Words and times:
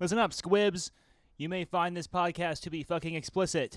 Listen 0.00 0.16
up, 0.16 0.32
squibs. 0.32 0.92
You 1.36 1.50
may 1.50 1.66
find 1.66 1.94
this 1.94 2.06
podcast 2.06 2.62
to 2.62 2.70
be 2.70 2.82
fucking 2.82 3.14
explicit. 3.14 3.76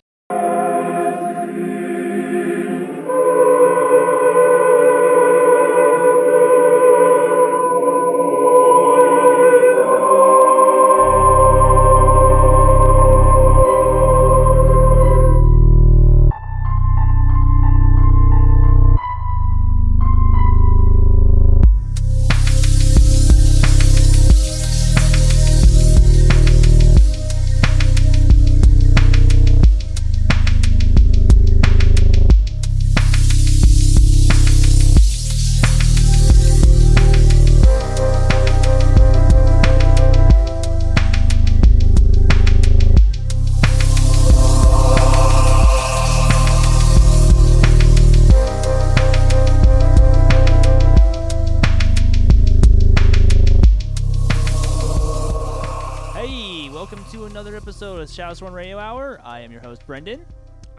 Shadow 58.34 58.48
Sworn 58.48 58.54
Radio 58.54 58.80
Hour. 58.80 59.22
I 59.24 59.42
am 59.42 59.52
your 59.52 59.62
host, 59.62 59.86
Brendan. 59.86 60.26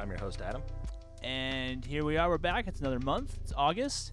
I'm 0.00 0.08
your 0.08 0.19
host, 0.19 0.42
Adam. 0.42 0.60
And 1.22 1.84
here 1.84 2.05
we 2.05 2.16
are. 2.16 2.28
We're 2.28 2.36
back. 2.36 2.66
It's 2.66 2.80
another 2.80 2.98
month. 2.98 3.38
It's 3.44 3.52
August. 3.56 4.11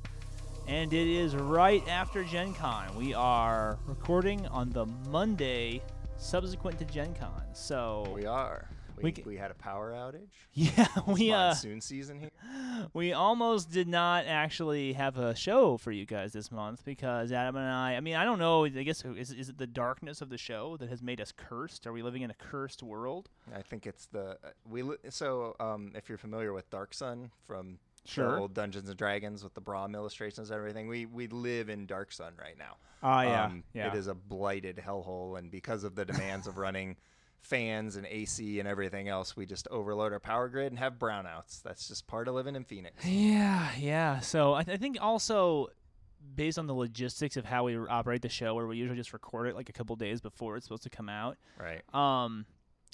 And 0.68 0.94
it 0.94 1.08
is 1.08 1.36
right 1.36 1.82
after 1.88 2.24
Gen 2.24 2.54
Con. 2.54 2.96
We 2.96 3.16
are 3.16 3.80
recording 3.88 4.46
on 4.46 4.70
the 4.70 4.86
Monday 5.10 5.82
subsequent 6.18 6.78
to 6.78 6.86
Gen 6.86 7.16
Con. 7.16 7.42
So, 7.54 8.14
We 8.14 8.28
are. 8.28 8.70
We 9.04 9.12
We, 9.12 9.24
we, 9.26 9.38
had 9.38 9.52
a 9.52 9.56
power 9.56 9.92
outage. 9.92 10.30
yeah, 10.54 10.88
we 11.08 11.32
uh, 11.32 11.48
monsoon 11.48 11.82
season 11.82 12.20
here. 12.20 12.32
we 12.94 13.14
almost 13.14 13.72
did 13.72 13.88
not 13.88 14.26
actually 14.26 14.94
have 14.94 15.18
a 15.18 15.36
show 15.36 15.78
for 15.78 15.92
you 15.92 16.06
guys 16.06 16.34
this 16.34 16.52
month 16.52 16.84
because 16.86 17.32
Adam 17.32 17.56
and 17.56 17.68
I. 17.68 17.96
I 17.96 18.00
mean, 18.00 18.16
I 18.16 18.24
don't 18.24 18.40
know. 18.40 18.66
I 18.66 18.70
guess 18.70 19.04
is, 19.04 19.32
is 19.32 19.50
it 19.50 19.58
the 19.58 19.68
darkness 19.68 20.22
of 20.22 20.30
the 20.30 20.38
show 20.38 20.78
that 20.78 20.90
has 20.90 21.02
made 21.02 21.22
us 21.22 21.32
cursed? 21.36 21.88
Are 21.88 21.94
we 21.94 22.02
living 22.02 22.22
in 22.22 22.32
a 22.32 22.36
cursed 22.36 22.84
world? 22.84 23.30
I 23.56 23.62
think 23.62 23.86
it's 23.88 24.06
the 24.08 24.32
uh, 24.44 24.50
we. 24.70 24.84
So, 25.10 25.56
um, 25.60 25.92
if 25.96 26.10
you're 26.10 26.18
familiar 26.18 26.54
with 26.54 26.70
Dark 26.70 26.94
Sun 26.94 27.32
from 27.48 27.80
the 28.04 28.12
Sure. 28.12 28.40
old 28.40 28.54
Dungeons 28.56 28.90
and 28.90 28.98
Dragons 28.98 29.44
with 29.44 29.54
the 29.54 29.62
Brom 29.62 29.94
illustrations 29.94 30.50
and 30.50 30.58
everything, 30.58 30.88
we 30.88 31.06
we 31.06 31.28
live 31.28 31.70
in 31.70 31.86
Dark 31.86 32.12
Sun 32.12 32.34
right 32.40 32.58
now. 32.58 32.78
Oh 33.04 33.22
yeah, 33.22 33.46
Um, 33.46 33.64
yeah. 33.74 33.88
It 33.88 33.96
is 33.96 34.08
a 34.08 34.14
blighted 34.16 34.78
hellhole, 34.78 35.38
and 35.38 35.52
because 35.52 35.84
of 35.84 35.96
the 35.96 36.06
demands 36.06 36.48
of 36.48 36.58
running 36.58 36.98
fans 37.42 37.96
and 37.96 38.06
AC 38.08 38.60
and 38.60 38.68
everything 38.68 39.08
else, 39.10 39.36
we 39.36 39.46
just 39.46 39.68
overload 39.70 40.14
our 40.14 40.20
power 40.20 40.48
grid 40.48 40.72
and 40.72 40.80
have 40.80 40.94
brownouts. 41.00 41.62
That's 41.64 41.88
just 41.88 42.08
part 42.08 42.28
of 42.28 42.36
living 42.36 42.56
in 42.56 42.64
Phoenix. 42.64 43.06
Yeah, 43.06 43.70
yeah. 43.78 44.20
So 44.20 44.54
I, 44.54 44.64
th- 44.64 44.76
I 44.76 44.78
think 44.80 44.98
also 45.02 45.68
based 46.36 46.60
on 46.60 46.68
the 46.68 46.74
logistics 46.76 47.36
of 47.38 47.46
how 47.46 47.64
we 47.66 47.76
operate 47.78 48.22
the 48.22 48.30
show, 48.30 48.54
where 48.54 48.68
we 48.68 48.78
usually 48.78 48.98
just 48.98 49.12
record 49.12 49.48
it 49.48 49.56
like 49.56 49.70
a 49.70 49.74
couple 49.74 49.96
days 49.96 50.22
before 50.22 50.56
it's 50.56 50.66
supposed 50.66 50.84
to 50.84 50.90
come 50.90 51.10
out, 51.10 51.38
Right. 51.60 51.82
um, 51.96 52.46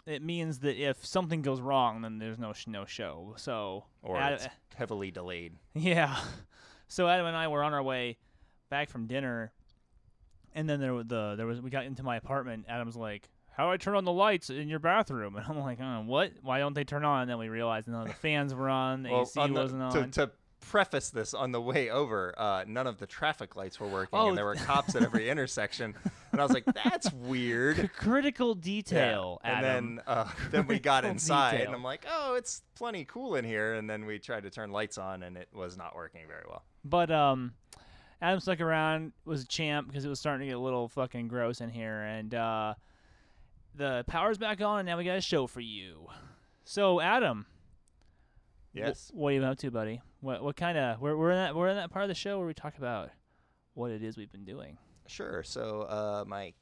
it 0.05 0.21
means 0.23 0.59
that 0.59 0.81
if 0.81 1.05
something 1.05 1.41
goes 1.41 1.59
wrong, 1.59 2.01
then 2.01 2.17
there's 2.17 2.39
no 2.39 2.53
sh- 2.53 2.67
no 2.67 2.85
show. 2.85 3.33
So 3.37 3.83
Or 4.01 4.17
Ad- 4.17 4.33
it's 4.33 4.47
heavily 4.75 5.11
delayed. 5.11 5.53
yeah. 5.73 6.17
So 6.89 7.05
Adam 7.09 7.25
and 7.25 7.35
I 7.35 7.49
were 7.49 7.63
on 7.63 7.73
our 7.73 7.83
way 7.83 8.15
back 8.69 8.89
from 8.89 9.07
dinner, 9.07 9.51
and 10.55 10.69
then 10.69 10.79
there 10.79 10.93
was 10.93 11.05
the 11.07 11.35
there 11.35 11.45
was 11.45 11.59
we 11.59 11.69
got 11.69 11.83
into 11.83 12.01
my 12.01 12.15
apartment. 12.15 12.65
Adam's 12.69 12.95
like. 12.95 13.29
How 13.57 13.65
do 13.65 13.71
I 13.71 13.77
turn 13.77 13.95
on 13.95 14.05
the 14.05 14.11
lights 14.11 14.51
in 14.51 14.69
your 14.69 14.77
bathroom? 14.79 15.35
And 15.37 15.45
I'm 15.49 15.59
like, 15.59 15.79
oh, 15.81 16.03
what? 16.05 16.31
Why 16.43 16.59
don't 16.59 16.73
they 16.75 16.83
turn 16.83 17.03
on? 17.03 17.23
And 17.23 17.31
then 17.31 17.39
we 17.39 17.49
realized 17.49 17.87
none 17.87 18.03
of 18.03 18.07
the 18.07 18.13
fans 18.13 18.53
were 18.53 18.69
on, 18.69 19.01
the 19.03 19.09
Well, 19.09 19.21
AC 19.23 19.39
on 19.39 19.53
the- 19.53 19.61
wasn't 19.61 19.81
on. 19.81 19.91
to, 19.93 20.07
to 20.27 20.31
preface 20.59 21.09
this, 21.09 21.33
on 21.33 21.51
the 21.51 21.61
way 21.61 21.89
over, 21.89 22.35
uh, 22.37 22.65
none 22.67 22.85
of 22.85 22.97
the 22.99 23.07
traffic 23.07 23.55
lights 23.55 23.79
were 23.79 23.87
working, 23.87 24.19
Oh, 24.19 24.29
and 24.29 24.37
there 24.37 24.45
were 24.45 24.55
cops 24.69 24.95
at 24.95 25.01
every 25.01 25.27
intersection. 25.29 25.95
And 26.31 26.39
I 26.41 26.43
was 26.43 26.51
like, 26.53 26.65
"That's 26.65 27.11
weird." 27.13 27.77
C- 27.77 27.87
critical 27.87 28.49
Yeah. 28.55 28.61
detail, 28.61 29.39
And 29.43 29.65
Adam. 29.65 29.95
then, 29.95 30.03
uh, 30.05 30.29
then 30.51 30.67
we 30.67 30.77
got 30.77 31.03
inside, 31.05 31.51
detail. 31.51 31.67
and 31.67 31.75
I'm 31.75 31.83
like, 31.83 32.05
"Oh, 32.09 32.35
it's 32.35 32.61
plenty 32.75 33.05
cool 33.05 33.35
in 33.35 33.45
here." 33.45 33.73
And 33.75 33.89
then 33.89 34.05
we 34.05 34.19
tried 34.19 34.43
to 34.43 34.49
turn 34.51 34.71
lights 34.71 34.97
on, 34.99 35.23
and 35.23 35.35
it 35.37 35.47
was 35.53 35.77
not 35.77 35.95
working 35.95 36.21
very 36.27 36.43
well. 36.47 36.63
But 36.85 37.09
um, 37.11 37.53
Adam 38.21 38.39
stuck 38.39 38.59
around, 38.61 39.13
was 39.25 39.43
a 39.43 39.47
champ 39.47 39.87
because 39.87 40.05
it 40.05 40.09
was 40.09 40.19
starting 40.19 40.41
to 40.47 40.51
get 40.51 40.57
a 40.57 40.61
little 40.61 40.87
fucking 40.89 41.27
gross 41.27 41.61
in 41.61 41.69
here, 41.69 42.01
and 42.01 42.35
uh, 42.35 42.73
the 43.77 44.03
power's 44.07 44.37
back 44.37 44.61
on, 44.61 44.79
and 44.79 44.85
now 44.87 44.97
we 44.97 45.03
got 45.03 45.17
a 45.17 45.21
show 45.21 45.47
for 45.47 45.61
you. 45.61 46.07
So 46.63 46.99
Adam, 46.99 47.45
wh- 48.73 48.77
Yes. 48.79 49.11
what 49.13 49.29
are 49.29 49.35
you 49.35 49.43
up 49.43 49.57
to, 49.59 49.71
buddy? 49.71 50.01
What 50.19 50.43
what 50.43 50.55
kind 50.55 50.77
of 50.77 50.99
we're 50.99 51.15
we're 51.15 51.31
in 51.31 51.37
that 51.37 51.55
we're 51.55 51.69
in 51.69 51.75
that 51.77 51.91
part 51.91 52.03
of 52.03 52.09
the 52.09 52.15
show 52.15 52.37
where 52.39 52.47
we 52.47 52.53
talk 52.53 52.77
about 52.77 53.09
what 53.73 53.91
it 53.91 54.03
is 54.03 54.17
we've 54.17 54.31
been 54.31 54.45
doing. 54.45 54.77
Sure. 55.07 55.43
So 55.43 55.81
uh, 55.83 56.25
my 56.27 56.53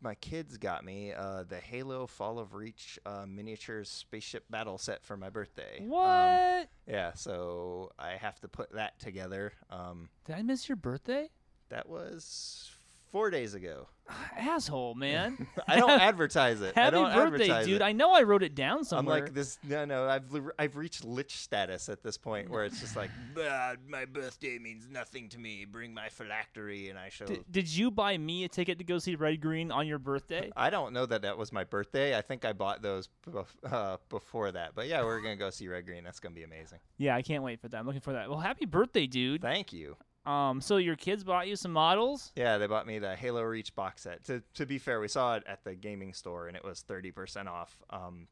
my 0.00 0.14
kids 0.16 0.56
got 0.58 0.84
me 0.84 1.12
uh, 1.12 1.44
the 1.44 1.58
Halo 1.60 2.06
Fall 2.08 2.38
of 2.40 2.54
Reach 2.54 2.98
uh, 3.06 3.24
miniatures 3.28 3.88
spaceship 3.88 4.44
battle 4.50 4.76
set 4.78 5.04
for 5.04 5.16
my 5.16 5.30
birthday. 5.30 5.78
Um, 5.80 5.88
What? 5.90 6.68
yeah. 6.88 7.12
So 7.14 7.92
I 7.98 8.12
have 8.16 8.40
to 8.40 8.48
put 8.48 8.72
that 8.72 8.98
together. 8.98 9.52
Um, 9.70 10.08
Did 10.24 10.36
I 10.36 10.42
miss 10.42 10.68
your 10.68 10.76
birthday? 10.76 11.28
that 11.68 11.88
was 11.88 12.71
four 13.12 13.30
days 13.30 13.54
ago. 13.54 13.86
Asshole, 14.36 14.94
man. 14.94 15.46
I 15.68 15.76
don't 15.76 15.90
advertise 15.90 16.60
it. 16.60 16.72
I 16.76 16.80
Happy 16.80 16.96
don't 16.96 17.12
birthday, 17.30 17.64
dude. 17.64 17.76
it. 17.76 17.82
I 17.82 17.92
know 17.92 18.12
I 18.12 18.22
wrote 18.22 18.42
it 18.42 18.54
down 18.56 18.78
I'm 18.78 18.84
somewhere. 18.84 19.20
like 19.20 19.32
this. 19.34 19.58
No, 19.62 19.84
no. 19.84 20.08
I've 20.08 20.24
I've 20.58 20.76
reached 20.76 21.04
lich 21.04 21.36
status 21.36 21.88
at 21.88 22.02
this 22.02 22.18
point 22.18 22.50
where 22.50 22.64
it's 22.64 22.80
just 22.80 22.96
like, 22.96 23.10
"Ah, 23.38 23.74
my 23.88 24.04
birthday 24.06 24.58
means 24.58 24.88
nothing 24.90 25.28
to 25.30 25.38
me. 25.38 25.64
Bring 25.64 25.94
my 25.94 26.08
phylactery, 26.08 26.88
and 26.90 26.98
I 26.98 27.10
shall. 27.10 27.28
D- 27.28 27.40
did 27.50 27.68
you 27.68 27.90
buy 27.90 28.18
me 28.18 28.44
a 28.44 28.48
ticket 28.48 28.78
to 28.78 28.84
go 28.84 28.98
see 28.98 29.14
Red 29.14 29.40
Green 29.40 29.70
on 29.70 29.86
your 29.86 29.98
birthday? 30.00 30.50
I 30.56 30.70
don't 30.70 30.92
know 30.92 31.06
that 31.06 31.22
that 31.22 31.38
was 31.38 31.52
my 31.52 31.64
birthday. 31.64 32.16
I 32.16 32.22
think 32.22 32.44
I 32.44 32.52
bought 32.52 32.82
those 32.82 33.08
bef- 33.28 33.46
uh, 33.70 33.98
before 34.08 34.50
that. 34.52 34.74
But 34.74 34.88
yeah, 34.88 35.04
we're 35.04 35.20
gonna 35.20 35.36
go 35.36 35.50
see 35.50 35.68
Red 35.68 35.86
Green. 35.86 36.02
That's 36.02 36.18
gonna 36.18 36.34
be 36.34 36.42
amazing. 36.42 36.78
Yeah, 36.98 37.14
I 37.14 37.22
can't 37.22 37.44
wait 37.44 37.60
for 37.60 37.68
that. 37.68 37.76
I'm 37.78 37.86
looking 37.86 38.00
for 38.00 38.14
that. 38.14 38.28
Well, 38.28 38.40
happy 38.40 38.64
birthday, 38.66 39.06
dude. 39.06 39.42
Thank 39.42 39.72
you. 39.72 39.96
Um, 40.24 40.60
so 40.60 40.76
your 40.76 40.94
kids 40.96 41.24
bought 41.24 41.48
you 41.48 41.56
some 41.56 41.72
models? 41.72 42.32
Yeah, 42.36 42.58
they 42.58 42.66
bought 42.66 42.86
me 42.86 42.98
the 42.98 43.16
Halo 43.16 43.42
Reach 43.42 43.74
box 43.74 44.02
set. 44.02 44.24
To 44.24 44.42
to 44.54 44.66
be 44.66 44.78
fair, 44.78 45.00
we 45.00 45.08
saw 45.08 45.34
it 45.36 45.42
at 45.46 45.64
the 45.64 45.74
gaming 45.74 46.12
store 46.14 46.46
and 46.48 46.56
it 46.56 46.64
was 46.64 46.80
thirty 46.82 47.10
percent 47.10 47.48
off 47.48 47.76
um, 47.90 48.28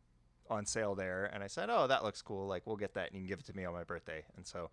on 0.49 0.67
sale 0.67 0.95
there. 0.95 1.25
And 1.33 1.43
I 1.43 1.49
said, 1.49 1.69
"Oh, 1.71 1.87
that 1.89 2.05
looks 2.05 2.23
cool. 2.23 2.47
Like 2.47 2.67
we'll 2.67 2.77
get 2.77 2.95
that 2.95 3.07
and 3.11 3.15
you 3.17 3.21
can 3.23 3.29
give 3.29 3.41
it 3.41 3.47
to 3.47 3.57
me 3.57 3.65
on 3.65 3.73
my 3.73 3.85
birthday." 3.85 4.25
And 4.37 4.47
so 4.47 4.71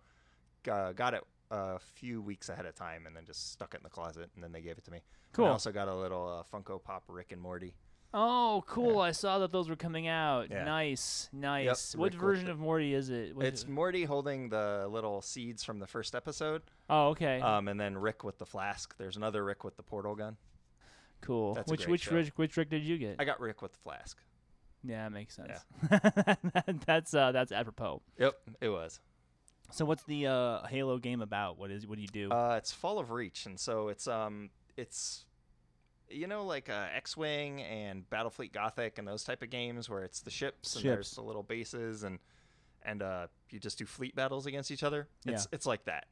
uh, 0.70 0.92
got 0.92 1.14
it 1.14 1.24
a 1.50 1.78
few 1.78 2.20
weeks 2.22 2.50
ahead 2.50 2.66
of 2.66 2.74
time 2.74 3.06
and 3.06 3.16
then 3.16 3.24
just 3.24 3.52
stuck 3.52 3.74
it 3.74 3.78
in 3.78 3.82
the 3.82 3.88
closet 3.90 4.30
and 4.34 4.44
then 4.44 4.52
they 4.52 4.60
gave 4.60 4.76
it 4.78 4.84
to 4.84 4.90
me. 4.90 4.98
And 4.98 5.32
Cool. 5.32 5.46
I 5.46 5.50
also 5.50 5.72
got 5.72 5.88
a 5.88 5.94
little 5.94 6.44
uh, 6.52 6.56
Funko 6.56 6.82
Pop 6.82 7.04
Rick 7.08 7.32
and 7.32 7.40
Morty. 7.40 7.74
Oh, 8.14 8.64
cool. 8.66 9.00
I 9.00 9.12
saw 9.12 9.38
that 9.40 9.52
those 9.52 9.68
were 9.68 9.76
coming 9.76 10.08
out. 10.08 10.50
Yeah. 10.50 10.64
Nice, 10.64 11.28
nice. 11.32 11.94
what 11.94 12.12
Rick 12.14 12.20
version 12.20 12.48
of 12.50 12.58
Morty 12.58 12.94
is 12.94 13.10
it? 13.10 13.36
What 13.36 13.44
It's 13.46 13.62
is- 13.62 13.68
Morty 13.68 14.04
holding 14.04 14.48
the 14.48 14.88
little 14.90 15.20
seeds 15.20 15.62
from 15.62 15.78
the 15.78 15.86
first 15.86 16.14
episode, 16.14 16.62
oh, 16.88 17.08
okay. 17.08 17.40
um, 17.40 17.68
and 17.68 17.78
then 17.78 17.98
Rick 17.98 18.24
with 18.24 18.38
the 18.38 18.46
flask. 18.46 18.96
There's 18.96 19.16
another 19.16 19.44
Rick 19.44 19.62
with 19.62 19.76
the 19.76 19.82
portal 19.82 20.14
gun. 20.14 20.36
cool. 21.20 21.54
that's 21.54 21.70
which 21.70 21.86
which 21.86 22.02
show. 22.04 22.14
Rick, 22.14 22.32
which 22.36 22.56
Rick 22.56 22.70
did 22.70 22.82
you 22.82 22.96
get? 22.96 23.16
I 23.18 23.24
got 23.24 23.40
Rick 23.40 23.60
with 23.60 23.72
the 23.72 23.78
flask. 23.78 24.18
yeah, 24.82 25.04
that 25.04 25.12
makes 25.12 25.36
sense. 25.36 25.58
that's 26.86 27.12
uh 27.12 27.32
that's 27.32 27.52
apropos. 27.52 28.00
Yep, 28.18 28.34
it 28.62 28.68
was. 28.70 29.00
So 29.70 29.84
what's 29.84 30.04
the 30.04 30.28
uh 30.28 30.62
Halo 30.66 30.96
game 30.96 31.20
about? 31.20 31.58
What 31.58 31.70
is 31.70 31.86
what 31.86 31.96
do 31.96 32.02
you 32.02 32.08
do? 32.08 32.30
Uh, 32.30 32.54
it's 32.56 32.72
Fall 32.72 32.98
of 32.98 33.10
Reach, 33.10 33.44
and 33.44 33.60
so 33.60 33.88
it's 33.88 34.08
um, 34.08 34.48
it's 34.78 35.26
you 36.10 36.26
know 36.26 36.44
like 36.44 36.68
uh, 36.68 36.86
X-wing 36.94 37.62
and 37.62 38.08
Battlefleet 38.10 38.52
Gothic 38.52 38.98
and 38.98 39.06
those 39.06 39.24
type 39.24 39.42
of 39.42 39.50
games 39.50 39.88
where 39.88 40.02
it's 40.02 40.20
the 40.20 40.30
ships 40.30 40.76
and 40.76 40.84
there's 40.84 41.12
the 41.12 41.22
little 41.22 41.42
bases 41.42 42.02
and 42.04 42.18
and 42.82 43.02
uh, 43.02 43.26
you 43.50 43.58
just 43.58 43.78
do 43.78 43.84
fleet 43.84 44.14
battles 44.14 44.46
against 44.46 44.70
each 44.70 44.82
other. 44.82 45.08
It's 45.26 45.48
it's 45.52 45.66
like 45.66 45.84
that. 45.84 46.06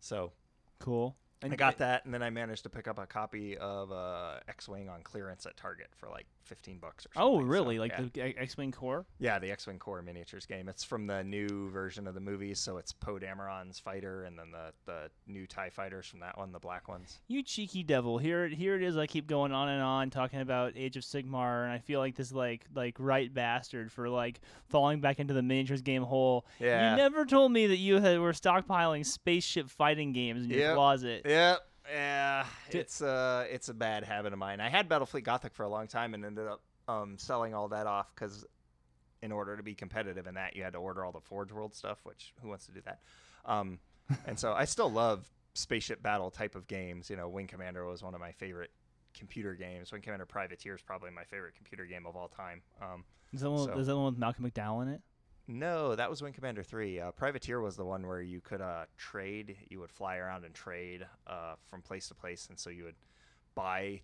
So 0.00 0.32
cool. 0.78 1.16
And 1.42 1.52
I 1.54 1.56
got 1.56 1.78
that, 1.78 2.04
and 2.04 2.12
then 2.12 2.22
I 2.22 2.28
managed 2.28 2.64
to 2.64 2.68
pick 2.68 2.86
up 2.86 2.98
a 2.98 3.06
copy 3.06 3.56
of 3.56 3.90
uh, 3.90 4.40
X-wing 4.48 4.90
on 4.90 5.02
clearance 5.02 5.46
at 5.46 5.56
Target 5.56 5.88
for 5.96 6.10
like 6.10 6.26
fifteen 6.50 6.78
bucks 6.78 7.06
or 7.06 7.10
oh, 7.16 7.20
something. 7.20 7.38
Oh, 7.38 7.40
so, 7.40 7.46
really? 7.46 7.78
like 7.78 7.92
yeah. 7.92 8.32
the 8.32 8.38
X-wing 8.38 8.72
core? 8.72 9.06
Yeah, 9.20 9.38
the 9.38 9.50
X-wing 9.50 9.78
core 9.78 10.02
miniatures 10.02 10.44
game. 10.44 10.68
It's 10.68 10.82
from 10.84 11.06
the 11.06 11.22
new 11.22 11.70
version 11.70 12.06
of 12.06 12.14
the 12.14 12.20
movie, 12.20 12.54
so 12.54 12.76
it's 12.76 12.92
Poe 12.92 13.18
Dameron's 13.18 13.78
fighter, 13.78 14.24
and 14.24 14.38
then 14.38 14.50
the 14.50 14.72
the 14.84 15.10
new 15.26 15.46
Tie 15.46 15.70
fighters 15.70 16.06
from 16.06 16.20
that 16.20 16.36
one, 16.36 16.50
the 16.52 16.58
black 16.58 16.88
ones. 16.88 17.20
You 17.28 17.42
cheeky 17.42 17.82
devil! 17.84 18.18
Here, 18.18 18.48
here 18.48 18.74
it 18.74 18.82
is. 18.82 18.96
I 18.96 19.06
keep 19.06 19.26
going 19.28 19.52
on 19.52 19.68
and 19.68 19.82
on 19.82 20.10
talking 20.10 20.40
about 20.40 20.72
Age 20.76 20.96
of 20.96 21.04
Sigmar, 21.04 21.64
and 21.64 21.72
I 21.72 21.78
feel 21.78 22.00
like 22.00 22.16
this 22.16 22.32
like 22.32 22.66
like 22.74 22.96
right 22.98 23.32
bastard 23.32 23.92
for 23.92 24.08
like 24.08 24.40
falling 24.68 25.00
back 25.00 25.20
into 25.20 25.32
the 25.32 25.42
miniatures 25.42 25.82
game 25.82 26.02
hole. 26.02 26.44
Yeah. 26.58 26.90
You 26.90 26.96
never 26.96 27.24
told 27.24 27.52
me 27.52 27.68
that 27.68 27.76
you 27.76 28.00
had, 28.00 28.18
were 28.18 28.32
stockpiling 28.32 29.06
spaceship 29.06 29.70
fighting 29.70 30.12
games 30.12 30.44
in 30.44 30.50
your 30.50 30.58
Yep. 30.58 30.74
closet. 30.74 31.22
Yep. 31.24 31.60
Yeah, 31.90 32.46
it's 32.70 33.02
uh, 33.02 33.46
it's 33.50 33.68
a 33.68 33.74
bad 33.74 34.04
habit 34.04 34.32
of 34.32 34.38
mine. 34.38 34.60
I 34.60 34.68
had 34.68 34.88
Battlefleet 34.88 35.24
Gothic 35.24 35.54
for 35.54 35.64
a 35.64 35.68
long 35.68 35.86
time 35.88 36.14
and 36.14 36.24
ended 36.24 36.46
up 36.46 36.62
um, 36.88 37.18
selling 37.18 37.54
all 37.54 37.68
that 37.68 37.86
off 37.86 38.14
because, 38.14 38.44
in 39.22 39.32
order 39.32 39.56
to 39.56 39.62
be 39.62 39.74
competitive 39.74 40.26
in 40.26 40.34
that, 40.34 40.54
you 40.56 40.62
had 40.62 40.74
to 40.74 40.78
order 40.78 41.04
all 41.04 41.12
the 41.12 41.20
Forge 41.20 41.52
World 41.52 41.74
stuff. 41.74 41.98
Which 42.04 42.32
who 42.42 42.48
wants 42.48 42.66
to 42.66 42.72
do 42.72 42.80
that? 42.84 43.00
Um, 43.44 43.78
and 44.26 44.38
so 44.38 44.52
I 44.52 44.64
still 44.66 44.90
love 44.90 45.28
spaceship 45.54 46.02
battle 46.02 46.30
type 46.30 46.54
of 46.54 46.66
games. 46.66 47.10
You 47.10 47.16
know, 47.16 47.28
Wing 47.28 47.46
Commander 47.48 47.84
was 47.84 48.02
one 48.02 48.14
of 48.14 48.20
my 48.20 48.32
favorite 48.32 48.70
computer 49.12 49.54
games. 49.54 49.90
Wing 49.90 50.02
Commander 50.02 50.26
Privateer 50.26 50.74
is 50.76 50.82
probably 50.82 51.10
my 51.10 51.24
favorite 51.24 51.54
computer 51.56 51.84
game 51.86 52.06
of 52.06 52.14
all 52.14 52.28
time. 52.28 52.62
Um, 52.80 53.04
Is 53.32 53.40
that 53.40 53.50
one? 53.50 53.64
So- 53.66 53.78
Is 53.78 53.86
that 53.88 53.96
one 53.96 54.06
with 54.06 54.18
Malcolm 54.18 54.48
McDowell 54.48 54.82
in 54.82 54.88
it? 54.88 55.00
No, 55.50 55.96
that 55.96 56.08
was 56.08 56.22
Wing 56.22 56.32
Commander 56.32 56.62
3. 56.62 57.00
Uh, 57.00 57.10
Privateer 57.10 57.60
was 57.60 57.76
the 57.76 57.84
one 57.84 58.06
where 58.06 58.22
you 58.22 58.40
could 58.40 58.60
uh, 58.60 58.84
trade. 58.96 59.56
You 59.68 59.80
would 59.80 59.90
fly 59.90 60.16
around 60.16 60.44
and 60.44 60.54
trade 60.54 61.06
uh, 61.26 61.54
from 61.68 61.82
place 61.82 62.08
to 62.08 62.14
place, 62.14 62.46
and 62.48 62.58
so 62.58 62.70
you 62.70 62.84
would 62.84 62.94
buy, 63.54 64.02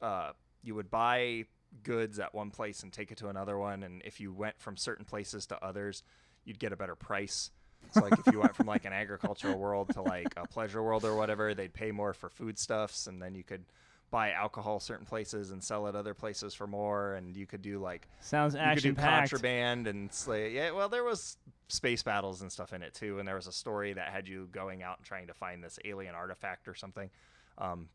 uh, 0.00 0.30
you 0.62 0.74
would 0.74 0.90
buy 0.90 1.44
goods 1.82 2.18
at 2.20 2.32
one 2.32 2.50
place 2.50 2.82
and 2.82 2.92
take 2.92 3.10
it 3.10 3.18
to 3.18 3.28
another 3.28 3.58
one. 3.58 3.82
And 3.82 4.02
if 4.04 4.20
you 4.20 4.32
went 4.32 4.58
from 4.60 4.76
certain 4.76 5.04
places 5.04 5.46
to 5.46 5.62
others, 5.64 6.04
you'd 6.44 6.60
get 6.60 6.72
a 6.72 6.76
better 6.76 6.94
price. 6.94 7.50
So 7.92 8.00
like 8.00 8.18
if 8.18 8.32
you 8.32 8.40
went 8.40 8.54
from 8.54 8.66
like 8.66 8.84
an 8.84 8.92
agricultural 8.94 9.58
world 9.58 9.90
to 9.94 10.02
like 10.02 10.32
a 10.36 10.46
pleasure 10.46 10.82
world 10.82 11.04
or 11.04 11.16
whatever, 11.16 11.54
they'd 11.54 11.74
pay 11.74 11.90
more 11.90 12.12
for 12.12 12.28
foodstuffs, 12.28 13.08
and 13.08 13.20
then 13.20 13.34
you 13.34 13.42
could 13.42 13.64
buy 14.10 14.30
alcohol 14.32 14.80
certain 14.80 15.04
places 15.06 15.50
and 15.50 15.62
sell 15.62 15.86
it 15.86 15.94
other 15.94 16.14
places 16.14 16.54
for 16.54 16.66
more, 16.66 17.14
and 17.14 17.36
you 17.36 17.46
could 17.46 17.62
do 17.62 17.78
like 17.78 18.08
Sounds 18.20 18.54
you 18.54 18.60
could 18.60 18.66
action 18.68 18.94
do 18.94 19.00
packed. 19.00 19.30
contraband 19.30 19.86
and 19.86 20.12
slay. 20.12 20.52
Yeah, 20.52 20.70
well, 20.70 20.88
there 20.88 21.04
was 21.04 21.36
space 21.68 22.02
battles 22.02 22.40
and 22.42 22.50
stuff 22.50 22.72
in 22.72 22.82
it 22.82 22.94
too, 22.94 23.18
and 23.18 23.28
there 23.28 23.34
was 23.34 23.46
a 23.46 23.52
story 23.52 23.92
that 23.92 24.08
had 24.08 24.26
you 24.26 24.48
going 24.52 24.82
out 24.82 24.98
and 24.98 25.06
trying 25.06 25.26
to 25.26 25.34
find 25.34 25.62
this 25.62 25.78
alien 25.84 26.14
artifact 26.14 26.68
or 26.68 26.74
something. 26.74 27.10
Um, 27.58 27.88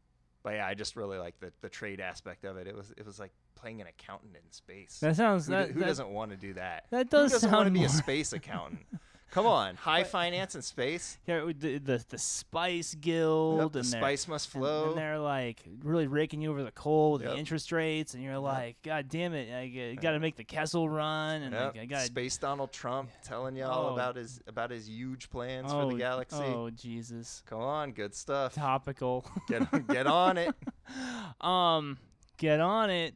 but 0.44 0.56
yeah, 0.56 0.68
I 0.68 0.74
just 0.74 0.96
really 0.96 1.18
like 1.18 1.40
the 1.40 1.52
the 1.62 1.70
trade 1.70 2.00
aspect 2.00 2.44
of 2.46 2.58
it. 2.58 2.68
It 2.68 2.76
was 2.76 2.94
it 2.98 3.06
was 3.06 3.18
like 3.20 3.32
playing 3.56 3.82
an 3.82 3.88
accountant 3.88 4.36
in 4.36 4.52
space. 4.52 5.00
That 5.00 5.16
sounds. 5.16 5.48
who, 5.48 5.54
that, 5.54 5.68
do- 5.70 5.74
who 5.74 5.80
that, 5.80 5.86
doesn't 5.88 6.10
want 6.10 6.32
to 6.32 6.38
do 6.38 6.54
that? 6.56 6.86
that 6.92 7.06
Who 7.06 7.10
does 7.18 7.32
doesn't 7.32 7.50
sound 7.50 7.66
want 7.66 7.68
to 7.74 7.80
be 7.80 7.86
a 7.86 7.90
space 7.90 8.34
accountant? 8.34 8.86
Come 9.34 9.48
on, 9.48 9.76
high 9.78 10.04
finance 10.04 10.54
and 10.54 10.64
space. 10.64 11.18
Yeah, 11.28 11.46
the, 11.58 11.80
the 11.80 12.06
the 12.08 12.18
Spice 12.20 12.94
Guild 12.94 13.62
Yep, 13.62 13.72
the 13.72 13.80
and 13.80 13.88
spice 13.88 14.28
must 14.28 14.50
flow. 14.50 14.90
And, 14.90 14.98
they're 14.98 15.18
like 15.18 15.58
really 15.82 16.06
raking 16.06 16.42
you 16.42 16.52
over 16.52 16.62
the 16.64 16.72
coal 16.72 17.14
with 17.14 17.24
Yep. 17.24 17.32
the 17.32 17.38
interest 17.40 17.72
rates, 17.72 18.14
and 18.14 18.22
you're 18.22 18.38
like, 18.38 18.76
God 18.84 19.10
damn 19.10 19.34
it, 19.34 19.52
I 19.52 19.96
got 19.96 20.12
to 20.12 20.20
make 20.20 20.36
the 20.36 20.44
Kessel 20.44 20.88
run, 20.88 21.42
and 21.42 21.54
Yep, 21.54 21.74
like, 21.74 21.82
I 21.82 21.86
got 21.86 22.02
Space 22.02 22.38
Donald 22.38 22.72
Trump 22.72 23.10
telling 23.24 23.56
y'all 23.56 23.90
Oh. 23.90 23.94
about 23.94 24.18
his 24.18 24.40
about 24.46 24.70
his 24.70 24.88
huge 24.88 25.32
plans 25.32 25.72
oh, 25.74 25.82
for 25.90 25.94
the 25.94 25.98
galaxy. 25.98 26.38
Oh 26.44 26.70
Jesus, 26.70 27.42
Come 27.48 27.62
on, 27.62 27.92
good 27.94 28.14
stuff. 28.14 28.54
topical. 28.54 29.26
Get 29.48 29.88
get 29.88 30.06
on 30.06 30.38
it. 30.38 30.54
um, 31.42 31.98
get 32.38 32.60
on 32.60 32.92
it. 32.92 33.16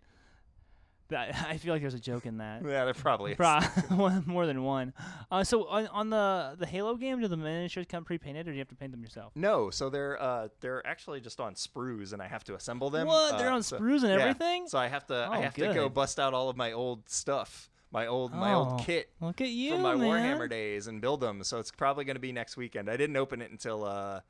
I 1.18 1.58
feel 1.58 1.74
like 1.74 1.82
there's 1.82 1.94
a 1.94 2.00
joke 2.00 2.26
in 2.26 2.38
that. 2.38 2.62
Yeah, 2.64 2.86
there 2.86 2.94
probably 2.94 3.32
is. 3.32 3.38
Pro- 3.38 3.60
more 4.26 4.46
than 4.46 4.64
one. 4.64 4.94
Uh, 5.32 5.44
so 5.44 5.66
on, 5.68 5.88
on 5.88 6.10
the 6.10 6.56
the 6.60 6.66
Halo 6.66 6.96
game, 6.96 7.20
do 7.22 7.28
the 7.28 7.38
miniatures 7.38 7.86
come 7.90 8.04
pre-painted, 8.04 8.48
or 8.48 8.52
do 8.52 8.54
you 8.54 8.60
have 8.60 8.68
to 8.70 8.76
paint 8.76 8.92
them 8.92 9.02
yourself? 9.02 9.32
No, 9.36 9.70
so 9.70 9.90
they're 9.90 10.22
uh 10.22 10.50
they're 10.60 10.86
actually 10.86 11.22
just 11.22 11.40
on 11.40 11.54
sprues, 11.56 12.14
and 12.14 12.22
I 12.22 12.28
have 12.28 12.44
to 12.46 12.56
assemble 12.56 12.90
them. 12.90 13.08
What? 13.08 13.38
They're 13.38 13.50
Uh, 13.52 13.56
on 13.56 13.64
so- 13.64 13.80
sprues 13.80 14.04
and 14.04 14.10
yeah. 14.14 14.20
everything? 14.28 14.68
So 14.68 14.78
I 14.78 14.88
have 14.88 15.06
to 15.08 15.16
I 15.16 15.38
Oh, 15.38 15.42
have 15.42 15.54
to 15.56 15.74
go 15.74 15.90
bust 15.90 16.20
out 16.20 16.34
all 16.34 16.50
of 16.50 16.58
my 16.58 16.72
old 16.74 17.08
stuff, 17.10 17.70
my 17.92 18.08
old 18.08 18.34
my 18.34 18.54
old 18.54 18.68
Oh, 18.74 18.84
kit 18.84 19.10
Look 19.22 19.40
at 19.42 19.50
you, 19.50 19.74
from 19.74 19.82
my 19.84 19.96
man. 19.96 20.08
Warhammer 20.38 20.50
days, 20.50 20.88
and 20.88 21.00
build 21.02 21.22
them. 21.22 21.44
So 21.44 21.60
it's 21.60 21.72
probably 21.72 22.04
going 22.06 22.16
to 22.18 22.22
be 22.22 22.32
next 22.32 22.58
weekend. 22.58 22.90
I 22.90 22.98
didn't 22.98 23.16
open 23.18 23.42
it 23.42 23.50
until 23.52 23.84
uh 23.86 24.22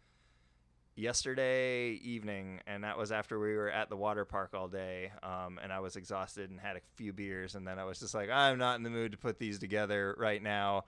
yesterday 0.98 1.92
evening, 1.92 2.60
and 2.66 2.84
that 2.84 2.98
was 2.98 3.12
after 3.12 3.40
we 3.40 3.56
were 3.56 3.70
at 3.70 3.90
the 3.90 3.96
water 3.96 4.26
park 4.26 4.54
all 4.54 4.68
day. 4.68 5.12
Um, 5.24 5.60
and 5.62 5.72
I 5.72 5.80
was 5.80 5.96
exhausted 5.96 6.50
and 6.50 6.60
had 6.60 6.76
a 6.76 6.82
few 6.96 7.14
beers, 7.14 7.56
and 7.56 7.66
then 7.66 7.80
I 7.80 7.86
was 7.86 8.00
just 8.00 8.14
like, 8.14 8.30
I'm 8.30 8.58
not 8.58 8.78
in 8.78 8.84
the 8.84 8.90
mood 8.90 9.12
to 9.12 9.18
put 9.18 9.40
these 9.40 9.60
together 9.60 10.16
right 10.18 10.42
now. 10.42 10.86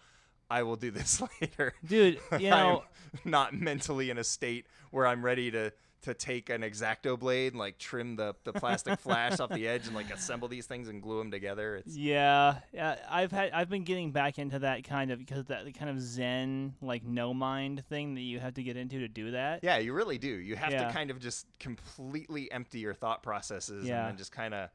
I 0.49 0.63
will 0.63 0.75
do 0.75 0.91
this 0.91 1.21
later. 1.41 1.73
Dude, 1.85 2.19
you 2.39 2.49
know, 2.49 2.83
I'm 3.23 3.31
not 3.31 3.53
mentally 3.53 4.09
in 4.09 4.17
a 4.17 4.23
state 4.23 4.65
where 4.91 5.05
I'm 5.05 5.23
ready 5.23 5.51
to 5.51 5.71
to 6.01 6.13
take 6.13 6.49
an 6.49 6.63
X-Acto 6.63 7.19
blade 7.19 7.51
and 7.53 7.59
like 7.59 7.77
trim 7.77 8.15
the, 8.15 8.33
the 8.45 8.53
plastic 8.53 8.97
flash 9.01 9.39
off 9.41 9.49
the 9.49 9.67
edge 9.67 9.85
and 9.87 9.95
like 9.95 10.09
assemble 10.13 10.47
these 10.47 10.65
things 10.65 10.87
and 10.87 11.01
glue 11.01 11.17
them 11.19 11.29
together. 11.29 11.75
It's 11.75 11.95
Yeah, 11.95 12.59
yeah. 12.71 12.95
I've 13.09 13.31
had 13.33 13.51
I've 13.51 13.69
been 13.69 13.83
getting 13.83 14.11
back 14.11 14.39
into 14.39 14.59
that 14.59 14.85
kind 14.85 15.11
of 15.11 15.19
because 15.19 15.45
that 15.45 15.73
kind 15.77 15.89
of 15.91 15.99
Zen 15.99 16.75
like 16.81 17.03
no 17.03 17.33
mind 17.33 17.83
thing 17.89 18.15
that 18.15 18.21
you 18.21 18.39
have 18.39 18.53
to 18.53 18.63
get 18.63 18.77
into 18.77 18.99
to 18.99 19.07
do 19.09 19.31
that. 19.31 19.59
yeah, 19.61 19.77
you 19.77 19.91
really 19.93 20.17
do. 20.17 20.29
You 20.29 20.55
have 20.55 20.71
Yeah. 20.71 20.87
to 20.87 20.93
kind 20.93 21.11
of 21.11 21.19
just 21.19 21.45
completely 21.59 22.51
empty 22.51 22.79
your 22.79 22.93
thought 22.93 23.21
processes 23.23 23.85
Yeah. 23.87 23.99
and 23.99 24.09
then 24.11 24.17
just 24.17 24.31
kind 24.31 24.53
of 24.53 24.69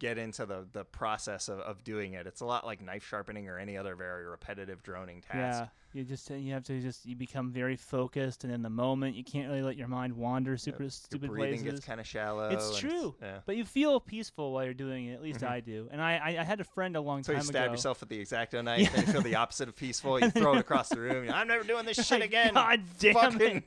get 0.00 0.18
into 0.18 0.44
the 0.44 0.66
the 0.72 0.84
process 0.84 1.48
of, 1.48 1.60
of 1.60 1.84
doing 1.84 2.14
it. 2.14 2.26
It's 2.26 2.40
a 2.40 2.44
lot 2.46 2.66
like 2.66 2.80
knife 2.82 3.06
sharpening 3.06 3.48
or 3.48 3.58
any 3.58 3.76
other 3.76 3.94
very 3.94 4.24
repetitive 4.26 4.82
droning 4.82 5.20
task. 5.20 5.62
Yeah, 5.62 5.68
you 5.94 6.02
just 6.04 6.28
you 6.30 6.52
have 6.52 6.64
to 6.64 6.80
just 6.80 7.06
you 7.06 7.14
become 7.14 7.52
very 7.52 7.76
focused 7.76 8.42
and 8.44 8.52
in 8.52 8.62
the 8.62 8.70
moment. 8.70 9.14
You 9.16 9.22
can't 9.24 9.48
really 9.48 9.62
let 9.62 9.76
your 9.76 9.86
mind 9.88 10.12
wander 10.14 10.56
super 10.56 10.82
Your 10.82 10.90
stupid 10.90 11.30
breathing 11.30 11.60
places. 11.60 11.74
gets 11.80 11.86
kind 11.86 12.00
of 12.00 12.06
shallow. 12.06 12.48
It's 12.50 12.68
and 12.70 12.78
true. 12.78 13.14
yeah. 13.22 13.38
But 13.46 13.56
you 13.56 13.64
feel 13.64 14.00
peaceful 14.00 14.52
while 14.52 14.64
you're 14.64 14.74
doing 14.74 15.06
it. 15.06 15.14
At 15.14 15.22
least 15.22 15.40
Mhm. 15.40 15.48
I 15.50 15.60
do. 15.60 15.88
And 15.92 16.02
I, 16.02 16.16
I 16.16 16.28
I 16.40 16.44
had 16.44 16.60
a 16.60 16.64
friend 16.64 16.96
a 16.96 17.00
long 17.00 17.22
time 17.22 17.36
ago. 17.36 17.42
So 17.42 17.46
you 17.46 17.52
stab 17.52 17.70
yourself 17.70 18.00
with 18.00 18.08
the 18.08 18.20
X-Acto 18.20 18.64
knife, 18.64 18.80
Yeah. 18.92 19.00
you 19.00 19.06
feel 19.12 19.22
the 19.22 19.36
opposite 19.36 19.68
of 19.68 19.76
peaceful. 19.76 20.20
You 20.20 20.30
throw 20.30 20.54
it 20.54 20.58
across 20.58 20.88
the 20.88 21.00
room. 21.00 21.30
I'm 21.32 21.46
never 21.46 21.62
doing 21.64 21.84
this 21.86 21.96
shit 22.06 22.22
again. 22.22 22.54
God 22.54 22.80
damn 22.98 23.14
fucking, 23.14 23.40
it! 23.40 23.64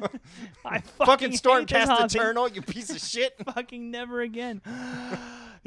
I 0.64 0.78
fucking 0.98 1.06
fucking 1.06 1.32
Stormcast. 1.32 2.04
Eternal, 2.14 2.48
you 2.48 2.62
piece 2.62 2.90
of 2.90 3.00
shit. 3.00 3.34
Fucking 3.44 3.90
never 3.90 4.20
again. 4.20 4.62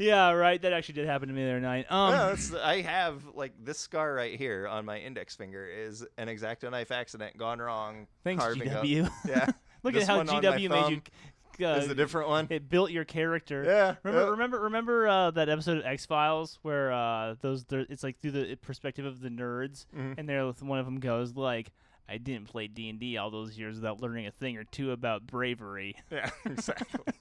Yeah, 0.02 0.32
right. 0.32 0.62
That 0.62 0.74
actually 0.74 0.96
did 0.96 1.06
happen 1.08 1.28
to 1.30 1.34
me 1.34 1.44
the 1.44 1.50
other 1.52 1.60
night. 1.60 1.86
Um, 1.92 2.12
no, 2.14 2.30
it's, 2.30 2.54
I 2.54 2.82
have 2.82 3.22
like 3.36 3.54
this 3.64 3.78
scar 3.80 4.14
right 4.14 4.38
here 4.38 4.68
on 4.68 4.86
my 4.86 4.98
index 5.00 5.36
finger 5.36 5.66
is 5.66 6.06
an 6.18 6.28
X-Acto 6.30 6.70
knife 6.72 6.92
accident 6.92 7.38
gone 7.38 7.60
wrong. 7.60 8.08
thanks 8.24 8.44
carving 8.44 8.70
up. 8.70 8.84
GW. 8.84 9.10
Yeah, 9.28 9.46
Look 9.84 9.94
This 9.94 10.04
at 10.04 10.10
how 10.10 10.18
one 10.18 10.30
on 10.30 10.36
my 10.44 10.50
GW 10.58 10.70
made 10.70 10.90
you. 10.92 11.02
Uh, 11.68 11.76
is 11.76 11.90
a 11.90 11.96
different 11.96 12.28
one. 12.30 12.48
it 12.50 12.70
built 12.70 12.90
your 12.92 13.04
character. 13.06 13.64
Yeah, 13.64 13.96
Remember, 14.04 14.26
yeah. 14.26 14.32
remember, 14.32 14.60
remember 14.62 15.08
uh, 15.08 15.32
that 15.32 15.48
episode 15.50 15.78
of 15.78 15.86
X 15.86 16.06
Files 16.08 16.58
where 16.64 16.92
uh, 16.92 17.36
those 17.42 17.66
there- 17.66 17.86
it's 17.90 18.02
like 18.04 18.20
through 18.20 18.32
the 18.32 18.56
perspective 18.56 19.06
of 19.06 19.22
the 19.22 19.30
nerds, 19.30 19.86
Mhm. 19.96 20.16
and 20.18 20.28
there 20.28 20.44
one 20.62 20.80
of 20.80 20.86
them 20.86 21.00
goes 21.00 21.36
like, 21.36 21.72
"I 22.12 22.18
didn't 22.18 22.46
play 22.48 22.68
D 22.68 22.90
and 22.90 23.00
D 23.00 23.18
all 23.18 23.32
those 23.32 23.58
years 23.58 23.76
without 23.76 24.02
learning 24.02 24.28
a 24.28 24.32
thing 24.32 24.58
or 24.58 24.64
two 24.64 24.92
about 24.92 25.26
bravery." 25.26 25.96
Yeah, 26.12 26.30
exactly. 26.46 27.14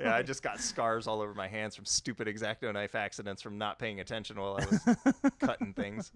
yeah, 0.00 0.14
I 0.14 0.22
just 0.22 0.42
got 0.42 0.60
scars 0.60 1.06
all 1.06 1.20
over 1.20 1.34
my 1.34 1.48
hands 1.48 1.76
from 1.76 1.84
stupid 1.84 2.26
X-Acto 2.28 2.72
knife 2.72 2.94
accidents 2.94 3.42
from 3.42 3.58
not 3.58 3.78
paying 3.78 4.00
attention 4.00 4.40
while 4.40 4.58
I 4.60 4.64
was 4.64 5.32
cutting 5.40 5.74
things. 5.74 6.10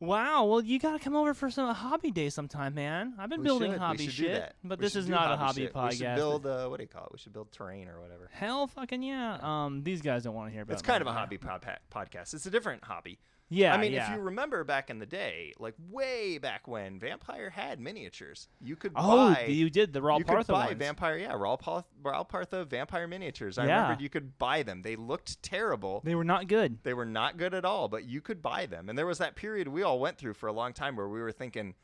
Wow. 0.00 0.44
Well, 0.46 0.60
you 0.62 0.78
gotta 0.78 0.98
come 0.98 1.16
over 1.16 1.34
for 1.34 1.50
some 1.50 1.72
hobby 1.74 2.10
day 2.10 2.28
sometime, 2.28 2.74
man. 2.74 3.14
I've 3.18 3.30
been 3.30 3.40
We 3.40 3.44
building 3.46 3.72
should, 3.72 3.80
hobby 3.80 4.08
shit, 4.08 4.54
but 4.62 4.78
We 4.78 4.84
this 4.84 4.96
is 4.96 5.08
not 5.08 5.32
a 5.32 5.36
hobby 5.36 5.62
shit. 5.62 5.72
podcast. 5.72 5.90
We 5.90 5.96
should 5.96 6.14
build 6.16 6.46
uh, 6.46 6.66
what 6.68 6.76
do 6.78 6.82
you 6.84 6.88
call 6.88 7.04
it? 7.04 7.12
We 7.12 7.18
should 7.18 7.32
build 7.32 7.52
terrain 7.52 7.88
or 7.88 8.00
whatever. 8.00 8.28
Hell, 8.32 8.66
fucking 8.66 9.02
yeah. 9.02 9.38
Um, 9.40 9.82
these 9.82 10.02
guys 10.02 10.24
don't 10.24 10.34
want 10.34 10.48
to 10.48 10.52
hear 10.52 10.62
about. 10.62 10.72
It. 10.72 10.74
It's 10.74 10.82
kind 10.82 11.00
of 11.00 11.06
a 11.06 11.12
hobby 11.12 11.38
pod- 11.38 11.64
podcast. 11.92 12.34
It's 12.34 12.44
a 12.46 12.50
different 12.50 12.84
hobby. 12.84 13.18
Yeah. 13.50 13.74
I 13.74 13.78
mean, 13.78 13.92
yeah. 13.92 14.10
if 14.10 14.16
you 14.16 14.22
remember 14.22 14.64
back 14.64 14.90
in 14.90 14.98
the 14.98 15.06
day, 15.06 15.52
like 15.58 15.74
way 15.90 16.38
back 16.38 16.66
when, 16.66 16.98
Vampire 16.98 17.50
had 17.50 17.78
miniatures. 17.78 18.48
You 18.60 18.76
could 18.76 18.94
buy. 18.94 19.00
Oh, 19.02 19.34
buy. 19.34 19.44
you 19.46 19.70
did 19.70 19.92
the 19.92 20.02
Ral 20.02 20.18
you 20.18 20.24
could 20.24 20.32
Partha 20.32 20.52
buy 20.52 20.66
ones. 20.66 20.78
Vampire, 20.78 21.18
yeah, 21.18 21.34
Ral, 21.34 21.56
Parth- 21.58 21.84
Ral 22.02 22.24
Partha 22.24 22.64
Vampire 22.64 23.06
miniatures. 23.06 23.58
I 23.58 23.66
Yeah. 23.66 23.82
remembered 23.82 24.00
you 24.02 24.08
could 24.08 24.38
buy 24.38 24.62
them. 24.62 24.82
They 24.82 24.96
looked 24.96 25.42
terrible. 25.42 26.00
They 26.04 26.14
were 26.14 26.24
not 26.24 26.48
good. 26.48 26.82
They 26.82 26.94
were 26.94 27.04
not 27.04 27.36
good 27.36 27.54
at 27.54 27.64
all, 27.64 27.88
but 27.88 28.04
you 28.04 28.20
could 28.20 28.42
buy 28.42 28.66
them. 28.66 28.88
And 28.88 28.98
there 28.98 29.06
was 29.06 29.18
that 29.18 29.36
period 29.36 29.68
we 29.68 29.82
all 29.82 30.00
went 30.00 30.18
through 30.18 30.34
for 30.34 30.46
a 30.48 30.52
long 30.52 30.72
time 30.72 30.96
where 30.96 31.08
we 31.08 31.20
were 31.20 31.32
thinking, 31.32 31.74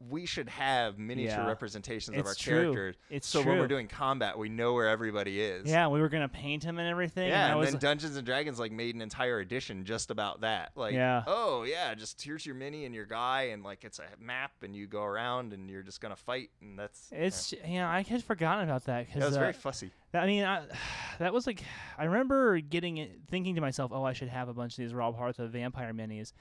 we 0.00 0.26
should 0.26 0.48
have 0.48 0.96
miniature 0.96 1.38
Yeah. 1.40 1.46
representations 1.48 2.16
of 2.16 2.20
It's 2.20 2.28
our 2.28 2.34
true. 2.36 2.60
characters. 2.72 2.96
It's 3.10 3.26
so 3.26 3.42
when 3.42 3.58
we're 3.58 3.66
doing 3.66 3.88
combat, 3.88 4.38
we 4.38 4.48
know 4.48 4.72
where 4.74 4.88
everybody 4.88 5.40
is. 5.40 5.68
Yeah, 5.68 5.88
we 5.88 6.00
were 6.00 6.08
gonna 6.08 6.28
paint 6.28 6.62
him 6.62 6.78
and 6.78 6.88
everything. 6.88 7.28
Yeah, 7.28 7.42
and 7.46 7.50
and 7.52 7.60
was 7.60 7.70
then 7.72 7.80
Dungeons 7.80 8.16
and 8.16 8.24
Dragons 8.24 8.60
like 8.60 8.70
made 8.70 8.94
an 8.94 9.02
entire 9.02 9.40
edition 9.40 9.84
just 9.84 10.12
about 10.12 10.42
that. 10.42 10.70
Like, 10.76 10.94
Yeah. 10.94 11.24
oh 11.26 11.64
yeah, 11.64 11.94
just 11.94 12.22
here's 12.22 12.46
your 12.46 12.54
mini 12.54 12.84
and 12.84 12.94
your 12.94 13.06
guy, 13.06 13.42
and 13.52 13.64
like 13.64 13.82
it's 13.84 13.98
a 13.98 14.04
map, 14.20 14.52
and 14.62 14.74
you 14.76 14.86
go 14.86 15.02
around, 15.02 15.52
and 15.52 15.68
you're 15.68 15.82
just 15.82 16.00
gonna 16.00 16.14
fight, 16.14 16.50
and 16.60 16.78
that's 16.78 17.08
It's 17.10 17.52
yeah, 17.66 17.90
I 17.90 18.02
had 18.02 18.22
forgotten 18.22 18.64
about 18.68 18.84
that 18.84 18.98
yeah. 18.98 19.04
because 19.06 19.20
that 19.20 19.26
was 19.26 19.36
uh, 19.36 19.40
very 19.40 19.52
fussy. 19.52 19.90
I 20.14 20.26
mean, 20.26 20.44
I, 20.44 20.62
that 21.18 21.32
was 21.32 21.44
like 21.46 21.62
I 21.98 22.04
remember 22.04 22.60
getting 22.60 22.98
it, 22.98 23.18
thinking 23.28 23.56
to 23.56 23.60
myself, 23.60 23.90
oh, 23.92 24.04
I 24.04 24.12
should 24.12 24.28
have 24.28 24.48
a 24.48 24.54
bunch 24.54 24.74
of 24.74 24.76
these 24.78 24.94
Ral 24.94 25.12
Partha 25.12 25.48
vampire 25.48 25.92
minis, 25.92 26.32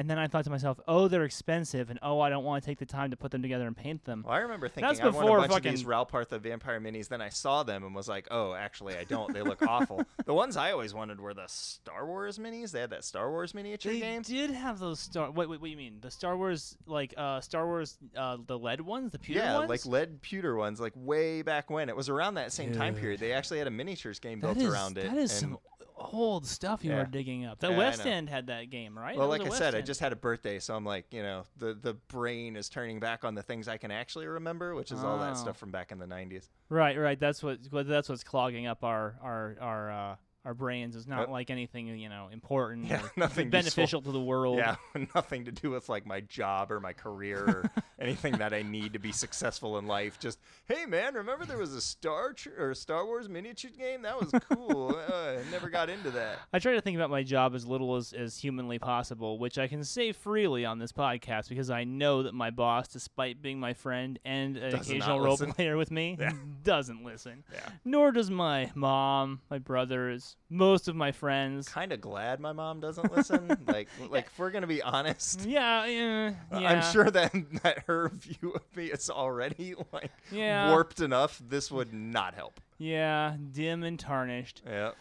and 0.00 0.08
then 0.08 0.18
I 0.18 0.28
thought 0.28 0.44
to 0.44 0.50
myself, 0.50 0.80
oh, 0.88 1.08
they're 1.08 1.24
expensive, 1.24 1.90
and 1.90 1.98
oh, 2.02 2.20
I 2.20 2.30
don't 2.30 2.42
want 2.42 2.64
to 2.64 2.66
take 2.66 2.78
the 2.78 2.86
time 2.86 3.10
to 3.10 3.18
put 3.18 3.30
them 3.32 3.42
together 3.42 3.66
and 3.66 3.76
paint 3.76 4.02
them. 4.06 4.24
Well, 4.26 4.34
I 4.34 4.38
remember 4.38 4.66
thinking 4.66 4.88
That's 4.88 4.98
I 4.98 5.10
want 5.10 5.28
a 5.28 5.48
bunch 5.48 5.52
of 5.52 5.62
these 5.62 5.72
fucking- 5.82 5.86
Ral 5.86 6.06
Partha 6.06 6.38
vampire 6.38 6.80
minis. 6.80 7.08
Then 7.08 7.20
I 7.20 7.28
saw 7.28 7.64
them 7.64 7.84
and 7.84 7.94
was 7.94 8.08
like, 8.08 8.26
oh, 8.30 8.54
actually, 8.54 8.96
I 8.96 9.04
don't. 9.04 9.34
They 9.34 9.42
look 9.42 9.60
awful. 9.60 10.02
The 10.24 10.32
ones 10.34 10.56
I 10.56 10.70
always 10.72 10.94
wanted 10.94 11.20
were 11.20 11.34
the 11.34 11.46
Star 11.48 12.06
Wars 12.06 12.38
minis. 12.38 12.70
They 12.70 12.80
had 12.80 12.90
that 12.90 13.04
Star 13.04 13.30
Wars 13.30 13.52
miniature 13.52 13.92
They 13.92 14.00
game. 14.00 14.22
They 14.22 14.32
did 14.34 14.50
have 14.52 14.78
those 14.78 15.00
Star. 15.00 15.30
Wait, 15.30 15.48
wait, 15.50 15.60
what 15.60 15.66
do 15.66 15.70
you 15.70 15.76
mean? 15.76 15.98
The 16.00 16.10
Star 16.10 16.36
Wars, 16.36 16.76
like 16.86 17.12
uh, 17.16 17.40
Star 17.40 17.66
Wars, 17.66 17.98
uh, 18.16 18.38
the 18.46 18.58
lead 18.58 18.80
ones, 18.80 19.12
the 19.12 19.18
pewter 19.18 19.40
yeah, 19.40 19.54
ones. 19.58 19.64
Yeah, 19.64 19.68
like 19.68 19.86
lead 19.86 20.22
pewter 20.22 20.56
ones, 20.56 20.80
like 20.80 20.92
way 20.96 21.42
back 21.42 21.68
when. 21.68 21.88
It 21.90 21.96
was 21.96 22.08
around 22.08 22.34
that 22.34 22.52
same 22.52 22.72
time 22.72 22.94
period. 22.94 23.20
They 23.20 23.32
actually 23.32 23.58
had 23.58 23.66
a 23.66 23.72
miniatures 23.72 24.18
game 24.18 24.40
That 24.40 24.54
built 24.54 24.58
is- 24.58 24.72
around 24.72 24.96
it. 24.96 25.10
That 25.10 25.18
is 25.18 25.30
and- 25.42 25.52
some 25.52 25.58
old 26.00 26.46
stuff 26.46 26.84
you 26.84 26.90
Yeah. 26.92 27.02
are 27.02 27.06
digging 27.06 27.44
up. 27.44 27.58
The 27.60 27.68
Yeah, 27.68 27.74
I 27.74 27.78
West 27.78 28.04
know. 28.04 28.10
End 28.10 28.28
had 28.30 28.46
that 28.48 28.70
game, 28.70 28.98
right? 28.98 29.16
Well, 29.16 29.28
That 29.28 29.30
was 29.30 29.38
like 29.38 29.40
a 29.42 29.44
I 29.44 29.48
West 29.50 29.58
said, 29.58 29.74
I 29.74 29.78
End. 29.78 29.86
just 29.86 30.00
had 30.00 30.12
a 30.12 30.16
birthday, 30.16 30.58
so 30.58 30.74
I'm 30.74 30.84
like, 30.84 31.12
you 31.12 31.22
know, 31.22 31.44
the 31.56 31.74
the 31.74 31.94
brain 31.94 32.56
is 32.56 32.68
turning 32.68 33.00
back 33.00 33.24
on 33.24 33.34
the 33.34 33.42
things 33.42 33.68
I 33.68 33.76
can 33.76 33.90
actually 33.90 34.26
remember, 34.26 34.74
which 34.74 34.90
is 34.92 35.02
all 35.04 35.18
that 35.18 35.32
Oh. 35.32 35.36
stuff 35.36 35.56
from 35.58 35.70
back 35.70 35.92
in 35.92 35.98
the 35.98 36.06
90s. 36.06 36.48
Right, 36.68 36.96
right. 36.98 37.18
That's 37.20 37.42
what 37.42 37.58
what- 37.70 37.86
that's 37.86 38.08
what's 38.08 38.24
clogging 38.24 38.66
up 38.66 38.82
our 38.84 39.16
our 39.22 39.56
our 39.60 39.90
uh, 39.90 40.16
our 40.44 40.54
brains. 40.54 40.96
Is 40.96 41.06
not 41.06 41.30
like 41.30 41.50
anything 41.50 41.86
you 41.88 42.08
know 42.08 42.28
important 42.32 42.86
Yeah, 42.86 43.02
or 43.02 43.10
nothing 43.16 43.46
useful. 43.46 43.50
beneficial 43.50 44.02
to 44.02 44.12
the 44.12 44.20
world. 44.20 44.58
Yeah, 44.58 44.76
nothing 45.14 45.44
to 45.46 45.52
do 45.52 45.70
with 45.70 45.88
like 45.88 46.06
my 46.06 46.20
job 46.20 46.70
or 46.72 46.80
my 46.80 46.92
career 46.92 47.44
or 47.44 47.70
anything 48.00 48.38
that 48.38 48.52
I 48.54 48.62
need 48.62 48.92
to 48.94 48.98
be 48.98 49.12
successful 49.12 49.78
in 49.78 49.86
life. 49.86 50.18
Just 50.18 50.38
hey, 50.66 50.86
man, 50.86 51.14
remember 51.14 51.44
there 51.44 51.58
was 51.58 51.74
a 51.74 51.80
Star 51.80 52.32
tr- 52.32 52.50
or 52.58 52.74
Star 52.74 53.04
Wars 53.06 53.28
miniature 53.28 53.70
game 53.76 54.02
that 54.02 54.18
was 54.18 54.30
cool. 54.50 54.96
uh, 54.96 55.12
I 55.12 55.50
never 55.50 55.68
got 55.68 55.90
into 55.90 56.10
that. 56.12 56.38
I 56.52 56.58
try 56.58 56.72
to 56.72 56.80
think 56.80 56.96
about 56.96 57.10
my 57.10 57.22
job 57.22 57.54
as 57.54 57.66
little 57.66 57.96
as, 57.96 58.12
as 58.12 58.38
humanly 58.38 58.78
possible, 58.78 59.38
which 59.38 59.58
I 59.58 59.66
can 59.68 59.84
say 59.84 60.12
freely 60.12 60.64
on 60.64 60.78
this 60.78 60.92
podcast 60.92 61.48
because 61.48 61.70
I 61.70 61.84
know 61.84 62.22
that 62.22 62.34
my 62.34 62.50
boss, 62.50 62.88
despite 62.88 63.42
being 63.42 63.60
my 63.60 63.74
friend 63.74 64.18
and 64.24 64.56
an 64.56 64.70
Does 64.72 64.88
occasional 64.88 65.20
role 65.20 65.32
listen. 65.32 65.52
player 65.52 65.76
with 65.76 65.90
me, 65.90 66.16
Yeah. 66.18 66.32
doesn't 66.62 67.04
listen. 67.04 67.44
Yeah, 67.52 67.60
Nor 67.84 68.12
does 68.12 68.30
my 68.30 68.70
mom, 68.74 69.40
my 69.50 69.58
brothers, 69.58 70.29
most 70.48 70.88
of 70.88 70.96
my 70.96 71.12
friends. 71.12 71.68
kind 71.68 71.92
of 71.92 72.00
glad 72.00 72.40
my 72.40 72.52
mom 72.52 72.80
doesn't 72.80 73.12
listen. 73.14 73.48
like, 73.66 73.88
like 74.08 74.26
if 74.26 74.38
we're 74.38 74.50
gonna 74.50 74.66
be 74.66 74.82
honest. 74.82 75.40
Yeah, 75.46 75.84
yeah, 75.86 76.32
uh, 76.52 76.58
yeah. 76.58 76.68
I'm 76.70 76.92
sure 76.92 77.10
that 77.10 77.32
that 77.62 77.84
her 77.86 78.10
view 78.14 78.52
of 78.52 78.62
me 78.76 78.86
is 78.86 79.08
already 79.10 79.74
like 79.92 80.10
Yeah. 80.30 80.70
warped 80.70 81.00
enough. 81.00 81.40
This 81.46 81.70
would 81.70 81.92
not 81.92 82.34
help. 82.34 82.60
Yeah, 82.78 83.36
dim 83.52 83.82
and 83.84 83.98
tarnished. 83.98 84.62
Yeah, 84.66 84.92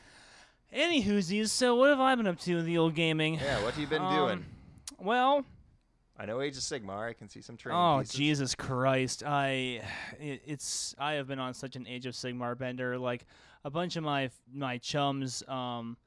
Any 0.71 1.03
whoosies, 1.03 1.49
so 1.49 1.75
what 1.75 1.89
have 1.89 1.99
I 1.99 2.13
been 2.15 2.27
up 2.27 2.39
to 2.41 2.57
in 2.57 2.65
the 2.65 2.77
old 2.77 2.93
gaming? 2.95 3.35
yeah. 3.35 3.61
What 3.63 3.73
have 3.73 3.79
you 3.79 3.87
been 3.87 4.01
Um, 4.01 4.15
doing? 4.15 4.45
Well, 4.99 5.45
I 6.17 6.25
know 6.25 6.41
Age 6.41 6.57
of 6.57 6.63
Sigmar. 6.63 7.07
I 7.09 7.13
can 7.13 7.29
see 7.29 7.41
some 7.41 7.55
training 7.55 7.79
oh 7.81 7.99
pieces. 7.99 8.13
Jesus 8.15 8.55
Christ! 8.55 9.23
I, 9.25 9.81
it, 10.19 10.41
it's 10.45 10.93
I 10.99 11.13
have 11.13 11.27
been 11.29 11.39
on 11.39 11.53
such 11.53 11.77
an 11.77 11.87
Age 11.87 12.05
of 12.05 12.13
Sigmar 12.13 12.57
bender. 12.57 12.97
Like 12.97 13.25
a 13.63 13.69
bunch 13.69 13.95
of 13.95 14.03
my 14.03 14.29
my 14.53 14.77
chums, 14.77 15.43
um, 15.47 15.97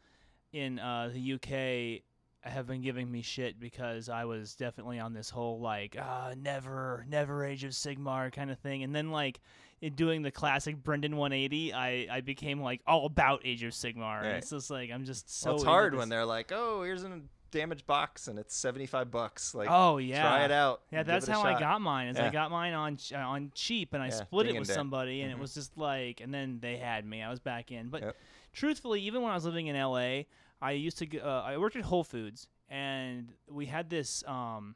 in 0.52 0.78
uh, 0.78 1.10
the 1.12 1.32
UK 1.34 2.02
have 2.44 2.66
been 2.66 2.82
giving 2.82 3.10
me 3.10 3.22
shit 3.22 3.60
because 3.60 4.08
I 4.08 4.24
was 4.24 4.56
definitely 4.56 4.98
on 4.98 5.12
this 5.12 5.30
whole 5.30 5.60
like 5.60 5.96
uh, 5.96 6.34
never 6.36 7.04
never 7.08 7.44
Age 7.44 7.64
of 7.64 7.70
Sigmar 7.72 8.32
kind 8.32 8.50
of 8.50 8.58
thing, 8.58 8.82
and 8.82 8.94
then 8.94 9.10
like. 9.10 9.40
In 9.80 9.96
doing 9.96 10.22
the 10.22 10.30
classic 10.30 10.76
Brendan 10.80 11.16
180, 11.16 11.74
I, 11.74 12.06
I 12.08 12.20
became 12.20 12.60
like 12.62 12.80
all 12.86 13.04
about 13.04 13.40
Age 13.44 13.64
of 13.64 13.72
Sigmar. 13.72 14.18
And 14.18 14.26
Right. 14.28 14.36
it's 14.36 14.50
just 14.50 14.70
like 14.70 14.92
I'm 14.92 15.04
just 15.04 15.28
so. 15.28 15.48
Well, 15.48 15.56
it's 15.56 15.64
hard 15.64 15.96
when 15.96 16.08
they're 16.08 16.24
like, 16.24 16.52
"Oh, 16.54 16.84
here's 16.84 17.02
a 17.02 17.20
damaged 17.52 17.86
box 17.86 18.26
and 18.26 18.38
it's 18.38 18.56
75 18.56 19.10
bucks." 19.12 19.54
Like, 19.54 19.68
Oh 19.70 19.98
yeah. 19.98 20.20
try 20.20 20.44
it 20.44 20.50
out. 20.50 20.82
Yeah, 20.90 21.04
that's 21.04 21.28
how 21.28 21.42
I 21.42 21.58
got 21.60 21.80
mine. 21.80 22.08
Is 22.08 22.18
I 22.18 22.30
got 22.30 22.50
mine 22.50 22.72
on 22.72 22.98
uh, 23.14 23.18
on 23.18 23.52
cheap, 23.54 23.94
and 23.94 24.02
I 24.02 24.08
Yeah, 24.08 24.24
split 24.24 24.46
it 24.46 24.56
with 24.58 24.66
somebody, 24.68 25.22
and 25.22 25.30
Mhm. 25.32 25.36
it 25.36 25.40
was 25.40 25.54
just 25.54 25.76
like, 25.78 26.20
and 26.20 26.34
then 26.34 26.58
they 26.60 26.76
had 26.78 27.04
me. 27.06 27.22
I 27.22 27.30
was 27.30 27.38
back 27.38 27.70
in. 27.70 27.88
But 27.88 28.02
Yep. 28.02 28.16
truthfully, 28.52 29.00
even 29.02 29.22
when 29.22 29.30
I 29.30 29.34
was 29.34 29.44
living 29.44 29.68
in 29.68 29.76
LA, 29.76 30.26
I 30.60 30.72
used 30.72 30.98
to. 30.98 31.18
Uh, 31.20 31.42
I 31.42 31.56
worked 31.58 31.76
at 31.76 31.82
Whole 31.84 32.04
Foods, 32.04 32.48
and 32.68 33.32
we 33.48 33.66
had 33.66 33.88
this. 33.88 34.24
Um, 34.26 34.74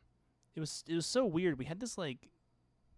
it 0.55 0.61
was 0.61 0.85
it 0.87 0.95
was 0.95 1.07
so 1.07 1.25
weird. 1.27 1.59
We 1.59 1.65
had 1.65 1.81
this 1.81 1.99
like 1.99 2.29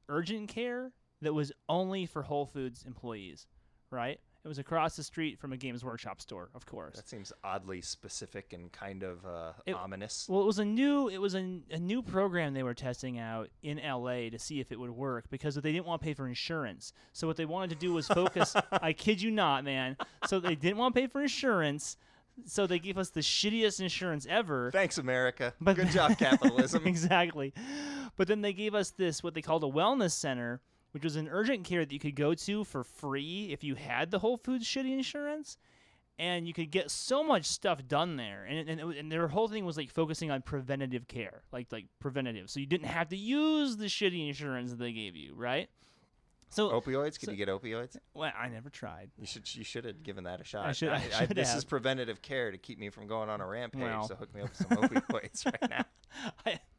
urgent 0.08 0.48
care 0.48 0.92
that 1.20 1.34
was 1.34 1.52
only 1.68 2.06
for 2.06 2.22
Whole 2.22 2.46
Foods 2.46 2.84
employees, 2.84 3.46
right? 3.90 4.20
It 4.44 4.48
was 4.48 4.58
across 4.58 4.96
the 4.96 5.02
street 5.02 5.38
from 5.38 5.52
a 5.52 5.56
Games 5.56 5.84
Workshop 5.84 6.20
store, 6.20 6.48
of 6.54 6.64
course. 6.64 6.94
That 6.96 7.08
seems 7.08 7.32
oddly 7.44 7.80
specific 7.82 8.52
and 8.52 8.70
kind 8.72 9.02
of 9.02 9.26
uh, 9.26 9.52
It- 9.66 9.74
ominous. 9.74 10.26
Well, 10.28 10.40
it 10.42 10.46
was 10.46 10.58
a 10.58 10.64
new 10.64 11.08
it 11.08 11.18
was 11.18 11.34
a, 11.34 11.60
a 11.70 11.78
new 11.78 12.02
program 12.02 12.54
they 12.54 12.62
were 12.62 12.72
testing 12.74 13.18
out 13.18 13.48
in 13.62 13.78
LA 13.78 14.30
to 14.30 14.38
see 14.38 14.60
if 14.60 14.70
it 14.72 14.78
would 14.78 14.90
work 14.90 15.26
because 15.28 15.56
they 15.56 15.72
didn't 15.72 15.86
want 15.86 16.00
to 16.00 16.04
pay 16.06 16.14
for 16.14 16.26
insurance. 16.28 16.92
So 17.12 17.26
what 17.26 17.36
they 17.36 17.44
wanted 17.46 17.70
to 17.70 17.76
do 17.76 17.92
was 17.92 18.06
focus. 18.06 18.54
I 18.72 18.92
kid 18.92 19.20
you 19.20 19.30
not, 19.30 19.64
man. 19.64 19.96
So 20.26 20.38
they 20.40 20.54
didn't 20.54 20.78
want 20.78 20.94
to 20.94 21.00
pay 21.00 21.06
for 21.08 21.20
insurance. 21.20 21.96
So 22.46 22.68
they 22.68 22.78
gave 22.78 22.96
us 22.96 23.10
the 23.10 23.20
shittiest 23.20 23.80
insurance 23.80 24.24
ever. 24.30 24.70
Thanks, 24.70 24.98
America. 24.98 25.52
But 25.60 25.74
Good 25.74 25.88
job, 25.90 26.16
capitalism. 26.16 26.86
exactly. 26.86 27.52
But 28.16 28.28
then 28.28 28.40
they 28.42 28.52
gave 28.52 28.76
us 28.76 28.90
this 28.90 29.22
what 29.24 29.34
they 29.34 29.42
called 29.42 29.64
a 29.64 29.68
wellness 29.68 30.12
center, 30.12 30.60
which 30.92 31.04
was 31.04 31.16
an 31.16 31.28
urgent 31.30 31.64
care 31.64 31.84
that 31.84 31.92
you 31.92 31.98
could 31.98 32.16
go 32.16 32.34
to 32.34 32.64
for 32.64 32.84
free 32.84 33.48
if 33.52 33.62
you 33.62 33.74
had 33.74 34.10
the 34.10 34.18
Whole 34.18 34.36
Foods 34.36 34.66
shitty 34.66 34.92
insurance. 34.92 35.56
And 36.20 36.48
you 36.48 36.52
could 36.52 36.72
get 36.72 36.90
so 36.90 37.22
much 37.22 37.44
stuff 37.44 37.86
done 37.86 38.16
there, 38.16 38.44
and 38.44 38.68
and, 38.68 38.80
and 38.80 39.12
their 39.12 39.28
whole 39.28 39.46
thing 39.46 39.64
was 39.64 39.76
like 39.76 39.88
focusing 39.88 40.32
on 40.32 40.42
preventative 40.42 41.06
care, 41.06 41.42
like 41.52 41.68
like 41.70 41.86
preventative. 42.00 42.50
So 42.50 42.58
you 42.58 42.66
didn't 42.66 42.88
have 42.88 43.10
to 43.10 43.16
use 43.16 43.76
the 43.76 43.84
shitty 43.84 44.26
insurance 44.26 44.70
that 44.70 44.80
they 44.80 44.90
gave 44.90 45.14
you, 45.14 45.34
right? 45.36 45.70
So 46.50 46.70
opioids? 46.70 47.20
Can 47.20 47.26
so- 47.26 47.30
you 47.30 47.36
get 47.36 47.48
opioids? 47.48 47.96
well, 48.14 48.32
I 48.36 48.48
never 48.48 48.68
tried. 48.68 49.10
You 49.16 49.26
should. 49.26 49.54
You 49.54 49.62
should 49.62 49.84
have 49.84 50.02
given 50.02 50.24
that 50.24 50.40
a 50.40 50.44
shot. 50.44 50.74
should- 50.74 50.88
I 50.88 51.00
should 51.08 51.28
this 51.36 51.50
have. 51.50 51.58
is 51.58 51.64
preventative 51.64 52.20
care 52.20 52.50
to 52.50 52.58
keep 52.58 52.80
me 52.80 52.90
from 52.90 53.06
going 53.06 53.28
on 53.28 53.40
a 53.40 53.46
rampage. 53.46 53.82
Well. 53.82 54.08
So 54.08 54.16
hook 54.16 54.34
me 54.34 54.40
up 54.40 54.48
with 54.48 54.56
some 54.58 54.70
opioids 54.70 55.46
right 55.46 55.70
now. 55.70 55.84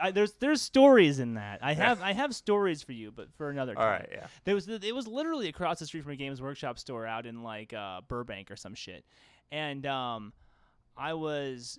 I, 0.00 0.10
there's 0.10 0.32
there's 0.40 0.60
stories 0.62 1.18
in 1.18 1.34
that. 1.34 1.60
I 1.62 1.74
have 1.74 2.02
I 2.02 2.12
have 2.12 2.34
stories 2.34 2.82
for 2.82 2.92
you, 2.92 3.10
but 3.10 3.28
for 3.36 3.50
another 3.50 3.74
time. 3.74 3.82
All 3.84 3.90
right. 3.90 4.08
Yeah. 4.10 4.26
There 4.44 4.54
was 4.54 4.68
it 4.68 4.94
was 4.94 5.06
literally 5.06 5.48
across 5.48 5.78
the 5.78 5.86
street 5.86 6.02
from 6.04 6.12
a 6.12 6.16
Games 6.16 6.40
Workshop 6.42 6.78
store 6.78 7.06
out 7.06 7.26
in 7.26 7.42
like 7.42 7.72
uh, 7.72 8.00
Burbank 8.08 8.50
or 8.50 8.56
some 8.56 8.74
shit, 8.74 9.04
and 9.52 9.86
um, 9.86 10.32
I 10.96 11.14
was 11.14 11.78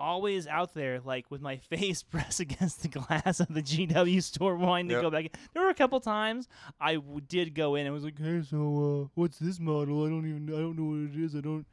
always 0.00 0.48
out 0.48 0.74
there 0.74 1.00
like 1.04 1.30
with 1.30 1.40
my 1.40 1.56
face 1.70 2.02
pressed 2.02 2.40
against 2.40 2.82
the 2.82 2.88
glass 2.88 3.38
of 3.40 3.48
the 3.54 3.62
GW 3.62 4.22
store 4.22 4.56
wanting 4.56 4.88
to 4.88 4.94
Yep. 4.94 5.02
go 5.02 5.10
back. 5.10 5.24
in. 5.26 5.30
There 5.54 5.62
were 5.62 5.68
a 5.70 5.74
couple 5.74 6.00
times 6.00 6.48
I 6.80 6.94
w- 6.94 7.20
did 7.20 7.54
go 7.54 7.76
in 7.76 7.86
and 7.86 7.94
was 7.94 8.02
like, 8.04 8.18
"Hey, 8.18 8.42
so 8.42 9.02
uh, 9.04 9.08
what's 9.14 9.38
this 9.38 9.60
model? 9.60 10.04
I 10.04 10.08
don't 10.08 10.26
even 10.28 10.48
I 10.52 10.58
don't 10.60 10.76
know 10.76 10.84
what 11.06 11.14
it 11.16 11.24
is. 11.24 11.36
I 11.36 11.40
don't." 11.40 11.66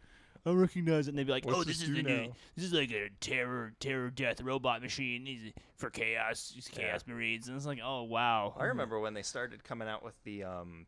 I 0.46 0.52
recognize 0.52 1.08
it, 1.08 1.12
and 1.12 1.18
they'd 1.20 1.26
be 1.26 1.32
like, 1.32 1.46
What's 1.46 1.58
"Oh, 1.58 1.64
this 1.64 1.80
this 1.80 1.90
is 1.90 1.96
do 1.96 2.02
the 2.04 2.10
new, 2.10 2.34
this 2.56 2.66
is 2.66 2.74
like 2.74 2.92
a 2.92 3.10
terror, 3.20 3.74
terror, 3.80 4.10
death 4.10 4.42
robot 4.42 4.82
machine 4.82 5.26
These 5.26 5.54
for 5.78 5.90
chaos, 5.90 6.52
these 6.56 6.70
Yeah. 6.74 6.80
chaos 6.90 7.04
marines." 7.08 7.48
And 7.48 7.58
it's 7.58 7.66
like, 7.66 7.80
"Oh 7.84 8.04
wow!" 8.04 8.56
I 8.58 8.66
remember 8.66 9.00
when 9.00 9.14
they 9.14 9.22
started 9.24 9.64
coming 9.64 9.88
out 9.88 10.04
with 10.04 10.16
the 10.24 10.44
um, 10.46 10.86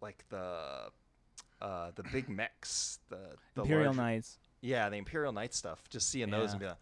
like 0.00 0.24
the 0.28 0.90
uh, 1.62 1.90
the 1.94 2.02
big 2.12 2.28
mechs, 2.28 2.98
the, 3.08 3.18
the 3.54 3.62
Imperial 3.62 3.86
large- 3.86 3.96
Knights. 3.96 4.38
Yeah, 4.60 4.88
the 4.90 4.96
Imperial 4.96 5.32
Knight 5.32 5.54
stuff. 5.54 5.82
Just 5.88 6.10
seeing 6.10 6.30
those 6.30 6.48
Yeah. 6.48 6.52
and 6.52 6.60
be 6.60 6.66
like, 6.66 6.76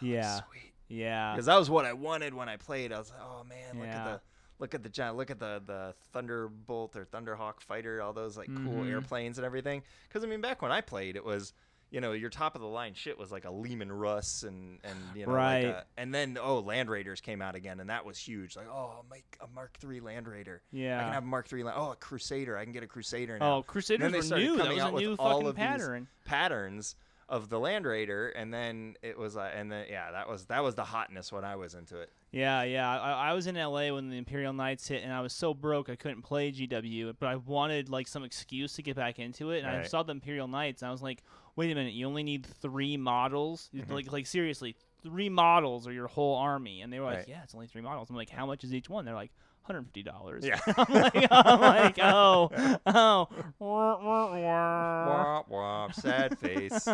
Yeah, 0.00 0.40
sweet. 0.48 0.72
yeah. 0.88 1.32
because 1.34 1.46
that 1.46 1.56
was 1.58 1.68
what 1.70 1.84
I 1.84 1.92
wanted 1.92 2.34
when 2.34 2.48
I 2.48 2.56
played. 2.56 2.92
I 2.92 2.98
was 2.98 3.10
like, 3.10 3.20
oh 3.22 3.44
man, 3.44 3.78
look 3.78 3.88
at 3.88 4.04
the 4.04 4.20
look 4.58 4.74
at 4.74 4.82
the 4.82 5.12
look 5.12 5.30
at 5.30 5.38
the 5.38 5.62
the 5.64 5.94
Thunderbolt 6.12 6.96
or 6.96 7.04
Thunderhawk 7.04 7.60
fighter, 7.60 8.02
all 8.02 8.12
those 8.12 8.36
like 8.36 8.48
cool 8.48 8.82
Mhm. 8.84 8.90
airplanes 8.90 9.38
and 9.38 9.44
everything. 9.44 9.82
Because 10.08 10.24
I 10.24 10.26
mean, 10.26 10.40
back 10.40 10.62
when 10.62 10.72
I 10.72 10.80
played, 10.80 11.16
it 11.16 11.24
was 11.24 11.52
you 11.90 12.02
know 12.02 12.12
your 12.12 12.28
top 12.28 12.54
of 12.54 12.60
the 12.60 12.66
line 12.66 12.92
shit 12.92 13.16
was 13.18 13.32
like 13.32 13.46
a 13.46 13.50
Leman 13.50 13.90
Russ 13.90 14.42
and 14.42 14.78
and 14.84 14.98
you 15.14 15.24
know 15.26 15.32
Right. 15.32 15.64
like 15.66 15.74
a, 15.74 15.84
and 15.96 16.14
then 16.14 16.36
oh 16.38 16.58
Land 16.60 16.90
Raiders 16.90 17.20
came 17.22 17.40
out 17.40 17.54
again 17.54 17.80
and 17.80 17.88
that 17.88 18.04
was 18.04 18.18
huge. 18.18 18.56
Like 18.56 18.66
oh 18.68 18.92
I'll 18.96 19.06
make 19.10 19.38
a 19.40 19.46
Mark 19.46 19.78
III 19.82 20.00
Land 20.00 20.28
Raider. 20.28 20.60
Yeah, 20.70 21.00
I 21.00 21.04
can 21.04 21.12
have 21.14 21.22
a 21.22 21.26
Mark 21.26 21.50
III. 21.50 21.62
Land- 21.62 21.78
oh 21.80 21.92
a 21.92 21.96
Crusader. 21.96 22.58
I 22.58 22.64
can 22.64 22.72
get 22.74 22.82
a 22.82 22.86
Crusader 22.86 23.38
now. 23.38 23.56
Oh, 23.56 23.62
Crusaders 23.62 24.30
were 24.30 24.36
new. 24.38 24.56
That 24.56 24.62
coming 24.64 24.76
was 24.76 24.82
out 24.84 24.90
a 24.90 24.94
with 24.94 25.02
new 25.02 25.16
fucking 25.16 25.52
pattern. 25.54 26.08
patterns 26.26 26.94
of 27.30 27.48
the 27.50 27.58
Land 27.60 27.84
Raider, 27.86 28.30
and 28.30 28.52
then 28.54 28.96
it 29.02 29.18
was 29.18 29.34
like, 29.36 29.52
and 29.54 29.70
then 29.70 29.86
yeah, 29.90 30.10
that 30.12 30.28
was 30.28 30.46
that 30.46 30.62
was 30.62 30.74
the 30.74 30.84
hotness 30.84 31.30
when 31.32 31.44
I 31.44 31.56
was 31.56 31.74
into 31.74 31.98
it. 32.00 32.10
Yeah, 32.30 32.62
yeah. 32.64 32.88
I, 33.00 33.30
I 33.30 33.32
was 33.32 33.46
in 33.46 33.54
LA 33.54 33.90
when 33.92 34.10
the 34.10 34.16
Imperial 34.18 34.52
Knights 34.52 34.88
hit, 34.88 35.02
and 35.02 35.12
I 35.12 35.20
was 35.20 35.32
so 35.32 35.54
broke 35.54 35.88
I 35.88 35.96
couldn't 35.96 36.22
play 36.22 36.52
GW, 36.52 37.14
but 37.18 37.26
I 37.26 37.36
wanted 37.36 37.88
like 37.88 38.06
some 38.06 38.22
excuse 38.24 38.74
to 38.74 38.82
get 38.82 38.96
back 38.96 39.18
into 39.18 39.50
it. 39.50 39.58
And 39.64 39.68
I 39.68 39.82
saw 39.88 40.02
the 40.02 40.12
Imperial 40.12 40.46
Knights, 40.48 40.82
and 40.82 40.88
I 40.88 40.92
was 40.92 41.02
like, 41.02 41.22
"Wait 41.56 41.70
a 41.70 41.74
minute! 41.74 41.94
You 41.94 42.06
only 42.06 42.22
need 42.22 42.44
three 42.44 42.96
models? 42.98 43.70
Mhm. 43.74 43.90
Like, 43.90 44.12
like 44.12 44.26
seriously, 44.26 44.76
three 45.02 45.28
models 45.30 45.86
or 45.86 45.92
your 45.92 46.06
whole 46.08 46.36
army?" 46.36 46.82
And 46.82 46.92
they 46.92 47.00
were 47.00 47.06
like, 47.06 47.18
Right. 47.18 47.28
"Yeah, 47.28 47.42
it's 47.44 47.54
only 47.54 47.66
three 47.66 47.82
models." 47.82 48.10
I'm 48.10 48.16
like, 48.16 48.30
"How 48.30 48.44
much 48.44 48.62
is 48.62 48.74
each 48.74 48.90
one?" 48.90 49.04
They're 49.06 49.14
like, 49.14 49.32
$150. 49.68 50.44
Yeah. 50.44 50.58
I'm 50.76 50.94
like, 50.94 51.28
I'm 51.30 51.60
like, 51.60 51.98
oh, 52.00 52.50
oh. 52.86 53.28
Wah, 53.58 53.98
wah, 54.02 54.32
wah. 54.36 55.42
Womp 55.50 55.94
sad 55.94 56.38
face. 56.38 56.84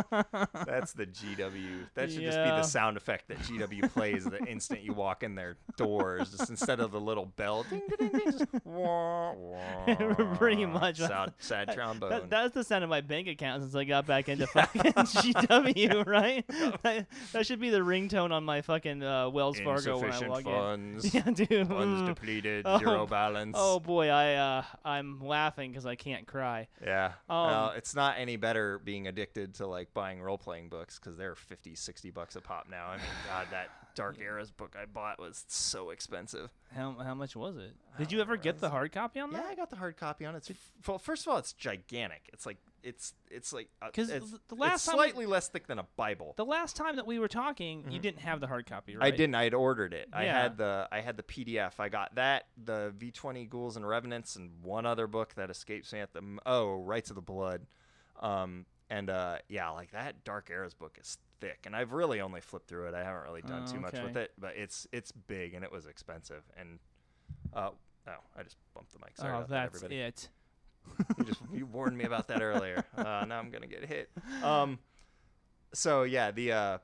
That's 0.67 0.93
the 0.93 1.07
GW. 1.07 1.87
That 1.95 2.11
should 2.11 2.23
just 2.23 2.39
be 2.39 2.45
the 2.51 2.63
sound 2.63 2.97
effect 2.97 3.29
that 3.29 3.39
GW 3.41 3.91
plays 3.93 4.25
the 4.25 4.39
instant 4.45 4.83
you 4.83 4.93
walk 4.93 5.23
in 5.23 5.35
their 5.35 5.57
doors. 5.77 6.31
Just 6.31 6.51
instead 6.51 6.81
of 6.81 6.91
the 6.93 7.01
little 7.01 7.27
bell, 7.37 7.65
ding, 7.69 7.83
ding, 7.99 8.09
ding, 8.09 8.33
just 8.33 8.47
wah, 8.65 9.33
wah. 9.33 9.95
Pretty 10.39 10.67
much. 10.67 10.99
Sad, 10.99 11.33
sad 11.39 11.73
trombone. 11.73 12.11
That, 12.11 12.31
that's 12.31 12.55
the 12.55 12.65
sound 12.65 12.85
of 12.85 12.91
my 12.91 13.01
bank 13.01 13.29
account 13.29 13.63
since 13.63 13.75
I 13.75 13.85
got 13.85 14.07
back 14.07 14.29
into 14.29 14.47
fucking 14.47 14.93
GW, 14.93 16.07
right? 16.07 16.45
That, 16.83 17.07
that 17.33 17.47
should 17.47 17.61
be 17.61 17.71
the 17.71 17.81
ringtone 17.81 18.31
on 18.33 18.45
my 18.45 18.63
fucking 18.63 19.03
uh, 19.03 19.31
Wells 19.31 19.59
Fargo 19.61 19.99
when 19.99 20.13
I 20.13 20.19
log 20.27 20.45
funds. 20.45 21.05
in. 21.05 21.11
Yeah, 21.15 21.31
dude. 21.33 21.69
Funds 21.69 22.03
Mm. 22.03 22.07
Depleted. 22.65 22.87
Oh, 22.89 22.91
zero 22.93 23.07
balance. 23.07 23.57
Oh 23.59 23.81
boy, 23.81 24.09
I 24.09 24.35
uh, 24.35 24.63
I'm 24.85 25.21
laughing 25.21 25.71
because 25.71 25.87
I 25.87 25.95
can't 25.95 26.27
cry. 26.27 26.69
Yeah. 26.85 27.13
Um, 27.29 27.47
well, 27.47 27.71
it's 27.77 27.95
not 27.95 28.17
any 28.19 28.37
better 28.37 28.79
being 28.79 29.07
addicted 29.07 29.55
to 29.55 29.67
like 29.67 29.93
buying 29.95 30.21
role 30.21 30.39
playing 30.39 30.69
books 30.69 30.99
because 30.99 31.17
they're 31.17 31.35
50, 31.35 31.75
60 31.75 32.11
bucks 32.11 32.37
a 32.37 32.41
pop 32.41 32.67
now. 32.71 32.87
I 32.89 32.97
mean, 32.97 33.07
God, 33.29 33.47
that 33.51 33.71
Dark 33.95 34.19
Eras 34.19 34.51
book 34.51 34.75
I 34.81 34.87
bought 34.87 35.19
was 35.21 35.45
so 35.49 35.91
expensive. 35.91 36.51
How 36.75 36.97
how 37.03 37.15
much 37.15 37.37
was 37.37 37.57
it? 37.57 37.75
Did 37.99 38.11
you 38.11 38.21
ever 38.21 38.37
get 38.37 38.59
the 38.61 38.71
hard 38.71 38.91
copy 38.93 39.21
on 39.21 39.33
that? 39.33 39.45
Yeah. 39.45 39.53
I 39.53 39.55
got 39.55 39.71
the 39.71 39.77
hard 39.77 39.97
copy 39.97 40.25
on 40.25 40.35
it. 40.35 40.51
It's 40.51 40.59
well, 40.87 40.99
first 40.99 41.27
of 41.27 41.33
all, 41.33 41.39
it's 41.39 41.53
gigantic. 41.53 42.29
It's 42.33 42.47
like 42.47 42.59
it's 42.85 43.15
it's 43.31 43.53
like 43.53 43.69
uh, 43.83 43.89
'Cause 43.91 44.11
it's, 44.11 44.29
th- 44.31 44.41
the 44.49 44.55
last 44.55 44.85
time 44.85 44.97
we- 44.97 45.03
slightly 45.03 45.27
less 45.27 45.49
thick 45.49 45.67
than 45.67 45.79
a 45.79 45.87
Bible. 45.97 46.35
The 46.37 46.45
last 46.45 46.77
time 46.77 46.97
that 46.97 47.07
we 47.07 47.19
were 47.19 47.29
talking, 47.29 47.91
you 47.91 47.99
Mhm. 47.99 48.03
didn't 48.03 48.21
have 48.21 48.41
the 48.41 48.47
hard 48.47 48.67
copy, 48.67 48.97
right? 48.97 49.07
I 49.13 49.17
didn't. 49.17 49.35
I 49.35 49.45
had 49.45 49.55
ordered 49.55 49.93
it. 49.95 50.09
I 50.13 50.25
had 50.25 50.59
the 50.59 50.87
I 50.93 51.01
had 51.01 51.17
the 51.17 51.23
PDF. 51.23 51.81
I 51.81 51.89
got 51.89 52.15
that, 52.17 52.47
the 52.63 52.95
V20 52.99 53.49
Ghouls 53.49 53.77
and 53.77 53.89
Revenants, 53.89 54.37
and 54.37 54.63
one 54.63 54.87
other 54.87 55.07
book 55.07 55.35
that 55.35 55.51
escapes 55.51 55.93
me 55.93 56.01
at 56.01 56.13
the 56.13 56.39
oh 56.47 56.75
Rites 56.83 57.11
of 57.11 57.17
the 57.17 57.23
Blood, 57.23 57.67
um, 58.21 58.67
and 58.91 59.09
uh, 59.11 59.39
yeah, 59.49 59.71
like 59.71 59.91
that 59.93 60.23
Dark 60.25 60.51
Eras 60.51 60.75
book 60.75 60.99
is 61.01 61.19
thick, 61.41 61.61
and 61.65 61.75
I've 61.75 61.93
really 61.93 62.21
only 62.21 62.41
flipped 62.41 62.69
through 62.69 62.87
it. 62.89 62.95
I 62.95 63.03
haven't 63.03 63.23
really 63.25 63.43
done 63.43 63.65
Oh, 63.67 63.73
too 63.73 63.81
much 63.81 63.95
with 63.99 64.17
it, 64.17 64.33
but 64.39 64.57
it's 64.57 64.87
it's 64.93 65.11
big 65.11 65.55
and 65.55 65.65
it 65.65 65.73
was 65.73 65.87
expensive. 65.87 66.43
And 66.57 66.79
uh, 67.55 67.71
oh, 68.07 68.13
I 68.37 68.43
just 68.43 68.57
bumped 68.75 68.93
the 68.93 68.99
mic. 68.99 69.17
Sorry 69.17 69.33
oh, 69.33 69.37
about 69.39 69.49
that, 69.49 69.73
that's 69.73 69.83
everybody. 69.83 70.01
it. 70.03 70.29
you 71.19 71.25
just 71.25 71.41
you 71.53 71.67
warned 71.67 71.97
me 71.97 72.05
about 72.05 72.29
that 72.29 72.43
earlier. 72.43 72.85
Uh, 72.97 73.25
now 73.27 73.39
I'm 73.39 73.51
gonna 73.51 73.67
get 73.67 73.85
hit. 73.85 74.11
Um, 74.43 74.79
so 75.73 76.03
yeah, 76.05 76.31
the 76.31 76.53
uh, 76.53 76.79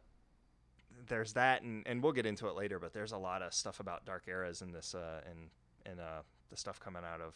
there's 1.08 1.32
that, 1.34 1.62
and, 1.62 1.86
and 1.86 2.02
we'll 2.02 2.12
get 2.12 2.26
into 2.26 2.48
it 2.48 2.56
later. 2.56 2.78
But 2.78 2.92
there's 2.92 3.12
a 3.12 3.18
lot 3.18 3.42
of 3.42 3.54
stuff 3.54 3.80
about 3.80 4.04
Dark 4.04 4.24
Eras 4.28 4.62
in 4.62 4.72
this, 4.72 4.94
uh, 4.94 5.20
in 5.30 5.90
in 5.92 5.98
uh, 5.98 6.22
the 6.50 6.56
stuff 6.56 6.78
coming 6.80 7.02
out 7.04 7.20
of 7.20 7.34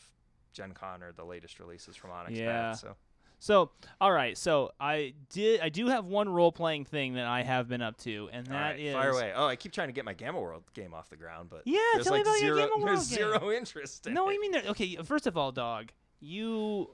Gen 0.52 0.73
Con 0.73 1.02
or 1.02 1.12
the 1.12 1.25
latest 1.25 1.59
releases 1.61 1.97
from 1.97 2.11
Onyx. 2.11 2.38
Path, 2.38 2.38
Yeah. 2.38 2.73
so 2.73 2.97
So, 3.38 3.71
all 4.00 4.12
right. 4.12 4.37
So 4.37 4.73
I 4.80 5.14
did. 5.33 5.61
I 5.61 5.68
do 5.68 5.87
have 5.88 6.04
one 6.04 6.28
role 6.28 6.52
playing 6.52 6.85
thing 6.85 7.14
that 7.14 7.26
I 7.26 7.42
have 7.42 7.68
been 7.68 7.83
up 7.83 7.97
to, 7.99 8.28
and 8.33 8.47
that 8.49 8.52
right, 8.73 8.80
is 8.80 8.94
fire 8.94 9.11
away. 9.11 9.33
Oh, 9.35 9.47
I 9.47 9.56
keep 9.56 9.73
trying 9.73 9.88
to 9.88 9.92
get 9.92 10.04
my 10.04 10.14
Gamma 10.14 10.40
World 10.40 10.64
game 10.75 10.92
off 10.94 11.09
the 11.11 11.16
ground, 11.16 11.49
but 11.50 11.62
Yeah, 11.64 11.78
there's 11.94 12.06
tell 12.06 12.14
me 12.14 12.18
like 12.21 12.26
about 12.26 12.40
your 12.40 12.56
zero, 12.56 12.68
Gamma 12.68 12.85
World 12.85 12.88
there's 12.99 13.09
game. 13.09 13.18
zero 13.18 13.50
interest. 13.52 14.06
In 14.06 14.14
No, 14.14 14.28
it. 14.28 14.35
you 14.35 14.40
mean? 14.40 14.56
Okay, 14.68 14.97
first 15.04 15.26
of 15.26 15.37
all, 15.37 15.52
dog, 15.52 15.90
you, 16.25 16.90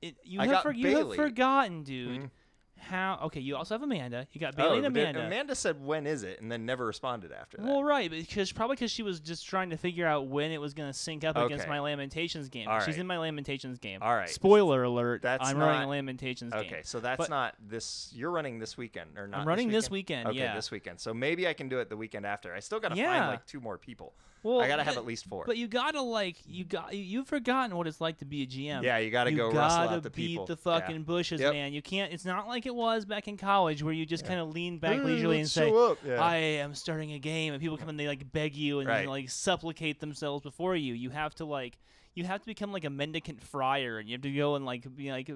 it, 0.00 0.16
you 0.22 0.40
I 0.40 0.46
have 0.46 0.62
for, 0.62 0.72
you 0.72 0.96
have 0.96 1.14
forgotten, 1.14 1.82
dude. 1.82 2.20
Mhm. 2.22 2.30
How? 2.76 3.18
Okay, 3.26 3.40
you 3.40 3.56
also 3.56 3.74
have 3.74 3.82
Amanda. 3.82 4.26
You 4.32 4.40
got 4.40 4.54
Oh, 4.54 4.56
Bailey 4.58 4.76
and 4.78 4.82
but 4.82 4.94
then 4.94 5.02
Amanda. 5.14 5.26
Amanda 5.26 5.54
said 5.54 5.82
when 5.82 6.06
is 6.06 6.22
it, 6.22 6.42
and 6.42 6.52
then 6.52 6.66
never 6.66 6.84
responded 6.84 7.32
after 7.32 7.56
that. 7.56 7.64
Well, 7.64 7.82
right, 7.82 8.10
because 8.10 8.52
probably 8.52 8.74
because 8.76 8.90
she 8.90 9.02
was 9.02 9.20
just 9.20 9.46
trying 9.46 9.70
to 9.70 9.78
figure 9.78 10.06
out 10.06 10.26
when 10.26 10.50
it 10.50 10.60
was 10.60 10.74
going 10.74 10.90
to 10.90 10.98
sync 10.98 11.24
up 11.24 11.36
against 11.36 11.66
my 11.66 11.78
Lamentations 11.78 12.48
game. 12.50 12.68
All 12.68 12.80
She's 12.80 12.88
right. 12.88 12.98
in 12.98 13.06
my 13.06 13.16
Lamentations 13.16 13.78
game. 13.78 14.00
All 14.02 14.14
right. 14.14 14.28
Spoiler 14.28 14.82
alert. 14.82 15.22
That's 15.22 15.48
I'm 15.48 15.56
running 15.56 15.80
not- 15.82 15.86
a 15.86 15.90
Lamentations 15.90 16.52
game. 16.52 16.66
Okay, 16.66 16.80
so 16.84 17.00
that's 17.00 17.16
But- 17.18 17.30
not 17.30 17.54
this. 17.66 18.12
You're 18.14 18.32
running 18.32 18.58
this 18.58 18.76
weekend 18.76 19.16
or 19.16 19.28
not? 19.28 19.40
I'm 19.42 19.48
running 19.48 19.68
this 19.68 19.84
this 19.84 19.90
weekend. 19.90 20.28
Okay, 20.28 20.38
yeah. 20.40 20.54
this 20.54 20.70
weekend. 20.70 21.00
So 21.00 21.14
maybe 21.14 21.48
I 21.48 21.54
can 21.54 21.70
do 21.70 21.78
it 21.78 21.88
the 21.88 21.96
weekend 21.96 22.26
after. 22.26 22.52
I 22.54 22.60
still 22.60 22.80
gotta 22.80 22.96
Yeah. 22.96 23.18
find 23.18 23.30
like 23.30 23.46
two 23.46 23.60
more 23.60 23.78
people. 23.78 24.14
Well, 24.44 24.60
I 24.60 24.68
gotta 24.68 24.84
have 24.84 24.94
but- 24.94 25.00
at 25.00 25.06
least 25.06 25.24
four. 25.26 25.44
But 25.44 25.56
you 25.56 25.66
gotta 25.66 26.00
like 26.00 26.36
you 26.46 26.64
got 26.64 26.94
you- 26.94 27.02
you've 27.02 27.26
forgotten 27.26 27.76
what 27.76 27.88
it's 27.88 28.00
like 28.00 28.18
to 28.18 28.24
be 28.24 28.42
a 28.42 28.46
GM. 28.46 28.84
yeah, 28.84 28.98
you 28.98 29.10
gotta 29.10 29.30
you 29.32 29.36
go 29.36 29.50
gotta 29.50 29.58
rustle 29.80 29.94
out 29.96 30.02
the 30.04 30.10
beat 30.10 30.26
people. 30.28 30.46
the 30.46 30.52
Yeah. 30.52 30.78
fucking 30.78 31.02
bushes, 31.02 31.40
Yep. 31.40 31.52
man. 31.52 31.72
You 31.72 31.82
can't. 31.82 32.12
It's 32.12 32.24
not 32.24 32.46
like 32.46 32.66
it 32.66 32.74
was 32.74 33.04
back 33.04 33.26
in 33.26 33.36
college 33.36 33.82
where 33.82 33.92
you 33.92 34.06
just 34.06 34.22
Yeah. 34.24 34.28
kind 34.28 34.40
of 34.40 34.50
lean 34.50 34.78
back 34.78 34.98
Hey, 34.98 35.00
leisurely 35.00 35.40
and 35.40 35.48
say. 35.50 35.68
Yeah. 36.06 36.20
"I 36.22 36.36
am 36.36 36.74
starting 36.76 37.12
a 37.12 37.18
game," 37.18 37.52
and 37.54 37.60
people 37.60 37.76
come 37.76 37.88
and 37.88 37.98
they 37.98 38.06
like 38.06 38.30
beg 38.30 38.54
you 38.54 38.78
and 38.78 38.88
Right. 38.88 39.08
like 39.08 39.30
supplicate 39.30 39.98
themselves 40.00 40.42
before 40.44 40.76
you. 40.76 40.94
You 40.94 41.10
have 41.10 41.34
to 41.36 41.44
like. 41.44 41.78
You 42.16 42.22
have 42.22 42.40
to 42.42 42.46
become 42.46 42.70
like 42.70 42.84
a 42.84 42.90
mendicant 42.90 43.42
friar, 43.42 43.98
and 43.98 44.08
you 44.08 44.14
have 44.14 44.22
to 44.22 44.30
go 44.32 44.54
and 44.54 44.64
like 44.64 44.94
be 44.94 45.10
like, 45.10 45.28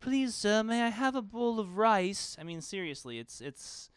"Please, 0.00 0.34
sir, 0.34 0.62
may 0.62 0.82
I 0.82 0.88
have 0.88 1.14
a 1.14 1.22
bowl 1.22 1.58
of 1.58 1.78
rice?" 1.78 2.36
I 2.38 2.42
mean, 2.42 2.60
seriously, 2.60 3.18
it's 3.18 3.40
it's 3.40 3.88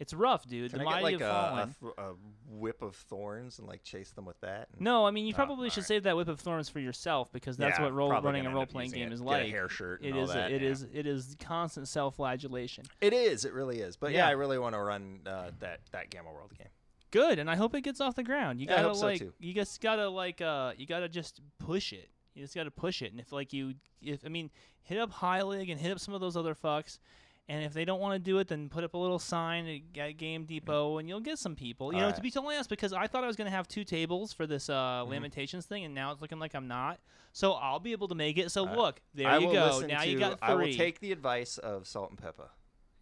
it's 0.00 0.12
rough, 0.12 0.46
dude. 0.46 0.70
Can 0.72 0.80
the 0.80 0.86
I 0.88 0.94
get 0.94 1.02
like 1.02 1.20
have 1.20 1.74
a, 1.82 1.86
a, 2.02 2.10
a 2.10 2.14
whip 2.50 2.82
of 2.82 2.96
thorns 2.96 3.58
and 3.60 3.68
like 3.68 3.82
chase 3.84 4.10
them 4.10 4.24
with 4.24 4.40
that? 4.40 4.68
and- 4.72 4.80
No, 4.80 5.06
I 5.06 5.10
mean 5.12 5.26
you 5.26 5.32
Oh, 5.34 5.36
probably 5.36 5.70
should 5.70 5.78
alright. 5.78 5.88
save 5.88 6.02
that 6.02 6.16
whip 6.16 6.28
of 6.28 6.40
thorns 6.40 6.68
for 6.68 6.80
yourself 6.80 7.30
because 7.32 7.56
that's 7.56 7.78
Yeah, 7.78 7.84
what 7.84 7.94
role 7.94 8.10
running 8.20 8.44
a 8.46 8.50
role 8.54 8.66
playing 8.66 8.90
game 8.90 9.08
it. 9.08 9.12
is 9.12 9.20
like. 9.20 9.48
hair 9.48 9.68
shirt. 9.68 10.04
It 10.04 10.16
is 10.16 10.32
that, 10.32 10.50
it 10.50 10.62
yeah. 10.62 10.68
is 10.68 10.86
it 10.92 11.06
is 11.06 11.36
constant 11.40 11.86
self-flagellation. 11.88 12.84
It 13.00 13.12
is. 13.12 13.44
It 13.44 13.52
really 13.52 13.80
is. 13.80 13.96
But 13.96 14.12
yeah, 14.12 14.18
Yeah. 14.18 14.28
I 14.28 14.32
really 14.32 14.58
want 14.58 14.74
to 14.74 14.80
run 14.80 15.20
uh, 15.26 15.50
that 15.60 15.80
that 15.92 16.10
Gamma 16.10 16.32
World 16.32 16.52
game. 16.58 16.68
Good, 17.10 17.38
and 17.38 17.48
I 17.48 17.54
hope 17.54 17.74
it 17.76 17.82
gets 17.82 18.00
off 18.00 18.16
the 18.16 18.24
ground. 18.24 18.60
You 18.60 18.66
gotta 18.66 18.92
so, 18.94 19.06
like 19.06 19.20
too. 19.20 19.32
you 19.38 19.54
just 19.54 19.80
gotta 19.80 20.08
like 20.08 20.40
uh 20.40 20.72
you 20.76 20.86
gotta 20.86 21.08
just 21.08 21.40
push 21.60 21.92
it. 21.92 22.08
You 22.34 22.42
just 22.42 22.56
gotta 22.56 22.72
push 22.72 23.00
it, 23.02 23.12
and 23.12 23.20
if 23.20 23.30
like 23.30 23.52
you 23.52 23.74
if 24.02 24.24
I 24.24 24.28
mean 24.28 24.50
hit 24.82 24.98
up 24.98 25.12
High 25.12 25.40
Heilig 25.40 25.70
and 25.70 25.80
hit 25.80 25.92
up 25.92 26.00
some 26.00 26.12
of 26.14 26.20
those 26.20 26.36
other 26.36 26.56
fucks. 26.56 26.98
And 27.46 27.62
if 27.62 27.74
they 27.74 27.84
don't 27.84 28.00
want 28.00 28.14
to 28.14 28.18
do 28.18 28.38
it, 28.38 28.48
then 28.48 28.70
put 28.70 28.84
up 28.84 28.94
a 28.94 28.96
little 28.96 29.18
sign 29.18 29.66
at 29.94 30.16
Game 30.16 30.44
Depot, 30.46 30.96
and 30.96 31.06
you'll 31.06 31.20
get 31.20 31.38
some 31.38 31.54
people. 31.54 31.92
You 31.92 32.00
know, 32.00 32.10
to 32.10 32.20
be 32.22 32.30
totally 32.30 32.54
honest, 32.54 32.70
because 32.70 32.94
I 32.94 33.06
thought 33.06 33.22
I 33.22 33.26
was 33.26 33.36
going 33.36 33.50
to 33.50 33.54
have 33.54 33.68
two 33.68 33.84
tables 33.84 34.32
for 34.32 34.46
this 34.46 34.70
uh, 34.70 35.02
Mhm. 35.04 35.10
Lamentations 35.10 35.66
thing, 35.66 35.84
and 35.84 35.94
now 35.94 36.10
it's 36.10 36.22
looking 36.22 36.38
like 36.38 36.54
I'm 36.54 36.68
not. 36.68 37.00
So 37.32 37.52
I'll 37.52 37.80
be 37.80 37.92
able 37.92 38.08
to 38.08 38.14
make 38.14 38.38
it. 38.38 38.50
So 38.50 38.64
look, 38.64 39.02
there 39.12 39.28
I 39.28 39.38
you 39.38 39.52
go. 39.52 39.80
Now 39.80 40.00
to, 40.02 40.08
you 40.08 40.18
got 40.18 40.38
three. 40.38 40.48
I 40.48 40.54
will 40.54 40.72
take 40.72 41.00
the 41.00 41.12
advice 41.12 41.58
of 41.58 41.86
Salt-N-Pepa. 41.86 42.48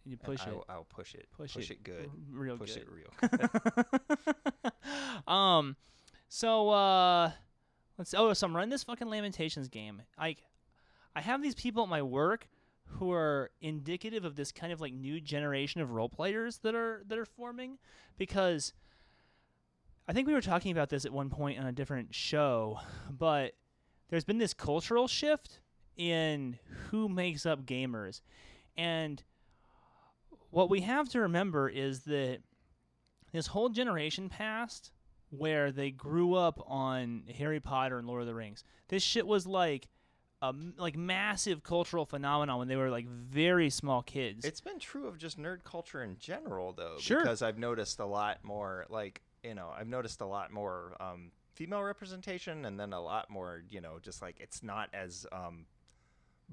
You 0.05 0.17
push 0.17 0.41
I 0.45 0.49
it. 0.49 0.55
will, 0.55 0.65
I'll 0.67 0.83
push 0.83 1.15
it. 1.15 1.27
Push, 1.37 1.53
Push 1.53 1.69
it. 1.71 1.75
it 1.75 1.83
good. 1.83 2.11
Real 2.29 2.57
Push 2.57 2.73
good. 2.75 2.83
it 2.83 2.89
real. 2.91 4.73
um, 5.33 5.77
so 6.27 6.69
uh, 6.69 7.31
let's. 7.97 8.13
Oh, 8.13 8.33
so 8.33 8.47
I'm 8.47 8.53
running 8.55 8.69
this 8.71 8.83
fucking 8.83 9.07
Lamentations 9.09 9.69
game. 9.69 10.01
Like, 10.19 10.39
I 11.15 11.21
have 11.21 11.41
these 11.41 11.55
people 11.55 11.83
at 11.83 11.89
my 11.89 12.01
work 12.01 12.49
who 12.85 13.11
are 13.11 13.49
indicative 13.61 14.25
of 14.25 14.35
this 14.35 14.51
kind 14.51 14.71
of 14.71 14.79
like 14.79 14.93
new 14.93 15.19
generation 15.19 15.81
of 15.81 15.91
role 15.91 16.09
players 16.09 16.59
that 16.59 16.75
are 16.75 17.03
that 17.07 17.17
are 17.17 17.25
forming, 17.25 17.77
because 18.17 18.73
I 20.07 20.13
think 20.13 20.27
we 20.27 20.33
were 20.33 20.41
talking 20.41 20.71
about 20.71 20.89
this 20.89 21.05
at 21.05 21.13
one 21.13 21.29
point 21.29 21.59
on 21.59 21.65
a 21.65 21.71
different 21.71 22.13
show, 22.13 22.79
but 23.09 23.53
there's 24.09 24.25
been 24.25 24.37
this 24.37 24.53
cultural 24.53 25.07
shift 25.07 25.59
in 25.97 26.59
who 26.89 27.09
makes 27.09 27.45
up 27.45 27.65
gamers, 27.65 28.21
and 28.77 29.23
what 30.49 30.69
we 30.69 30.81
have 30.81 31.09
to 31.09 31.21
remember 31.21 31.67
is 31.67 32.01
that 32.01 32.39
this 33.31 33.47
whole 33.47 33.69
generation 33.69 34.29
passed 34.29 34.91
where 35.31 35.71
they 35.71 35.89
grew 35.89 36.35
up 36.35 36.63
on 36.67 37.23
Harry 37.37 37.59
Potter 37.59 37.97
and 37.97 38.07
Lord 38.07 38.21
of 38.21 38.27
the 38.27 38.35
Rings. 38.35 38.63
This 38.89 39.01
shit 39.01 39.25
was 39.25 39.47
like 39.47 39.87
a 40.43 40.53
like 40.77 40.97
massive 40.97 41.63
cultural 41.63 42.05
phenomenon 42.05 42.59
when 42.59 42.67
they 42.67 42.75
were 42.75 42.89
like 42.89 43.07
very 43.07 43.69
small 43.69 44.01
kids. 44.03 44.43
It's 44.45 44.59
been 44.61 44.77
true 44.79 45.07
of 45.07 45.17
just 45.17 45.39
nerd 45.39 45.63
culture 45.63 46.03
in 46.03 46.17
general, 46.19 46.73
though, 46.73 46.97
Sure. 46.99 47.21
because 47.21 47.41
I've 47.41 47.57
noticed 47.57 47.99
a 47.99 48.05
lot 48.05 48.43
more, 48.43 48.85
like 48.89 49.21
you 49.43 49.53
know, 49.55 49.71
I've 49.75 49.87
noticed 49.87 50.21
a 50.21 50.25
lot 50.25 50.51
more 50.51 50.95
um, 50.99 51.31
female 51.55 51.81
representation, 51.83 52.65
and 52.65 52.79
then 52.79 52.91
a 52.93 53.01
lot 53.01 53.29
more, 53.29 53.63
you 53.69 53.79
know, 53.81 53.99
just 54.01 54.21
like 54.21 54.35
it's 54.41 54.61
not 54.63 54.89
as 54.93 55.25
um, 55.31 55.65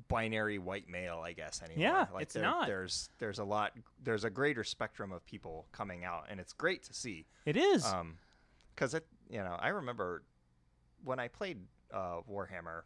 binary 0.09 0.59
white 0.59 0.88
male, 0.88 1.20
I 1.24 1.33
guess 1.33 1.62
anymore. 1.62 1.83
Yeah, 1.83 2.07
like 2.12 2.22
it's 2.22 2.35
there- 2.35 2.42
not. 2.42 2.66
There's 2.66 3.11
there's 3.18 3.38
a 3.38 3.44
lot, 3.44 3.72
there's 4.03 4.24
a 4.24 4.31
greater 4.31 4.64
spectrum 4.64 5.12
of 5.12 5.24
people 5.26 5.66
coming 5.72 6.05
out, 6.05 6.26
and 6.31 6.38
it's 6.40 6.53
great 6.53 6.83
to 6.85 6.94
see. 6.94 7.26
it 7.44 7.57
is. 7.57 7.85
Um, 7.85 8.18
because 8.74 8.94
it, 8.94 9.07
you 9.29 9.38
know, 9.38 9.57
I 9.61 9.68
remember 9.68 10.22
when 11.05 11.18
I 11.18 11.29
played 11.29 11.59
uh, 11.92 12.20
Warhammer 12.31 12.83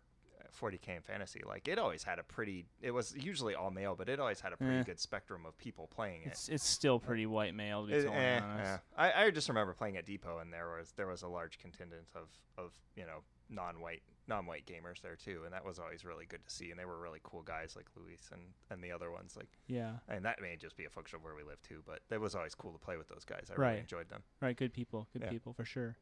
40k 0.61 0.89
and 0.97 1.05
fantasy, 1.05 1.41
like 1.47 1.69
it 1.69 1.79
always 1.79 2.03
had 2.03 2.19
a 2.19 2.23
pretty. 2.23 2.67
It 2.81 2.91
was 2.93 3.15
usually 3.17 3.55
all 3.55 3.71
male, 3.71 3.95
but 3.97 4.09
it 4.09 4.19
always 4.21 4.41
had 4.41 4.53
a 4.53 4.57
pretty 4.57 4.79
Eh. 4.79 4.83
good 4.85 5.01
spectrum 5.01 5.47
of 5.47 5.57
people 5.59 5.87
playing 5.89 6.23
it. 6.23 6.29
It's 6.29 6.49
it's 6.49 6.65
still 6.67 6.99
pretty 6.99 7.27
white 7.27 7.55
male 7.55 7.83
to 7.83 7.89
be 7.89 7.95
It- 7.95 8.03
totally 8.05 8.17
eh, 8.25 8.41
honest. 8.41 8.71
eh. 8.73 8.79
I, 8.97 9.25
I 9.27 9.31
just 9.31 9.49
remember 9.49 9.73
playing 9.75 9.97
at 9.97 10.05
Depot, 10.07 10.39
and 10.39 10.53
there 10.53 10.69
was 10.79 10.93
there 10.93 11.07
was 11.07 11.23
a 11.23 11.29
large 11.29 11.59
contingent 11.59 12.07
of 12.15 12.29
of 12.57 12.73
you 12.97 13.05
know 13.05 13.23
non-white 13.51 14.03
non-white 14.27 14.65
gamers 14.65 15.03
there 15.03 15.17
too, 15.17 15.43
and 15.45 15.53
that 15.53 15.65
was 15.65 15.79
always 15.79 16.03
really 16.05 16.25
good 16.25 16.43
to 16.43 16.51
see. 16.51 16.71
And 16.71 16.81
they 16.81 16.87
were 16.87 16.99
really 16.99 17.21
cool 17.23 17.43
guys 17.43 17.77
like 17.77 17.87
Luis 17.95 18.31
and 18.33 18.41
and 18.71 18.83
the 18.83 18.91
other 18.93 19.11
ones 19.11 19.37
like. 19.37 19.49
Yeah. 19.67 19.99
And 20.09 20.25
that 20.25 20.41
may 20.41 20.57
just 20.57 20.77
be 20.77 20.85
a 20.87 20.91
function 20.91 21.17
of 21.17 21.25
where 21.25 21.35
we 21.35 21.43
live 21.43 21.61
too, 21.63 21.83
but 21.87 22.01
it 22.11 22.21
was 22.21 22.35
always 22.35 22.55
cool 22.55 22.73
to 22.73 22.79
play 22.79 22.97
with 22.97 23.09
those 23.09 23.25
guys. 23.25 23.49
I 23.51 23.55
Right. 23.55 23.69
really 23.71 23.81
enjoyed 23.81 24.09
them. 24.09 24.23
Right, 24.41 24.57
good 24.57 24.73
people, 24.73 25.09
good 25.13 25.23
Yeah. 25.23 25.31
people 25.31 25.53
for 25.53 25.65
sure. 25.67 25.97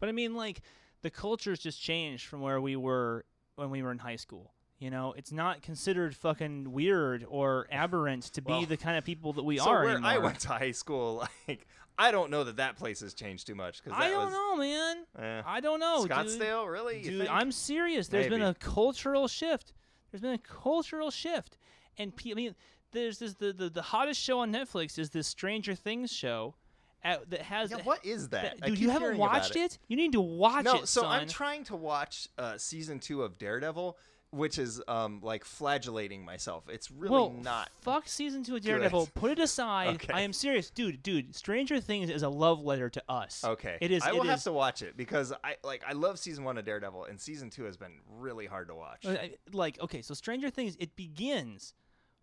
But 0.00 0.08
I 0.08 0.12
mean, 0.12 0.34
like, 0.34 0.62
the 1.02 1.10
culture's 1.10 1.60
just 1.60 1.80
changed 1.80 2.26
from 2.26 2.40
where 2.40 2.60
we 2.60 2.74
were 2.74 3.24
when 3.56 3.70
we 3.70 3.82
were 3.82 3.92
in 3.92 3.98
high 3.98 4.16
school. 4.16 4.52
You 4.78 4.90
know, 4.90 5.14
it's 5.16 5.32
not 5.32 5.62
considered 5.62 6.14
fucking 6.16 6.72
weird 6.72 7.24
or 7.28 7.66
aberrant 7.70 8.24
to 8.34 8.42
be 8.42 8.50
Well, 8.52 8.62
the 8.66 8.76
kind 8.76 8.98
of 8.98 9.04
people 9.04 9.32
that 9.34 9.44
we 9.44 9.58
so 9.58 9.70
are 9.70 9.84
where 9.84 9.92
anymore. 9.92 10.10
I 10.10 10.18
went 10.18 10.40
to 10.40 10.48
high 10.48 10.72
school, 10.72 11.26
like 11.48 11.66
I 11.96 12.10
don't 12.10 12.30
know 12.30 12.42
that 12.44 12.56
that 12.56 12.76
place 12.76 13.00
has 13.00 13.14
changed 13.14 13.46
too 13.46 13.54
much. 13.54 13.84
Cause 13.84 13.92
I 13.96 14.10
don't 14.10 14.26
was, 14.26 14.32
know, 14.32 14.56
man. 14.56 14.96
eh. 15.18 15.42
I 15.46 15.60
don't 15.60 15.78
know, 15.78 16.02
dude. 16.02 16.10
Scottsdale, 16.10 16.70
really? 16.70 17.02
Dude? 17.02 17.28
I'm 17.28 17.52
serious. 17.52 18.08
There's 18.08 18.28
been 18.28 18.42
a 18.42 18.54
cultural 18.54 19.28
shift. 19.28 19.72
There's 20.10 20.20
been 20.20 20.34
a 20.34 20.38
cultural 20.38 21.10
shift, 21.10 21.56
and 21.96 22.14
pe- 22.14 22.32
I 22.32 22.34
mean, 22.34 22.54
there's 22.90 23.18
this 23.20 23.34
the, 23.34 23.52
the 23.52 23.70
the 23.70 23.82
hottest 23.82 24.20
show 24.20 24.40
on 24.40 24.52
Netflix 24.52 24.98
is 24.98 25.10
this 25.10 25.28
Stranger 25.28 25.74
Things 25.76 26.12
show, 26.12 26.56
at, 27.04 27.30
that 27.30 27.42
has 27.42 27.70
Yeah, 27.70 27.76
what 27.84 28.04
is 28.04 28.28
that? 28.30 28.58
that- 28.60 28.66
dude, 28.66 28.78
you 28.78 28.90
haven't 28.90 29.18
watched 29.18 29.56
it. 29.56 29.78
You 29.88 29.96
need 29.96 30.12
to 30.12 30.20
watch 30.20 30.64
No, 30.64 30.76
it, 30.76 30.88
so 30.88 31.02
son. 31.02 31.20
I'm 31.20 31.28
trying 31.28 31.64
to 31.64 31.76
watch 31.76 32.28
uh, 32.38 32.56
season 32.58 32.98
two 32.98 33.22
of 33.22 33.38
Daredevil, 33.38 33.96
which 34.30 34.58
is 34.58 34.82
um 34.88 35.20
like 35.22 35.44
flagellating 35.44 36.24
myself. 36.24 36.64
It's 36.68 36.90
really 36.90 37.12
well, 37.12 37.30
not. 37.30 37.70
fuck 37.82 38.08
season 38.08 38.42
two 38.42 38.56
of 38.56 38.62
Daredevil. 38.62 39.10
Put 39.14 39.30
it 39.30 39.38
aside. 39.38 39.94
Okay. 39.94 40.12
I 40.12 40.22
am 40.22 40.32
serious, 40.32 40.70
dude. 40.70 41.04
Dude, 41.04 41.36
Stranger 41.36 41.78
Things 41.78 42.10
is 42.10 42.24
a 42.24 42.28
love 42.28 42.60
letter 42.64 42.90
to 42.90 43.02
us. 43.08 43.44
Okay, 43.44 43.78
It 43.80 43.92
is. 43.92 44.02
I 44.02 44.08
it 44.08 44.14
will 44.16 44.24
have 44.24 44.38
is- 44.38 44.44
to 44.44 44.52
watch 44.52 44.82
it 44.82 44.96
because 44.96 45.32
I 45.44 45.54
like 45.62 45.82
I 45.86 45.92
love 45.92 46.18
season 46.18 46.42
one 46.42 46.58
of 46.58 46.64
Daredevil, 46.64 47.04
and 47.04 47.20
season 47.20 47.48
two 47.48 47.62
has 47.64 47.76
been 47.76 48.00
really 48.18 48.46
hard 48.46 48.66
to 48.68 48.74
watch. 48.74 49.06
Uh, 49.06 49.16
like 49.52 49.78
okay 49.80 50.02
so 50.02 50.14
stranger 50.14 50.50
things 50.50 50.74
it 50.80 50.96
begins 50.96 51.72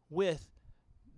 with 0.10 0.51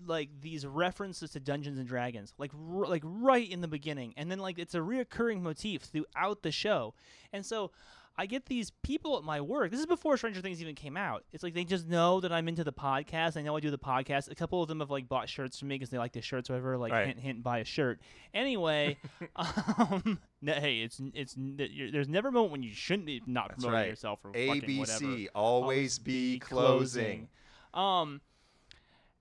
like 0.07 0.29
these 0.41 0.65
references 0.65 1.31
to 1.31 1.39
dungeons 1.39 1.77
and 1.79 1.87
dragons 1.87 2.33
like 2.37 2.51
r- 2.53 2.85
like 2.87 3.03
right 3.05 3.49
in 3.49 3.61
the 3.61 3.67
beginning. 3.67 4.13
And 4.17 4.29
then 4.31 4.39
like 4.39 4.59
it's 4.59 4.75
a 4.75 4.79
reoccurring 4.79 5.41
motif 5.41 5.83
throughout 5.83 6.41
the 6.43 6.51
show. 6.51 6.93
And 7.31 7.45
so 7.45 7.71
i 8.15 8.27
get 8.27 8.45
these 8.45 8.69
people 8.83 9.17
at 9.17 9.23
my 9.23 9.41
work. 9.41 9.71
This 9.71 9.79
is 9.79 9.87
before 9.87 10.17
stranger 10.17 10.39
things 10.39 10.61
even 10.61 10.75
came 10.75 10.95
out. 10.95 11.23
It's 11.33 11.41
like 11.41 11.55
they 11.55 11.63
just 11.63 11.87
know 11.87 12.19
that 12.21 12.31
i'm 12.31 12.47
into 12.47 12.63
the 12.63 12.71
podcast. 12.71 13.33
They 13.33 13.41
know 13.41 13.55
i 13.57 13.59
do 13.59 13.71
the 13.71 13.77
podcast. 13.79 14.29
A 14.29 14.35
couple 14.35 14.61
of 14.61 14.67
them 14.67 14.81
have 14.81 14.91
like 14.91 15.09
bought 15.09 15.27
shirts 15.29 15.57
for 15.59 15.65
me 15.65 15.75
because 15.75 15.89
they 15.89 15.97
like 15.97 16.11
the 16.13 16.21
shirts 16.21 16.47
whatever 16.47 16.77
like 16.77 16.91
Right. 16.91 17.07
hint 17.07 17.19
hint 17.19 17.43
buy 17.43 17.57
a 17.57 17.63
shirt. 17.65 17.99
Anyway 18.33 18.97
um 19.35 20.19
no, 20.41 20.53
hey 20.53 20.81
it's 20.81 21.01
it's 21.15 21.35
there's 21.37 22.07
never 22.07 22.27
a 22.27 22.31
moment 22.31 22.51
when 22.51 22.61
you 22.61 22.71
shouldn't 22.73 23.07
be 23.07 23.21
not 23.25 23.47
That's 23.49 23.63
promoting 23.63 23.79
right. 23.81 23.89
yourself 23.89 24.19
or 24.23 24.31
fucking 24.33 24.77
whatever. 24.77 25.05
ABC 25.05 25.27
always 25.33 25.97
be 25.97 26.37
closing. 26.37 27.29
um, 27.73 28.21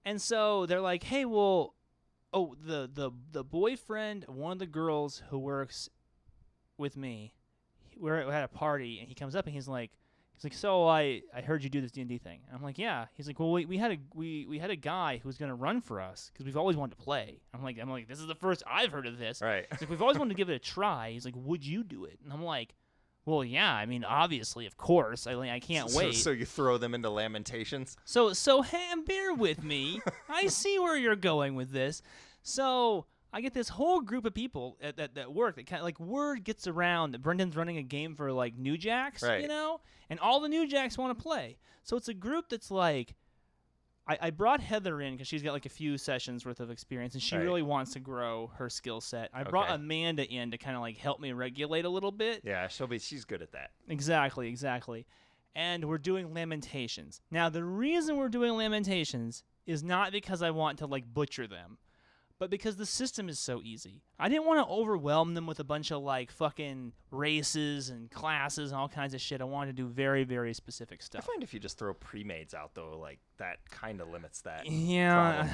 and 0.04 0.20
so 0.20 0.66
they're 0.66 0.80
like, 0.80 1.02
"Hey, 1.02 1.24
well, 1.24 1.74
oh, 2.32 2.54
the 2.64 2.90
the 2.92 3.10
the 3.32 3.44
boyfriend 3.44 4.24
of 4.24 4.34
one 4.34 4.52
of 4.52 4.58
the 4.58 4.66
girls 4.66 5.22
who 5.30 5.38
works 5.38 5.88
with 6.78 6.96
me, 6.96 7.34
we're 7.98 8.30
at, 8.30 8.44
a 8.44 8.48
party, 8.48 8.98
and 8.98 9.08
he 9.08 9.14
comes 9.14 9.36
up 9.36 9.46
and 9.46 9.54
he's 9.54 9.68
like." 9.68 9.90
He's 10.34 10.44
like, 10.44 10.54
so 10.54 10.88
I, 10.88 11.22
I 11.32 11.42
heard 11.42 11.62
you 11.62 11.68
do 11.68 11.80
this 11.82 11.92
D 11.92 12.00
and 12.00 12.08
D 12.08 12.16
thing. 12.18 12.40
And 12.48 12.56
I'm 12.56 12.64
like, 12.64 12.78
yeah. 12.78 13.04
He's 13.14 13.26
like, 13.28 13.38
well, 13.38 13.52
we, 13.52 13.66
we 13.66 13.76
had 13.76 13.92
a 13.92 13.98
we, 14.14 14.46
we 14.48 14.58
had 14.58 14.70
a 14.70 14.76
guy 14.76 15.20
who 15.22 15.28
was 15.28 15.36
gonna 15.36 15.54
run 15.54 15.80
for 15.82 16.00
us 16.00 16.30
because 16.32 16.46
we've 16.46 16.56
always 16.56 16.74
wanted 16.74 16.96
to 16.96 17.04
play. 17.04 17.42
I'm 17.54 17.62
like, 17.62 17.78
I'm 17.78 17.90
like, 17.90 18.08
this 18.08 18.18
is 18.18 18.26
the 18.26 18.34
first 18.34 18.62
I've 18.66 18.90
heard 18.90 19.06
of 19.06 19.18
this. 19.18 19.40
Right. 19.40 19.66
He's 19.70 19.82
like, 19.82 19.90
we've 19.90 20.02
always 20.02 20.18
wanted 20.18 20.30
to 20.30 20.36
give 20.36 20.48
it 20.48 20.54
a 20.54 20.58
try. 20.58 21.12
He's 21.12 21.24
like, 21.26 21.34
would 21.36 21.64
you 21.64 21.84
do 21.84 22.06
it? 22.06 22.18
And 22.24 22.32
I'm 22.32 22.42
like, 22.42 22.74
well, 23.24 23.44
yeah. 23.44 23.72
I 23.72 23.86
mean, 23.86 24.04
obviously, 24.04 24.66
of 24.66 24.76
course. 24.76 25.26
I 25.26 25.34
I 25.34 25.60
can't 25.60 25.90
so, 25.90 25.98
wait. 25.98 26.14
So 26.14 26.30
you 26.30 26.44
throw 26.44 26.78
them 26.78 26.94
into 26.94 27.10
Lamentations. 27.10 27.96
So 28.04 28.32
so 28.32 28.62
Ham, 28.62 29.04
bear 29.04 29.32
with 29.34 29.62
me. 29.62 30.00
I 30.28 30.46
see 30.48 30.78
where 30.78 30.96
you're 30.96 31.16
going 31.16 31.54
with 31.54 31.70
this. 31.70 32.02
So 32.42 33.06
I 33.32 33.40
get 33.40 33.54
this 33.54 33.68
whole 33.68 34.00
group 34.00 34.24
of 34.26 34.34
people 34.34 34.76
at 34.82 34.96
that, 34.96 35.14
that 35.14 35.32
work 35.32 35.56
that 35.56 35.66
kind 35.66 35.80
of 35.80 35.84
like 35.84 35.98
word 36.00 36.44
gets 36.44 36.66
around 36.66 37.12
that 37.12 37.22
Brendan's 37.22 37.56
running 37.56 37.78
a 37.78 37.82
game 37.82 38.14
for 38.14 38.32
like 38.32 38.58
New 38.58 38.76
Jacks, 38.76 39.22
Right. 39.22 39.40
you 39.40 39.48
know, 39.48 39.80
and 40.10 40.18
all 40.20 40.40
the 40.40 40.48
New 40.48 40.66
Jacks 40.66 40.98
want 40.98 41.16
to 41.16 41.22
play. 41.22 41.56
So 41.84 41.96
it's 41.96 42.08
a 42.08 42.14
group 42.14 42.48
that's 42.50 42.70
like. 42.70 43.14
I, 44.06 44.18
I 44.20 44.30
brought 44.30 44.60
Heather 44.60 45.00
in 45.00 45.14
because 45.14 45.28
she's 45.28 45.42
got 45.42 45.52
like 45.52 45.66
a 45.66 45.70
few 45.70 45.96
sessions 45.96 46.44
worth 46.44 46.58
of 46.60 46.70
experience 46.70 47.14
and 47.14 47.22
she 47.22 47.36
Right. 47.36 47.44
really 47.44 47.62
wants 47.62 47.92
to 47.92 48.00
grow 48.00 48.48
her 48.56 48.68
skill 48.68 49.00
set. 49.00 49.30
I 49.32 49.44
brought 49.44 49.70
Amanda 49.70 50.26
in 50.28 50.50
to 50.50 50.58
kind 50.58 50.74
of 50.74 50.82
like 50.82 50.96
help 50.96 51.20
me 51.20 51.32
regulate 51.32 51.84
a 51.84 51.88
little 51.88 52.10
bit. 52.12 52.40
Yeah, 52.44 52.66
she'll 52.68 52.88
be. 52.88 52.98
She's 52.98 53.24
good 53.24 53.42
at 53.42 53.52
that. 53.52 53.70
Exactly, 53.88 54.48
exactly. 54.48 55.06
And 55.54 55.84
we're 55.84 55.98
doing 55.98 56.32
Lamentations. 56.34 57.20
Now, 57.30 57.48
the 57.48 57.62
reason 57.62 58.16
we're 58.16 58.28
doing 58.28 58.56
Lamentations 58.56 59.44
is 59.66 59.84
not 59.84 60.10
because 60.10 60.42
I 60.42 60.50
want 60.50 60.78
to 60.78 60.86
like 60.86 61.04
butcher 61.12 61.46
them, 61.46 61.78
but 62.42 62.50
because 62.50 62.74
the 62.74 62.84
system 62.84 63.28
is 63.28 63.38
so 63.38 63.62
easy. 63.62 64.02
I 64.18 64.28
didn't 64.28 64.46
want 64.46 64.58
to 64.58 64.68
overwhelm 64.68 65.34
them 65.34 65.46
with 65.46 65.60
a 65.60 65.64
bunch 65.64 65.92
of 65.92 66.02
like 66.02 66.32
fucking 66.32 66.90
races 67.12 67.88
and 67.88 68.10
classes 68.10 68.72
and 68.72 68.80
all 68.80 68.88
kinds 68.88 69.14
of 69.14 69.20
shit. 69.20 69.40
I 69.40 69.44
wanted 69.44 69.76
to 69.76 69.82
do 69.84 69.86
very, 69.88 70.24
very 70.24 70.52
specific 70.52 71.02
stuff. 71.04 71.22
I 71.22 71.26
find 71.30 71.44
if 71.44 71.54
you 71.54 71.60
just 71.60 71.78
throw 71.78 71.94
pre-mades 71.94 72.52
out 72.52 72.74
though, 72.74 72.98
like 72.98 73.20
that 73.36 73.58
kind 73.70 74.00
of 74.00 74.08
limits 74.08 74.40
that. 74.40 74.66
Yeah, 74.68 75.44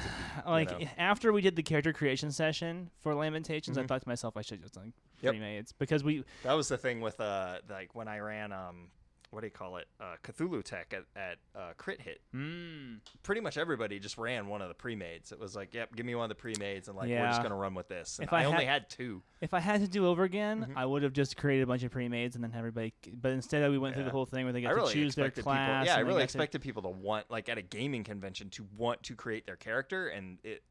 be- 0.43 0.49
like 0.49 0.71
know. 0.81 0.87
after 0.97 1.31
we 1.31 1.41
did 1.41 1.55
the 1.55 1.61
character 1.61 1.93
creation 1.93 2.31
session 2.31 2.89
for 3.01 3.13
Lamentations, 3.13 3.77
I 3.77 3.83
Mhm. 3.83 3.87
thought 3.87 4.01
to 4.01 4.07
myself 4.07 4.35
I 4.35 4.41
should 4.41 4.63
just 4.63 4.75
like 4.75 4.93
Yep. 5.21 5.33
pre-mades 5.33 5.71
because 5.73 6.03
we 6.03 6.23
That 6.41 6.53
was 6.53 6.69
the 6.69 6.77
thing 6.79 7.01
with 7.01 7.19
uh 7.21 7.59
like 7.69 7.93
when 7.93 8.07
I 8.07 8.17
ran 8.17 8.51
um 8.51 8.89
what 9.31 9.41
do 9.41 9.47
you 9.47 9.51
call 9.51 9.77
it 9.77 9.87
uh 10.01 10.15
Cthulhu 10.23 10.63
Tech 10.63 10.93
at 10.95 11.03
at 11.19 11.37
uh, 11.55 11.73
Crit 11.77 12.01
Hit. 12.01 12.19
mm, 12.35 12.97
Pretty 13.23 13.41
much 13.41 13.57
everybody 13.57 13.99
just 13.99 14.17
ran 14.17 14.47
one 14.47 14.61
of 14.61 14.67
the 14.69 14.73
pre-mades. 14.73 15.31
It 15.31 15.39
was 15.39 15.55
like, 15.55 15.73
yep, 15.73 15.95
give 15.95 16.05
me 16.05 16.15
one 16.15 16.23
of 16.25 16.29
the 16.29 16.35
pre-mades, 16.41 16.87
and 16.87 16.97
like 16.97 17.09
we're 17.09 17.25
just 17.27 17.43
gonna 17.43 17.55
run 17.55 17.73
with 17.75 17.87
this. 17.87 18.19
And 18.19 18.27
If 18.27 18.33
I, 18.33 18.41
I 18.41 18.45
only 18.45 18.65
had- 18.65 18.89
two. 18.89 19.21
If 19.41 19.53
I 19.53 19.59
had 19.59 19.81
to 19.81 19.87
do 19.87 20.05
over 20.05 20.23
again, 20.23 20.67
Mhm. 20.71 20.77
I 20.77 20.85
would 20.85 21.03
have 21.03 21.13
just 21.13 21.37
created 21.37 21.63
a 21.63 21.67
bunch 21.67 21.83
of 21.83 21.91
pre-mades 21.91 22.35
and 22.35 22.43
then 22.43 22.53
everybody. 22.55 22.93
But 23.13 23.31
instead, 23.31 23.69
we 23.71 23.77
went 23.77 23.95
through 23.95 24.03
the 24.05 24.09
whole 24.11 24.25
thing 24.25 24.43
where 24.45 24.51
they 24.53 24.59
I 24.59 24.63
get 24.63 24.75
really 24.75 24.93
to 24.93 24.99
choose 24.99 25.15
their 25.15 25.31
class. 25.31 25.85
people. 25.85 25.85
Yeah, 25.85 25.95
I 25.95 25.99
really 25.99 26.13
got 26.13 26.17
to- 26.17 26.23
expected 26.25 26.61
people 26.61 26.81
to 26.83 26.89
want 26.89 27.29
like 27.29 27.47
at 27.49 27.57
a 27.57 27.61
gaming 27.61 28.03
convention 28.03 28.49
to 28.51 28.67
want 28.75 29.01
to 29.03 29.15
create 29.15 29.45
their 29.45 29.55
character, 29.55 30.07
and 30.09 30.39
it 30.43 30.63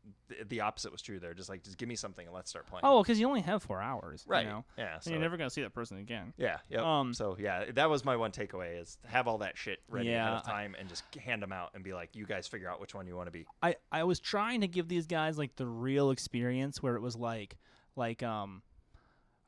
the, 0.48 0.60
opposite 0.60 0.92
was 0.92 1.00
true. 1.00 1.18
They're 1.18 1.32
just 1.32 1.48
like, 1.48 1.62
just 1.62 1.78
give 1.78 1.88
me 1.88 1.96
something 1.96 2.26
and 2.26 2.34
let's 2.34 2.50
start 2.50 2.66
playing. 2.66 2.82
Oh, 2.84 3.02
because 3.02 3.18
you 3.18 3.26
only 3.26 3.40
have 3.40 3.62
four 3.62 3.80
hours. 3.80 4.24
right. 4.28 4.44
You 4.44 4.50
know? 4.50 4.64
Yeah. 4.76 4.96
And 4.96 5.06
you're 5.06 5.20
never 5.20 5.38
gonna 5.38 5.48
see 5.48 5.62
that 5.62 5.72
person 5.72 5.96
again. 5.96 6.34
Yeah. 6.36 6.58
Yep. 6.68 6.80
Um, 6.82 7.14
so 7.14 7.36
yeah, 7.40 7.70
that 7.72 7.88
was 7.88 8.04
my 8.04 8.14
one 8.16 8.30
takeaway: 8.48 8.80
is 8.80 8.98
have 9.06 9.28
all 9.28 9.38
that 9.38 9.56
shit 9.56 9.80
ready 9.88 10.12
ahead 10.12 10.32
of 10.32 10.44
time 10.44 10.74
and 10.78 10.88
just 10.88 11.04
hand 11.16 11.42
them 11.42 11.52
out 11.52 11.70
and 11.74 11.84
be 11.84 11.92
like, 11.92 12.10
you 12.14 12.26
guys 12.26 12.46
figure 12.46 12.68
out 12.68 12.80
which 12.80 12.94
one 12.94 13.06
you 13.06 13.16
want 13.16 13.26
to 13.26 13.32
be. 13.32 13.46
I 13.62 13.76
I 13.92 14.04
was 14.04 14.20
trying 14.20 14.60
to 14.62 14.68
give 14.68 14.88
these 14.88 15.06
guys 15.06 15.38
like 15.38 15.56
the 15.56 15.66
real 15.66 16.10
experience 16.10 16.82
where 16.82 16.96
it 16.96 17.02
was 17.02 17.16
like 17.16 17.56
like 17.96 18.22
um. 18.22 18.62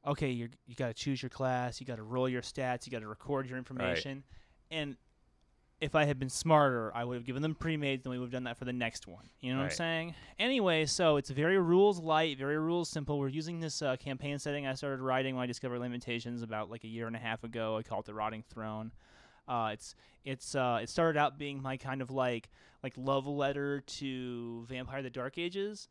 Okay, 0.07 0.31
you 0.31 0.49
you 0.67 0.75
got 0.75 0.87
to 0.87 0.95
choose 0.95 1.23
your 1.23 1.29
class. 1.29 1.79
You 1.79 1.87
got 1.87 1.97
to 1.97 2.03
roll 2.03 2.27
your 2.27 2.41
stats. 2.41 2.87
You 2.87 2.93
got 2.93 3.01
to 3.01 3.09
record 3.09 3.47
your 3.47 3.59
information. 3.59 4.25
And 4.71 4.97
if 5.81 5.95
I 5.95 6.05
had 6.05 6.19
been 6.19 6.29
smarter, 6.29 6.93
I 6.95 7.05
would 7.05 7.15
have 7.15 7.25
given 7.25 7.41
them 7.41 7.55
pre-mades, 7.55 8.05
and 8.05 8.11
we 8.11 8.19
would 8.19 8.27
have 8.27 8.33
done 8.33 8.45
that 8.45 8.59
for 8.59 8.67
the 8.67 8.73
next 8.73 9.07
one. 9.07 9.31
You 9.41 9.53
know 9.53 9.61
what 9.61 9.65
I'm 9.65 9.71
saying? 9.71 10.15
Anyway, 10.39 10.85
so 10.85 11.17
it's 11.17 11.31
very 11.31 11.59
rules 11.59 11.99
light, 11.99 12.37
very 12.37 12.59
rules 12.59 12.91
simple. 12.91 13.19
We're 13.19 13.29
using 13.29 13.61
this 13.61 13.81
uh, 13.81 13.97
campaign 13.97 14.39
setting 14.39 14.67
I 14.67 14.75
started 14.75 15.01
writing 15.01 15.37
when 15.37 15.45
I 15.45 15.47
discovered 15.47 15.79
Lamentations 15.79 16.43
about 16.43 16.71
like 16.71 16.85
a 16.85 16.89
year 16.89 17.07
and 17.07 17.17
a 17.17 17.19
half 17.19 17.45
ago. 17.45 17.79
I 17.79 17.83
call 17.83 18.01
it 18.01 18.07
the 18.07 18.15
Rotting 18.15 18.45
Throne. 18.51 18.93
Uh, 19.49 19.71
it's 19.73 19.95
it's 20.25 20.55
uh, 20.55 20.81
it 20.83 20.91
started 20.91 21.19
out 21.19 21.39
being 21.39 21.63
my 21.63 21.77
kind 21.77 22.03
of 22.03 22.11
like 22.11 22.51
like 22.83 22.93
love 22.97 23.27
letter 23.27 23.81
to 23.81 24.67
Vampire 24.69 25.03
the 25.03 25.11
Dark 25.11 25.39
Ages. 25.39 25.89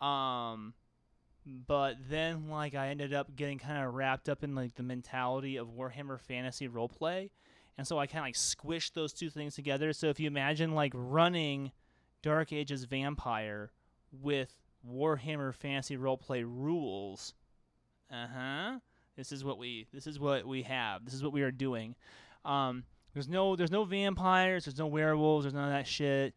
Um, 0.00 0.74
but 1.46 1.96
then 2.08 2.48
like 2.48 2.74
I 2.74 2.88
ended 2.88 3.14
up 3.14 3.36
getting 3.36 3.58
kind 3.58 3.84
of 3.86 3.94
wrapped 3.94 4.28
up 4.28 4.42
in 4.42 4.54
like 4.54 4.74
the 4.74 4.82
mentality 4.82 5.56
of 5.56 5.68
Warhammer 5.68 6.18
Fantasy 6.18 6.68
roleplay, 6.68 7.30
and 7.78 7.86
so 7.86 7.98
I 7.98 8.06
kind 8.06 8.18
of 8.18 8.24
like 8.24 8.34
squished 8.34 8.94
those 8.94 9.12
two 9.12 9.30
things 9.30 9.54
together. 9.54 9.92
So 9.92 10.08
if 10.08 10.18
you 10.20 10.26
imagine 10.26 10.74
like 10.74 10.92
running 10.94 11.72
Dark 12.22 12.52
Ages 12.52 12.84
Vampire 12.84 13.70
with 14.12 14.54
Warhammer 14.88 15.54
Fantasy 15.54 15.96
roleplay 15.96 16.42
rules, 16.44 17.34
uh 18.10 18.26
huh. 18.32 18.78
This 19.16 19.32
is 19.32 19.44
what 19.44 19.58
we 19.58 19.86
this 19.92 20.06
is 20.06 20.20
what 20.20 20.46
we 20.46 20.62
have. 20.62 21.04
This 21.04 21.14
is 21.14 21.22
what 21.22 21.32
we 21.32 21.42
are 21.42 21.50
doing. 21.50 21.94
Um, 22.44 22.84
there's 23.14 23.28
no 23.28 23.56
there's 23.56 23.70
no 23.70 23.84
vampires. 23.84 24.66
There's 24.66 24.78
no 24.78 24.86
werewolves. 24.86 25.44
There's 25.44 25.54
none 25.54 25.64
of 25.64 25.70
that 25.70 25.86
shit. 25.86 26.34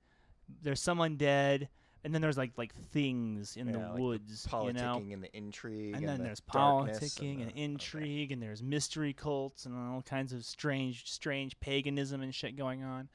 There's 0.61 0.81
some 0.81 0.99
undead, 0.99 1.67
and 2.03 2.13
then 2.13 2.21
there's 2.21 2.37
like 2.37 2.51
like 2.57 2.73
things 2.91 3.57
in 3.57 3.67
Yeah, 3.67 3.73
the 3.73 3.79
like 3.79 3.95
the 3.95 4.01
woods, 4.01 4.47
politicking 4.47 4.65
you 4.67 4.73
know. 4.73 5.03
and 5.13 5.23
the 5.23 5.35
intrigue. 5.37 5.95
And 5.95 6.07
then 6.07 6.17
the 6.19 6.23
there's 6.23 6.41
politicking 6.41 7.41
and, 7.41 7.49
the- 7.49 7.51
okay. 7.53 7.61
intrigue, 7.63 8.31
and 8.31 8.41
there's 8.41 8.63
mystery 8.63 9.13
cults 9.13 9.65
and 9.65 9.75
all 9.75 10.01
kinds 10.01 10.31
of 10.33 10.45
strange, 10.45 11.09
strange 11.11 11.59
paganism 11.59 12.21
and 12.21 12.33
shit 12.33 12.55
going 12.55 12.83
on. 12.83 13.09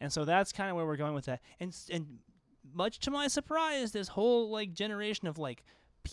And 0.00 0.12
so 0.12 0.24
that's 0.24 0.52
kind 0.52 0.70
of 0.70 0.76
where 0.76 0.86
we're 0.86 0.96
going 0.96 1.14
with 1.14 1.26
that. 1.26 1.40
And 1.60 1.76
and 1.90 2.18
much 2.74 2.98
to 3.00 3.10
my 3.10 3.28
surprise, 3.28 3.92
this 3.92 4.08
whole 4.08 4.50
like 4.50 4.72
generation 4.72 5.26
of 5.28 5.38
like 5.38 5.64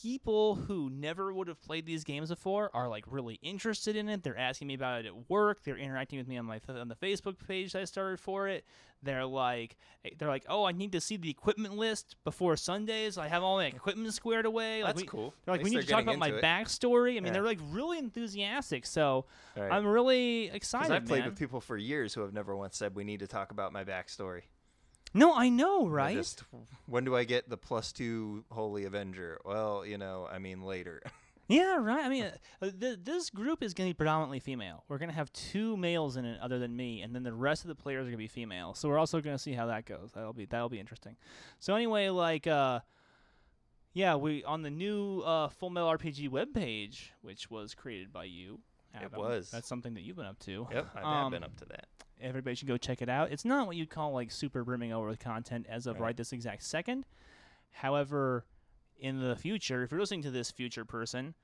people 0.01 0.55
who 0.55 0.89
never 0.89 1.33
would 1.33 1.47
have 1.47 1.61
played 1.61 1.85
these 1.85 2.03
games 2.03 2.29
before 2.29 2.69
are 2.73 2.87
like 2.87 3.03
really 3.07 3.39
interested 3.41 3.95
in 3.95 4.09
it. 4.09 4.23
They're 4.23 4.37
asking 4.37 4.67
me 4.67 4.73
about 4.73 5.01
it 5.01 5.07
at 5.07 5.29
work. 5.29 5.63
They're 5.63 5.77
interacting 5.77 6.19
with 6.19 6.27
me 6.27 6.37
on 6.37 6.45
my 6.45 6.59
on 6.69 6.87
the 6.87 6.95
Facebook 6.95 7.35
page 7.47 7.73
that 7.73 7.81
I 7.81 7.85
started 7.85 8.19
for 8.19 8.47
it. 8.47 8.65
They're 9.03 9.25
like 9.25 9.75
eh, 10.03 10.09
they're 10.17 10.29
like, 10.29 10.45
"Oh, 10.49 10.65
I 10.65 10.71
need 10.71 10.93
to 10.93 11.01
see 11.01 11.17
the 11.17 11.29
equipment 11.29 11.75
list 11.77 12.15
before 12.23 12.57
Sundays. 12.57 13.17
I 13.17 13.27
have 13.27 13.43
all 13.43 13.57
my 13.57 13.65
equipment 13.65 14.13
squared 14.13 14.45
away." 14.45 14.81
Oh, 14.81 14.85
like 14.85 14.95
That's 14.95 15.03
we, 15.03 15.07
cool. 15.07 15.33
they're 15.45 15.53
like, 15.55 15.63
we 15.63 15.69
need 15.69 15.81
to 15.81 15.87
talk 15.87 16.03
about 16.03 16.17
my 16.17 16.29
it. 16.29 16.41
backstory. 16.43 17.11
I 17.11 17.13
mean, 17.15 17.25
Yeah. 17.27 17.33
they're 17.33 17.43
like 17.43 17.59
really 17.69 17.97
enthusiastic. 17.99 18.85
So 18.85 19.25
Right. 19.55 19.71
I'm 19.71 19.85
really 19.85 20.47
excited. 20.49 20.91
I've 20.91 21.05
played 21.05 21.19
man. 21.21 21.29
with 21.29 21.39
people 21.39 21.61
for 21.61 21.77
years 21.77 22.13
who 22.13 22.21
have 22.21 22.33
never 22.33 22.55
once 22.55 22.77
said 22.77 22.95
we 22.95 23.03
need 23.03 23.19
to 23.19 23.27
talk 23.27 23.51
about 23.51 23.71
my 23.73 23.83
backstory. 23.83 24.43
No, 25.15 25.33
I 25.33 25.49
know, 25.49 25.87
right? 25.87 26.15
Just 26.17 26.43
when 26.85 27.05
do 27.05 27.15
I 27.15 27.23
get 27.23 27.49
the 27.49 27.57
plus 27.57 27.91
two 27.91 28.43
Holy 28.51 28.83
Avenger? 28.85 29.39
Well, 29.45 29.83
you 29.85 29.97
know, 29.97 30.27
I 30.31 30.37
mean 30.39 30.61
later. 30.61 31.01
Yeah, 31.47 31.75
right. 31.77 32.03
I 32.03 32.09
mean, 32.09 32.23
uh, 32.59 32.69
th- 32.79 32.97
this 33.03 33.29
group 33.29 33.61
is 33.61 33.75
going 33.75 33.87
to 33.87 33.93
be 33.93 33.95
predominantly 33.95 34.39
female. 34.39 34.83
We're 34.87 34.97
going 34.97 35.11
to 35.11 35.15
have 35.15 35.31
two 35.31 35.77
males 35.77 36.17
in 36.17 36.25
it, 36.25 36.39
other 36.41 36.57
than 36.57 36.75
me, 36.75 37.03
and 37.03 37.13
then 37.13 37.21
the 37.21 37.33
rest 37.35 37.63
of 37.63 37.67
the 37.67 37.75
players 37.75 37.99
are 37.99 38.05
going 38.05 38.13
to 38.13 38.17
be 38.17 38.27
female. 38.27 38.73
So 38.73 38.89
we're 38.89 38.97
also 38.97 39.21
going 39.21 39.35
to 39.35 39.39
see 39.39 39.53
how 39.53 39.67
that 39.67 39.85
goes. 39.85 40.09
That'll 40.15 40.33
be 40.33 40.45
that'll 40.45 40.69
be 40.69 40.79
interesting. 40.79 41.17
So 41.59 41.75
anyway, 41.75 42.09
like, 42.09 42.47
uh, 42.47 42.79
yeah, 43.93 44.15
we 44.15 44.43
on 44.43 44.63
the 44.63 44.71
new 44.71 45.19
uh, 45.21 45.49
Full 45.49 45.69
Metal 45.69 45.89
RPG 45.95 46.29
webpage, 46.31 47.09
which 47.21 47.51
was 47.51 47.75
created 47.75 48.11
by 48.11 48.23
you. 48.23 48.59
It 48.99 49.13
was. 49.15 49.51
That's 49.51 49.67
something 49.67 49.93
that 49.93 50.01
you've 50.01 50.15
been 50.17 50.25
up 50.25 50.39
to. 50.39 50.67
yep, 50.73 50.87
I've 50.95 51.05
Um, 51.05 51.31
been 51.31 51.43
up 51.43 51.55
to 51.57 51.65
that. 51.65 51.85
Everybody 52.21 52.55
should 52.55 52.67
go 52.67 52.77
check 52.77 53.01
it 53.01 53.09
out. 53.09 53.31
It's 53.31 53.45
not 53.45 53.67
what 53.67 53.75
you'd 53.75 53.89
call 53.89 54.11
like 54.13 54.31
super 54.31 54.63
brimming 54.63 54.93
over 54.93 55.07
with 55.07 55.19
content 55.19 55.65
as 55.69 55.85
of 55.87 55.95
Right. 55.99 56.07
right 56.07 56.17
this 56.17 56.31
exact 56.33 56.63
second. 56.63 57.05
However, 57.71 58.45
in 58.97 59.19
the 59.19 59.35
future, 59.35 59.83
if 59.83 59.91
you're 59.91 59.99
listening 59.99 60.21
to 60.23 60.31
this 60.31 60.49
future 60.51 60.85
person, 60.85 61.35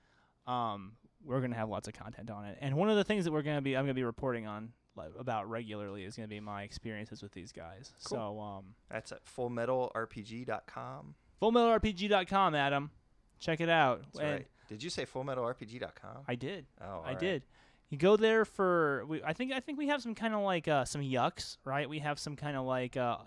um, 0.48 0.94
we're 1.24 1.42
gonna 1.42 1.56
have 1.56 1.70
lots 1.70 1.88
of 1.88 1.94
content 1.94 2.30
on 2.32 2.46
it. 2.46 2.58
And 2.62 2.76
one 2.78 2.90
of 2.90 2.96
the 2.96 3.04
things 3.04 3.26
that 3.26 3.32
we're 3.32 3.42
gonna 3.42 3.62
be 3.62 3.76
I'm 3.78 3.84
gonna 3.84 3.94
be 3.94 4.04
reporting 4.04 4.48
on 4.48 4.74
like, 4.96 5.12
about 5.20 5.50
regularly 5.50 6.04
is 6.04 6.16
gonna 6.16 6.28
be 6.28 6.40
my 6.40 6.64
experiences 6.64 7.22
with 7.22 7.32
these 7.34 7.52
guys. 7.52 7.94
Cool. 8.06 8.18
So 8.18 8.40
um, 8.40 8.66
That's 8.90 9.12
at 9.12 9.26
fullmetalrpg.com. 9.26 11.16
fullmetalrpg.com, 11.42 12.56
Adam, 12.56 12.92
check 13.40 13.62
it 13.62 13.70
out. 13.70 14.02
That's 14.04 14.20
And 14.20 14.32
right. 14.32 14.48
Did 14.68 14.84
you 14.84 14.90
say 14.90 15.06
fullmetalrpg.com? 15.06 16.24
I 16.28 16.36
did. 16.36 16.66
oh, 16.82 16.86
I 16.86 16.88
alright. 16.88 17.20
did. 17.20 17.44
You 17.92 17.98
go 17.98 18.16
there 18.16 18.46
for 18.46 19.06
we, 19.06 19.22
I 19.22 19.34
think 19.34 19.52
I 19.52 19.60
think 19.60 19.78
we 19.78 19.90
have 19.90 20.02
some 20.02 20.16
kind 20.16 20.34
of 20.34 20.42
like 20.42 20.68
uh, 20.68 20.86
some 20.86 21.02
yucks, 21.02 21.58
right? 21.66 21.88
We 21.88 22.00
have 22.00 22.18
some 22.18 22.38
kind 22.38 22.56
of 22.56 22.66
like 22.66 22.96
uh, 22.96 23.18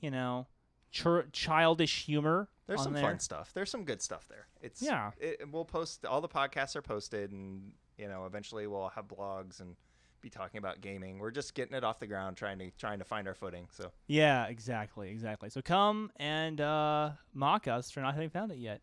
you 0.00 0.10
know, 0.10 0.48
chur- 0.90 1.28
childish 1.32 2.04
humor. 2.04 2.48
There's 2.66 2.82
some 2.82 2.92
there. 2.92 3.02
fun 3.02 3.20
stuff. 3.20 3.52
There's 3.54 3.70
some 3.70 3.84
good 3.84 4.02
stuff 4.02 4.26
there. 4.28 4.46
It's 4.60 4.82
Yeah. 4.82 5.12
It, 5.18 5.48
we'll 5.50 5.64
post 5.64 6.04
all 6.04 6.20
the 6.20 6.28
podcasts 6.28 6.74
are 6.74 6.82
posted, 6.82 7.30
and 7.30 7.70
you 7.98 8.08
know 8.08 8.26
eventually 8.26 8.66
we'll 8.66 8.88
have 8.88 9.06
blogs 9.06 9.60
and 9.60 9.76
be 10.20 10.28
talking 10.28 10.58
about 10.58 10.80
gaming. 10.80 11.20
We're 11.20 11.30
just 11.30 11.54
getting 11.54 11.76
it 11.76 11.84
off 11.84 12.00
the 12.00 12.08
ground, 12.08 12.36
trying 12.36 12.58
to 12.58 12.70
trying 12.78 12.98
to 12.98 13.04
find 13.04 13.28
our 13.28 13.34
footing. 13.34 13.68
So 13.70 13.92
Yeah, 14.08 14.46
exactly, 14.46 15.10
exactly. 15.10 15.50
So 15.50 15.62
come 15.62 16.10
and 16.16 16.60
uh, 16.60 17.10
mock 17.32 17.68
us 17.68 17.92
for 17.92 18.00
not 18.00 18.14
having 18.14 18.30
found 18.30 18.50
it 18.50 18.58
yet. 18.58 18.80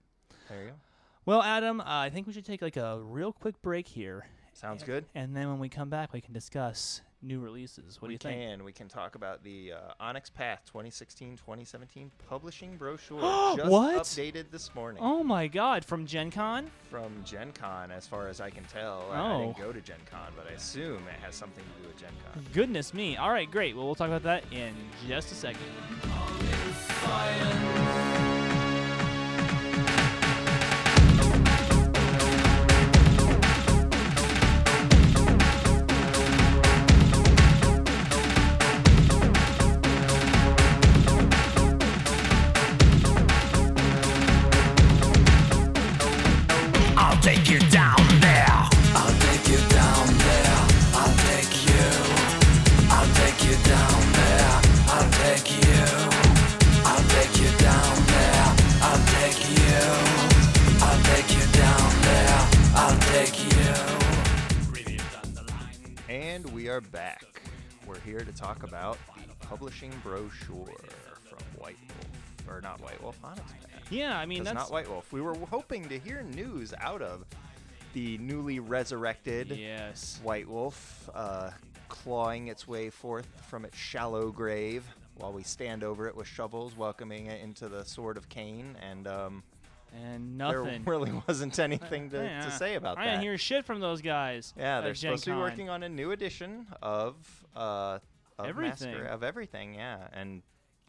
there 0.47 0.63
you 0.63 0.69
go. 0.69 0.75
Well, 1.25 1.43
Adam, 1.43 1.81
uh, 1.81 1.83
I 1.85 2.09
think 2.09 2.25
we 2.25 2.31
should 2.31 2.45
take 2.45 2.61
like 2.61 2.77
a 2.77 3.01
real 3.01 3.33
quick 3.33 3.61
break 3.61 3.85
here, 3.85 4.25
Sounds 4.57 4.81
good. 4.83 5.05
and 5.13 5.35
then 5.35 5.49
when 5.49 5.59
we 5.59 5.69
come 5.69 5.89
back, 5.89 6.13
we 6.13 6.19
can 6.21 6.33
discuss 6.33 7.01
new 7.21 7.39
releases. 7.39 8.01
What 8.01 8.09
we 8.09 8.17
do 8.17 8.29
you 8.29 8.33
think? 8.35 8.49
can. 8.57 8.63
We 8.63 8.71
can 8.71 8.87
talk 8.87 9.15
about 9.15 9.43
the 9.43 9.73
uh, 9.73 9.77
Onyx 9.99 10.29
Path 10.29 10.61
2016-2017 10.73 12.09
publishing 12.29 12.75
brochure 12.77 13.19
just 13.57 13.69
What? 13.69 14.03
updated 14.03 14.45
this 14.51 14.73
morning 14.75 15.01
Oh 15.03 15.23
my 15.23 15.47
God! 15.47 15.83
From 15.85 16.05
Gen 16.05 16.29
Con? 16.31 16.69
from 16.89 17.11
Gen 17.23 17.51
Con, 17.53 17.91
as 17.91 18.07
far 18.07 18.27
as 18.27 18.39
I 18.41 18.49
can 18.49 18.63
tell. 18.65 19.05
I- 19.11 19.15
I 19.17 19.31
Oh. 19.33 19.41
didn't 19.45 19.57
go 19.57 19.71
to 19.71 19.81
Gen 19.81 19.99
Con, 20.09 20.31
but 20.35 20.47
I 20.47 20.53
assume 20.53 21.03
it 21.07 21.19
has 21.23 21.35
something 21.35 21.63
to 21.63 21.81
do 21.81 21.87
with 21.87 21.97
Gen 21.99 22.11
Con. 22.33 22.45
Goodness 22.53 22.93
me! 22.93 23.17
All 23.17 23.31
right, 23.31 23.49
great. 23.49 23.75
Well, 23.75 23.85
we'll 23.85 23.95
talk 23.95 24.07
about 24.09 24.23
that 24.23 24.43
in 24.51 24.73
just 25.07 25.31
a 25.31 25.35
second. 25.35 25.61
Talk 68.57 68.69
about 68.69 68.97
the 69.27 69.45
publishing 69.45 69.93
brochure 70.01 70.65
from 71.23 71.39
White 71.59 71.77
Wolf, 71.87 72.47
or 72.49 72.59
not 72.59 72.81
White 72.81 72.99
Wolf, 73.03 73.21
Path. 73.21 73.53
Yeah, 73.91 74.17
I 74.17 74.25
mean 74.25 74.43
That's 74.43 74.55
not 74.55 74.71
White 74.71 74.89
Wolf. 74.89 75.13
We 75.13 75.21
were 75.21 75.35
hoping 75.51 75.87
to 75.89 75.99
hear 75.99 76.23
news 76.23 76.73
out 76.81 77.03
of 77.03 77.23
the 77.93 78.17
newly 78.17 78.59
resurrected 78.59 79.51
yes. 79.51 80.19
White 80.23 80.47
Wolf, 80.47 81.07
uh, 81.13 81.51
clawing 81.87 82.47
its 82.47 82.67
way 82.67 82.89
forth 82.89 83.27
from 83.47 83.63
its 83.63 83.77
shallow 83.77 84.31
grave 84.31 84.87
while 85.17 85.33
we 85.33 85.43
stand 85.43 85.83
over 85.83 86.07
it 86.07 86.15
with 86.15 86.25
shovels, 86.25 86.75
welcoming 86.75 87.27
it 87.27 87.39
into 87.41 87.69
the 87.69 87.85
Sword 87.85 88.17
of 88.17 88.27
Caine. 88.27 88.75
And 88.81 89.07
um, 89.07 89.43
And 90.03 90.41
there 90.41 90.63
really 90.83 91.11
wasn't 91.27 91.59
anything 91.59 92.09
to, 92.09 92.23
Yeah. 92.23 92.43
to 92.43 92.51
say 92.51 92.73
about 92.73 92.97
I 92.97 93.01
that. 93.03 93.07
I 93.07 93.11
didn't 93.11 93.23
hear 93.23 93.37
shit 93.37 93.65
from 93.65 93.81
those 93.81 94.01
guys. 94.01 94.55
Yeah, 94.57 94.81
they're 94.81 94.93
Gen 94.93 95.11
supposed 95.11 95.25
to 95.25 95.31
be 95.33 95.37
working 95.37 95.69
on 95.69 95.83
a 95.83 95.89
new 95.89 96.09
edition 96.09 96.65
of 96.81 97.15
uh 97.55 97.99
of 98.39 98.45
Everything. 98.45 98.95
Of 99.05 99.23
everything, 99.23 99.75
yeah, 99.75 100.07
and 100.13 100.41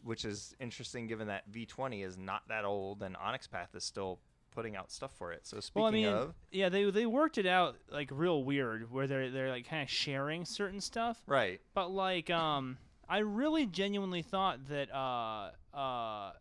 which 0.03 0.25
is 0.25 0.55
interesting 0.59 1.07
given 1.07 1.27
that 1.27 1.51
V20 1.51 2.05
is 2.05 2.17
not 2.17 2.47
that 2.47 2.65
old 2.65 3.03
and 3.03 3.17
Onyx 3.17 3.47
Path 3.47 3.69
is 3.75 3.83
still 3.83 4.19
putting 4.51 4.75
out 4.75 4.91
stuff 4.91 5.11
for 5.17 5.31
it. 5.31 5.45
So 5.45 5.59
speaking 5.59 5.81
Well, 5.81 5.89
I 5.89 5.93
mean, 5.93 6.07
of, 6.07 6.33
yeah, 6.51 6.69
they 6.69 6.89
they 6.89 7.05
worked 7.05 7.37
it 7.37 7.45
out 7.45 7.77
like 7.89 8.09
real 8.11 8.43
weird, 8.43 8.91
where 8.91 9.07
they're 9.07 9.29
they're 9.31 9.49
like 9.49 9.67
kind 9.67 9.83
of 9.83 9.89
sharing 9.89 10.45
certain 10.45 10.81
stuff. 10.81 11.21
right, 11.27 11.61
But 11.73 11.91
like, 11.91 12.29
um, 12.29 12.77
I 13.07 13.19
really 13.19 13.65
genuinely 13.65 14.21
thought 14.21 14.67
that 14.67 14.93
uh 14.93 15.51
uh, 15.75 16.31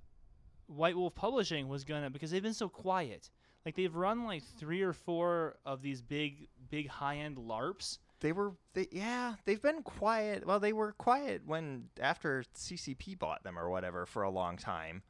White 0.67 0.97
Wolf 0.97 1.15
Publishing 1.15 1.69
was 1.69 1.85
gonna 1.85 2.11
because 2.11 2.31
they've 2.31 2.43
been 2.43 2.55
so 2.55 2.69
quiet. 2.69 3.31
Like 3.65 3.75
they've 3.75 3.95
run 3.95 4.25
like 4.25 4.43
three 4.59 4.83
or 4.83 4.93
four 4.93 5.57
of 5.67 5.83
these 5.83 6.01
big 6.01 6.49
big 6.71 6.89
high 6.89 7.17
end 7.19 7.37
LARPs. 7.37 7.99
They 8.21 8.33
were 8.33 8.53
they 8.75 8.89
yeah 8.91 9.35
they've 9.45 9.63
been 9.63 9.83
quiet. 9.83 10.47
Well, 10.47 10.59
they 10.61 10.73
were 10.73 10.93
quiet 10.93 11.43
when 11.47 11.85
after 12.01 12.45
CCP 12.55 13.19
bought 13.19 13.45
them 13.45 13.59
or 13.59 13.71
whatever 13.71 14.07
for 14.07 14.23
a 14.23 14.31
long 14.31 14.57
time, 14.57 15.03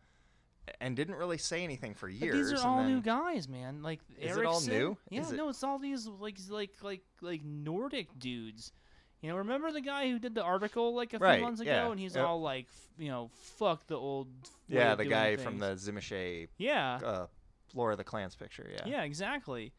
and 0.80 0.94
didn't 0.94 1.14
really 1.14 1.38
say 1.38 1.64
anything 1.64 1.94
for 1.94 2.06
But 2.08 2.16
years. 2.16 2.50
these 2.50 2.60
are 2.60 2.66
all 2.68 2.78
then, 2.78 2.88
new 2.94 3.00
guys, 3.00 3.48
man. 3.48 3.82
Like 3.82 4.00
Is 4.20 4.36
it 4.36 4.44
all 4.44 4.60
new? 4.60 4.96
Yeah, 5.10 5.22
it- 5.26 5.32
no, 5.34 5.48
it's 5.48 5.62
all 5.64 5.78
these 5.78 6.06
like 6.06 6.36
like 6.50 6.70
like 6.82 7.02
like 7.22 7.42
Nordic 7.44 8.08
dudes. 8.18 8.72
You 9.22 9.30
know, 9.30 9.36
remember 9.38 9.72
the 9.72 9.80
guy 9.80 10.08
who 10.10 10.18
did 10.20 10.34
the 10.36 10.44
article 10.44 10.94
like 10.94 11.12
a 11.12 11.18
few 11.18 11.26
Right, 11.26 11.40
months 11.40 11.60
ago, 11.60 11.70
yeah, 11.70 11.90
and 11.90 11.98
he's 11.98 12.14
yep. 12.14 12.24
all 12.24 12.40
like, 12.40 12.66
f- 12.66 12.88
you 13.02 13.08
know, 13.08 13.30
fuck 13.58 13.84
the 13.88 13.96
old. 13.96 14.28
Yeah, 14.68 14.94
the 14.94 15.06
guy 15.06 15.34
from 15.36 15.58
things." 15.58 15.84
the 15.86 15.92
Tzimisce 15.92 16.46
Yeah, 16.56 17.00
uh, 17.04 17.26
Lore 17.74 17.90
of 17.92 17.98
the 17.98 18.04
Clans 18.04 18.36
picture. 18.36 18.70
Yeah. 18.72 18.82
yeah, 18.86 19.02
exactly. 19.02 19.72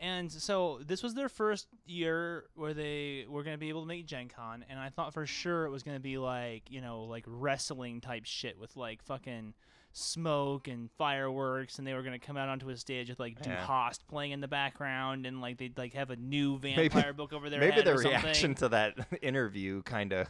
And 0.00 0.30
so 0.30 0.80
this 0.86 1.02
was 1.02 1.14
their 1.14 1.28
first 1.28 1.66
year 1.86 2.44
where 2.54 2.74
they 2.74 3.26
were 3.28 3.42
going 3.42 3.54
to 3.54 3.58
be 3.58 3.68
able 3.68 3.82
to 3.82 3.86
make 3.88 4.06
Gen 4.06 4.28
Con, 4.28 4.64
and 4.70 4.78
I 4.78 4.90
thought 4.90 5.12
for 5.12 5.26
sure 5.26 5.64
it 5.66 5.70
was 5.70 5.82
going 5.82 5.96
to 5.96 6.02
be 6.02 6.18
like, 6.18 6.62
you 6.70 6.80
know, 6.80 7.02
like 7.02 7.24
wrestling 7.26 8.00
type 8.00 8.24
shit 8.24 8.58
with 8.58 8.76
like 8.76 9.02
fucking 9.02 9.54
smoke 9.92 10.68
and 10.68 10.90
fireworks, 10.98 11.78
and 11.78 11.86
they 11.86 11.94
were 11.94 12.02
going 12.02 12.18
to 12.18 12.24
come 12.24 12.36
out 12.36 12.48
onto 12.48 12.68
a 12.68 12.76
stage 12.76 13.08
with 13.08 13.18
like 13.18 13.40
Du 13.42 13.50
Yeah. 13.50 13.64
Hast 13.66 14.06
playing 14.06 14.32
in 14.32 14.40
the 14.40 14.48
background, 14.48 15.26
and 15.26 15.40
like 15.40 15.58
they'd 15.58 15.76
like 15.76 15.94
have 15.94 16.10
a 16.10 16.16
new 16.16 16.58
vampire 16.60 17.12
book 17.12 17.32
over 17.32 17.50
their 17.50 17.60
Maybe 17.60 17.72
head 17.72 17.84
the 17.86 17.94
or 17.94 18.02
something. 18.02 18.22
reaction 18.22 18.54
to 18.56 18.68
that 18.68 18.94
interview 19.22 19.82
kind 19.82 20.12
of 20.12 20.28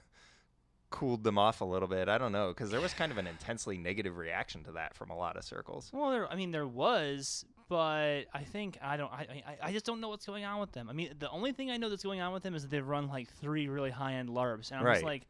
cooled 0.90 1.22
them 1.22 1.36
off 1.36 1.60
a 1.60 1.64
little 1.66 1.88
bit. 1.88 2.08
I 2.08 2.16
don't 2.16 2.32
know 2.32 2.48
because 2.48 2.70
there 2.70 2.80
was 2.80 2.94
kind 2.94 3.12
of 3.12 3.18
an 3.18 3.26
intensely 3.26 3.76
negative 3.76 4.16
reaction 4.16 4.64
to 4.64 4.72
that 4.72 4.94
from 4.94 5.10
a 5.10 5.16
lot 5.16 5.36
of 5.36 5.44
circles. 5.44 5.90
Well, 5.92 6.10
there. 6.10 6.32
I 6.32 6.36
mean, 6.36 6.50
there 6.52 6.66
was, 6.66 7.44
but 7.68 8.22
I 8.32 8.44
think 8.44 8.78
I 8.82 8.96
don't. 8.96 9.12
I, 9.12 9.42
I 9.46 9.68
I 9.68 9.72
just 9.72 9.84
don't 9.84 10.00
know 10.00 10.08
what's 10.08 10.26
going 10.26 10.44
on 10.44 10.60
with 10.60 10.72
them. 10.72 10.88
I 10.88 10.92
mean, 10.92 11.14
the 11.18 11.30
only 11.30 11.52
thing 11.52 11.70
I 11.70 11.76
know 11.76 11.88
that's 11.88 12.02
going 12.02 12.20
on 12.20 12.32
with 12.32 12.42
them 12.42 12.54
is 12.54 12.62
that 12.62 12.70
they've 12.70 12.86
run 12.86 13.08
like 13.08 13.28
three 13.40 13.68
really 13.68 13.90
high 13.90 14.14
end 14.14 14.28
LARPs, 14.30 14.70
and 14.70 14.80
I'm 14.80 14.86
just 14.94 15.04
like, 15.04 15.26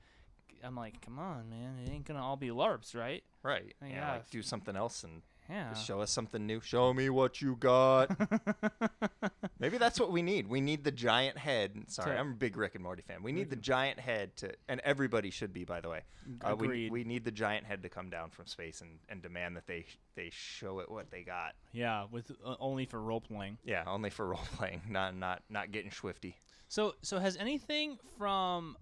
I'm 0.64 0.76
like, 0.76 1.00
come 1.00 1.18
on, 1.18 1.50
man, 1.50 1.78
it 1.84 1.90
ain't 1.90 2.04
gonna 2.04 2.22
all 2.22 2.36
be 2.36 2.48
LARPs, 2.48 2.94
right? 2.94 3.24
Right. 3.42 3.74
Yeah, 3.82 3.88
Yeah. 3.88 4.12
Like 4.12 4.30
do 4.30 4.42
something 4.42 4.76
else 4.76 5.04
and 5.04 5.22
Yeah. 5.48 5.70
just 5.70 5.86
show 5.86 6.00
us 6.00 6.10
something 6.10 6.46
new. 6.46 6.60
Show 6.60 6.92
me 6.92 7.08
what 7.10 7.40
you 7.40 7.56
got. 7.56 8.10
Maybe 9.60 9.78
that's 9.78 9.98
what 9.98 10.12
we 10.12 10.22
need. 10.22 10.46
We 10.48 10.60
need 10.60 10.84
the 10.84 10.90
giant 10.92 11.38
head. 11.38 11.72
Sorry, 11.88 12.14
To- 12.14 12.20
I'm 12.20 12.32
a 12.32 12.34
big 12.34 12.56
Rick 12.56 12.74
and 12.74 12.84
Morty 12.84 13.02
fan. 13.02 13.22
We 13.22 13.32
need 13.32 13.50
the 13.50 13.56
giant 13.56 13.98
head 13.98 14.36
to, 14.38 14.52
and 14.68 14.80
everybody 14.84 15.30
should 15.30 15.52
be, 15.52 15.64
by 15.64 15.80
the 15.80 15.88
way. 15.88 16.02
Uh, 16.42 16.54
we, 16.56 16.90
we 16.90 17.04
need 17.04 17.24
the 17.24 17.30
giant 17.30 17.64
head 17.66 17.82
to 17.82 17.88
come 17.88 18.10
down 18.10 18.30
from 18.30 18.46
space 18.46 18.80
and, 18.80 18.98
and 19.08 19.22
demand 19.22 19.56
that 19.56 19.66
they 19.66 19.86
they 20.14 20.30
show 20.32 20.78
it 20.80 20.90
what 20.90 21.10
they 21.10 21.22
got. 21.22 21.54
yeah, 21.72 22.04
with 22.10 22.30
uh, 22.44 22.54
only 22.60 22.84
for 22.84 23.00
role 23.00 23.20
playing. 23.20 23.58
Yeah, 23.64 23.84
only 23.86 24.10
for 24.10 24.26
role 24.28 24.40
playing, 24.56 24.82
not 24.88 25.16
not 25.16 25.42
not 25.48 25.72
getting 25.72 25.90
schwifty. 25.90 26.34
So 26.68 26.94
so 27.02 27.18
has 27.18 27.36
anything 27.36 27.98
from 28.18 28.76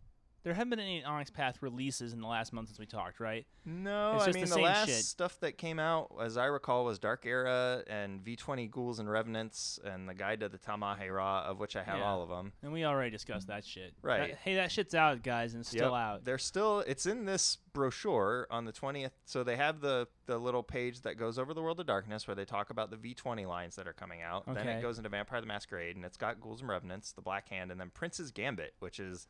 there 0.46 0.54
haven't 0.54 0.70
been 0.70 0.78
any 0.78 1.02
Onyx 1.02 1.28
Path 1.28 1.61
releases 1.61 2.12
in 2.12 2.20
the 2.20 2.26
last 2.28 2.52
month 2.52 2.68
since 2.68 2.78
we 2.78 2.87
talked, 2.87 3.18
right? 3.18 3.44
No, 3.64 4.12
I 4.20 4.30
mean 4.30 4.44
the 4.44 4.54
the, 4.54 4.61
last 4.61 4.87
shit. 4.88 5.04
stuff 5.04 5.40
that 5.40 5.59
came 5.59 5.80
out, 5.80 6.12
as 6.22 6.37
I 6.37 6.44
recall, 6.44 6.85
was 6.85 7.00
Dark 7.00 7.26
Era 7.26 7.82
and 7.88 8.24
V20 8.24 8.70
Ghouls 8.70 9.00
and 9.00 9.11
Revenants 9.11 9.80
and 9.85 10.09
the 10.09 10.14
Guide 10.14 10.38
to 10.40 10.48
the 10.48 10.56
Tal'Mahe'Ra, 10.59 11.42
of 11.46 11.59
which 11.59 11.74
I 11.74 11.82
have 11.82 11.98
Yeah. 11.98 12.04
all 12.04 12.22
of 12.22 12.28
them. 12.28 12.52
And 12.62 12.72
we 12.72 12.85
already 12.85 13.11
discussed 13.11 13.48
that 13.48 13.64
shit. 13.64 13.94
Right. 14.02 14.28
That- 14.30 14.38
hey, 14.38 14.54
that 14.54 14.70
shit's 14.70 14.94
out, 14.94 15.24
guys, 15.24 15.54
and 15.54 15.62
it's 15.62 15.70
still 15.70 15.90
Yep, 15.90 16.00
out. 16.00 16.24
They're 16.24 16.38
still. 16.38 16.78
It's 16.87 17.06
in 17.06 17.24
this 17.24 17.56
brochure 17.72 18.46
on 18.48 18.66
the 18.66 18.72
twentieth. 18.72 19.12
So 19.24 19.42
they 19.42 19.56
have 19.56 19.80
the 19.80 20.06
the 20.26 20.38
little 20.38 20.62
page 20.62 21.00
that 21.00 21.16
goes 21.16 21.40
over 21.40 21.54
the 21.54 21.62
World 21.62 21.80
of 21.80 21.87
Darkness, 21.87 22.28
where 22.28 22.37
they 22.37 22.44
talk 22.44 22.70
about 22.70 22.90
the 22.92 22.96
V 22.96 23.14
twenty 23.14 23.46
lines 23.46 23.74
that 23.74 23.88
are 23.88 23.92
coming 23.92 24.22
out. 24.22 24.44
Okay. 24.46 24.54
Then 24.54 24.68
it 24.68 24.80
goes 24.80 24.98
into 24.98 25.11
Vampire 25.11 25.40
the 25.40 25.46
Masquerade, 25.48 25.96
and 25.96 26.04
it's 26.04 26.16
got 26.16 26.40
Ghouls 26.40 26.61
and 26.61 26.70
Revenants, 26.70 27.11
the 27.11 27.20
Black 27.20 27.48
Hand, 27.48 27.72
and 27.72 27.80
then 27.80 27.90
Prince's 27.90 28.30
Gambit, 28.30 28.74
which 28.78 29.00
is 29.00 29.26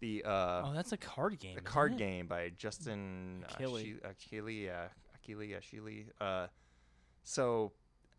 the 0.00 0.24
uh, 0.24 0.62
oh, 0.66 0.72
that's 0.74 0.92
a 0.92 0.96
card 0.96 1.38
game. 1.38 1.54
the 1.54 1.60
card 1.60 1.92
it? 1.92 1.98
game 1.98 2.26
by 2.26 2.50
Justin 2.56 3.44
Achilli. 3.50 3.96
Achilli, 4.02 4.68
uh, 4.70 4.88
Achilli, 5.16 5.56
Achilli. 5.56 6.04
Uh, 6.20 6.46
so, 7.22 7.72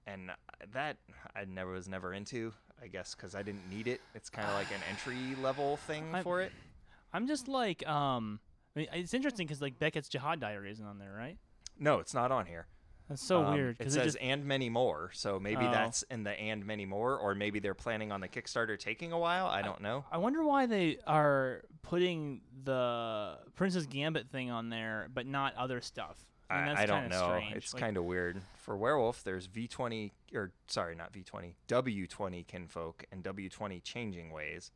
and 0.07 0.31
that 0.73 0.97
I 1.35 1.45
never 1.45 1.71
was 1.71 1.87
never 1.87 2.13
into. 2.13 2.53
I 2.81 2.87
guess 2.87 3.13
because 3.13 3.35
I 3.35 3.43
didn't 3.43 3.69
need 3.69 3.87
it. 3.87 4.01
It's 4.15 4.29
kind 4.29 4.47
of 4.47 4.55
like 4.55 4.71
an 4.71 4.81
entry 4.89 5.35
level 5.41 5.77
thing 5.77 6.13
I- 6.13 6.23
for 6.23 6.41
it. 6.41 6.51
I'm 7.13 7.27
just 7.27 7.49
like, 7.49 7.85
um, 7.89 8.39
I 8.75 8.79
mean, 8.79 8.87
it's 8.93 9.13
interesting 9.13 9.45
because 9.45 9.61
like 9.61 9.77
Beckett's 9.77 10.07
Jihad 10.07 10.39
Diary 10.39 10.71
isn't 10.71 10.85
on 10.85 10.97
there, 10.97 11.13
right? 11.13 11.37
No, 11.77 11.99
it's 11.99 12.13
not 12.13 12.31
on 12.31 12.45
here. 12.45 12.67
That's 13.11 13.21
so 13.21 13.43
Um, 13.45 13.53
weird 13.55 13.75
It 13.81 13.91
says 13.91 14.03
just 14.13 14.17
and 14.21 14.45
many 14.45 14.69
more, 14.69 15.11
so 15.13 15.37
maybe 15.37 15.65
Oh. 15.65 15.71
that's 15.71 16.03
in 16.03 16.23
the 16.23 16.31
and 16.31 16.65
many 16.65 16.85
more, 16.85 17.17
or 17.17 17.35
maybe 17.35 17.59
they're 17.59 17.73
planning 17.75 18.09
on 18.09 18.21
the 18.21 18.29
Kickstarter 18.29 18.79
taking 18.79 19.11
a 19.11 19.19
while. 19.19 19.47
I 19.47 19.61
don't 19.61 19.81
know. 19.81 20.05
I 20.09 20.17
wonder 20.17 20.41
why 20.43 20.65
they 20.65 20.97
are 21.05 21.61
putting 21.81 22.39
the 22.63 23.37
Prince's 23.55 23.85
Gambit 23.85 24.29
thing 24.29 24.49
on 24.49 24.69
there, 24.69 25.09
but 25.13 25.25
not 25.27 25.53
other 25.55 25.81
stuff. 25.81 26.25
I, 26.49 26.65
mean, 26.65 26.77
I 26.77 26.85
don't 26.85 27.09
know. 27.09 27.27
Strange. 27.37 27.55
It's 27.57 27.73
Like, 27.73 27.81
kind 27.81 27.97
of 27.97 28.05
weird. 28.05 28.41
For 28.55 28.77
Werewolf, 28.77 29.23
there's 29.23 29.47
V20 29.47 30.11
or 30.33 30.53
sorry, 30.67 30.95
not 30.95 31.11
V20, 31.11 31.55
W20 31.67 32.47
Kinfolk 32.47 33.03
and 33.11 33.23
W20 33.23 33.83
Changing 33.83 34.31
Ways. 34.31 34.71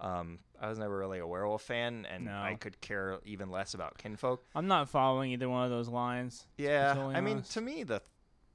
Um, 0.00 0.38
I 0.60 0.68
was 0.68 0.78
never 0.78 0.96
really 0.98 1.18
a 1.18 1.26
werewolf 1.26 1.62
fan, 1.62 2.06
and 2.10 2.24
No. 2.26 2.32
I 2.40 2.54
could 2.54 2.80
care 2.80 3.18
even 3.24 3.50
less 3.50 3.74
about 3.74 3.98
Kinfolk. 3.98 4.44
I'm 4.54 4.66
not 4.66 4.88
following 4.88 5.32
either 5.32 5.48
one 5.48 5.64
of 5.64 5.70
those 5.70 5.88
lines. 5.88 6.46
Yeah, 6.56 7.10
I 7.14 7.20
mean, 7.20 7.42
to 7.42 7.60
me, 7.60 7.82
the 7.84 8.02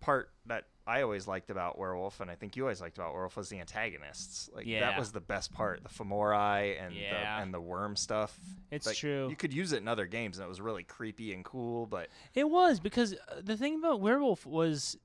part 0.02 0.32
that 0.48 0.66
I 0.88 1.02
always 1.02 1.28
liked 1.28 1.50
about 1.50 1.80
Werewolf, 1.80 2.20
and 2.20 2.30
I 2.30 2.36
think 2.36 2.56
you 2.56 2.64
always 2.64 2.80
liked 2.80 2.98
about 3.00 3.14
Werewolf, 3.14 3.36
was 3.38 3.50
the 3.50 3.60
antagonists. 3.60 4.50
Like 4.54 4.68
Yeah. 4.68 4.82
that 4.82 5.00
was 5.00 5.12
the 5.12 5.20
best 5.22 5.52
part, 5.52 5.82
the 5.84 5.90
Fomori 5.90 6.80
and 6.80 6.94
Yeah. 6.94 7.38
the 7.38 7.42
and 7.44 7.54
the 7.54 7.62
worm 7.62 7.96
stuff. 7.96 8.38
It's 8.70 8.86
Like, 8.86 8.98
true. 8.98 9.28
You 9.30 9.36
could 9.36 9.52
use 9.54 9.72
it 9.72 9.78
in 9.78 9.88
other 9.88 10.06
games, 10.06 10.38
and 10.38 10.46
it 10.46 10.50
was 10.50 10.62
really 10.62 10.84
creepy 10.84 11.34
and 11.34 11.44
cool. 11.44 11.88
But 11.88 12.10
It 12.36 12.50
was 12.50 12.80
because 12.80 13.14
uh, 13.14 13.42
the 13.44 13.58
thing 13.58 13.76
about 13.80 14.00
Werewolf 14.00 14.46
was 14.46 14.96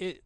it 0.00 0.24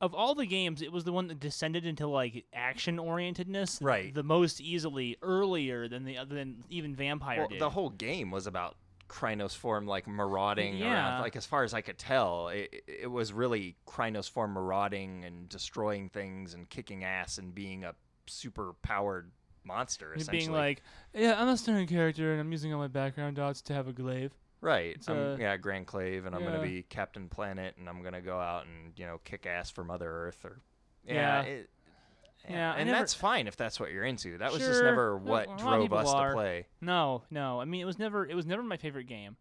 of 0.00 0.14
all 0.14 0.34
the 0.34 0.46
games, 0.46 0.82
it 0.82 0.92
was 0.92 1.04
the 1.04 1.12
one 1.12 1.28
that 1.28 1.40
descended 1.40 1.86
into 1.86 2.06
like 2.06 2.44
action 2.52 2.98
orientedness 2.98 3.82
Right. 3.82 4.14
the 4.14 4.22
most 4.22 4.60
easily 4.60 5.16
earlier 5.22 5.88
than 5.88 6.04
the 6.04 6.18
other 6.18 6.34
than 6.34 6.64
even 6.68 6.94
Vampire 6.94 7.38
well, 7.40 7.48
did. 7.48 7.60
the 7.60 7.70
whole 7.70 7.90
game 7.90 8.30
was 8.30 8.46
about 8.46 8.76
Crinos 9.08 9.54
form 9.56 9.86
like 9.86 10.06
marauding 10.08 10.76
Yeah. 10.76 10.92
around. 10.92 11.20
Like 11.22 11.36
as 11.36 11.46
far 11.46 11.62
as 11.64 11.72
I 11.72 11.80
could 11.80 11.96
tell, 11.98 12.48
it, 12.48 12.82
it 12.86 13.10
was 13.10 13.32
really 13.32 13.76
Crinos 13.86 14.28
form 14.28 14.52
marauding 14.52 15.24
and 15.24 15.48
destroying 15.48 16.08
things 16.08 16.54
and 16.54 16.68
kicking 16.68 17.04
ass 17.04 17.38
and 17.38 17.54
being 17.54 17.84
a 17.84 17.94
super 18.26 18.74
powered 18.82 19.30
monster. 19.64 20.14
Being 20.30 20.52
like, 20.52 20.82
yeah, 21.14 21.40
I'm 21.40 21.48
a 21.48 21.56
starring 21.56 21.86
character 21.86 22.32
and 22.32 22.40
I'm 22.40 22.52
using 22.52 22.72
all 22.72 22.80
my 22.80 22.86
background 22.88 23.36
dots 23.36 23.62
to 23.62 23.72
have 23.74 23.88
a 23.88 23.92
klaive. 23.92 24.30
Right. 24.60 24.94
It's, 24.96 25.08
I'm, 25.08 25.34
uh, 25.34 25.36
yeah, 25.36 25.56
Grand 25.56 25.86
Klaive, 25.86 26.26
and 26.26 26.34
I'm 26.34 26.42
yeah. 26.42 26.50
gonna 26.52 26.62
be 26.62 26.82
Captain 26.82 27.28
Planet, 27.28 27.76
and 27.78 27.88
I'm 27.88 28.02
gonna 28.02 28.22
go 28.22 28.38
out 28.38 28.64
and 28.66 28.92
you 28.96 29.06
know 29.06 29.18
kick 29.24 29.46
ass 29.46 29.70
for 29.70 29.84
Mother 29.84 30.10
Earth, 30.10 30.44
or 30.44 30.60
Yeah. 31.04 31.42
it- 31.42 31.70
Yeah, 32.48 32.74
and 32.74 32.86
never- 32.86 32.98
that's 33.00 33.12
fine 33.14 33.48
if 33.48 33.56
that's 33.56 33.80
what 33.80 33.90
you're 33.90 34.04
into. 34.04 34.38
That 34.38 34.52
was 34.52 34.60
just 34.62 34.82
never 34.82 35.16
what 35.18 35.48
a 35.50 35.56
drove 35.56 35.92
us 35.92 36.08
are. 36.08 36.30
to 36.30 36.34
play. 36.34 36.66
No, 36.80 37.24
no. 37.30 37.60
I 37.60 37.64
mean, 37.64 37.80
it 37.80 37.84
was 37.86 37.98
never 37.98 38.24
it 38.26 38.34
was 38.34 38.46
never 38.46 38.62
my 38.62 38.76
favorite 38.76 39.06
game. 39.08 39.36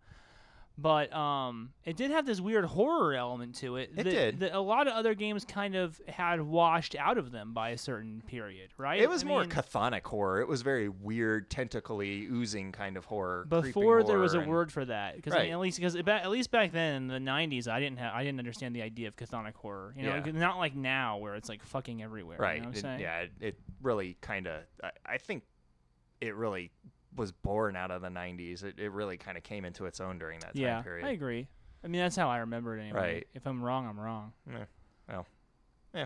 But 0.78 1.14
um, 1.16 1.70
it 1.86 1.96
did 1.96 2.12
have 2.12 2.26
this 2.26 2.42
weird 2.42 2.66
horror 2.66 3.14
element 3.14 3.56
to 3.56 3.78
it. 3.78 3.92
It 3.96 4.04
that, 4.04 4.04
did. 4.04 4.40
That 4.42 4.54
a 4.54 4.60
lot 4.60 4.88
of 4.88 4.94
other 4.94 5.14
games 5.16 5.46
kind 5.46 5.74
of 5.76 6.02
had 6.08 6.42
washed 6.42 6.96
out 6.98 7.18
of 7.18 7.32
them 7.32 7.54
by 7.54 7.70
a 7.70 7.78
certain 7.78 8.22
period, 8.28 8.72
right? 8.78 9.00
It 9.02 9.10
was 9.10 9.24
I 9.24 9.28
more 9.28 9.42
mean, 9.42 9.52
chthonic 9.52 10.04
horror. 10.04 10.42
It 10.42 10.50
was 10.50 10.64
very 10.64 10.90
weird, 10.90 11.50
tentacly 11.50 12.28
oozing 12.30 12.74
kind 12.74 12.98
of 12.98 13.06
horror. 13.06 13.46
before 13.48 14.04
there 14.04 14.20
was 14.20 14.34
a 14.34 14.40
and- 14.40 14.50
word 14.50 14.70
for 14.72 14.84
that. 14.84 15.16
Because 15.16 15.34
Right. 15.34 15.50
at 15.50 15.60
least 15.60 15.78
because 15.78 15.96
at 15.96 16.30
least 16.30 16.52
back 16.52 16.74
then 16.74 16.96
in 16.96 17.08
the 17.08 17.20
'90s, 17.20 17.70
I 17.70 17.80
didn't 17.80 18.00
have 18.00 18.14
I 18.14 18.24
didn't 18.24 18.40
understand 18.40 18.76
the 18.76 18.82
idea 18.82 19.08
of 19.08 19.16
chthonic 19.16 19.56
horror. 19.56 19.94
You 19.98 20.04
know, 20.04 20.22
Yeah. 20.26 20.32
not 20.34 20.58
like 20.58 20.76
now 20.76 21.18
where 21.20 21.36
it's 21.36 21.48
like 21.48 21.64
fucking 21.64 22.04
everywhere. 22.04 22.38
Right. 22.38 22.58
You 22.58 22.82
know 22.82 22.90
it- 22.96 23.00
yeah. 23.00 23.20
It, 23.22 23.32
it 23.40 23.60
really 23.82 24.18
kind 24.20 24.48
of. 24.48 24.62
I, 24.84 24.92
I 25.06 25.18
think 25.20 25.44
it 26.20 26.36
really 26.36 26.72
was 27.16 27.32
born 27.32 27.76
out 27.76 27.92
of 27.92 28.02
the 28.02 28.10
90s. 28.10 28.64
It, 28.64 28.80
it 28.80 28.92
really 28.92 29.18
kind 29.18 29.38
of 29.38 29.44
came 29.44 29.66
into 29.66 29.86
its 29.86 30.00
own 30.00 30.20
during 30.20 30.40
that 30.40 30.54
time 30.54 30.62
Yeah, 30.64 30.82
period. 30.82 31.06
I 31.06 31.12
agree. 31.12 31.48
I 31.84 31.88
mean, 31.88 32.02
that's 32.02 32.16
how 32.16 32.30
I 32.30 32.38
remember 32.38 32.78
it 32.78 32.82
anyway. 32.82 33.00
Right. 33.00 33.28
If 33.34 33.46
I'm 33.46 33.62
wrong, 33.64 33.88
I'm 33.88 34.00
wrong. 34.00 34.34
Yeah. 34.52 34.66
Well, 35.08 35.28
yeah. 35.94 36.06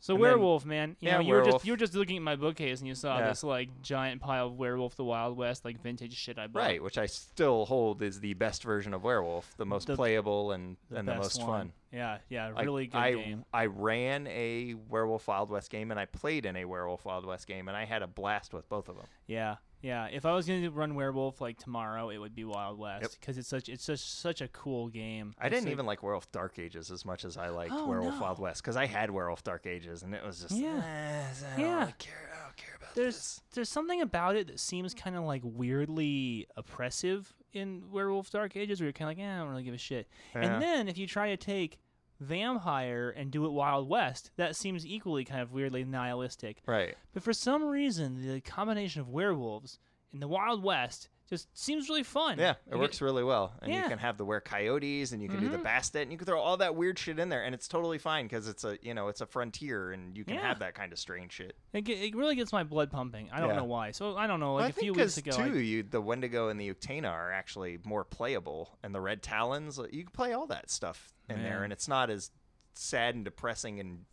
So 0.00 0.14
And 0.14 0.22
then- 0.22 0.30
werewolf, 0.30 0.64
man. 0.64 0.96
You 1.00 1.08
yeah, 1.08 1.14
know, 1.14 1.20
you 1.22 1.34
were 1.34 1.42
just 1.44 1.64
you 1.64 1.72
were 1.72 1.76
just 1.76 1.92
looking 1.94 2.16
at 2.18 2.22
my 2.22 2.36
bookcase 2.36 2.78
and 2.78 2.86
you 2.86 2.94
saw 2.94 3.18
Yeah. 3.18 3.30
this 3.30 3.42
like 3.42 3.82
giant 3.82 4.20
pile 4.20 4.46
of 4.46 4.56
Werewolf 4.56 4.94
the 4.94 5.02
Wild 5.04 5.36
West, 5.36 5.64
like 5.64 5.82
vintage 5.82 6.14
shit 6.14 6.38
I 6.38 6.46
bought. 6.46 6.60
Right, 6.60 6.80
which 6.82 6.98
I 6.98 7.06
still 7.06 7.64
hold 7.64 8.00
is 8.02 8.20
the 8.20 8.34
best 8.34 8.62
version 8.62 8.94
of 8.94 9.02
Werewolf, 9.02 9.56
the 9.56 9.66
most 9.66 9.88
The- 9.88 9.96
playable 9.96 10.52
and, 10.52 10.76
and 10.94 11.08
the 11.08 11.16
most 11.16 11.38
one. 11.40 11.46
fun. 11.48 11.72
Yeah, 11.90 12.18
yeah, 12.28 12.48
Like, 12.50 12.64
really 12.66 12.86
good 12.86 12.98
I, 12.98 13.12
game. 13.14 13.44
I 13.52 13.66
ran 13.66 14.26
a 14.28 14.74
Werewolf 14.88 15.26
Wild 15.26 15.50
West 15.50 15.70
game 15.70 15.90
and 15.90 15.98
I 15.98 16.04
played 16.04 16.44
in 16.46 16.54
a 16.54 16.64
Werewolf 16.66 17.04
Wild 17.06 17.24
West 17.26 17.46
game 17.48 17.66
and 17.66 17.76
I 17.76 17.84
had 17.86 18.02
a 18.02 18.06
blast 18.06 18.52
with 18.52 18.68
both 18.68 18.88
of 18.90 18.96
them. 18.96 19.06
Yeah, 19.26 19.56
yeah. 19.80 20.06
If 20.10 20.24
I 20.26 20.32
was 20.34 20.46
going 20.46 20.62
to 20.62 20.70
run 20.70 20.94
Werewolf 20.94 21.40
like 21.40 21.58
tomorrow, 21.58 22.10
it 22.10 22.18
would 22.18 22.34
be 22.34 22.44
Wild 22.44 22.78
West 22.78 23.18
because 23.20 23.38
it's 23.38 23.48
such 23.48 23.68
it's 23.68 23.84
such 23.84 24.00
such 24.00 24.40
a 24.40 24.48
cool 24.48 24.88
game. 24.88 25.34
I 25.38 25.46
It's 25.46 25.54
didn't 25.54 25.68
a- 25.68 25.72
even 25.72 25.86
like 25.86 26.02
Werewolf 26.02 26.30
Dark 26.32 26.58
Ages 26.58 26.90
as 26.90 27.04
much 27.04 27.24
as 27.24 27.36
I 27.36 27.48
liked 27.48 27.72
Oh, 27.74 27.86
Werewolf 27.86 28.14
no. 28.16 28.20
Wild 28.20 28.38
West 28.38 28.62
because 28.62 28.76
I 28.76 28.86
had 28.86 29.10
Werewolf 29.10 29.42
Dark 29.44 29.66
Ages 29.66 30.02
and 30.02 30.14
it 30.14 30.24
was 30.24 30.40
just 30.40 30.54
Yeah. 30.56 30.82
"Eh, 30.84 31.24
I 31.28 31.56
don't 31.56 31.60
Yeah. 31.66 31.78
really 31.80 31.94
care. 31.98 32.30
I 32.34 32.44
don't 32.44 32.56
care 32.56 32.74
about 32.76 32.94
There's 32.94 33.14
this. 33.14 33.40
there's 33.54 33.68
something 33.68 34.00
about 34.00 34.36
it 34.36 34.46
that 34.48 34.60
seems 34.60 34.94
kind 34.94 35.16
of 35.16 35.24
like 35.24 35.42
weirdly 35.44 36.46
oppressive 36.56 37.34
in 37.52 37.90
Werewolf 37.90 38.30
Dark 38.30 38.56
Ages, 38.56 38.80
where 38.80 38.86
you're 38.86 38.92
kind 38.92 39.10
of 39.10 39.16
like, 39.18 39.24
eh, 39.26 39.34
I 39.34 39.38
don't 39.38 39.48
really 39.48 39.62
give 39.62 39.74
a 39.74 39.78
shit. 39.78 40.08
Yeah. 40.34 40.42
And 40.42 40.62
then 40.62 40.88
if 40.88 40.98
you 40.98 41.06
try 41.06 41.30
to 41.30 41.36
take 41.36 41.78
Vampire 42.20 43.10
and 43.10 43.30
do 43.30 43.46
it 43.46 43.52
Wild 43.52 43.88
West, 43.88 44.30
that 44.36 44.56
seems 44.56 44.86
equally 44.86 45.24
kind 45.24 45.40
of 45.40 45.52
weirdly 45.52 45.84
nihilistic. 45.84 46.62
Right. 46.66 46.96
But 47.12 47.22
for 47.22 47.32
some 47.32 47.64
reason, 47.64 48.26
the 48.26 48.40
combination 48.40 49.00
of 49.00 49.08
werewolves 49.08 49.78
in 50.12 50.20
the 50.20 50.28
Wild 50.28 50.62
West 50.62 51.08
just 51.28 51.48
seems 51.56 51.88
really 51.88 52.02
fun. 52.02 52.38
Yeah, 52.38 52.52
it 52.66 52.72
Like, 52.72 52.80
works 52.80 53.00
really 53.02 53.22
well. 53.22 53.52
And 53.60 53.70
Yeah. 53.72 53.82
you 53.82 53.88
can 53.88 53.98
have 53.98 54.16
the 54.16 54.24
were 54.24 54.40
coyotes 54.40 55.12
and 55.12 55.22
you 55.22 55.28
can 55.28 55.40
do 55.40 55.48
the 55.48 55.58
Mhm. 55.58 55.64
bastet 55.64 56.02
and 56.02 56.10
you 56.12 56.16
can 56.18 56.26
throw 56.26 56.40
all 56.40 56.56
that 56.56 56.74
weird 56.74 56.98
shit 56.98 57.18
in 57.18 57.28
there 57.28 57.44
and 57.44 57.54
it's 57.54 57.68
totally 57.68 57.98
fine 57.98 58.24
because 58.26 58.48
it's 58.48 58.64
a 58.64 58.78
you 58.82 58.94
know 58.94 59.08
it's 59.08 59.20
a 59.20 59.26
frontier 59.26 59.92
and 59.92 60.16
you 60.16 60.24
can 60.24 60.34
Yeah. 60.36 60.42
have 60.48 60.58
that 60.60 60.74
kind 60.74 60.92
of 60.92 60.98
strange 60.98 61.32
shit. 61.32 61.56
It, 61.72 61.84
ge- 61.84 61.90
it 61.90 62.14
really 62.16 62.34
gets 62.34 62.52
my 62.52 62.64
blood 62.64 62.90
pumping. 62.90 63.30
I 63.30 63.40
don't 63.40 63.50
Yeah. 63.50 63.56
know 63.56 63.64
why. 63.64 63.90
So 63.90 64.16
I 64.16 64.26
don't 64.26 64.40
know. 64.40 64.54
Well, 64.54 64.64
Like 64.64 64.76
I 64.76 64.78
a 64.78 64.80
few 64.80 64.92
weeks 64.94 65.18
ago, 65.18 65.32
I- 65.38 65.48
too, 65.48 65.58
you 65.60 65.82
the 65.82 66.00
Wendigo 66.00 66.48
and 66.48 66.58
the 66.60 66.72
Uktena 66.72 67.10
are 67.10 67.30
actually 67.32 67.78
more 67.84 68.04
playable, 68.04 68.78
and 68.82 68.94
the 68.94 69.00
Red 69.00 69.22
Talons 69.22 69.78
you 69.92 70.04
can 70.04 70.12
play 70.12 70.32
all 70.32 70.46
that 70.46 70.70
stuff 70.70 71.12
in 71.28 71.42
there, 71.42 71.62
and 71.62 71.72
it's 71.72 71.88
not 71.88 72.08
as 72.10 72.30
sad 72.74 73.14
and 73.14 73.24
depressing 73.24 73.80
and 73.80 74.06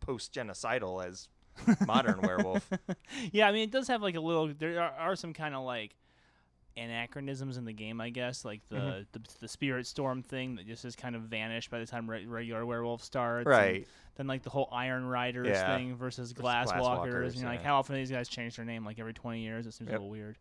post 0.00 0.32
genocidal 0.34 1.04
as 1.04 1.28
modern 1.86 2.20
werewolf. 2.22 2.68
yeah, 3.32 3.48
I 3.48 3.52
mean, 3.52 3.62
it 3.62 3.70
does 3.70 3.88
have 3.88 4.02
like 4.02 4.14
a 4.14 4.20
little. 4.20 4.48
There 4.52 4.80
are, 4.80 4.90
are 4.92 5.16
some 5.16 5.32
kind 5.32 5.54
of 5.54 5.64
like 5.64 5.94
anachronisms 6.76 7.56
in 7.56 7.64
the 7.64 7.72
game, 7.72 8.00
I 8.00 8.10
guess, 8.10 8.44
like 8.44 8.60
the 8.68 8.76
Mhm. 8.76 9.06
the, 9.12 9.20
the 9.40 9.48
spirit 9.48 9.86
storm 9.86 10.22
thing 10.22 10.56
that 10.56 10.66
just 10.66 10.82
has 10.84 10.96
kind 10.96 11.14
of 11.16 11.22
vanished 11.22 11.70
by 11.70 11.78
the 11.78 11.86
time 11.86 12.08
re- 12.08 12.26
regular 12.26 12.64
werewolf 12.66 13.02
starts. 13.02 13.46
Right. 13.46 13.86
Then 14.16 14.26
like 14.26 14.42
the 14.42 14.50
whole 14.50 14.68
Iron 14.72 15.04
Riders 15.04 15.48
Yeah. 15.48 15.76
thing 15.76 15.94
versus 15.96 16.32
glass 16.32 16.68
walkers, 16.68 17.14
Glasswalkers, 17.14 17.36
you 17.36 17.42
know, 17.42 17.48
like 17.48 17.62
how 17.62 17.78
often 17.78 17.94
do 17.96 18.00
these 18.00 18.10
guys 18.10 18.28
change 18.28 18.56
their 18.56 18.64
name? 18.64 18.84
Like 18.84 18.98
every 18.98 19.14
twenty 19.14 19.40
years. 19.42 19.66
It 19.66 19.72
seems 19.72 19.88
a 19.90 19.92
little 19.92 20.10
weird. 20.10 20.36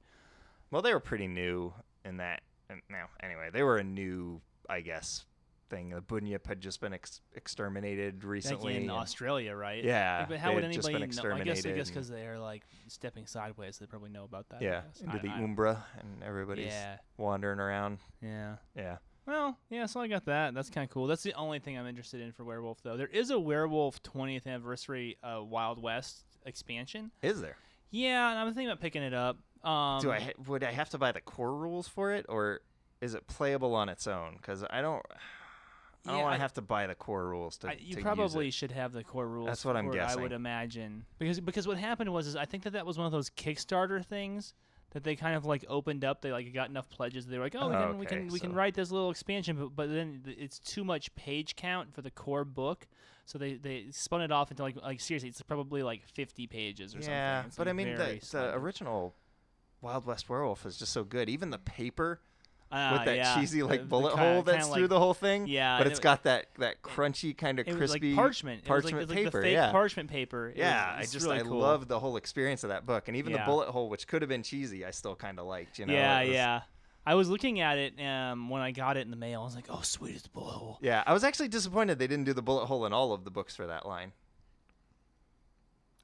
Well, 0.72 0.82
they 0.82 0.94
were 0.94 1.00
pretty 1.00 1.28
new 1.28 1.74
in 2.06 2.18
that. 2.18 2.42
Now, 2.90 3.08
anyway, 3.24 3.50
they 3.52 3.64
were 3.64 3.78
a 3.78 3.84
new, 3.84 4.42
I 4.70 4.82
guess, 4.82 5.26
thing. 5.70 5.90
The 5.90 6.02
Bunyip 6.02 6.46
had 6.48 6.60
just 6.62 6.82
been 6.82 6.94
ex- 6.94 7.22
exterminated 7.36 8.24
Like 8.24 8.30
recently. 8.32 8.76
in 8.76 8.82
and- 8.84 8.92
Australia, 8.92 9.56
right? 9.56 9.84
Yeah, 9.84 10.20
Like, 10.20 10.30
but 10.30 10.40
how 10.40 10.54
would 10.54 10.64
anybody 10.64 10.94
know? 10.94 11.04
I 11.04 11.44
guess 11.44 11.66
I 11.66 11.72
guess 11.72 11.90
because 11.90 12.10
they're 12.10 12.40
like 12.40 12.64
stepping 12.88 13.26
sideways, 13.28 13.78
they 13.80 13.86
probably 13.86 14.10
know 14.10 14.24
about 14.24 14.50
that. 14.50 14.62
Yeah, 14.62 14.82
into 15.02 15.16
I- 15.16 15.20
the 15.20 15.30
I- 15.30 15.44
Umbra, 15.44 15.84
and 16.00 16.24
everybody's 16.24 16.68
Yeah, 16.68 16.98
wandering 17.18 17.60
around. 17.60 18.00
yeah. 18.22 18.56
Yeah. 18.76 18.98
Well, 19.26 19.58
yeah, 19.70 19.86
so 19.86 20.00
I 20.02 20.08
got 20.08 20.26
that. 20.26 20.56
That's 20.56 20.72
kind 20.72 20.84
of 20.84 20.90
cool. 20.92 21.06
That's 21.06 21.22
the 21.22 21.34
only 21.36 21.60
thing 21.60 21.78
I'm 21.78 21.86
interested 21.86 22.20
in 22.20 22.32
for 22.32 22.44
Werewolf, 22.44 22.82
though. 22.82 22.98
There 22.98 23.06
is 23.08 23.30
a 23.30 23.40
Werewolf 23.40 24.02
20th 24.02 24.48
anniversary 24.48 25.18
uh, 25.24 25.44
Wild 25.44 25.80
West 25.80 26.24
expansion. 26.48 27.12
Is 27.22 27.40
there? 27.40 27.58
Yeah, 27.92 28.32
and 28.32 28.40
I'm 28.40 28.48
thinking 28.48 28.68
about 28.70 28.82
picking 28.82 29.04
it 29.04 29.14
up. 29.14 29.38
Um, 29.64 30.02
Do 30.02 30.10
I 30.12 30.20
ha- 30.20 30.32
would 30.48 30.64
I 30.64 30.72
have 30.72 30.90
to 30.92 30.98
buy 30.98 31.12
the 31.12 31.22
core 31.22 31.54
rules 31.54 31.88
for 31.88 32.12
it, 32.14 32.26
or 32.28 32.62
is 33.02 33.14
it 33.14 33.28
playable 33.28 33.76
on 33.76 33.88
its 33.90 34.08
own? 34.08 34.36
Because 34.38 34.64
I 34.70 34.82
don't, 34.82 35.04
I 36.06 36.12
don't 36.12 36.20
Yeah, 36.20 36.24
want 36.24 36.36
to 36.36 36.42
have 36.42 36.54
to 36.54 36.62
buy 36.62 36.88
the 36.88 36.96
core 36.96 37.28
rules 37.28 37.58
to. 37.60 37.70
I, 37.70 37.78
you 37.80 37.96
to 37.96 38.02
probably 38.02 38.52
should 38.52 38.72
have 38.72 38.94
the 38.94 39.04
core 39.04 39.28
rules. 39.28 39.48
That's 39.48 39.66
what 39.66 39.76
I'm 39.76 39.94
it, 39.94 40.00
I 40.00 40.16
would 40.16 40.32
imagine 40.32 41.06
because 41.18 41.40
because 41.40 41.68
what 41.68 41.78
happened 41.78 42.12
was 42.14 42.28
is 42.28 42.36
I 42.36 42.46
think 42.46 42.64
that 42.64 42.74
that 42.74 42.86
was 42.86 42.98
one 42.98 43.06
of 43.06 43.12
those 43.12 43.30
Kickstarter 43.30 44.04
things 44.04 44.54
that 44.92 45.04
they 45.04 45.16
kind 45.16 45.36
of 45.36 45.46
like 45.46 45.66
opened 45.68 46.04
up. 46.04 46.22
They 46.22 46.32
like 46.32 46.54
got 46.54 46.70
enough 46.70 46.90
pledges. 46.90 47.26
They 47.26 47.38
were 47.38 47.44
like, 47.44 47.56
oh, 47.58 47.68
we 47.68 47.76
can 47.76 47.98
we 47.98 48.06
okay, 48.06 48.16
can 48.16 48.28
we 48.30 48.40
can 48.40 48.54
write 48.54 48.74
this 48.74 48.92
little 48.92 49.12
expansion, 49.12 49.58
but 49.58 49.76
but 49.76 49.90
then 49.90 50.24
it's 50.26 50.60
too 50.60 50.84
much 50.84 51.14
page 51.16 51.56
count 51.56 51.94
for 51.94 52.02
the 52.02 52.12
core 52.12 52.46
book. 52.46 52.88
So 53.26 53.38
they, 53.38 53.56
they 53.56 53.86
spun 53.92 54.22
it 54.22 54.32
off 54.32 54.50
into 54.50 54.64
like 54.64 54.76
like 54.82 55.00
seriously, 55.00 55.30
it's 55.30 55.42
probably 55.44 55.84
like 55.84 56.04
50 56.04 56.48
pages 56.48 56.96
or 56.96 57.00
it. 57.00 57.04
something. 57.04 57.14
Yeah, 57.14 57.44
but 57.56 57.68
like, 57.68 57.68
I 57.68 57.74
mean 57.74 57.96
the, 57.96 58.20
the 58.32 58.54
original 58.56 59.14
Wild 59.82 60.06
West 60.06 60.30
Werewolf 60.30 60.66
is 60.66 60.78
just 60.78 60.92
so 60.92 61.04
good. 61.04 61.30
Even 61.30 61.52
the 61.52 61.60
paper 61.60 62.22
Ah, 62.72 62.94
with 62.94 63.06
that 63.06 63.16
yeah, 63.18 63.36
cheesy 63.36 63.64
like 63.64 63.80
the 63.82 63.86
bullet 63.88 64.14
kinda- 64.14 64.34
hole 64.34 64.42
that's 64.44 64.68
through 64.68 64.82
like- 64.84 64.90
the 64.90 65.00
whole 65.00 65.14
thing. 65.16 65.48
Yeah, 65.48 65.78
but 65.80 65.88
it's 65.88 66.00
it- 66.00 66.04
got 66.04 66.24
that 66.24 66.48
that 66.60 66.82
crunchy 66.84 67.36
kind 67.36 67.60
of 67.60 67.66
crispy 67.66 68.10
like 68.10 68.16
parchment. 68.16 68.64
parchment 68.64 68.96
it 68.96 69.00
was 69.00 69.10
like, 69.10 69.18
paper. 69.18 69.38
the 69.40 69.44
fake 69.48 69.54
yeah. 69.54 69.72
parchment 69.72 70.10
paper. 70.10 70.50
It 70.50 70.58
yeah, 70.58 71.00
was, 71.00 71.10
I 71.10 71.12
just 71.12 71.26
really 71.26 71.40
I 71.40 71.44
cool. 71.44 71.58
love 71.58 71.88
the 71.88 72.00
whole 72.00 72.16
experience 72.18 72.64
of 72.64 72.70
that 72.70 72.86
book, 72.86 73.08
and 73.08 73.18
even 73.18 73.32
Yeah. 73.34 73.40
the 73.40 73.46
bullet 73.46 73.70
hole, 73.70 73.90
which 73.90 74.08
could 74.08 74.22
have 74.22 74.30
been 74.30 74.44
cheesy, 74.44 74.86
I 74.86 74.92
still 74.92 75.16
kind 75.16 75.40
of 75.40 75.46
liked. 75.48 75.80
You 75.80 75.88
know? 75.88 75.94
yeah, 75.94 76.22
was- 76.22 76.30
yeah. 76.30 76.62
I 77.06 77.16
was 77.16 77.28
looking 77.28 77.60
at 77.60 77.80
it 77.80 78.00
um, 78.00 78.50
when 78.50 78.62
I 78.62 78.70
got 78.70 78.96
it 78.98 79.00
in 79.02 79.10
the 79.10 79.18
mail. 79.18 79.42
I 79.42 79.46
was 79.46 79.56
like, 79.56 79.66
"Oh, 79.70 79.82
sweet, 79.82 80.16
it's 80.16 80.28
a 80.28 80.30
bullet 80.30 80.52
hole." 80.52 80.78
Yeah, 80.82 81.02
I 81.08 81.14
was 81.14 81.24
actually 81.24 81.48
disappointed 81.48 81.98
they 81.98 82.06
didn't 82.06 82.26
do 82.26 82.34
the 82.34 82.44
bullet 82.44 82.68
hole 82.68 82.86
in 82.86 82.94
all 82.94 83.14
of 83.14 83.24
the 83.24 83.32
books 83.32 83.56
for 83.56 83.66
that 83.66 83.88
line. 83.88 84.12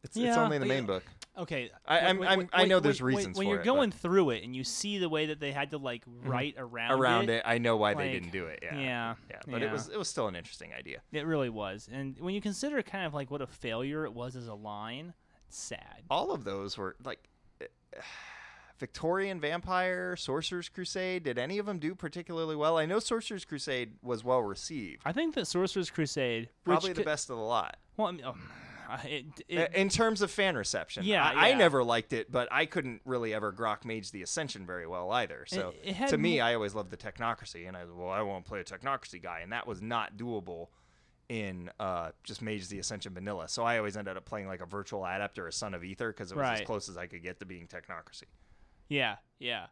It's, 0.06 0.16
it's 0.18 0.38
only 0.38 0.56
in 0.56 0.62
the 0.62 0.68
main 0.68 0.84
yeah. 0.84 0.88
book. 0.88 1.04
Okay, 1.38 1.70
I- 1.86 2.00
I'm- 2.00 2.22
I'm- 2.24 2.50
I 2.54 2.64
know 2.66 2.80
there's 2.80 3.02
when- 3.02 3.16
reasons 3.16 3.38
when 3.38 3.46
for 3.48 3.52
you're 3.52 3.62
it, 3.62 3.66
going 3.66 3.90
but- 3.90 4.00
through 4.00 4.30
it 4.30 4.44
and 4.46 4.56
you 4.56 4.64
see 4.64 4.98
the 5.00 5.10
way 5.10 5.26
that 5.26 5.40
they 5.42 5.52
had 5.52 5.72
to 5.72 5.78
like 5.78 6.04
write 6.24 6.56
around 6.58 6.92
Around 7.00 7.24
it. 7.30 7.38
it, 7.38 7.44
I 7.46 7.58
know 7.58 7.76
why 7.76 7.90
like, 7.90 7.98
they 7.98 8.12
didn't 8.14 8.32
do 8.32 8.46
it. 8.46 8.60
Yeah, 8.64 8.80
yeah, 8.80 9.16
yeah, 9.30 9.40
but 9.48 9.62
yeah. 9.62 9.68
it 9.68 9.72
was 9.74 9.90
it 9.90 9.98
was 9.98 10.08
still 10.08 10.28
an 10.30 10.36
interesting 10.38 10.72
idea. 10.74 11.02
It 11.12 11.26
really 11.26 11.50
was, 11.50 11.90
and 11.92 12.18
when 12.20 12.34
you 12.34 12.40
consider 12.40 12.82
kind 12.84 13.06
of 13.06 13.14
like 13.14 13.30
what 13.32 13.42
a 13.42 13.48
failure 13.48 14.06
it 14.06 14.14
was 14.14 14.38
as 14.38 14.48
a 14.48 14.54
line, 14.54 15.14
it's 15.48 15.58
sad. 15.58 16.04
All 16.10 16.32
of 16.32 16.44
those 16.46 16.78
were 16.78 16.96
like. 17.04 17.20
Victorian 18.78 19.40
Vampire, 19.40 20.18
Sorcerer's 20.18 20.68
Crusade. 20.68 21.24
Did 21.24 21.38
any 21.38 21.60
of 21.60 21.66
them 21.66 21.80
do 21.80 21.96
particularly 21.96 22.58
well? 22.58 22.78
I 22.78 22.86
know 22.86 23.00
Sorcerer's 23.00 23.46
Crusade 23.46 23.94
was 24.02 24.22
well 24.26 24.42
received. 24.42 25.02
I 25.06 25.14
think 25.14 25.34
that 25.36 25.46
Sorcerer's 25.48 25.90
Crusade, 25.90 26.50
Probably 26.66 26.90
the 26.90 26.96
could- 26.96 27.06
best 27.06 27.30
of 27.30 27.38
the 27.38 27.42
lot. 27.44 27.78
Well, 27.96 28.08
I 28.08 28.12
mean, 28.12 28.26
um, 28.26 28.42
it, 29.06 29.26
it, 29.48 29.74
in 29.74 29.90
terms 29.90 30.22
of 30.22 30.32
fan 30.32 30.56
reception. 30.56 31.04
Yeah, 31.06 31.24
I, 31.24 31.52
I 31.52 31.54
never 31.54 31.84
liked 31.84 32.14
it, 32.14 32.32
but 32.32 32.48
I 32.52 32.66
couldn't 32.66 33.02
really 33.06 33.34
ever 33.34 33.52
grok 33.52 33.86
Mage 33.86 34.12
the 34.12 34.22
Ascension 34.22 34.66
very 34.66 34.88
well 34.88 35.12
either. 35.12 35.46
So 35.48 35.74
it 35.84 36.10
to 36.10 36.18
me, 36.18 36.40
I 36.40 36.54
always 36.56 36.76
loved 36.76 36.92
the 36.92 36.98
Technocracy, 36.98 37.68
and 37.68 37.76
I 37.76 37.84
was 37.84 37.94
well, 37.94 38.10
I 38.10 38.22
won't 38.22 38.46
play 38.46 38.60
a 38.60 38.64
Technocracy 38.64 39.22
guy, 39.22 39.40
and 39.42 39.52
that 39.52 39.68
was 39.68 39.82
not 39.82 40.18
doable 40.18 40.68
in 41.30 41.72
uh, 41.80 42.12
just 42.24 42.42
Mage 42.42 42.68
the 42.68 42.80
Ascension 42.80 43.14
vanilla. 43.14 43.48
So 43.48 43.64
I 43.64 43.78
always 43.78 43.98
ended 43.98 44.18
up 44.18 44.26
playing 44.26 44.48
like 44.48 44.62
a 44.62 44.66
virtual 44.66 45.06
adept 45.06 45.40
or 45.40 45.48
a 45.48 45.52
Son 45.52 45.74
of 45.74 45.84
Ether 45.84 46.10
because 46.12 46.32
it 46.32 46.38
was 46.38 46.60
as 46.60 46.66
close 46.66 46.90
as 46.90 46.98
I 46.98 47.08
could 47.08 47.24
get 47.24 47.40
to 47.40 47.46
being 47.46 47.68
Technocracy. 47.68 48.26
Yeah, 48.88 49.16
yeah, 49.40 49.68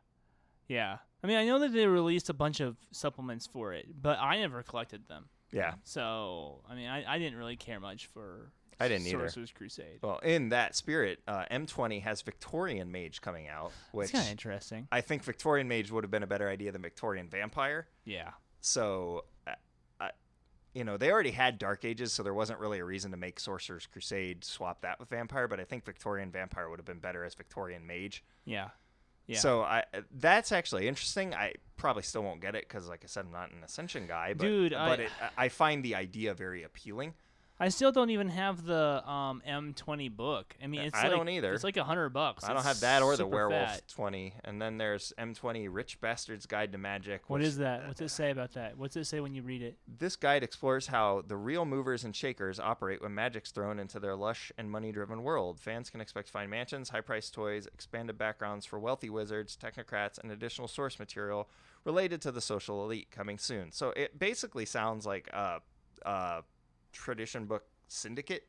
yeah. 0.67 0.97
I 1.23 1.27
mean, 1.27 1.37
I 1.37 1.45
know 1.45 1.59
that 1.59 1.71
they 1.71 1.87
released 1.87 2.29
a 2.29 2.33
bunch 2.33 2.59
of 2.59 2.75
supplements 2.91 3.47
for 3.47 3.73
it, 3.73 3.87
but 4.01 4.19
I 4.19 4.39
never 4.39 4.63
collected 4.63 5.07
them. 5.07 5.29
Yeah. 5.51 5.75
So, 5.83 6.61
I 6.67 6.75
mean, 6.75 6.89
I, 6.89 7.15
I 7.15 7.19
didn't 7.19 7.37
really 7.37 7.55
care 7.55 7.79
much 7.79 8.07
for 8.07 8.51
I 8.79 8.87
didn't 8.87 9.07
either. 9.07 9.19
Sorcerer's 9.19 9.51
Crusade. 9.51 9.99
Well, 10.01 10.19
in 10.19 10.49
that 10.49 10.75
spirit, 10.75 11.19
uh, 11.27 11.45
M20 11.51 12.01
has 12.03 12.21
Victorian 12.21 12.91
Mage 12.91 13.21
coming 13.21 13.47
out, 13.47 13.71
which 13.91 14.11
kind 14.11 14.23
of 14.25 14.31
interesting. 14.31 14.87
I 14.91 15.01
think 15.01 15.23
Victorian 15.23 15.67
Mage 15.67 15.91
would 15.91 16.03
have 16.03 16.11
been 16.11 16.23
a 16.23 16.27
better 16.27 16.49
idea 16.49 16.71
than 16.71 16.81
Victorian 16.81 17.27
Vampire. 17.29 17.87
Yeah. 18.05 18.31
So, 18.61 19.25
uh, 19.47 19.51
I, 19.99 20.11
you 20.73 20.83
know, 20.83 20.97
they 20.97 21.11
already 21.11 21.31
had 21.31 21.57
Dark 21.57 21.85
Ages, 21.85 22.13
so 22.13 22.23
there 22.23 22.33
wasn't 22.33 22.59
really 22.59 22.79
a 22.79 22.85
reason 22.85 23.11
to 23.11 23.17
make 23.17 23.39
Sorcerer's 23.39 23.85
Crusade 23.85 24.43
swap 24.45 24.81
that 24.81 24.99
with 24.99 25.09
Vampire. 25.09 25.47
But 25.47 25.59
I 25.59 25.63
think 25.65 25.85
Victorian 25.85 26.31
Vampire 26.31 26.69
would 26.69 26.79
have 26.79 26.85
been 26.85 26.99
better 26.99 27.23
as 27.23 27.33
Victorian 27.35 27.85
Mage. 27.85 28.23
Yeah. 28.45 28.69
Yeah. 29.27 29.39
So 29.39 29.61
I 29.61 29.85
that's 30.17 30.51
actually 30.51 30.87
interesting. 30.87 31.33
I 31.33 31.53
probably 31.77 32.03
still 32.03 32.23
won't 32.23 32.41
get 32.41 32.55
it 32.55 32.67
because, 32.67 32.89
like 32.89 33.01
I 33.05 33.07
said, 33.07 33.25
I'm 33.25 33.31
not 33.31 33.51
an 33.51 33.63
Ascension 33.63 34.05
guy. 34.05 34.33
But, 34.33 34.43
Dude, 34.45 34.71
but 34.73 34.99
I- 34.99 35.03
it, 35.03 35.09
I 35.37 35.47
find 35.49 35.83
the 35.83 35.95
idea 35.95 36.33
very 36.33 36.63
appealing. 36.63 37.13
I 37.59 37.69
still 37.69 37.91
don't 37.91 38.09
even 38.09 38.29
have 38.29 38.65
the 38.65 39.07
um, 39.07 39.41
M20 39.47 40.15
book. 40.15 40.55
I 40.61 40.67
mean, 40.67 40.81
it's 40.81 40.97
I 40.97 41.03
like, 41.03 41.11
don't 41.11 41.29
either. 41.29 41.53
It's 41.53 41.63
like 41.63 41.77
a 41.77 41.83
hundred 41.83 42.09
bucks. 42.09 42.43
I 42.43 42.47
don't 42.47 42.57
It's 42.57 42.67
have 42.67 42.79
that 42.81 43.03
or 43.03 43.15
the 43.15 43.27
Werewolf 43.27 43.69
fat. 43.69 43.87
20. 43.87 44.33
And 44.43 44.61
then 44.61 44.77
there's 44.77 45.13
M20 45.19 45.67
Rich 45.69 46.01
Bastard's 46.01 46.45
Guide 46.47 46.71
to 46.71 46.77
Magic. 46.77 47.29
What 47.29 47.41
is 47.41 47.57
that? 47.57 47.87
What's 47.87 48.01
it 48.01 48.09
say 48.09 48.31
about 48.31 48.53
that? 48.53 48.77
What's 48.77 48.95
it 48.97 49.05
say 49.05 49.19
when 49.19 49.35
you 49.35 49.43
read 49.43 49.61
it? 49.61 49.77
This 49.87 50.15
guide 50.15 50.43
explores 50.43 50.87
how 50.87 51.23
the 51.27 51.37
real 51.37 51.63
movers 51.63 52.03
and 52.03 52.15
shakers 52.15 52.59
operate 52.59 53.01
when 53.01 53.13
magic's 53.13 53.51
thrown 53.51 53.77
into 53.79 53.99
their 53.99 54.15
lush 54.15 54.51
and 54.57 54.69
money 54.69 54.91
driven 54.91 55.21
world. 55.23 55.59
Fans 55.59 55.89
can 55.91 56.01
expect 56.01 56.27
to 56.27 56.33
find 56.33 56.49
mansions, 56.49 56.89
high 56.89 57.01
priced 57.01 57.33
toys, 57.33 57.67
expanded 57.67 58.17
backgrounds 58.17 58.65
for 58.65 58.79
wealthy 58.79 59.09
wizards, 59.11 59.55
technocrats, 59.61 60.17
and 60.17 60.31
additional 60.31 60.67
source 60.67 60.97
material 60.97 61.47
related 61.85 62.21
to 62.21 62.31
the 62.31 62.41
social 62.41 62.83
elite 62.83 63.11
coming 63.11 63.37
soon. 63.37 63.71
So 63.71 63.91
it 63.91 64.17
basically 64.17 64.65
sounds 64.65 65.05
like 65.05 65.29
a, 65.31 65.61
a 66.03 66.43
tradition 66.93 67.45
book 67.45 67.65
syndicate. 67.87 68.47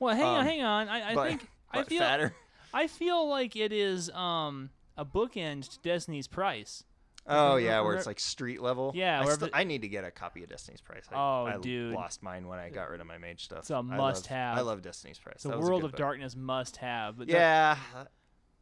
Well, 0.00 0.14
hang 0.16 0.24
on, 0.26 0.40
Um, 0.40 0.46
hang 0.46 0.62
on. 0.62 0.88
I, 0.88 1.10
I 1.10 1.14
but, 1.14 1.28
think 1.28 1.48
I 1.70 1.82
feel 1.84 2.00
fatter. 2.00 2.34
I 2.74 2.86
feel 2.88 3.28
like 3.28 3.54
it 3.56 3.72
is 3.72 4.10
um 4.10 4.70
a 4.96 5.04
bookend 5.04 5.70
to 5.70 5.78
Destiny's 5.88 6.26
Price. 6.26 6.84
Oh 7.26 7.54
yeah, 7.56 7.80
where 7.82 7.94
it's 7.94 8.06
like 8.06 8.18
street 8.18 8.60
level. 8.60 8.90
Yeah, 8.96 9.20
I, 9.20 9.24
still- 9.26 9.46
the- 9.48 9.56
I 9.56 9.62
need 9.62 9.82
to 9.82 9.88
get 9.88 10.02
a 10.04 10.10
copy 10.10 10.42
of 10.42 10.48
Destiny's 10.48 10.80
Price. 10.80 11.04
I, 11.10 11.14
Oh, 11.14 11.46
I 11.46 11.56
dude. 11.58 11.94
lost 11.94 12.20
mine 12.22 12.48
when 12.48 12.58
I 12.58 12.68
got 12.68 12.90
rid 12.90 13.00
of 13.00 13.06
my 13.06 13.16
mage 13.16 13.44
stuff. 13.44 13.60
It's 13.60 13.70
a 13.70 13.74
I 13.74 13.76
love- 13.76 13.86
must-have. 13.86 14.58
I 14.58 14.60
love 14.62 14.82
Destiny's 14.82 15.18
Price. 15.20 15.42
The 15.44 15.50
That 15.50 15.60
World 15.60 15.84
of 15.84 15.92
book. 15.92 15.98
Darkness 15.98 16.34
must 16.34 16.78
have. 16.78 17.16
But 17.18 17.28
Yeah, 17.28 17.76
uh, 17.96 18.04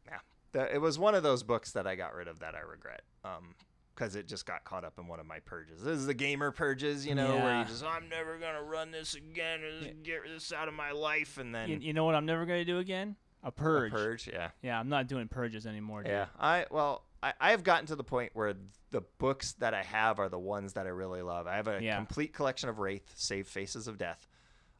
yeah. 0.05 0.65
It 0.71 0.79
was 0.79 0.99
one 0.99 1.15
of 1.15 1.23
those 1.23 1.41
books 1.41 1.71
that 1.71 1.87
I 1.87 1.95
got 1.95 2.13
rid 2.13 2.27
of 2.27 2.39
that 2.39 2.53
I 2.53 2.59
regret. 2.59 3.01
Um, 3.25 3.55
because 4.01 4.15
it 4.15 4.27
just 4.27 4.47
got 4.47 4.63
caught 4.63 4.83
up 4.83 4.97
in 4.97 5.05
one 5.07 5.19
of 5.19 5.27
my 5.27 5.37
purges. 5.39 5.83
This 5.83 5.99
is 5.99 6.07
the 6.07 6.13
gamer 6.15 6.49
purges, 6.49 7.05
you 7.05 7.13
know, 7.13 7.35
where 7.35 7.59
you 7.59 7.65
just 7.65 7.85
I'm 7.85 8.09
never 8.09 8.37
gonna 8.39 8.63
run 8.63 8.89
this 8.89 9.13
again. 9.13 9.61
Or 9.63 9.79
just 9.79 10.01
get 10.03 10.21
this 10.25 10.51
out 10.51 10.67
of 10.67 10.73
my 10.73 10.91
life, 10.91 11.37
and 11.37 11.53
then 11.53 11.69
you, 11.69 11.77
you 11.79 11.93
know 11.93 12.03
what 12.03 12.15
I'm 12.15 12.25
never 12.25 12.45
gonna 12.47 12.65
do 12.65 12.79
again? 12.79 13.15
A 13.43 13.51
purge. 13.51 13.91
a 13.91 13.95
purge. 13.95 14.27
Yeah, 14.31 14.49
Yeah, 14.63 14.79
I'm 14.79 14.89
not 14.89 15.07
doing 15.07 15.27
purges 15.27 15.67
anymore. 15.67 16.01
Dude. 16.03 16.11
yeah. 16.13 16.25
I 16.39 16.65
well, 16.71 17.03
I 17.21 17.33
I 17.39 17.51
have 17.51 17.63
gotten 17.63 17.85
to 17.87 17.95
the 17.95 18.03
point 18.03 18.31
where 18.33 18.55
the 18.89 19.01
books 19.19 19.53
that 19.59 19.75
I 19.75 19.83
have 19.83 20.19
are 20.19 20.29
the 20.29 20.39
ones 20.39 20.73
that 20.73 20.87
I 20.87 20.89
really 20.89 21.21
love. 21.21 21.45
I 21.45 21.55
have 21.57 21.67
a 21.67 21.79
Yeah. 21.81 21.95
complete 21.97 22.33
collection 22.33 22.69
of 22.69 22.79
Wraith, 22.79 23.07
Save 23.15 23.47
Faces 23.47 23.87
of 23.87 23.99
Death. 23.99 24.27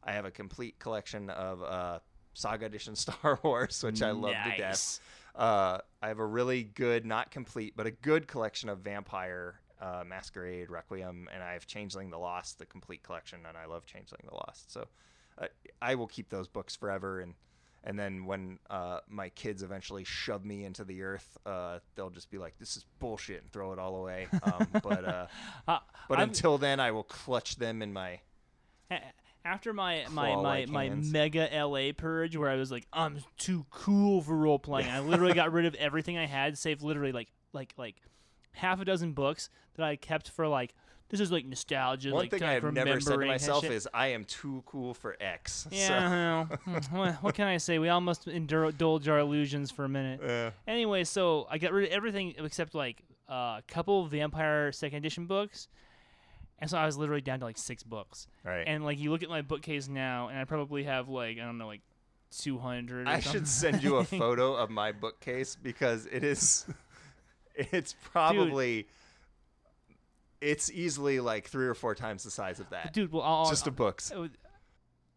I 0.02 0.12
have 0.12 0.24
a 0.24 0.32
complete 0.32 0.80
collection 0.80 1.30
of 1.30 1.62
uh, 1.62 2.00
Saga 2.34 2.66
Edition 2.66 2.96
Star 3.04 3.38
Wars, 3.44 3.82
which 3.84 4.02
I 4.02 4.10
love 4.10 4.32
to 4.34 4.56
death. 4.56 4.98
Uh, 5.34 5.78
I 6.02 6.08
have 6.08 6.18
a 6.18 6.26
really 6.26 6.62
good, 6.64 7.06
not 7.06 7.30
complete, 7.30 7.74
but 7.76 7.86
a 7.86 7.90
good 7.90 8.26
collection 8.28 8.68
of 8.68 8.80
Vampire, 8.80 9.60
uh, 9.80 10.04
Masquerade, 10.06 10.70
Requiem, 10.70 11.28
and 11.32 11.42
I 11.42 11.54
have 11.54 11.66
Changeling 11.66 12.10
the 12.10 12.18
Lost, 12.18 12.58
the 12.58 12.66
complete 12.66 13.02
collection, 13.02 13.40
and 13.48 13.56
I 13.56 13.64
love 13.66 13.86
Changeling 13.86 14.22
the 14.28 14.34
Lost. 14.34 14.70
So 14.72 14.86
uh, 15.38 15.46
I 15.80 15.94
will 15.94 16.06
keep 16.06 16.28
those 16.28 16.48
books 16.48 16.76
forever. 16.76 17.20
And 17.20 17.34
and 17.84 17.98
then 17.98 18.26
when 18.26 18.60
uh, 18.70 19.00
my 19.08 19.30
kids 19.30 19.62
eventually 19.64 20.04
shove 20.04 20.44
me 20.44 20.64
into 20.64 20.84
the 20.84 21.02
earth, 21.02 21.36
uh, 21.44 21.80
they'll 21.96 22.10
just 22.10 22.30
be 22.30 22.38
like, 22.38 22.56
"This 22.58 22.76
is 22.76 22.84
bullshit," 23.00 23.42
and 23.42 23.50
throw 23.50 23.72
it 23.72 23.78
all 23.80 23.96
away. 23.96 24.28
Um, 24.44 24.68
but 24.82 25.04
uh, 25.04 25.26
but 25.66 25.82
I've- 26.18 26.22
until 26.28 26.58
then, 26.58 26.78
I 26.78 26.90
will 26.92 27.02
clutch 27.04 27.56
them 27.56 27.82
in 27.82 27.92
my. 27.92 28.20
After 29.44 29.72
my 29.72 30.04
my 30.10 30.36
my, 30.36 30.66
my 30.66 30.84
hands. 30.84 31.10
mega 31.12 31.48
LA 31.52 31.92
purge 31.96 32.36
where 32.36 32.50
I 32.50 32.56
was 32.56 32.70
like 32.70 32.86
I'm 32.92 33.18
too 33.38 33.66
cool 33.70 34.22
for 34.22 34.36
role 34.36 34.58
playing. 34.58 34.90
I 34.90 35.00
literally 35.00 35.34
got 35.34 35.52
rid 35.52 35.64
of 35.64 35.74
everything 35.76 36.18
I 36.18 36.26
had 36.26 36.56
save 36.58 36.82
literally 36.82 37.12
like 37.12 37.28
like 37.52 37.74
like 37.76 37.96
half 38.52 38.80
a 38.80 38.84
dozen 38.84 39.12
books 39.12 39.50
that 39.74 39.84
I 39.84 39.96
kept 39.96 40.30
for 40.30 40.46
like 40.48 40.74
this 41.12 41.20
is 41.20 41.30
like 41.30 41.44
nostalgia. 41.44 42.10
One 42.10 42.22
like, 42.22 42.30
thing 42.30 42.42
I've 42.42 42.64
never 42.72 42.98
said 42.98 43.20
to 43.20 43.26
myself 43.26 43.64
is 43.64 43.86
I 43.92 44.08
am 44.08 44.24
too 44.24 44.62
cool 44.64 44.94
for 44.94 45.14
X. 45.20 45.68
Yeah, 45.72 46.46
well, 46.48 46.58
hmm, 46.64 47.06
what, 47.20 47.34
can 47.34 47.46
I 47.46 47.58
say? 47.58 47.78
We 47.78 47.90
all 47.90 48.00
must 48.00 48.26
endure, 48.26 48.70
indulge 48.70 49.08
our 49.08 49.18
illusions 49.18 49.70
for 49.70 49.84
a 49.84 49.88
minute. 49.90 50.20
So, 50.22 50.46
uh, 50.46 50.50
Anyway, 50.66 51.04
so 51.04 51.46
I 51.50 51.58
got 51.58 51.72
rid 51.72 51.88
of 51.88 51.92
everything 51.92 52.34
except 52.38 52.74
like 52.74 53.02
a 53.28 53.62
couple 53.68 54.04
of 54.04 54.10
Vampire 54.10 54.72
Second 54.72 54.98
Edition 54.98 55.26
books, 55.26 55.68
and 56.62 56.70
so 56.70 56.78
I 56.78 56.86
was 56.86 56.96
literally 56.96 57.20
down 57.20 57.40
to 57.40 57.44
like 57.44 57.58
six 57.58 57.82
books. 57.82 58.28
right. 58.44 58.62
And 58.66 58.84
like 58.84 58.98
you 59.00 59.10
look 59.10 59.24
at 59.24 59.28
my 59.28 59.42
bookcase 59.42 59.88
now, 59.88 60.28
and 60.28 60.38
I 60.38 60.44
probably 60.44 60.84
have 60.84 61.08
like 61.08 61.38
I 61.38 61.44
don't 61.44 61.58
know 61.58 61.66
like 61.66 61.80
two 62.30 62.56
hundred. 62.56 63.08
I 63.08 63.18
should 63.18 63.48
send 63.48 63.82
you 63.82 63.96
a 63.96 64.04
photo 64.04 64.54
of 64.54 64.70
my 64.70 64.92
bookcase 64.92 65.56
because 65.56 66.06
it 66.06 66.22
is 66.22 66.64
it's 67.56 67.96
probably 68.12 68.86
it's 70.40 70.70
easily 70.70 71.18
like 71.18 71.48
three 71.48 71.66
or 71.66 71.74
four 71.74 71.96
times 71.96 72.22
the 72.22 72.30
size 72.30 72.60
of 72.60 72.70
that. 72.70 72.92
dude. 72.92 73.12
Well, 73.12 73.22
I'll, 73.22 73.50
Just 73.50 73.66
of 73.66 73.74
books. 73.74 74.12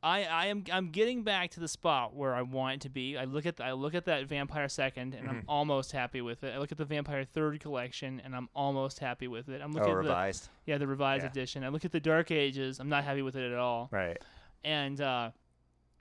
I, 0.05 0.23
I 0.25 0.45
am 0.47 0.63
I'm 0.71 0.89
getting 0.91 1.23
back 1.23 1.49
to 1.51 1.59
the 1.59 1.67
spot 1.67 2.15
where 2.15 2.35
I 2.35 2.43
want 2.43 2.75
it 2.75 2.81
to 2.81 2.89
be. 2.89 3.17
I 3.17 3.23
look 3.25 3.47
at 3.47 3.59
I 3.59 3.71
look 3.71 3.95
at 3.95 4.05
that 4.05 4.27
Vampire 4.27 4.69
Second, 4.69 5.15
and 5.15 5.27
I'm 5.27 5.37
Mm-hmm. 5.37 5.49
almost 5.49 5.91
happy 5.91 6.21
with 6.21 6.43
it. 6.43 6.53
I 6.53 6.59
look 6.59 6.71
at 6.71 6.77
the 6.77 6.85
Vampire 6.85 7.23
Third 7.25 7.59
Collection, 7.59 8.21
and 8.23 8.35
I'm 8.35 8.47
almost 8.55 8.99
happy 8.99 9.27
with 9.27 9.49
it. 9.49 9.61
I'm 9.63 9.71
looking 9.73 9.89
Oh, 9.89 9.97
at 9.99 10.03
the 10.03 10.09
revised. 10.09 10.49
yeah 10.67 10.77
the 10.77 10.85
revised 10.85 11.23
Yeah. 11.23 11.31
edition. 11.31 11.63
I 11.63 11.69
look 11.69 11.85
at 11.85 11.91
the 11.91 11.99
Dark 11.99 12.29
Ages. 12.29 12.79
I'm 12.79 12.87
not 12.89 13.03
happy 13.03 13.23
with 13.23 13.35
it 13.35 13.51
at 13.51 13.57
all. 13.57 13.89
Right. 13.91 14.17
And 14.63 15.01
uh, 15.01 15.31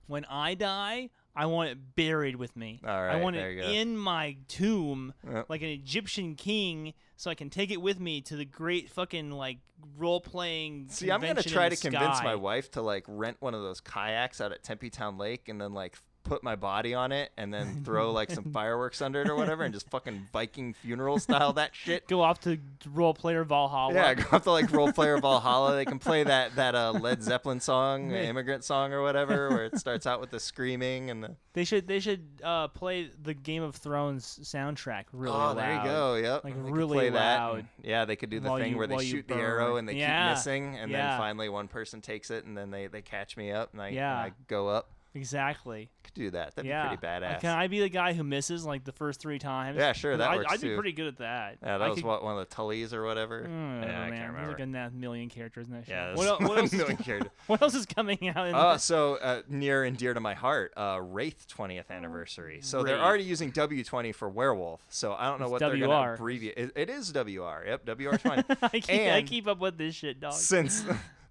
when 0.07 0.27
I 0.27 0.53
die, 0.55 1.09
I 1.37 1.47
want 1.47 1.71
it 1.71 1.79
buried 1.97 2.37
with 2.37 2.57
me. 2.57 2.81
All 2.85 2.91
I 2.91 3.17
want 3.17 3.37
it 3.37 3.59
in 3.59 3.97
my 3.97 4.37
tomb, 4.49 5.15
Yep. 5.29 5.47
like 5.49 5.63
an 5.63 5.69
Egyptian 5.69 6.37
king, 6.37 6.95
so 7.17 7.31
I 7.31 7.35
can 7.35 7.51
take 7.51 7.71
it 7.71 7.81
with 7.81 7.99
me 7.99 8.21
to 8.23 8.37
the 8.37 8.45
great 8.45 8.91
fucking 8.91 9.31
like 9.33 9.59
role 9.97 10.21
playing. 10.21 10.87
See, 10.91 11.11
I'm 11.11 11.21
gonna 11.21 11.43
try 11.43 11.69
to 11.69 11.77
convince 11.77 12.23
my 12.23 12.37
wife 12.37 12.71
to 12.73 12.83
like 12.83 13.05
rent 13.09 13.37
one 13.41 13.55
of 13.55 13.63
those 13.63 13.81
kayaks 13.81 14.41
out 14.41 14.53
at 14.53 14.63
Tempe 14.63 14.91
Town 14.91 15.19
Lake 15.19 15.49
and 15.49 15.61
then 15.61 15.75
like 15.75 15.97
put 16.25 16.43
my 16.43 16.57
body 16.57 16.95
on 16.95 17.13
it 17.13 17.31
and 17.37 17.53
then 17.53 17.83
throw 17.85 18.11
like 18.11 18.31
some 18.31 18.45
fireworks 18.53 19.01
under 19.03 19.23
it 19.23 19.29
or 19.29 19.37
whatever 19.37 19.63
and 19.63 19.73
just 19.73 19.89
fucking 19.91 20.27
Viking 20.33 20.75
funeral 20.75 21.19
style 21.19 21.53
that 21.53 21.75
shit. 21.75 22.07
Go 22.09 22.23
off 22.23 22.41
to 22.41 22.59
role 22.93 23.15
player 23.15 23.45
Valhalla. 23.45 23.95
Yeah, 23.95 24.15
go 24.15 24.25
off 24.37 24.45
to 24.45 24.51
like 24.51 24.73
role 24.73 24.93
player 24.93 25.19
Valhalla. 25.19 25.77
They 25.77 25.85
can 25.85 25.99
play 25.99 26.25
that 26.25 26.57
that 26.57 26.75
uh, 26.75 26.93
Led 26.93 27.23
Zeppelin 27.23 27.61
song, 27.61 28.11
Yeah. 28.15 28.23
immigrant 28.23 28.65
song 28.65 28.93
or 28.93 29.03
whatever, 29.03 29.51
where 29.51 29.67
it 29.67 29.79
starts 29.79 30.07
out 30.07 30.21
with 30.21 30.31
the 30.31 30.41
screaming 30.41 31.11
and 31.11 31.23
the 31.23 31.37
They 31.53 31.65
should 31.65 31.87
they 31.87 32.01
should 32.01 32.25
uh, 32.43 32.69
play 32.69 33.11
the 33.23 33.35
Game 33.35 33.63
of 33.63 33.77
Thrones 33.77 34.41
soundtrack 34.43 35.05
really 35.13 35.35
oh, 35.37 35.39
loud. 35.39 35.59
there 35.59 35.75
you 35.77 35.85
go. 35.85 36.15
Yep, 36.17 36.45
Like, 36.45 36.55
They 36.65 36.71
really 36.73 36.97
play 36.97 37.11
that 37.11 37.39
loud 37.39 37.67
yeah, 37.83 38.05
they 38.05 38.17
could 38.17 38.31
do 38.31 38.41
the 38.41 38.55
thing 38.57 38.73
you- 38.73 38.79
where 38.79 38.87
they 38.87 39.05
shoot 39.05 39.29
the 39.29 39.35
arrow 39.35 39.77
and 39.77 39.89
they 39.89 39.95
Yeah, 39.95 40.29
keep 40.29 40.37
missing, 40.37 40.77
and 40.77 40.91
yeah. 40.91 41.11
then 41.11 41.19
finally 41.19 41.49
one 41.49 41.69
person 41.69 42.01
takes 42.01 42.31
it, 42.31 42.45
and 42.45 42.57
then 42.57 42.71
they 42.71 42.87
they 42.87 43.03
catch 43.03 43.37
me 43.37 43.53
up, 43.53 43.73
and 43.73 43.83
I, 43.83 43.89
and 43.89 44.01
I 44.01 44.33
go 44.49 44.69
up. 44.69 44.91
Exactly. 45.15 45.91
Could 46.03 46.15
do 46.15 46.31
that. 46.31 46.55
That'd 46.57 46.69
yeah. 46.69 46.89
be 46.91 46.97
pretty 46.97 47.07
Like, 47.07 47.23
badass. 47.23 47.41
can 47.41 47.57
I 47.57 47.69
be 47.69 47.81
the 47.81 47.89
guy 47.89 48.13
who 48.15 48.25
misses 48.25 48.65
like 48.67 48.85
the 48.85 48.93
first 48.93 49.21
three 49.21 49.39
times? 49.39 49.79
Yeah, 49.79 49.93
sure. 49.93 50.17
that 50.17 50.29
I'd, 50.29 50.37
works 50.39 50.53
I'd 50.53 50.61
be 50.61 50.75
pretty 50.75 50.93
good 50.93 51.07
at 51.07 51.19
that. 51.19 51.59
yeah, 51.63 51.77
I 51.77 51.79
that 51.79 51.89
was 51.91 51.97
could- 51.99 52.05
what 52.05 52.25
one 52.25 52.37
of 52.37 52.49
the 52.49 52.55
Tullys 52.55 52.93
or 52.93 53.05
whatever. 53.05 53.43
Mm, 53.45 53.83
yeah, 53.83 53.83
I 53.83 53.87
can't 53.87 54.11
there's 54.11 54.29
remember. 54.29 54.75
like 54.83 54.93
a 54.93 54.97
million 54.97 55.29
characters 55.29 55.69
in 55.69 55.75
that 55.75 55.85
shit. 55.87 55.91
Yeah, 55.95 56.15
what, 56.15 56.41
what, 56.43 56.59
else 56.59 56.73
is, 56.73 56.79
million 56.79 56.97
characters. 56.99 57.31
what 57.47 57.63
else 57.63 57.75
is 57.75 57.87
coming 57.87 58.29
out? 58.29 58.49
In 58.49 58.55
Uh, 58.55 58.77
so 58.77 59.15
uh, 59.17 59.43
near 59.49 59.85
and 59.85 59.97
dear 59.97 60.15
to 60.15 60.21
my 60.21 60.35
heart, 60.35 60.73
uh, 60.77 60.99
Wraith 61.03 61.47
20th 61.57 61.91
anniversary. 61.91 62.59
So 62.63 62.83
they're 62.83 63.01
already 63.01 63.25
using 63.25 63.53
W20 63.53 64.15
for 64.15 64.29
Werewolf. 64.29 64.85
So 64.89 65.15
I 65.15 65.29
don't 65.29 65.39
know 65.39 65.47
It's 65.47 65.53
what 65.53 65.59
they're 65.61 65.77
going 65.79 65.91
to 65.91 66.13
abbreviate. 66.15 66.57
It, 66.59 66.73
it 66.77 66.91
is 66.91 67.13
WR. 67.13 67.65
Yep, 67.67 67.87
WR20. 67.87 68.57
I, 68.63 68.81
keep, 68.81 68.91
I 69.13 69.23
keep 69.23 69.47
up 69.47 69.61
with 69.61 69.79
this 69.79 69.95
shit, 69.95 70.21
dog. 70.21 70.33
since 70.33 70.85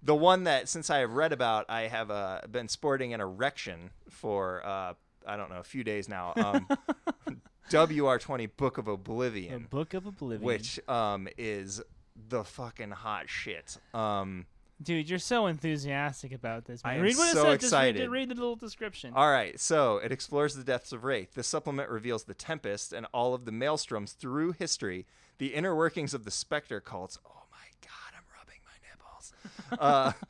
the 0.04 0.14
one 0.14 0.44
that 0.44 0.68
since 0.68 0.90
I 0.90 0.98
have 0.98 1.12
read 1.12 1.32
about, 1.32 1.66
I 1.68 1.82
have 1.82 2.10
uh, 2.10 2.42
been 2.50 2.68
sporting 2.68 3.14
an 3.14 3.20
erection 3.20 3.90
for 4.10 4.64
uh, 4.64 4.94
I 5.26 5.36
don't 5.36 5.50
know 5.50 5.60
a 5.60 5.64
few 5.64 5.84
days 5.84 6.08
now. 6.08 6.34
Um, 6.36 6.68
WR20 7.70 8.50
Book 8.56 8.78
of 8.78 8.84
the 8.84 8.92
Oblivion, 8.92 9.66
Book 9.70 9.94
of 9.94 10.06
Oblivion. 10.06 10.44
which 10.44 10.78
um, 10.88 11.28
is 11.38 11.80
the 12.28 12.44
fucking 12.44 12.90
hot 12.90 13.28
shit. 13.28 13.78
Um, 13.94 14.46
Dude, 14.82 15.08
you're 15.08 15.18
so 15.18 15.46
enthusiastic 15.46 16.32
about 16.32 16.66
this. 16.66 16.84
Man. 16.84 16.94
I 16.94 16.96
am 16.96 17.02
read 17.02 17.16
what 17.16 17.32
so 17.32 17.50
it 17.50 17.62
says. 17.62 17.70
Just 17.70 17.82
read, 17.82 18.10
read 18.10 18.28
the 18.28 18.34
little 18.34 18.56
description. 18.56 19.12
All 19.14 19.30
right, 19.30 19.58
so 19.58 19.98
it 19.98 20.12
explores 20.12 20.54
the 20.54 20.64
depths 20.64 20.92
of 20.92 21.04
Wraith. 21.04 21.34
This 21.34 21.46
supplement 21.46 21.88
reveals 21.88 22.24
the 22.24 22.34
Tempest 22.34 22.92
and 22.92 23.06
all 23.12 23.34
of 23.34 23.44
the 23.44 23.52
maelstroms 23.52 24.14
through 24.14 24.52
history, 24.52 25.06
the 25.38 25.54
inner 25.54 25.74
workings 25.74 26.12
of 26.12 26.24
the 26.24 26.30
Spectre 26.30 26.80
cults. 26.80 27.18
Oh 27.24 27.44
my 27.50 27.66
god, 27.82 28.16
I'm 28.16 28.24
rubbing 28.36 28.60
my 28.64 28.76
nipples. 28.88 29.32
Uh, 29.78 30.12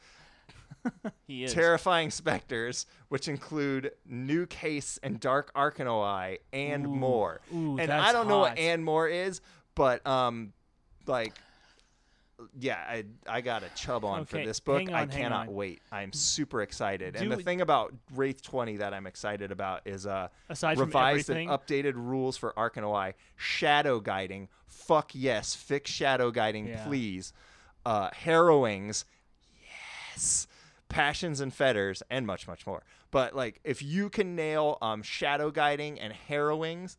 he 1.26 1.44
is. 1.44 1.52
terrifying 1.54 2.10
specters, 2.10 2.84
which 3.08 3.26
include 3.28 3.92
New 4.06 4.46
Case 4.46 4.98
and 5.02 5.18
Dark 5.18 5.52
Arcanoi 5.54 6.38
and 6.52 6.86
Ooh, 6.86 6.90
more. 6.90 7.40
ooh, 7.54 7.78
and 7.78 7.90
I 7.90 8.12
don't 8.12 8.28
know 8.28 8.40
what 8.40 8.58
and 8.58 8.84
more 8.84 9.08
is, 9.08 9.40
but 9.74 10.06
um, 10.06 10.52
like. 11.06 11.32
Yeah, 12.58 12.76
I 12.76 13.04
I 13.28 13.40
got 13.40 13.62
a 13.62 13.68
chub 13.76 14.04
on 14.04 14.24
for 14.26 14.38
this 14.38 14.58
book. 14.58 14.80
hang 14.80 14.92
I 14.92 14.98
hang 15.00 15.08
cannot 15.08 15.48
on. 15.48 15.54
wait. 15.54 15.80
I'm 15.92 16.12
super 16.12 16.62
excited. 16.62 17.14
and 17.14 17.30
the 17.30 17.36
thing 17.36 17.60
about 17.60 17.94
Wraith 18.12 18.42
20 18.42 18.78
that 18.78 18.92
I'm 18.92 19.06
excited 19.06 19.52
about 19.52 19.82
is 19.86 20.04
uh 20.04 20.28
Aside 20.48 20.76
from 20.76 20.86
revised 20.86 21.30
everything, 21.30 21.48
and 21.48 21.58
updated 21.58 21.92
rules 21.94 22.36
for 22.36 22.52
Arcanoi, 22.54 23.14
shadow 23.36 24.00
guiding. 24.00 24.48
Fuck 24.66 25.12
yes, 25.14 25.54
fix 25.54 25.90
shadow 25.92 26.32
guiding, 26.32 26.66
Yeah. 26.66 26.84
please. 26.84 27.32
Uh, 27.86 28.10
harrowings, 28.10 29.04
yes. 30.14 30.46
Passions 30.88 31.40
and 31.40 31.52
fetters, 31.52 32.02
and 32.10 32.26
much, 32.26 32.46
much 32.46 32.66
more. 32.66 32.84
But 33.10 33.34
like, 33.34 33.60
if 33.64 33.82
you 33.82 34.10
can 34.10 34.36
nail 34.36 34.78
um, 34.80 35.02
shadow 35.02 35.50
guiding 35.50 35.98
and 35.98 36.12
harrowings, 36.12 36.98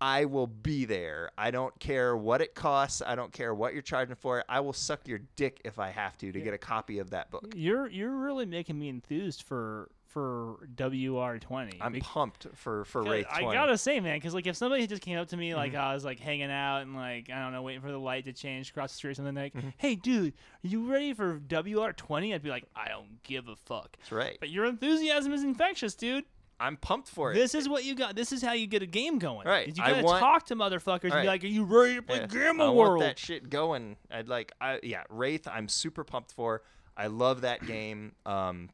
I 0.00 0.26
will 0.26 0.46
be 0.46 0.84
there. 0.84 1.30
I 1.36 1.50
don't 1.50 1.78
care 1.80 2.16
what 2.16 2.40
it 2.40 2.54
costs. 2.54 3.02
I 3.04 3.16
don't 3.16 3.32
care 3.32 3.52
what 3.54 3.72
you're 3.72 3.82
charging 3.82 4.14
for 4.14 4.38
it. 4.38 4.46
I 4.48 4.60
will 4.60 4.72
suck 4.72 5.06
your 5.08 5.20
dick 5.36 5.60
if 5.64 5.78
I 5.78 5.90
have 5.90 6.16
to 6.18 6.30
to 6.30 6.40
get 6.40 6.54
a 6.54 6.58
copy 6.58 7.00
of 7.00 7.10
that 7.10 7.30
book. 7.30 7.52
you're 7.54 7.88
you're 7.88 8.16
really 8.16 8.46
making 8.46 8.78
me 8.78 8.88
enthused 8.88 9.42
for 9.42 9.90
for 10.08 10.56
WR20. 10.76 11.76
I'm 11.80 11.92
Bec- 11.92 12.02
pumped 12.02 12.46
for 12.54 12.84
for 12.84 13.02
Wraith 13.02 13.26
I 13.30 13.42
20. 13.42 13.56
gotta 13.56 13.78
say, 13.78 14.00
man, 14.00 14.16
because 14.16 14.34
like 14.34 14.46
if 14.46 14.56
somebody 14.56 14.86
just 14.86 15.02
came 15.02 15.18
up 15.18 15.28
to 15.28 15.36
me 15.36 15.50
Mm-hmm. 15.50 15.58
like 15.58 15.74
I 15.74 15.94
was 15.94 16.04
like 16.04 16.18
hanging 16.20 16.50
out 16.50 16.82
and 16.82 16.94
like 16.94 17.30
I 17.30 17.40
don't 17.42 17.52
know 17.52 17.62
waiting 17.62 17.82
for 17.82 17.90
the 17.92 17.98
light 17.98 18.24
to 18.24 18.32
change 18.32 18.70
across 18.70 18.92
the 18.92 18.96
street 18.96 19.10
or 19.10 19.14
something 19.14 19.34
like, 19.34 19.54
Mm-hmm. 19.54 19.68
hey 19.78 19.94
dude, 19.94 20.32
are 20.64 20.68
you 20.68 20.90
ready 20.90 21.12
for 21.14 21.38
WR20? 21.40 22.34
I'd 22.34 22.42
be 22.42 22.50
like, 22.50 22.64
I 22.74 22.88
don't 22.88 23.22
give 23.22 23.48
a 23.48 23.56
fuck. 23.56 23.96
That's 23.98 24.12
right. 24.12 24.36
But 24.40 24.50
your 24.50 24.64
enthusiasm 24.66 25.32
is 25.32 25.42
infectious, 25.44 25.94
dude. 25.94 26.24
I'm 26.60 26.76
pumped 26.76 27.08
for 27.08 27.30
it. 27.30 27.34
This 27.36 27.54
is 27.54 27.68
what 27.68 27.84
you 27.84 27.94
got. 27.94 28.16
This 28.16 28.32
is 28.32 28.42
how 28.42 28.52
you 28.52 28.66
get 28.66 28.82
a 28.82 28.86
game 28.86 29.18
going. 29.20 29.46
Right, 29.46 29.68
You 29.68 29.74
gotta 29.74 30.02
want- 30.02 30.18
talk 30.20 30.46
to 30.46 30.56
motherfuckers 30.56 31.12
and 31.12 31.22
be 31.22 31.26
like, 31.28 31.44
"Are 31.44 31.46
you 31.46 31.62
ready 31.64 31.94
to 31.96 32.02
play 32.02 32.18
Yeah, 32.18 32.26
Gamma 32.26 32.64
I 32.64 32.70
World?" 32.70 32.88
want 32.98 33.00
that 33.02 33.18
shit 33.18 33.48
going. 33.48 33.96
I'd 34.10 34.28
like, 34.28 34.50
I 34.60 34.80
yeah, 34.82 35.04
Wraith. 35.08 35.46
I'm 35.46 35.68
super 35.68 36.02
pumped 36.02 36.32
for. 36.32 36.62
I 36.96 37.06
love 37.06 37.42
that 37.42 37.64
game. 37.64 38.10
Um, 38.26 38.70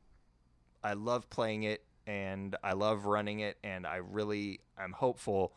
I 0.85 0.93
love 0.93 1.29
playing 1.31 1.65
it 1.65 1.85
and 2.07 2.55
I 2.63 2.75
love 2.75 3.07
running 3.07 3.41
it, 3.41 3.57
and 3.65 3.87
I 3.87 3.97
really 3.97 4.61
am 4.79 4.93
hopeful 4.93 5.55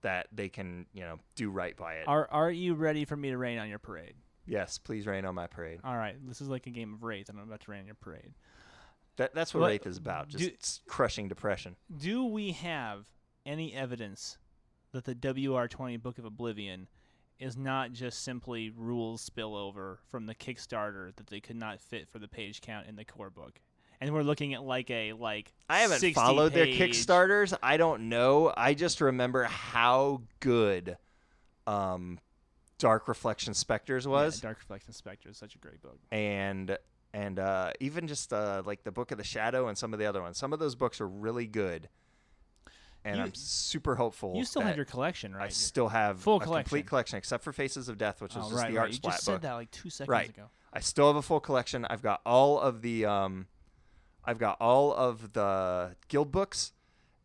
that 0.00 0.28
they 0.32 0.48
can, 0.48 0.86
you 0.94 1.02
know, 1.02 1.18
do 1.34 1.50
right 1.50 1.76
by 1.76 1.96
it. 1.96 2.08
Are 2.08 2.26
Are 2.30 2.50
you 2.50 2.72
ready 2.74 3.04
for 3.04 3.16
me 3.16 3.28
to 3.30 3.36
rain 3.36 3.58
on 3.58 3.68
your 3.68 3.78
parade? 3.78 4.14
yes, 4.46 4.78
please 4.78 5.06
rain 5.06 5.24
on 5.26 5.34
my 5.34 5.46
parade. 5.46 5.78
All 5.84 5.96
right, 5.96 6.16
this 6.26 6.40
is 6.40 6.48
like 6.48 6.66
a 6.66 6.70
game 6.70 6.94
of 6.94 7.02
Wraith, 7.04 7.28
and 7.28 7.38
I'm 7.38 7.44
about 7.46 7.60
to 7.60 7.70
rain 7.70 7.80
on 7.80 7.86
your 7.86 7.94
parade. 7.96 8.32
That 9.16 9.34
that's 9.34 9.52
what 9.52 9.60
What- 9.60 9.66
Wraith 9.68 9.86
is 9.86 9.98
about. 9.98 10.28
Just 10.28 10.84
do- 10.86 10.90
crushing 10.90 11.28
depression. 11.28 11.76
Do 11.94 12.24
we 12.24 12.52
have 12.52 13.04
any 13.44 13.74
evidence 13.74 14.38
that 14.92 15.04
the 15.04 15.14
WR20 15.14 15.98
Book 16.02 16.16
of 16.18 16.24
Oblivion 16.24 16.88
is 17.38 17.56
not 17.58 17.92
just 17.92 18.22
simply 18.22 18.70
rules 18.70 19.28
spillover 19.28 19.98
from 20.08 20.24
the 20.26 20.34
Kickstarter 20.34 21.14
that 21.16 21.26
they 21.26 21.40
could 21.40 21.56
not 21.56 21.80
fit 21.80 22.08
for 22.08 22.18
the 22.18 22.26
page 22.28 22.60
count 22.62 22.86
in 22.86 22.96
the 22.96 23.04
core 23.04 23.30
book? 23.30 23.60
And 24.00 24.14
we're 24.14 24.22
looking 24.22 24.54
at 24.54 24.62
like 24.62 24.90
a 24.90 25.12
like 25.12 25.52
I 25.68 25.80
haven't 25.80 26.00
60 26.00 26.14
followed 26.14 26.52
their 26.54 26.66
Kickstarters. 26.66 27.56
I 27.62 27.76
don't 27.76 28.08
know. 28.08 28.52
I 28.56 28.72
just 28.74 29.00
remember 29.00 29.44
how 29.44 30.22
good 30.40 30.96
um, 31.66 32.18
Dark 32.78 33.08
Reflection 33.08 33.52
Spectres 33.54 34.06
Yeah, 34.06 34.12
was. 34.12 34.40
Dark 34.40 34.58
Reflection 34.58 34.92
Specters, 34.94 35.32
is 35.32 35.38
such 35.38 35.54
a 35.54 35.58
great 35.58 35.82
book. 35.82 35.98
and 36.10 36.78
and 37.12 37.38
uh, 37.38 37.72
even 37.80 38.06
just 38.06 38.32
uh, 38.32 38.62
like 38.64 38.84
the 38.84 38.92
Book 38.92 39.10
of 39.10 39.18
the 39.18 39.24
Shadow 39.24 39.68
and 39.68 39.76
some 39.76 39.92
of 39.92 39.98
the 39.98 40.06
other 40.06 40.22
ones. 40.22 40.38
Some 40.38 40.52
of 40.52 40.60
those 40.60 40.76
books 40.76 41.00
are 41.00 41.08
really 41.08 41.46
good, 41.46 41.88
and 43.04 43.16
You- 43.18 43.24
I'm 43.24 43.34
super 43.34 43.96
hopeful. 43.96 44.34
You 44.36 44.44
still 44.44 44.62
have 44.62 44.76
your 44.76 44.84
collection, 44.84 45.34
right? 45.34 45.46
I 45.46 45.48
still 45.48 45.88
have 45.88 46.20
Full 46.20 46.36
a 46.36 46.40
collection. 46.40 46.64
complete 46.64 46.86
collection, 46.86 47.18
except 47.18 47.42
for 47.44 47.52
Faces 47.52 47.88
of 47.88 47.98
Death, 47.98 48.22
which 48.22 48.32
is 48.32 48.36
oh, 48.38 48.48
just 48.50 48.54
right, 48.54 48.70
the 48.70 48.76
right. 48.76 48.82
art 48.82 48.90
You 48.92 48.98
just 48.98 49.02
book. 49.02 49.34
said 49.34 49.42
that 49.42 49.54
like 49.54 49.70
two 49.72 49.90
seconds 49.90 50.08
Right. 50.08 50.28
ago. 50.30 50.44
I 50.72 50.78
still 50.80 51.08
have 51.08 51.16
a 51.16 51.22
full 51.22 51.40
collection. 51.40 51.84
I've 51.84 52.00
got 52.02 52.20
all 52.24 52.60
of 52.60 52.80
the 52.80 53.04
um, 53.06 53.48
I've 54.24 54.38
got 54.38 54.56
all 54.60 54.92
of 54.92 55.32
the 55.32 55.96
guild 56.08 56.30
books, 56.32 56.72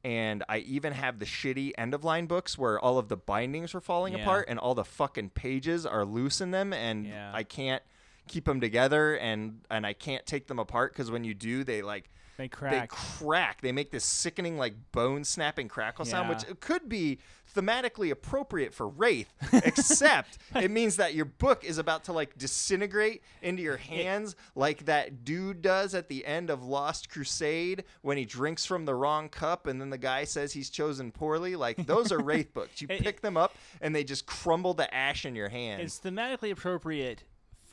and 0.04 0.44
I 0.48 0.60
even 0.60 0.94
have 0.94 1.20
the 1.20 1.26
shitty 1.26 1.72
end 1.78 1.94
of 1.94 2.04
line 2.04 2.26
books 2.28 2.58
where 2.58 2.80
all 2.80 2.98
of 2.98 3.10
the 3.10 3.18
bindings 3.18 3.74
are 3.76 3.82
falling 3.82 4.14
Yeah. 4.14 4.22
apart 4.22 4.46
and 4.50 4.60
all 4.60 4.76
the 4.76 4.86
fucking 4.86 5.32
pages 5.32 5.86
are 5.86 6.06
loose 6.06 6.42
in 6.42 6.52
them, 6.52 6.74
and 6.74 7.06
Yeah. 7.08 7.32
I 7.34 7.44
can't 7.44 7.84
keep 8.28 8.46
them 8.46 8.60
together, 8.62 9.16
and 9.18 9.62
and 9.70 9.86
I 9.86 9.94
can't 9.94 10.26
take 10.26 10.48
them 10.48 10.60
apart 10.60 10.94
because 10.94 11.12
when 11.12 11.24
you 11.24 11.34
do, 11.34 11.64
they 11.64 11.82
like 11.82 12.10
They 12.38 12.48
crack. 12.48 12.72
they 12.72 12.88
crack. 12.88 13.62
They 13.62 13.72
make 13.72 13.92
this 13.92 14.04
sickening 14.06 14.58
like 14.58 14.74
bone 14.92 15.24
snapping 15.24 15.68
crackle 15.68 16.06
sound, 16.06 16.30
which 16.30 16.44
Yeah. 16.48 16.54
could 16.60 16.90
be 16.90 17.20
thematically 17.56 18.12
appropriate 18.12 18.74
for 18.74 18.88
Wraith, 18.88 19.34
except 19.54 20.38
it 20.56 20.70
means 20.70 20.98
that 20.98 21.14
your 21.14 21.26
book 21.26 21.64
is 21.64 21.78
about 21.78 22.04
to 22.06 22.14
like 22.14 22.38
disintegrate 22.38 23.24
into 23.42 23.64
your 23.64 23.78
hands 23.78 24.36
like 24.56 24.86
that 24.86 25.24
dude 25.24 25.62
does 25.62 25.96
at 25.96 26.10
the 26.10 26.26
end 26.26 26.50
of 26.50 26.66
Last 26.66 27.10
Crusade 27.10 27.84
when 28.02 28.18
he 28.18 28.26
drinks 28.26 28.66
from 28.66 28.86
the 28.86 28.96
wrong 28.96 29.30
cup 29.30 29.68
and 29.68 29.80
then 29.80 29.90
the 29.90 29.98
guy 29.98 30.24
says 30.26 30.54
he's 30.54 30.70
chosen 30.70 31.12
poorly. 31.12 31.56
Like 31.56 31.86
those 31.86 32.12
are 32.12 32.20
Wraith 32.24 32.54
books. 32.54 32.82
You 32.82 32.88
pick 32.88 33.22
them 33.22 33.38
up 33.38 33.56
and 33.82 33.96
they 33.96 34.04
just 34.04 34.26
crumble 34.26 34.74
to 34.76 34.94
ash 34.94 35.26
in 35.26 35.36
your 35.36 35.50
hand. 35.50 35.82
It's 35.82 36.00
thematically 36.00 36.52
appropriate 36.52 37.24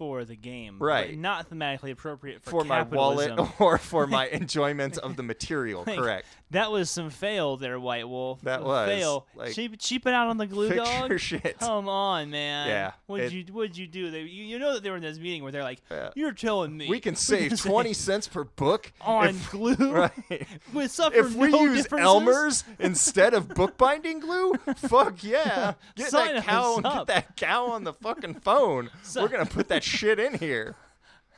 for 0.03 0.25
the 0.25 0.35
game, 0.35 0.79
Right. 0.81 1.11
But 1.11 1.19
not 1.19 1.49
thematically 1.49 1.93
appropriate 1.93 2.43
for, 2.43 2.51
for 2.51 2.65
my 2.65 2.83
wallet 2.83 3.39
or 3.61 3.79
for 3.79 4.09
my 4.09 4.27
enjoyment 4.33 4.99
of 4.99 5.15
the 5.15 5.23
material, 5.23 5.85
Like, 5.87 5.97
correct. 5.99 6.27
That 6.51 6.73
was 6.73 6.91
some 6.91 7.09
fail 7.09 7.57
there, 7.57 7.79
White 7.79 8.09
Wolf. 8.09 8.41
That 8.43 8.61
A 8.61 8.65
was, 8.65 8.89
fail. 8.89 9.27
like, 9.37 9.53
cheap, 9.55 9.79
cheaping 9.79 10.13
out 10.13 10.27
on 10.27 10.37
the 10.39 10.47
glue 10.47 10.75
dog. 10.75 11.19
shit. 11.21 11.57
Come 11.61 11.89
on, 11.89 12.31
man. 12.31 12.67
Yeah, 12.69 12.93
What'd 13.07 13.33
it- 13.33 13.33
you 13.49 13.53
What'd 13.55 13.77
you 13.79 13.87
do? 13.87 14.11
They, 14.11 14.23
you, 14.23 14.45
you 14.45 14.59
know 14.59 14.75
that 14.75 14.83
they 14.83 14.91
were 14.91 14.97
in 14.97 15.03
this 15.03 15.19
meeting 15.19 15.45
where 15.45 15.53
they're 15.53 15.63
like, 15.63 15.81
Yeah. 15.91 16.11
"You're 16.17 16.33
telling 16.33 16.77
me 16.77 16.89
We 16.89 16.99
can 17.01 17.15
save 17.31 17.59
20 17.59 17.93
cents 17.93 18.27
per 18.29 18.43
book 18.45 18.93
on 19.01 19.29
if, 19.29 19.51
glue 19.53 19.93
right. 19.93 20.47
with 20.75 20.91
suffer 20.91 21.17
if 21.17 21.35
we 21.35 21.49
no 21.49 21.63
use? 21.65 21.87
Elmer's 21.93 22.65
instead 22.81 23.35
of 23.35 23.49
bookbinding 23.49 24.19
glue. 24.21 24.55
Fuck 24.77 25.23
yeah! 25.25 25.75
Get 25.97 26.11
Sign 26.11 26.35
that 26.35 26.45
cow, 26.45 26.81
get 26.81 27.07
that 27.07 27.37
cow 27.37 27.67
on 27.69 27.85
the 27.85 27.93
fucking 27.95 28.35
phone. 28.41 28.91
Si- 29.03 29.21
We're 29.21 29.29
gonna 29.29 29.47
put 29.47 29.69
that 29.69 29.83
shit 29.93 30.19
in 30.19 30.35
here. 30.35 30.77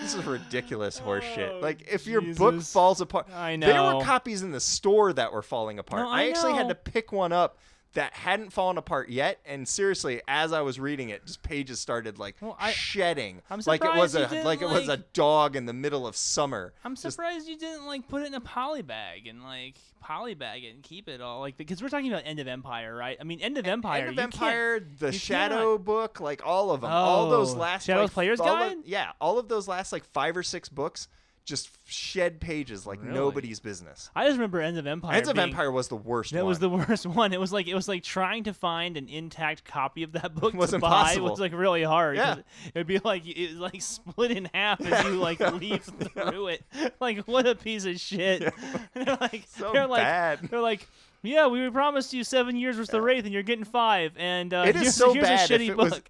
This 0.00 0.14
is 0.14 0.24
ridiculous 0.24 1.00
horseshit. 1.00 1.50
Oh, 1.54 1.58
Like 1.60 1.86
if 1.90 2.06
your 2.06 2.20
book 2.22 2.62
falls 2.62 3.00
apart, 3.00 3.26
I 3.34 3.56
know 3.56 3.66
there 3.66 3.82
were 3.82 4.04
copies 4.04 4.42
in 4.42 4.52
the 4.52 4.60
store 4.60 5.12
that 5.12 5.32
were 5.32 5.42
falling 5.42 5.78
apart. 5.78 6.02
No, 6.02 6.08
I 6.08 6.28
actually 6.28 6.54
had 6.54 6.68
to 6.68 6.74
pick 6.74 7.10
one 7.12 7.32
up 7.32 7.58
that 7.94 8.12
hadn't 8.12 8.50
fallen 8.52 8.76
apart 8.76 9.08
yet, 9.08 9.40
and 9.46 9.66
seriously, 9.66 10.20
as 10.28 10.52
I 10.52 10.60
was 10.60 10.78
reading 10.78 11.08
it, 11.08 11.24
just 11.24 11.42
pages 11.42 11.80
started 11.80 12.18
like 12.18 12.36
Well, 12.40 12.56
I- 12.60 12.72
shedding, 12.72 13.40
I'm 13.50 13.60
like 13.66 13.82
it 13.82 13.94
was 13.96 14.14
a 14.14 14.28
like 14.44 14.60
it 14.62 14.68
was 14.68 14.88
a 14.88 14.98
dog 14.98 15.56
in 15.56 15.66
the 15.66 15.72
middle 15.72 16.06
of 16.06 16.14
summer. 16.16 16.74
I'm 16.84 16.94
Just- 16.94 17.02
surprised 17.16 17.48
you 17.48 17.56
didn't 17.58 17.86
like 17.86 18.06
put 18.08 18.22
it 18.22 18.26
in 18.26 18.34
a 18.34 18.40
poly 18.40 18.82
bag 18.82 19.26
and 19.26 19.42
like 19.42 19.76
poly 20.00 20.34
bag 20.34 20.62
it 20.64 20.74
and 20.74 20.82
keep 20.82 21.08
it 21.08 21.20
all 21.20 21.40
like 21.40 21.56
because 21.56 21.82
we're 21.82 21.88
talking 21.88 22.12
about 22.12 22.22
End 22.26 22.38
of 22.38 22.46
Empire, 22.46 22.94
right? 22.94 23.16
I 23.20 23.24
mean, 23.24 23.40
End 23.40 23.56
of 23.58 23.66
Empire. 23.66 24.02
End 24.06 24.10
of 24.10 24.18
Empire, 24.18 24.80
the 24.98 25.10
Shadow 25.10 25.78
book, 25.78 26.20
like 26.20 26.46
all 26.46 26.70
of 26.70 26.82
them, 26.82 26.90
all 26.90 27.30
those 27.30 27.54
Oh, 27.54 27.58
last 27.58 27.86
Shadow's 27.86 28.04
like, 28.04 28.12
Player's 28.12 28.38
all 28.40 28.48
of- 28.62 28.74
yeah, 28.86 29.12
all 29.20 29.38
of 29.38 29.48
those 29.48 29.66
last 29.66 29.92
like 29.92 30.04
five 30.04 30.36
or 30.36 30.42
six 30.42 30.68
books 30.68 31.08
just 31.48 31.70
shed 31.86 32.40
pages 32.40 32.86
like 32.86 33.02
Really? 33.02 33.14
nobody's 33.14 33.58
business. 33.58 34.10
I 34.14 34.24
just 34.26 34.36
remember 34.36 34.60
End 34.60 34.78
of 34.78 34.86
Empire. 34.86 35.14
Ends 35.16 35.28
of 35.28 35.34
being- 35.36 35.48
Empire 35.48 35.72
was 35.72 35.88
the 35.88 35.96
worst. 35.96 36.32
That 36.32 36.40
one. 36.44 36.48
was 36.48 36.58
the 36.58 36.68
worst 36.88 37.06
one. 37.06 37.32
It 37.32 37.40
was 37.40 37.52
like 37.52 37.66
it 37.66 37.74
was 37.74 37.88
like 37.88 38.02
trying 38.02 38.44
to 38.44 38.52
find 38.54 38.96
an 38.96 39.08
intact 39.08 39.64
copy 39.64 40.02
of 40.02 40.12
that 40.12 40.34
book 40.34 40.54
Was 40.54 40.70
to 40.72 40.78
buy 40.78 41.16
was 41.18 41.40
like 41.40 41.52
really 41.52 41.82
hard. 41.82 42.16
Yeah. 42.16 42.36
It 42.66 42.74
would 42.74 42.86
be 42.86 42.98
like 42.98 43.26
it 43.26 43.50
was 43.52 43.58
like 43.58 43.80
split 43.82 44.30
in 44.30 44.48
half 44.54 44.80
as 44.82 45.04
you 45.04 45.12
like 45.18 45.40
leaf 45.60 45.84
through 45.84 46.48
it. 46.48 46.64
Like 47.00 47.26
what 47.26 47.46
a 47.46 47.54
piece 47.54 47.84
of 47.86 47.98
shit. 47.98 48.52
they're 48.94 49.16
like 49.20 49.44
So 49.48 49.72
they're 49.72 49.86
like 49.86 50.02
bad. 50.02 50.40
they're 50.50 50.60
like 50.60 50.86
yeah, 51.22 51.48
we 51.48 51.68
promised 51.70 52.12
you 52.12 52.22
seven 52.22 52.54
years 52.56 52.78
worth 52.78 52.94
of 52.94 53.02
Wraith, 53.02 53.24
and 53.24 53.34
you're 53.34 53.42
getting 53.42 53.64
five. 53.64 54.12
And 54.16 54.54
uh, 54.54 54.64
it 54.68 54.76
here's, 54.76 54.94
so 54.94 55.12
here's 55.12 55.24
bad 55.26 55.50
a 55.50 55.54
if 55.54 55.60
shitty 55.60 55.70
it 55.70 55.76
book. 55.76 55.90
was 55.90 56.00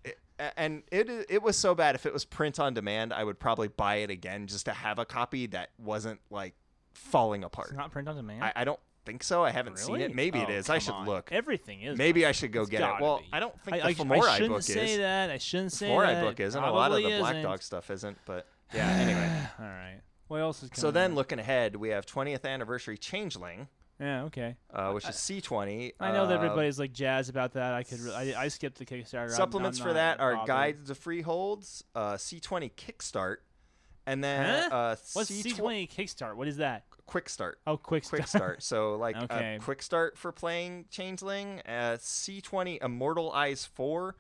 and 0.57 0.83
it 0.93 1.09
it 1.29 1.43
was 1.43 1.57
so 1.57 1.75
bad 1.75 1.95
if 1.95 2.07
it 2.07 2.13
was 2.13 2.25
print 2.25 2.59
on 2.61 2.75
demand 2.75 3.13
i 3.13 3.23
would 3.25 3.39
probably 3.39 3.69
buy 3.69 3.97
it 3.97 4.11
again 4.11 4.47
just 4.47 4.67
to 4.67 4.73
have 4.73 4.99
a 4.99 5.05
copy 5.05 5.47
that 5.47 5.71
wasn't 5.79 6.21
like 6.31 6.55
falling 6.95 7.45
apart 7.45 7.69
It's 7.69 7.77
not 7.77 7.91
print 7.93 8.09
on 8.09 8.17
demand. 8.17 8.43
I, 8.45 8.53
I 8.57 8.65
don't 8.65 8.81
think 9.05 9.23
so 9.23 9.43
i 9.43 9.51
haven't 9.51 9.79
seen 9.79 10.01
it 10.01 10.15
maybe 10.15 10.39
it 10.39 10.49
Oh, 10.49 10.53
is 10.53 10.69
i 10.69 10.79
should 10.79 10.93
on. 10.95 11.07
look 11.07 11.31
Everything 11.33 11.81
is. 11.83 11.97
maybe 11.97 12.27
i 12.27 12.33
should 12.33 12.53
go 12.53 12.63
It's 12.63 12.71
get 12.71 12.83
it 12.83 13.01
well 13.01 13.19
be. 13.21 13.25
i 13.33 13.41
don't 13.41 13.59
think 13.63 13.77
I, 13.77 13.79
the 13.79 13.85
I, 13.87 13.89
is. 13.91 14.01
I 14.01 14.37
shouldn't 14.39 14.65
say 14.65 14.97
that. 14.99 15.31
I 15.31 15.39
shouldn't 15.39 15.73
say 15.73 15.89
Fomori 15.89 16.07
that. 16.09 16.25
book 16.25 16.41
isn't 16.41 16.63
a 16.63 16.71
lot 16.73 16.91
of 16.93 16.99
the 16.99 17.05
black 17.19 17.33
isn't. 17.37 17.43
dog 17.43 17.63
stuff 17.63 17.91
isn't 17.91 18.19
but 18.27 18.47
yeah 18.75 18.87
anyway 18.91 19.49
All 19.59 19.65
right. 19.65 20.01
What 20.29 20.41
else 20.43 20.63
is? 20.63 20.71
so 20.75 20.91
then 20.91 21.13
out? 21.13 21.17
looking 21.17 21.39
ahead 21.39 21.77
we 21.77 21.89
have 21.89 22.05
20th 22.05 22.45
anniversary 22.45 22.99
changeling 22.99 23.69
Yeah. 24.01 24.25
Okay. 24.25 24.57
uh, 24.73 24.93
which 24.93 25.09
is 25.09 25.17
c20 25.17 25.93
I 25.99 26.13
know 26.13 26.27
that 26.29 26.35
Uh, 26.39 26.43
everybody's 26.45 26.79
like 26.79 26.93
jazzed 26.93 27.31
about 27.31 27.55
that. 27.55 27.73
I 27.75 27.83
could. 27.83 27.99
Re- 28.01 28.35
I, 28.35 28.45
I 28.45 28.49
skipped 28.49 28.79
the 28.79 28.87
Kickstarter. 28.87 29.21
I'm- 29.21 29.31
Supplements 29.31 29.81
I'm 29.81 29.87
for 29.89 29.93
that 29.95 30.21
are 30.21 30.35
bothered. 30.35 30.47
guides 30.47 30.89
to 30.89 30.95
freeholds, 30.95 31.83
uh, 31.97 32.13
C20 32.15 32.71
Kickstart, 32.75 33.39
and 34.07 34.23
then 34.23 34.63
Huh? 34.71 34.77
uh, 34.77 34.97
What's 35.15 35.31
C20 35.33 35.57
C20 35.57 35.91
Kickstart? 35.91 36.37
What 36.37 36.47
is 36.49 36.59
that? 36.59 36.85
Quick 37.07 37.29
Start. 37.29 37.59
Oh, 37.67 37.77
quick 37.79 38.05
start. 38.05 38.21
Quick 38.21 38.29
start. 38.29 38.63
So 38.63 38.95
like 39.01 39.17
Okay. 39.17 39.57
a 39.57 39.59
quick 39.59 39.83
start 39.83 40.17
for 40.19 40.31
playing 40.31 40.85
Changeling. 40.91 41.61
Uh, 41.67 41.97
C20 41.99 42.83
Immortal 42.85 43.33
Eyes 43.33 43.65
4. 43.65 44.15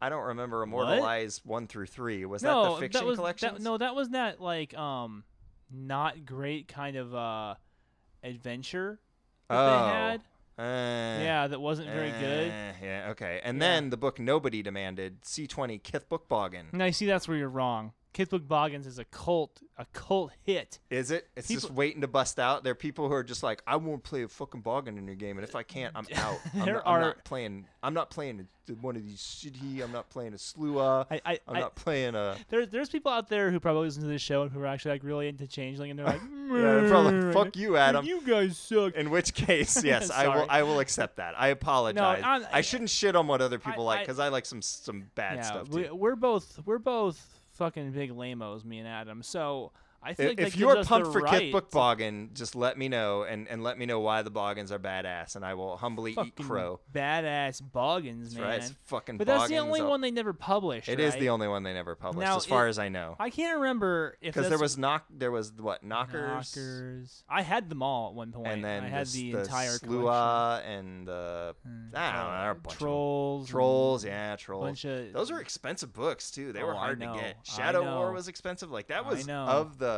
I 0.00 0.08
don't 0.08 0.24
remember 0.24 0.62
Immortal 0.62 0.98
What? 1.00 1.08
Eyes 1.08 1.42
1 1.44 1.66
through 1.68 1.86
3. 1.86 2.24
Was 2.24 2.42
no, 2.42 2.64
that 2.64 2.70
the 2.70 2.76
fiction 2.80 3.00
that 3.02 3.06
was 3.06 3.18
collection? 3.18 3.54
that, 3.54 3.62
no, 3.62 3.76
that 3.78 3.94
was 3.94 4.08
that 4.08 4.40
like 4.40 4.76
um, 4.76 5.22
not 5.70 6.24
great 6.24 6.66
kind 6.68 6.96
of 6.96 7.14
uh, 7.14 7.54
adventure 8.24 8.98
that 9.52 9.58
Oh. 9.58 9.86
they 9.86 9.92
had. 9.94 10.20
Uh, 10.58 11.22
Yeah, 11.24 11.46
that 11.48 11.60
wasn't 11.60 11.88
very 11.88 12.10
good. 12.10 12.50
eh, 12.52 12.72
Yeah, 12.82 13.08
okay. 13.10 13.40
And 13.42 13.56
Yeah. 13.56 13.60
then 13.60 13.90
the 13.90 13.96
book 13.96 14.18
nobody 14.20 14.62
demanded, 14.62 15.22
C20 15.22 15.78
Kith 15.78 16.08
Boggin. 16.08 16.66
Now 16.72 16.84
you 16.84 16.92
see, 16.92 17.06
that's 17.06 17.26
where 17.26 17.36
you're 17.36 17.48
wrong. 17.48 17.92
Kithbook 18.14 18.46
Boggins 18.46 18.86
is 18.86 18.98
a 18.98 19.04
cult, 19.06 19.62
a 19.78 19.86
cult 19.94 20.32
hit. 20.42 20.78
Is 20.90 21.10
it? 21.10 21.28
It's 21.34 21.48
just 21.48 21.70
waiting 21.70 22.02
to 22.02 22.08
bust 22.08 22.38
out. 22.38 22.62
There 22.62 22.72
are 22.72 22.74
people 22.74 23.08
who 23.08 23.14
are 23.14 23.24
just 23.24 23.42
like, 23.42 23.62
I 23.66 23.76
won't 23.76 24.02
play 24.02 24.22
a 24.22 24.28
fucking 24.28 24.60
boggin 24.60 24.98
in 24.98 25.06
your 25.06 25.16
game, 25.16 25.38
and 25.38 25.44
if 25.48 25.56
I 25.56 25.62
can't, 25.62 25.96
I'm 25.96 26.06
out. 26.16 26.38
I'm, 26.54 26.64
There 26.66 26.74
not, 26.74 26.82
I'm 26.86 26.94
are- 26.94 27.00
not 27.00 27.24
playing. 27.24 27.66
I'm 27.82 27.94
not 27.94 28.10
playing 28.10 28.46
one 28.80 28.94
of 28.96 29.04
these 29.04 29.18
shitty. 29.20 29.82
I'm 29.82 29.90
not 29.92 30.08
playing 30.10 30.34
a 30.34 30.36
Sluagh. 30.36 31.06
I, 31.10 31.20
I, 31.24 31.40
I'm 31.48 31.56
I 31.56 31.60
not 31.60 31.74
playing 31.74 32.14
a. 32.14 32.36
there's 32.48 32.68
there's 32.68 32.88
people 32.90 33.10
out 33.10 33.28
there 33.28 33.50
who 33.50 33.58
probably 33.58 33.86
listen 33.86 34.02
to 34.02 34.08
this 34.08 34.22
show 34.22 34.42
and 34.42 34.52
who 34.52 34.60
are 34.60 34.66
actually 34.66 34.92
like 34.92 35.04
really 35.04 35.28
into 35.28 35.46
changeling, 35.46 35.90
and 35.90 35.98
they're 35.98 36.06
like, 36.06 36.20
Yeah, 36.52 36.58
they're 36.58 36.88
probably 36.90 37.20
like, 37.22 37.34
fuck 37.34 37.56
you, 37.56 37.76
Adam. 37.78 38.04
You 38.04 38.20
guys 38.20 38.58
suck. 38.58 38.94
In 38.94 39.10
which 39.10 39.32
case, 39.32 39.82
yes, 39.84 40.10
I 40.10 40.28
will. 40.28 40.46
I 40.50 40.62
will 40.64 40.80
accept 40.80 41.16
that. 41.16 41.34
I 41.38 41.48
apologize. 41.48 42.22
I'm- 42.22 42.46
I 42.52 42.60
shouldn't 42.60 42.90
shit 42.90 43.16
on 43.16 43.26
what 43.26 43.40
other 43.40 43.58
people 43.58 43.84
like 43.84 44.00
because 44.00 44.18
I 44.18 44.28
like 44.28 44.44
some 44.44 44.60
some 44.60 45.04
bad 45.14 45.36
yeah, 45.36 45.42
stuff 45.42 45.68
we, 45.70 45.84
too. 45.84 45.94
we're 45.94 46.14
both 46.16 46.58
we're 46.66 46.78
both 46.78 47.38
fucking 47.52 47.92
big 47.92 48.10
lamos, 48.10 48.64
me 48.64 48.78
and 48.78 48.88
Adam. 48.88 49.22
So 49.22 49.72
I 50.04 50.14
feel 50.14 50.30
If, 50.30 50.38
if 50.40 50.56
you're 50.56 50.82
pumped 50.84 51.12
for 51.12 51.20
right 51.20 51.52
Kithbook 51.52 51.70
to 51.70 51.76
Boggin, 51.76 52.30
just 52.34 52.56
let 52.56 52.76
me 52.76 52.88
know 52.88 53.22
and, 53.22 53.46
and 53.48 53.62
let 53.62 53.78
me 53.78 53.86
know 53.86 54.00
why 54.00 54.22
the 54.22 54.30
Boggins 54.30 54.72
are 54.72 54.78
badass, 54.80 55.36
and 55.36 55.44
I 55.44 55.54
will 55.54 55.76
humbly 55.76 56.16
eat 56.24 56.34
crow. 56.36 56.80
badass 56.92 57.62
Boggins, 57.62 58.30
That's 58.30 58.40
man. 58.40 58.44
right. 58.48 58.60
It's 58.62 58.74
fucking 58.86 59.18
But 59.18 59.26
that's 59.28 59.48
the 59.48 59.58
only 59.58 59.80
up- 59.80 59.88
one 59.88 60.00
they 60.00 60.10
never 60.10 60.32
published. 60.32 60.88
It 60.88 60.98
is 60.98 61.12
right? 61.12 61.20
the 61.20 61.28
only 61.28 61.46
one 61.46 61.62
they 61.62 61.72
never 61.72 61.94
published, 61.94 62.26
Now, 62.26 62.36
as 62.36 62.44
far 62.46 62.66
it- 62.66 62.70
as 62.70 62.78
I 62.80 62.88
know. 62.88 63.14
I 63.20 63.30
can't 63.30 63.58
remember 63.60 64.16
if 64.20 64.34
Because 64.34 64.48
there 64.48 64.58
was 64.58 64.76
knock, 64.76 65.04
there 65.08 65.30
was 65.30 65.52
what 65.52 65.84
knockers, 65.84 66.56
knockers. 66.56 67.24
I 67.28 67.42
had 67.42 67.68
them 67.68 67.82
all 67.82 68.08
at 68.08 68.14
one 68.14 68.32
point. 68.32 68.48
and 68.48 68.64
then 68.64 68.84
I 68.84 68.88
had 68.88 69.06
this- 69.06 69.12
the, 69.12 69.32
the 69.34 69.40
entire 69.42 69.78
Sluagh 69.78 70.64
and 70.66 71.06
the 71.06 71.54
collection. 71.62 71.92
I 71.94 72.12
don't 72.12 72.22
know, 72.24 72.30
there 72.38 72.48
are 72.48 72.50
a 72.50 72.54
bunch 72.56 72.78
trolls. 72.78 73.48
trolls. 73.48 74.04
Yeah, 74.04 74.36
trolls. 74.36 74.84
Of 74.84 75.12
Those 75.12 75.30
were 75.30 75.40
expensive 75.40 75.92
books 75.92 76.30
too. 76.30 76.52
They 76.52 76.62
were 76.64 76.74
Oh, 76.74 76.76
I 76.78 76.80
hard 76.86 77.00
to 77.00 77.06
get. 77.06 77.36
Shadow 77.44 77.82
War 77.84 78.12
was 78.12 78.26
expensive. 78.28 78.70
Like 78.70 78.88
that 78.88 79.06
was 79.06 79.28
of 79.28 79.78
the 79.78 79.91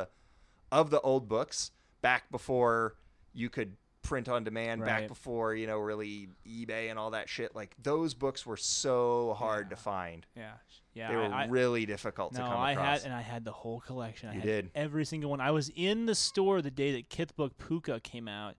of 0.74 0.90
the 0.90 1.00
old 1.00 1.28
books 1.28 1.70
back 2.02 2.30
before 2.30 2.96
you 3.32 3.48
could 3.48 3.76
print 4.02 4.28
on 4.28 4.44
demand. 4.44 4.84
Back 4.84 5.08
before 5.08 5.54
you 5.54 5.66
know 5.66 5.78
really 5.78 6.28
eBay 6.46 6.90
and 6.90 6.98
all 6.98 7.12
that 7.12 7.28
shit. 7.28 7.54
Like 7.54 7.74
those 7.82 8.12
books 8.12 8.44
were 8.44 8.56
so 8.58 9.34
hard 9.38 9.70
to 9.70 9.76
find. 9.76 10.26
yeah, 10.36 10.52
yeah. 10.92 11.08
They 11.08 11.16
were 11.16 11.22
I, 11.32 11.46
really 11.46 11.86
difficult 11.86 12.34
to 12.34 12.40
no, 12.40 12.46
come 12.48 12.58
I 12.58 12.72
across. 12.72 13.02
had 13.02 13.04
and 13.06 13.14
I 13.14 13.22
had 13.22 13.44
the 13.44 13.52
whole 13.52 13.80
collection. 13.80 14.28
I 14.28 14.32
You 14.34 14.40
had 14.40 14.46
did. 14.46 14.70
every 14.74 15.04
single 15.04 15.30
one. 15.30 15.40
I 15.40 15.52
was 15.52 15.70
in 15.74 16.06
the 16.06 16.14
store 16.14 16.60
the 16.60 16.70
day 16.70 16.92
that 16.92 17.08
Kithbook 17.08 17.52
Pooka 17.58 18.02
came 18.02 18.28
out. 18.28 18.56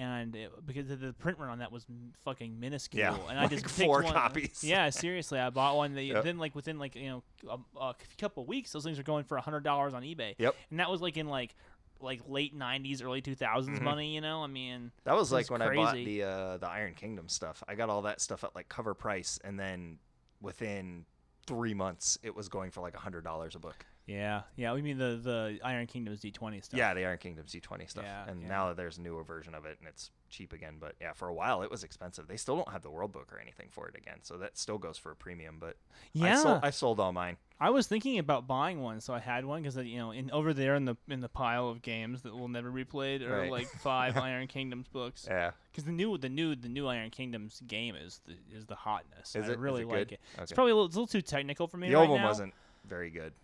And 0.00 0.34
it, 0.34 0.50
because 0.66 0.88
the, 0.88 1.12
print 1.18 1.38
run 1.38 1.50
on 1.50 1.58
that 1.58 1.70
was 1.70 1.84
fucking 2.24 2.58
minuscule, 2.58 3.00
Yeah, 3.02 3.16
and 3.28 3.38
I 3.38 3.42
like 3.42 3.50
just 3.50 3.64
picked 3.66 3.86
four 3.86 4.02
one- 4.02 4.14
copies. 4.14 4.64
Yeah, 4.64 4.88
seriously, 4.90 5.38
I 5.38 5.50
bought 5.50 5.76
one. 5.76 5.94
That 5.94 6.02
Yep. 6.04 6.24
then 6.24 6.38
like 6.38 6.54
within 6.54 6.78
like 6.78 6.94
you 6.96 7.08
know 7.10 7.22
a, 7.48 7.58
a 7.80 7.94
couple 8.18 8.46
weeks, 8.46 8.72
those 8.72 8.82
things 8.84 8.96
were 8.96 9.04
going 9.04 9.24
for 9.24 9.36
a 9.36 9.40
hundred 9.42 9.62
dollars 9.62 9.92
on 9.92 10.02
eBay. 10.02 10.34
Yep. 10.38 10.54
and 10.70 10.80
that 10.80 10.90
was 10.90 11.02
like 11.02 11.16
in 11.18 11.28
like 11.28 11.54
like 12.00 12.22
late 12.26 12.58
'90s, 12.58 13.04
early 13.04 13.20
2000s 13.20 13.68
Mhm. 13.68 13.82
money. 13.82 14.14
You 14.14 14.22
know, 14.22 14.42
I 14.42 14.46
mean, 14.46 14.90
That 15.04 15.14
was 15.16 15.30
like 15.30 15.42
was 15.42 15.50
when 15.50 15.60
I 15.62 15.74
bought 15.74 15.94
the 15.94 16.22
uh, 16.22 16.56
the 16.56 16.68
Iron 16.68 16.94
Kingdom 16.94 17.28
stuff. 17.28 17.62
I 17.68 17.74
got 17.74 17.90
all 17.90 18.00
that 18.02 18.22
stuff 18.22 18.42
at 18.42 18.54
like 18.54 18.70
cover 18.70 18.94
price, 18.94 19.38
and 19.44 19.60
then 19.60 19.98
within 20.40 21.04
three 21.46 21.74
months, 21.74 22.16
it 22.22 22.34
was 22.34 22.48
going 22.48 22.70
for 22.70 22.80
like 22.80 22.94
a 22.94 23.00
hundred 23.00 23.24
dollars 23.24 23.54
a 23.54 23.58
book. 23.58 23.84
Yeah, 24.10 24.42
yeah. 24.56 24.72
We 24.72 24.82
mean 24.82 24.98
the 24.98 25.20
the 25.22 25.58
Iron 25.62 25.86
Kingdoms 25.86 26.20
D20 26.20 26.64
stuff. 26.64 26.78
Yeah, 26.78 26.94
the 26.94 27.04
Iron 27.04 27.18
Kingdoms 27.18 27.52
D20 27.52 27.88
stuff. 27.88 28.04
Yeah, 28.04 28.24
and 28.28 28.42
yeah. 28.42 28.48
now 28.48 28.72
there's 28.72 28.98
a 28.98 29.00
newer 29.00 29.22
version 29.22 29.54
of 29.54 29.64
it 29.64 29.76
and 29.78 29.88
it's 29.88 30.10
cheap 30.28 30.52
again. 30.52 30.74
But 30.80 30.94
yeah, 31.00 31.12
for 31.12 31.28
a 31.28 31.34
while 31.34 31.62
it 31.62 31.70
was 31.70 31.84
expensive. 31.84 32.26
They 32.26 32.36
still 32.36 32.56
don't 32.56 32.70
have 32.70 32.82
the 32.82 32.90
World 32.90 33.12
Book 33.12 33.32
or 33.32 33.38
anything 33.38 33.68
for 33.70 33.86
it 33.88 33.94
again, 33.96 34.18
so 34.22 34.36
that 34.38 34.58
still 34.58 34.78
goes 34.78 34.98
for 34.98 35.12
a 35.12 35.16
premium. 35.16 35.56
But 35.60 35.76
yeah. 36.12 36.38
I 36.38 36.42
sold, 36.42 36.60
I 36.64 36.70
sold 36.70 37.00
all 37.00 37.12
mine. 37.12 37.36
I 37.62 37.70
was 37.70 37.86
thinking 37.86 38.18
about 38.18 38.46
buying 38.46 38.80
one, 38.80 39.00
so 39.00 39.12
I 39.12 39.18
had 39.20 39.44
one 39.44 39.62
because 39.62 39.76
uh, 39.76 39.82
you 39.82 39.98
know, 39.98 40.10
in 40.12 40.30
over 40.32 40.52
there 40.54 40.74
in 40.74 40.86
the 40.86 40.96
in 41.08 41.20
the 41.20 41.28
pile 41.28 41.68
of 41.68 41.82
games 41.82 42.22
that 42.22 42.34
will 42.34 42.48
never 42.48 42.70
be 42.70 42.84
played 42.84 43.22
are 43.22 43.40
Right. 43.40 43.50
like 43.50 43.68
five 43.68 44.16
Iron 44.28 44.46
Kingdoms 44.48 44.88
books. 44.88 45.26
Yeah. 45.30 45.52
Because 45.70 45.84
the 45.84 45.92
new 45.92 46.18
the 46.18 46.28
new 46.28 46.56
the 46.56 46.68
new 46.68 46.88
Iron 46.88 47.10
Kingdoms 47.10 47.62
game 47.66 47.94
is 47.94 48.20
the 48.26 48.32
is 48.56 48.66
the 48.66 48.74
Is 48.74 48.78
hotness. 48.80 49.36
I 49.36 49.40
it- 49.40 49.48
is 49.50 49.56
really 49.56 49.82
it 49.82 49.88
like 49.88 50.08
good? 50.08 50.12
it. 50.14 50.20
It's 50.38 50.52
probably 50.52 50.72
a 50.72 50.74
little, 50.74 50.86
it's 50.86 50.96
a 50.96 51.00
little 51.00 51.12
too 51.12 51.22
technical 51.22 51.68
for 51.68 51.76
me 51.76 51.88
The 51.90 51.94
right 51.94 52.00
old 52.00 52.10
one 52.10 52.22
now. 52.22 52.26
wasn't 52.28 52.54
very 52.88 53.10
good. 53.10 53.34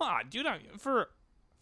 Ah, 0.00 0.20
dude, 0.28 0.46
I, 0.46 0.58
for 0.78 1.08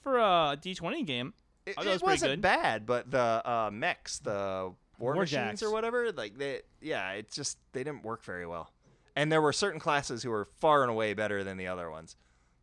for 0.01 0.19
a 0.19 0.57
D 0.61 0.75
twenty 0.75 1.03
game, 1.03 1.33
It, 1.65 1.75
I 1.79 1.83
it 1.83 1.87
it 1.87 1.91
was 1.91 2.03
pretty 2.03 2.13
wasn't 2.15 2.33
good. 2.33 2.41
bad, 2.43 2.87
but 2.87 3.11
the 3.11 3.19
uh, 3.49 3.71
mechs, 3.73 4.19
the 4.19 4.73
war 4.99 5.15
machines 5.15 5.61
Warjacks. 5.61 5.63
or 5.63 5.71
whatever, 5.71 6.13
like 6.13 6.37
they, 6.39 6.61
yeah, 6.81 7.13
it's 7.13 7.35
just 7.35 7.59
they 7.73 7.83
didn't 7.85 8.03
work 8.05 8.23
very 8.25 8.47
well. 8.47 8.71
And 9.15 9.33
there 9.33 9.41
were 9.41 9.53
certain 9.53 9.81
classes 9.81 10.23
who 10.23 10.31
were 10.31 10.45
far 10.45 10.83
and 10.83 10.91
away 10.91 11.15
better 11.15 11.43
than 11.43 11.57
the 11.57 11.67
other 11.69 11.91
ones. 11.91 12.17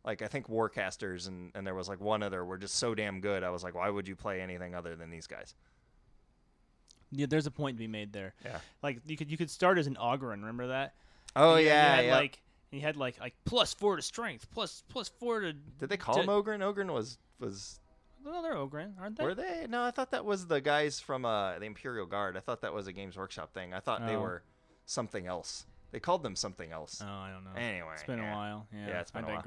Like 0.04 0.22
I 0.22 0.28
think 0.28 0.48
warcasters 0.48 1.26
and 1.26 1.50
and 1.54 1.66
there 1.66 1.74
was 1.74 1.88
like 1.88 2.00
one 2.00 2.22
other 2.22 2.44
were 2.44 2.58
just 2.58 2.76
so 2.76 2.94
damn 2.94 3.20
good. 3.20 3.42
I 3.42 3.50
was 3.50 3.64
like, 3.64 3.74
why 3.74 3.88
would 3.90 4.06
you 4.06 4.14
play 4.16 4.40
anything 4.40 4.74
other 4.74 4.94
than 4.96 5.10
these 5.10 5.26
guys? 5.26 5.54
yeah, 7.10 7.26
there's 7.28 7.46
a 7.46 7.50
point 7.50 7.76
to 7.76 7.78
be 7.78 7.86
made 7.86 8.12
there. 8.12 8.34
Yeah. 8.44 8.58
Like 8.82 9.00
you 9.06 9.16
could 9.16 9.30
you 9.30 9.36
could 9.36 9.50
start 9.50 9.78
as 9.78 9.86
an 9.86 9.96
Augurin, 9.96 10.40
remember 10.40 10.68
that? 10.68 10.94
Oh 11.36 11.54
And 11.56 11.66
yeah, 11.66 11.96
had 11.96 12.04
yeah. 12.06 12.14
like 12.16 12.40
you 12.74 12.80
had 12.80 12.96
like 12.96 13.18
like 13.20 13.34
plus 13.44 13.72
four 13.74 13.96
to 13.96 14.02
strength, 14.02 14.50
plus 14.50 14.82
plus 14.88 15.08
four 15.08 15.40
to. 15.40 15.52
Did 15.52 15.88
they 15.88 15.96
call 15.96 16.14
to- 16.16 16.20
him 16.22 16.28
Ogren? 16.28 16.62
Ogren 16.62 16.92
was 16.92 17.18
was 17.38 17.80
No, 18.24 18.42
they're 18.42 18.54
Ogrin, 18.54 18.92
aren't 19.00 19.16
they? 19.18 19.24
were 19.24 19.34
they? 19.34 19.66
No, 19.68 19.82
I 19.84 19.90
thought 19.90 20.10
that 20.12 20.24
was 20.24 20.46
the 20.46 20.60
guys 20.60 21.00
from 21.00 21.24
uh, 21.24 21.58
the 21.58 21.66
Imperial 21.66 22.06
Guard. 22.06 22.36
I 22.36 22.40
thought 22.40 22.60
that 22.62 22.72
was 22.72 22.86
a 22.86 22.92
Games 22.92 23.16
Workshop 23.16 23.52
thing. 23.52 23.72
I 23.74 23.80
thought 23.80 24.06
they 24.06 24.16
Oh. 24.16 24.20
were 24.22 24.42
something 24.86 25.26
else. 25.26 25.66
They 25.92 26.00
called 26.00 26.22
them 26.24 26.34
something 26.34 26.72
else. 26.72 27.00
Oh, 27.02 27.06
I 27.06 27.30
don't 27.30 27.44
know. 27.44 27.52
Anyway, 27.56 27.90
it's 27.94 28.02
been 28.02 28.18
yeah. 28.18 28.32
a 28.32 28.36
while. 28.36 28.66
Yeah, 28.72 28.88
Yeah, 28.88 29.00
it's 29.00 29.10
been 29.12 29.24
I 29.24 29.28
a 29.28 29.34
while. 29.34 29.42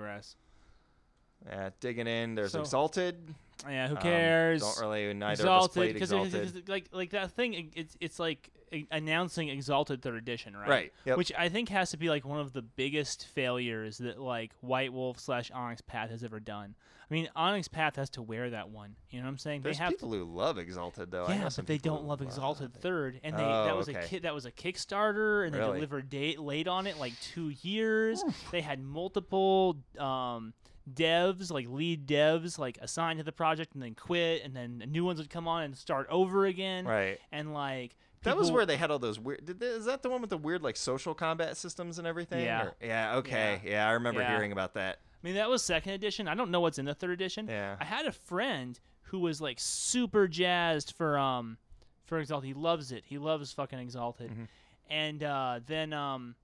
Yeah, 1.46 1.70
digging 1.80 2.08
in. 2.08 2.36
There's 2.36 2.52
So- 2.52 2.62
Exalted. 2.62 3.36
Yeah, 3.68 3.88
who 3.88 3.96
Um, 3.96 4.02
cares? 4.02 4.62
don't 4.62 4.80
really. 4.80 5.14
Neither 5.14 5.44
of 5.48 5.64
us 5.64 5.68
played 5.70 5.94
because 5.94 6.12
Exalted. 6.12 6.70
like 6.70 6.90
like 6.92 7.10
that 7.12 7.32
thing. 7.32 7.54
it- 7.54 7.74
It's 7.76 7.98
it's 8.00 8.20
like 8.20 8.52
a- 8.72 8.86
announcing 8.92 9.50
Exalted 9.50 10.02
Third 10.02 10.16
Edition, 10.16 10.56
right? 10.56 10.70
Right, 10.70 10.94
yep. 11.06 11.18
Which 11.18 11.32
I 11.38 11.50
think 11.50 11.70
has 11.70 11.90
to 11.92 11.98
be 11.98 12.10
like 12.10 12.24
one 12.26 12.40
of 12.40 12.54
the 12.54 12.62
biggest 12.62 13.26
failures 13.28 13.98
that 14.00 14.20
like 14.20 14.52
White 14.62 14.94
Wolf 14.94 15.20
slash 15.20 15.50
Onyx 15.52 15.82
Path 15.82 16.10
has 16.12 16.24
ever 16.24 16.40
done. 16.40 16.76
I 17.10 17.14
mean, 17.14 17.30
Onyx 17.38 17.70
Path 17.70 17.96
has 17.96 18.10
to 18.12 18.22
wear 18.22 18.50
that 18.50 18.70
one. 18.70 18.98
You 19.10 19.20
know 19.22 19.26
what 19.26 19.32
I'm 19.32 19.38
saying? 19.38 19.62
There's 19.62 19.78
they 19.78 19.84
have 19.86 19.94
people 19.94 20.12
who 20.12 20.26
love 20.26 20.58
Exalted 20.60 21.10
though. 21.10 21.26
I 21.26 21.36
yeah, 21.36 21.42
know 21.44 21.50
some 21.50 21.64
but 21.64 21.68
they 21.68 21.76
people 21.80 21.96
don't 21.96 22.04
who 22.04 22.10
love 22.10 22.22
Exalted 22.22 22.76
it. 22.76 22.82
Third, 22.82 23.20
and 23.24 23.36
they 23.36 23.44
Oh, 23.44 23.66
that 23.66 23.76
was 23.78 23.88
okay. 23.90 24.00
a 24.04 24.08
ki- 24.08 24.20
that 24.20 24.34
was 24.36 24.46
a 24.46 24.52
Kickstarter, 24.52 25.46
and 25.46 25.56
they 25.56 25.60
Really? 25.60 25.76
delivered 25.78 26.10
date 26.10 26.40
late 26.40 26.68
on 26.68 26.86
it, 26.86 26.98
like 26.98 27.20
two 27.22 27.50
years. 27.62 28.22
They 28.52 28.62
had 28.62 28.82
multiple 28.84 29.78
um, 29.98 30.54
devs, 30.94 31.52
like 31.52 31.68
lead 31.70 32.08
devs, 32.08 32.58
like 32.58 32.78
assigned 32.82 33.20
to 33.20 33.24
the 33.24 33.32
project, 33.32 33.74
and 33.74 33.84
then 33.84 33.96
quit, 33.96 34.44
and 34.44 34.56
then 34.56 34.84
new 34.88 35.04
ones 35.06 35.20
would 35.20 35.30
come 35.30 35.48
on 35.48 35.64
and 35.64 35.78
start 35.78 36.08
over 36.10 36.46
again. 36.46 36.86
Right. 36.86 37.20
And 37.32 37.54
like 37.54 37.96
That 38.24 38.38
was 38.38 38.52
where 38.52 38.66
they 38.66 38.78
had 38.78 38.92
all 38.92 39.00
those 39.00 39.20
weird. 39.20 39.46
Did 39.46 39.60
they, 39.60 39.68
is 39.68 39.86
that 39.86 40.02
the 40.04 40.10
one 40.10 40.22
with 40.22 40.30
the 40.30 40.38
weird 40.38 40.62
like 40.64 40.76
social 40.78 41.14
combat 41.14 41.56
systems 41.58 41.98
and 42.00 42.08
everything? 42.08 42.44
Yeah. 42.44 42.64
Or- 42.64 42.76
yeah. 42.82 43.16
Okay. 43.18 43.62
Yeah. 43.66 43.88
I 43.88 43.92
remember 43.94 44.22
Yeah. 44.22 44.36
hearing 44.36 44.52
about 44.52 44.74
that. 44.76 45.00
I 45.24 45.28
mean, 45.28 45.36
that 45.36 45.50
was 45.50 45.64
second 45.64 45.94
edition. 45.94 46.28
I 46.28 46.36
don't 46.36 46.52
know 46.52 46.60
what's 46.60 46.78
in 46.80 46.86
the 46.86 46.94
third 46.94 47.12
edition. 47.12 47.48
Yeah. 47.48 47.76
I 47.80 47.86
had 47.86 48.06
a 48.06 48.12
friend 48.12 48.80
who 49.04 49.20
was 49.20 49.40
like 49.42 49.60
super 49.60 50.28
jazzed 50.28 50.94
for 50.98 51.18
um 51.18 51.58
for 52.06 52.20
Exalted. 52.20 52.48
He 52.48 52.54
loves 52.54 52.92
it. 52.92 53.04
He 53.06 53.18
loves 53.18 53.52
fucking 53.52 53.80
Exalted. 53.80 54.32
Mhm. 54.32 54.48
And 54.90 55.24
uh, 55.24 55.60
then 55.66 55.92
um 55.94 56.36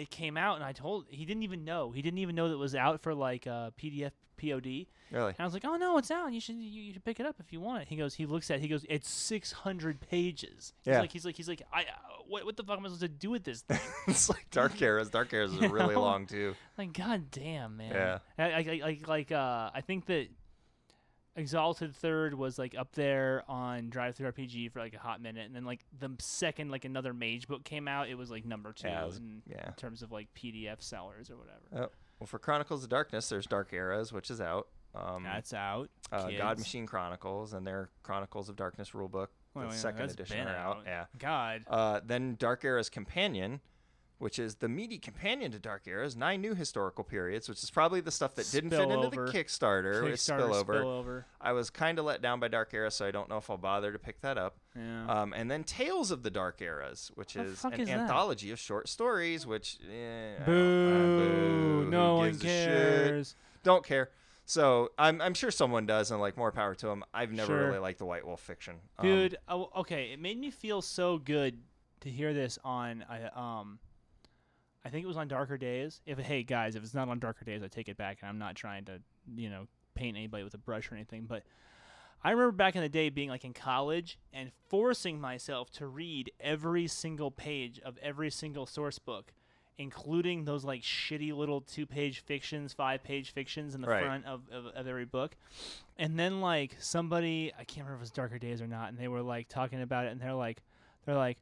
it 0.00 0.10
came 0.10 0.36
out 0.36 0.56
and 0.56 0.64
I 0.64 0.72
told 0.72 1.06
he 1.08 1.24
didn't 1.24 1.42
even 1.42 1.64
know. 1.64 1.90
He 1.90 2.02
didn't 2.02 2.18
even 2.18 2.34
know 2.34 2.48
that 2.48 2.54
it 2.54 2.58
was 2.58 2.74
out 2.74 3.02
for 3.02 3.14
like 3.14 3.46
uh, 3.46 3.70
PDF 3.80 4.12
POD. 4.40 4.86
Really. 5.10 5.30
And 5.30 5.40
I 5.40 5.44
was 5.44 5.54
like, 5.54 5.64
"Oh 5.64 5.76
no, 5.76 5.96
it's 5.98 6.10
out. 6.10 6.32
You 6.32 6.40
should 6.40 6.56
you, 6.56 6.82
you 6.82 6.92
should 6.92 7.04
pick 7.04 7.18
it 7.18 7.26
up 7.26 7.36
if 7.40 7.52
you 7.52 7.60
want 7.60 7.82
it." 7.82 7.88
He 7.88 7.96
goes, 7.96 8.14
he 8.14 8.26
looks 8.26 8.50
at, 8.50 8.58
it, 8.58 8.62
he 8.62 8.68
goes, 8.68 8.84
"It's 8.88 9.08
600 9.10 10.00
pages." 10.00 10.74
He's 10.84 10.92
Yeah. 10.92 11.00
like, 11.00 11.10
he's 11.12 11.24
like, 11.24 11.36
he's 11.36 11.48
like, 11.48 11.62
"I 11.72 11.82
uh, 11.82 11.84
what 12.28 12.44
what 12.44 12.56
the 12.56 12.62
fuck 12.62 12.76
am 12.78 12.84
I 12.84 12.88
supposed 12.88 13.00
to 13.00 13.08
do 13.08 13.30
with 13.30 13.42
this 13.44 13.62
thing?" 13.62 13.80
it's 14.06 14.28
like 14.28 14.46
Dark 14.50 14.80
Eras. 14.82 15.08
Dark 15.08 15.32
Eras 15.32 15.52
is 15.54 15.60
really 15.70 15.94
know? 15.94 16.02
long 16.02 16.26
too. 16.26 16.54
Like, 16.76 16.92
god 16.92 17.30
damn, 17.30 17.78
man. 17.78 17.92
Yeah. 17.92 18.18
I, 18.38 18.44
I, 18.44 18.56
I- 18.58 18.80
like, 18.82 19.08
like, 19.08 19.32
uh, 19.32 19.70
I 19.74 19.80
think 19.80 20.06
that 20.06 20.28
Exalted 21.38 21.94
Third 21.94 22.34
was 22.34 22.58
like 22.58 22.74
up 22.76 22.92
there 22.92 23.44
on 23.48 23.90
DriveThruRPG 23.90 24.72
for 24.72 24.80
like 24.80 24.94
a 24.94 24.98
hot 24.98 25.22
minute, 25.22 25.46
and 25.46 25.54
then 25.54 25.64
like 25.64 25.84
the 25.98 26.10
second 26.18 26.70
like 26.70 26.84
another 26.84 27.14
Mage 27.14 27.46
book 27.46 27.64
came 27.64 27.86
out, 27.88 28.08
it 28.08 28.16
was 28.16 28.30
like 28.30 28.44
number 28.44 28.72
two 28.72 28.88
Yeah, 28.88 29.04
was- 29.04 29.18
in 29.18 29.42
yeah. 29.46 29.70
terms 29.76 30.02
of 30.02 30.10
like 30.12 30.28
PDF 30.34 30.82
sellers 30.82 31.30
or 31.30 31.36
whatever. 31.36 31.86
Oh, 31.86 31.90
well, 32.18 32.26
for 32.26 32.38
Chronicles 32.38 32.82
of 32.82 32.90
Darkness, 32.90 33.28
there's 33.28 33.46
Dark 33.46 33.72
Eras, 33.72 34.12
which 34.12 34.30
is 34.30 34.40
out. 34.40 34.66
Um, 34.94 35.22
That's 35.22 35.52
out. 35.54 35.90
uh, 36.10 36.30
God. 36.36 36.58
Machine 36.58 36.86
Chronicles 36.86 37.52
and 37.52 37.64
their 37.66 37.90
Chronicles 38.02 38.48
of 38.48 38.56
Darkness 38.56 38.90
rulebook. 38.90 39.28
The 39.54 39.60
wait, 39.60 39.72
second 39.72 40.10
edition 40.10 40.46
are 40.48 40.56
out. 40.56 40.82
Yeah. 40.86 41.04
God. 41.18 41.62
Uh, 41.68 42.00
then 42.04 42.34
Dark 42.38 42.64
Era's 42.64 42.88
Companion, 42.88 43.60
which 44.18 44.38
is 44.38 44.56
the 44.56 44.68
meaty 44.68 44.98
companion 44.98 45.52
to 45.52 45.58
Dark 45.58 45.86
Era's 45.86 46.16
nine 46.16 46.40
new 46.40 46.54
historical 46.54 47.04
periods, 47.04 47.48
which 47.48 47.62
is 47.62 47.70
probably 47.70 48.00
the 48.00 48.10
stuff 48.10 48.34
that 48.34 48.50
didn't 48.50 48.70
fit 48.70 48.80
into 48.90 49.08
the 49.08 49.16
Spillover. 49.16 49.32
Kickstarter. 49.32 50.02
Kickstarter 50.02 50.50
spillover. 50.50 50.64
spillover. 50.82 51.24
I 51.40 51.52
was 51.52 51.70
kind 51.70 51.98
of 51.98 52.04
let 52.04 52.20
down 52.20 52.40
by 52.40 52.48
Dark 52.48 52.74
Era, 52.74 52.90
so 52.90 53.06
I 53.06 53.10
don't 53.10 53.28
know 53.28 53.36
if 53.38 53.48
I'll 53.48 53.56
bother 53.56 53.92
to 53.92 53.98
pick 53.98 54.20
that 54.22 54.36
up. 54.38 54.58
Yeah. 54.76 55.06
Um, 55.06 55.32
and 55.32 55.50
then 55.50 55.64
Tales 55.64 56.10
of 56.10 56.22
the 56.22 56.30
Dark 56.30 56.60
Eras, 56.60 57.10
which 57.14 57.34
The 57.34 57.42
is 57.44 57.64
an 57.64 57.74
is 57.74 57.88
that? 57.88 57.98
anthology 58.00 58.50
of 58.50 58.58
short 58.58 58.88
stories, 58.88 59.46
which 59.46 59.78
eh, 59.88 60.34
don't- 60.38 60.42
uh, 60.42 60.46
boo. 60.46 61.84
boo, 61.84 61.90
No 61.90 62.14
one 62.16 62.30
gives 62.32 62.42
a 62.44 62.46
shit? 62.46 62.68
cares. 62.68 63.34
Don't 63.62 63.84
care. 63.84 64.10
So 64.46 64.90
I'm, 64.98 65.20
I'm 65.20 65.34
sure 65.34 65.50
someone 65.50 65.84
does, 65.84 66.10
and 66.10 66.20
like 66.20 66.36
more 66.36 66.50
power 66.50 66.74
to 66.74 66.86
them. 66.86 67.04
I've 67.12 67.32
never 67.32 67.46
Sure. 67.52 67.66
really 67.66 67.78
liked 67.80 67.98
the 67.98 68.06
White 68.06 68.26
Wolf 68.26 68.40
fiction, 68.40 68.76
Um, 68.98 69.04
Dude, 69.06 69.36
oh, 69.46 69.70
okay, 69.76 70.10
it 70.12 70.18
made 70.18 70.38
me 70.38 70.50
feel 70.50 70.80
so 70.80 71.18
good 71.18 71.58
to 72.00 72.08
hear 72.08 72.32
this 72.32 72.58
on 72.64 73.04
I 73.10 73.24
um 73.34 73.78
I 74.84 74.90
think 74.90 75.04
it 75.04 75.08
was 75.08 75.16
on 75.16 75.28
Darker 75.28 75.58
Days. 75.58 76.00
If 76.06 76.18
hey 76.18 76.42
guys, 76.42 76.74
if 76.76 76.82
it's 76.82 76.94
not 76.94 77.08
on 77.08 77.18
Darker 77.18 77.44
Days, 77.44 77.62
I 77.62 77.68
take 77.68 77.88
it 77.88 77.96
back 77.96 78.18
and 78.22 78.28
I'm 78.28 78.38
not 78.38 78.54
trying 78.54 78.84
to, 78.86 79.00
you 79.36 79.50
know, 79.50 79.66
paint 79.94 80.16
anybody 80.16 80.44
with 80.44 80.54
a 80.54 80.58
brush 80.58 80.90
or 80.90 80.94
anything, 80.94 81.24
but 81.28 81.42
I 82.22 82.30
remember 82.30 82.52
back 82.52 82.74
in 82.76 82.82
the 82.82 82.88
day 82.88 83.10
being 83.10 83.28
like 83.28 83.44
in 83.44 83.52
college 83.52 84.18
and 84.32 84.50
forcing 84.68 85.20
myself 85.20 85.70
to 85.72 85.86
read 85.86 86.30
every 86.40 86.86
single 86.86 87.30
page 87.30 87.80
of 87.84 87.96
every 88.02 88.30
single 88.30 88.66
source 88.66 88.98
book, 88.98 89.32
including 89.76 90.44
those 90.44 90.64
like 90.64 90.82
shitty 90.82 91.32
little 91.36 91.60
two 91.60 91.86
page 91.86 92.20
fictions, 92.20 92.72
five 92.72 93.02
page 93.04 93.32
fictions 93.32 93.74
in 93.74 93.80
the 93.82 93.88
Right. 93.88 94.02
front 94.04 94.26
of, 94.26 94.42
of, 94.52 94.66
of 94.66 94.86
every 94.86 95.04
book. 95.04 95.36
And 95.96 96.18
then 96.18 96.40
like 96.40 96.76
somebody 96.80 97.52
I 97.58 97.64
can't 97.64 97.86
remember 97.86 97.94
if 97.96 98.00
it 98.00 98.02
was 98.02 98.10
Darker 98.12 98.38
Days 98.38 98.60
or 98.60 98.66
not, 98.66 98.88
and 98.88 98.98
they 98.98 99.08
were 99.08 99.22
like 99.22 99.48
talking 99.48 99.80
about 99.82 100.06
it 100.06 100.12
and 100.12 100.20
they're 100.20 100.34
like 100.34 100.62
they're 101.06 101.16
like 101.16 101.38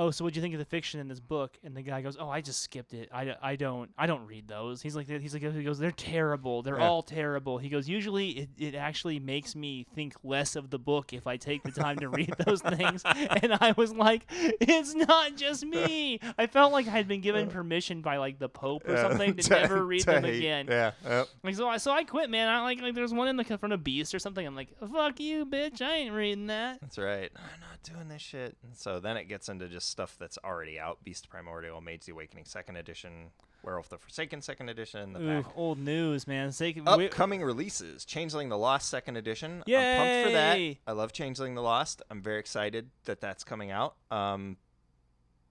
Oh, 0.00 0.10
so 0.10 0.24
what'd 0.24 0.34
you 0.34 0.40
think 0.40 0.54
of 0.54 0.58
the 0.60 0.64
fiction 0.64 0.98
in 0.98 1.08
this 1.08 1.20
book? 1.20 1.58
And 1.62 1.76
the 1.76 1.82
guy 1.82 2.00
goes, 2.00 2.16
"Oh, 2.18 2.30
I 2.30 2.40
just 2.40 2.62
skipped 2.62 2.94
it. 2.94 3.10
I, 3.12 3.36
I 3.42 3.56
don't 3.56 3.90
I 3.98 4.06
don't 4.06 4.26
read 4.26 4.48
those." 4.48 4.80
He's 4.80 4.96
like 4.96 5.06
he's 5.08 5.34
like 5.34 5.42
he 5.42 5.62
goes, 5.62 5.78
"They're 5.78 5.90
terrible. 5.90 6.62
They're 6.62 6.78
Yeah. 6.78 6.88
all 6.88 7.02
terrible." 7.02 7.58
He 7.58 7.68
goes, 7.68 7.86
"Usually 7.86 8.30
it, 8.30 8.48
it 8.56 8.74
actually 8.74 9.18
makes 9.20 9.54
me 9.54 9.84
think 9.94 10.14
less 10.24 10.56
of 10.56 10.70
the 10.70 10.78
book 10.78 11.12
if 11.12 11.26
I 11.26 11.36
take 11.36 11.62
the 11.64 11.70
time 11.70 11.98
to 11.98 12.08
read 12.08 12.32
those 12.46 12.62
things." 12.62 13.02
And 13.04 13.52
I 13.60 13.74
was 13.76 13.92
like, 13.92 14.24
"It's 14.30 14.94
not 14.94 15.36
just 15.36 15.66
me. 15.66 16.18
I 16.38 16.46
felt 16.46 16.72
like 16.72 16.86
I 16.86 16.92
had 16.92 17.06
been 17.06 17.20
given 17.20 17.48
uh, 17.48 17.50
permission 17.50 18.00
by 18.00 18.16
like 18.16 18.38
the 18.38 18.48
Pope 18.48 18.88
or 18.88 18.94
yeah, 18.94 19.02
something 19.02 19.36
to, 19.36 19.50
never 19.60 19.84
read 19.84 20.04
them 20.04 20.24
hate. 20.24 20.38
again." 20.38 20.66
Yeah. 20.66 20.92
Yep. 21.04 21.28
Like 21.44 21.54
so, 21.56 21.68
I 21.68 21.76
so 21.76 21.92
I 21.92 22.04
quit, 22.04 22.30
man. 22.30 22.48
I 22.48 22.62
like 22.62 22.80
like 22.80 22.94
there's 22.94 23.12
one 23.12 23.28
in 23.28 23.36
the 23.36 23.44
front 23.44 23.74
of 23.74 23.84
Beast 23.84 24.14
or 24.14 24.18
something. 24.18 24.46
I'm 24.46 24.56
like, 24.56 24.68
fuck 24.90 25.20
you, 25.20 25.44
bitch. 25.44 25.82
I 25.82 25.96
ain't 25.96 26.14
reading 26.14 26.46
that. 26.46 26.80
That's 26.80 26.96
right. 26.96 27.30
I'm 27.36 27.60
not 27.60 27.82
doing 27.82 28.08
this 28.08 28.22
shit. 28.22 28.56
And 28.62 28.74
so 28.74 28.98
then 28.98 29.18
it 29.18 29.24
gets 29.24 29.48
into 29.50 29.68
just 29.68 29.89
stuff 29.90 30.16
that's 30.18 30.38
already 30.44 30.78
out. 30.78 31.02
Beast 31.04 31.28
Primordial, 31.28 31.80
Mage 31.80 32.04
the 32.06 32.12
Awakening 32.12 32.44
Second 32.46 32.76
Edition, 32.76 33.30
Werewolf 33.62 33.88
the 33.90 33.98
Forsaken 33.98 34.40
Second 34.42 34.68
Edition, 34.70 35.12
the 35.12 35.20
Ooh, 35.20 35.42
pack. 35.42 35.52
old 35.56 35.78
news, 35.78 36.26
man. 36.26 36.52
We- 36.60 36.80
Upcoming 36.86 37.42
releases: 37.42 38.04
Changeling 38.04 38.48
the 38.48 38.56
Lost 38.58 38.88
Second 38.88 39.16
Edition. 39.16 39.62
I'm 39.66 39.98
pumped 39.98 40.26
for 40.28 40.32
that. 40.32 40.76
I 40.86 40.92
love 40.92 41.12
Changeling 41.12 41.54
the 41.54 41.62
Lost. 41.62 42.02
I'm 42.10 42.22
very 42.22 42.38
excited 42.38 42.90
that 43.04 43.20
that's 43.20 43.44
coming 43.44 43.70
out. 43.70 43.96
Um, 44.10 44.56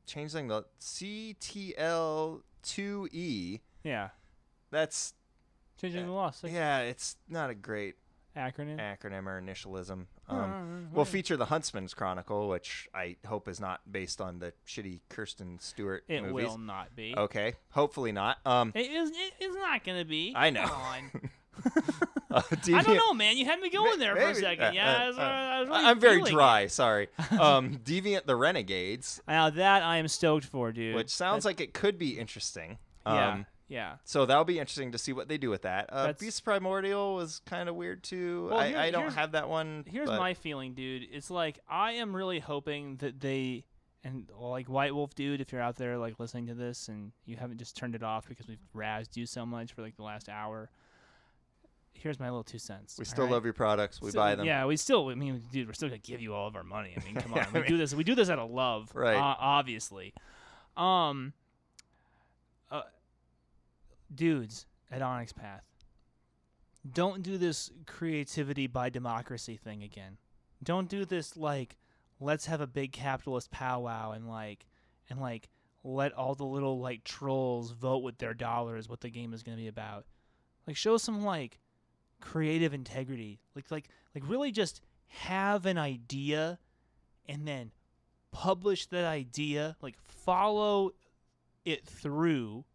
Changeling 0.08 0.48
the 0.48 0.66
CTL 0.80 2.42
2E. 2.64 3.60
yeah, 3.84 4.10
That's 4.72 5.14
changing 5.80 6.06
the 6.08 6.12
loss. 6.12 6.44
yeah, 6.44 6.80
it's 6.80 7.16
not 7.30 7.50
a 7.50 7.56
great. 7.56 7.96
Acronym. 8.38 8.78
acronym 8.80 9.26
or 9.28 9.42
initialism. 9.42 10.06
Uh, 10.30 10.34
Um, 10.36 10.90
will 10.94 11.06
feature 11.06 11.36
the 11.36 11.46
Huntsman's 11.46 11.94
Chronicle, 11.94 12.48
which 12.48 12.88
I 12.94 13.18
hope 13.28 13.48
is 13.48 13.60
not 13.60 13.82
based 13.92 14.22
on 14.22 14.40
the 14.40 14.54
shitty 14.68 15.02
Kristen 15.10 15.60
Stewart 15.60 16.04
it 16.08 16.22
movies. 16.24 16.48
will 16.48 16.58
not 16.58 16.96
be. 16.96 17.14
Okay, 17.18 17.54
hopefully 17.72 18.12
not. 18.12 18.38
Um, 18.46 18.72
it 18.76 18.90
is 18.92 19.10
it 19.12 19.34
is 19.44 19.56
not 19.56 19.84
gonna 19.84 20.06
be. 20.06 20.34
I 20.36 20.50
know. 20.52 20.70
Uh, 22.32 22.44
I 22.52 22.84
don't 22.84 22.96
know, 22.96 23.14
man. 23.16 23.38
You 23.38 23.46
had 23.46 23.60
me 23.60 23.72
going 23.72 23.98
there 23.98 24.16
for 24.16 24.22
a 24.22 24.36
second. 24.36 24.76
yeah, 24.76 24.94
uh, 24.94 25.00
I 25.04 25.08
was, 25.08 25.18
uh, 25.18 25.22
I 25.22 25.60
was 25.62 25.70
really 25.70 25.84
I'm 25.86 26.00
very 26.00 26.16
feeling 26.18 26.32
it. 26.32 26.36
dry. 26.36 26.68
Sorry. 26.68 27.08
Um, 27.32 27.78
Deviant 27.84 28.26
the 28.28 28.36
Renegades, 28.36 29.20
Now 29.28 29.50
that 29.50 29.82
I 29.82 29.98
am 29.98 30.08
stoked 30.08 30.46
for, 30.46 30.72
dude. 30.72 30.94
which 30.96 31.10
sounds 31.10 31.44
like 31.44 31.60
it 31.60 31.74
could 31.74 31.98
be 31.98 32.20
interesting. 32.20 32.78
Um, 33.04 33.16
yeah, 33.16 33.44
yeah. 33.70 33.96
So 34.04 34.26
that'll 34.26 34.44
be 34.44 34.60
interesting 34.60 34.92
to 34.92 34.98
see 34.98 35.14
what 35.14 35.30
they 35.30 35.38
do 35.38 35.50
with 35.50 35.62
that. 35.62 35.90
Uh, 35.90 36.08
That's- 36.08 36.20
Beast 36.20 36.44
Primordial 36.44 37.16
was 37.16 37.40
kind 37.46 37.70
of 37.70 37.76
weird 37.76 38.04
too. 38.04 38.48
Well, 38.50 38.60
I, 38.60 38.68
here- 38.70 38.78
I 38.78 38.92
don't 38.92 39.02
here's- 39.04 39.16
have 39.16 39.32
that 39.32 39.48
one. 39.48 39.86
Here's 39.88 40.10
but 40.10 40.20
my 40.20 40.34
feeling, 40.34 40.74
dude. 40.74 41.04
It's 41.10 41.32
like 41.32 41.60
I 41.70 41.94
am 41.94 42.16
really 42.16 42.40
hoping 42.40 42.98
that 42.98 43.20
they 43.22 43.64
and 44.04 44.30
like 44.38 44.68
White 44.68 44.94
Wolf, 44.96 45.14
dude. 45.16 45.40
If 45.40 45.52
you're 45.52 45.62
out 45.62 45.76
there 45.76 45.98
like 45.98 46.20
listening 46.20 46.48
to 46.48 46.54
this 46.54 46.88
and 46.88 47.12
you 47.26 47.36
haven't 47.38 47.58
just 47.60 47.78
turned 47.78 47.96
it 47.96 48.04
off 48.04 48.28
because 48.28 48.48
we've 48.48 48.58
razzed 48.76 49.16
you 49.16 49.26
so 49.26 49.46
much 49.46 49.74
for 49.74 49.82
like 49.82 49.96
the 49.96 50.04
last 50.04 50.30
hour. 50.30 50.70
Here's 51.94 52.20
my 52.20 52.28
little 52.30 52.44
two 52.44 52.60
cents. 52.60 52.96
We 52.98 53.04
all 53.04 53.06
still 53.10 53.26
right? 53.26 53.34
love 53.34 53.44
your 53.44 53.54
products. 53.54 54.02
We 54.02 54.12
buy 54.12 54.36
them. 54.36 54.46
Yeah, 54.46 54.66
we 54.66 54.78
still. 54.78 55.10
I 55.10 55.16
mean, 55.16 55.44
dude, 55.52 55.68
we're 55.68 55.74
still 55.74 55.90
gonna 55.90 56.00
give 56.00 56.22
you 56.22 56.34
all 56.34 56.48
of 56.48 56.56
our 56.56 56.64
money. 56.64 56.96
I 57.00 57.04
mean, 57.04 57.16
come 57.22 57.34
on, 57.34 57.46
we 57.54 57.64
do 57.64 57.78
this. 57.78 57.94
We 57.94 58.06
do 58.06 58.16
this 58.16 58.30
out 58.30 58.40
of 58.40 58.50
love, 58.50 58.90
Right. 58.96 59.18
Uh, 59.18 59.36
obviously, 59.38 60.14
um, 60.78 61.34
dudes 64.14 64.66
at 64.92 65.02
Onyx 65.02 65.34
Path, 65.34 65.64
don't 66.92 67.24
do 67.24 67.38
this 67.38 67.72
creativity 67.86 68.68
by 68.68 68.90
democracy 68.90 69.58
thing 69.58 69.84
again. 69.84 70.18
Don't 70.64 70.90
do 70.90 71.06
this 71.06 71.38
like, 71.38 71.78
let's 72.20 72.46
have 72.48 72.62
a 72.62 72.68
big 72.68 72.92
capitalist 72.92 73.52
powwow 73.52 74.12
and 74.12 74.28
like, 74.28 74.66
and 75.10 75.20
like, 75.20 75.50
let 75.84 76.14
all 76.14 76.36
the 76.36 76.46
little 76.46 76.80
like 76.80 77.04
trolls 77.04 77.72
vote 77.72 78.04
with 78.04 78.18
their 78.18 78.34
dollars 78.34 78.90
what 78.90 79.02
the 79.02 79.10
game 79.10 79.34
is 79.34 79.44
gonna 79.44 79.58
be 79.58 79.68
about. 79.68 80.06
Like, 80.68 80.76
show 80.76 80.98
some 80.98 81.24
like 81.24 81.60
creative 82.22 82.74
integrity. 82.74 83.40
Like 83.56 83.72
like 83.72 83.90
like 84.14 84.24
really 84.28 84.52
just 84.52 84.82
have 85.08 85.66
an 85.66 85.78
idea 85.78 86.60
and 87.28 87.48
then 87.48 87.72
publish 88.32 88.86
that 88.88 89.06
idea, 89.06 89.76
like 89.82 89.96
follow 90.02 90.92
it 91.66 91.86
through. 91.86 92.66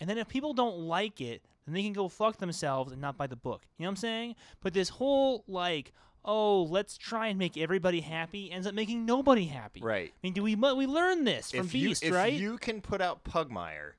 And 0.00 0.08
then 0.08 0.18
if 0.18 0.28
people 0.28 0.52
don't 0.52 0.78
like 0.78 1.20
it, 1.20 1.42
then 1.64 1.74
they 1.74 1.82
can 1.82 1.92
go 1.92 2.08
fuck 2.08 2.38
themselves 2.38 2.92
and 2.92 3.00
not 3.00 3.16
buy 3.16 3.26
the 3.26 3.36
book. 3.36 3.62
You 3.78 3.84
know 3.84 3.88
what 3.88 3.92
I'm 3.92 3.96
saying? 3.96 4.34
But 4.60 4.74
this 4.74 4.88
whole 4.88 5.44
like, 5.46 5.92
oh, 6.24 6.64
let's 6.64 6.96
try 6.96 7.28
and 7.28 7.38
make 7.38 7.56
everybody 7.56 8.00
happy 8.00 8.50
ends 8.50 8.66
up 8.66 8.74
making 8.74 9.06
nobody 9.06 9.46
happy. 9.46 9.80
Right. 9.82 10.12
I 10.12 10.18
mean, 10.22 10.32
do 10.32 10.42
we 10.42 10.54
we 10.54 10.86
learn 10.86 11.24
this 11.24 11.50
from 11.50 11.66
if 11.66 11.72
Beast, 11.72 12.02
you, 12.02 12.08
if 12.08 12.14
right? 12.14 12.32
you 12.32 12.58
can 12.58 12.80
put 12.80 13.00
out 13.00 13.24
Pugmire, 13.24 13.92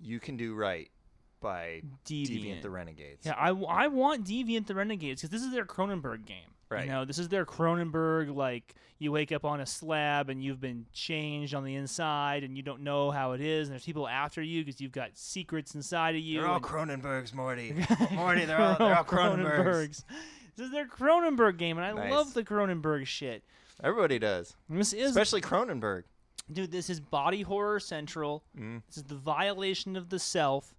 you 0.00 0.20
can 0.20 0.36
do 0.36 0.54
right 0.54 0.90
by 1.40 1.82
Deviant, 2.04 2.28
Deviant. 2.28 2.62
the 2.62 2.70
Renegades. 2.70 3.26
Yeah, 3.26 3.34
I, 3.34 3.50
I 3.50 3.88
want 3.88 4.24
Deviant 4.24 4.66
the 4.66 4.74
Renegades 4.74 5.22
because 5.22 5.30
this 5.30 5.42
is 5.42 5.52
their 5.52 5.64
Cronenberg 5.64 6.24
game. 6.24 6.55
Right. 6.68 6.86
You 6.86 6.90
know, 6.90 7.04
this 7.04 7.18
is 7.18 7.28
their 7.28 7.44
Cronenberg. 7.46 8.34
Like 8.34 8.74
you 8.98 9.12
wake 9.12 9.30
up 9.30 9.44
on 9.44 9.60
a 9.60 9.66
slab 9.66 10.30
and 10.30 10.42
you've 10.42 10.60
been 10.60 10.86
changed 10.92 11.54
on 11.54 11.62
the 11.64 11.74
inside 11.76 12.42
and 12.42 12.56
you 12.56 12.62
don't 12.62 12.80
know 12.82 13.10
how 13.12 13.32
it 13.32 13.40
is, 13.40 13.68
and 13.68 13.72
there's 13.74 13.84
people 13.84 14.08
after 14.08 14.42
you 14.42 14.64
because 14.64 14.80
you've 14.80 14.90
got 14.92 15.10
secrets 15.14 15.74
inside 15.76 16.16
of 16.16 16.20
you. 16.22 16.40
They're 16.40 16.48
all 16.50 16.58
Cronenbergs, 16.60 17.32
Morty. 17.34 17.72
Morty, 18.12 18.44
they're 18.46 18.60
all, 18.60 18.76
they're 18.78 18.96
all 18.96 19.04
Cronenbergs. 19.04 20.02
This 20.56 20.66
is 20.66 20.72
their 20.72 20.86
Cronenberg 20.88 21.56
game, 21.58 21.76
and 21.78 21.86
I 21.86 21.92
Nice. 21.92 22.10
love 22.10 22.34
the 22.34 22.42
Cronenberg 22.42 23.06
shit. 23.06 23.44
Everybody 23.84 24.18
does, 24.18 24.56
This 24.70 24.92
is, 24.94 25.10
especially 25.10 25.42
Cronenberg. 25.42 26.04
dude. 26.50 26.72
This 26.72 26.88
is 26.90 26.98
body 26.98 27.42
horror 27.42 27.78
central. 27.78 28.42
Mm. 28.58 28.82
This 28.88 28.96
is 28.96 29.02
the 29.04 29.14
violation 29.16 29.94
of 29.96 30.08
the 30.08 30.18
self. 30.18 30.74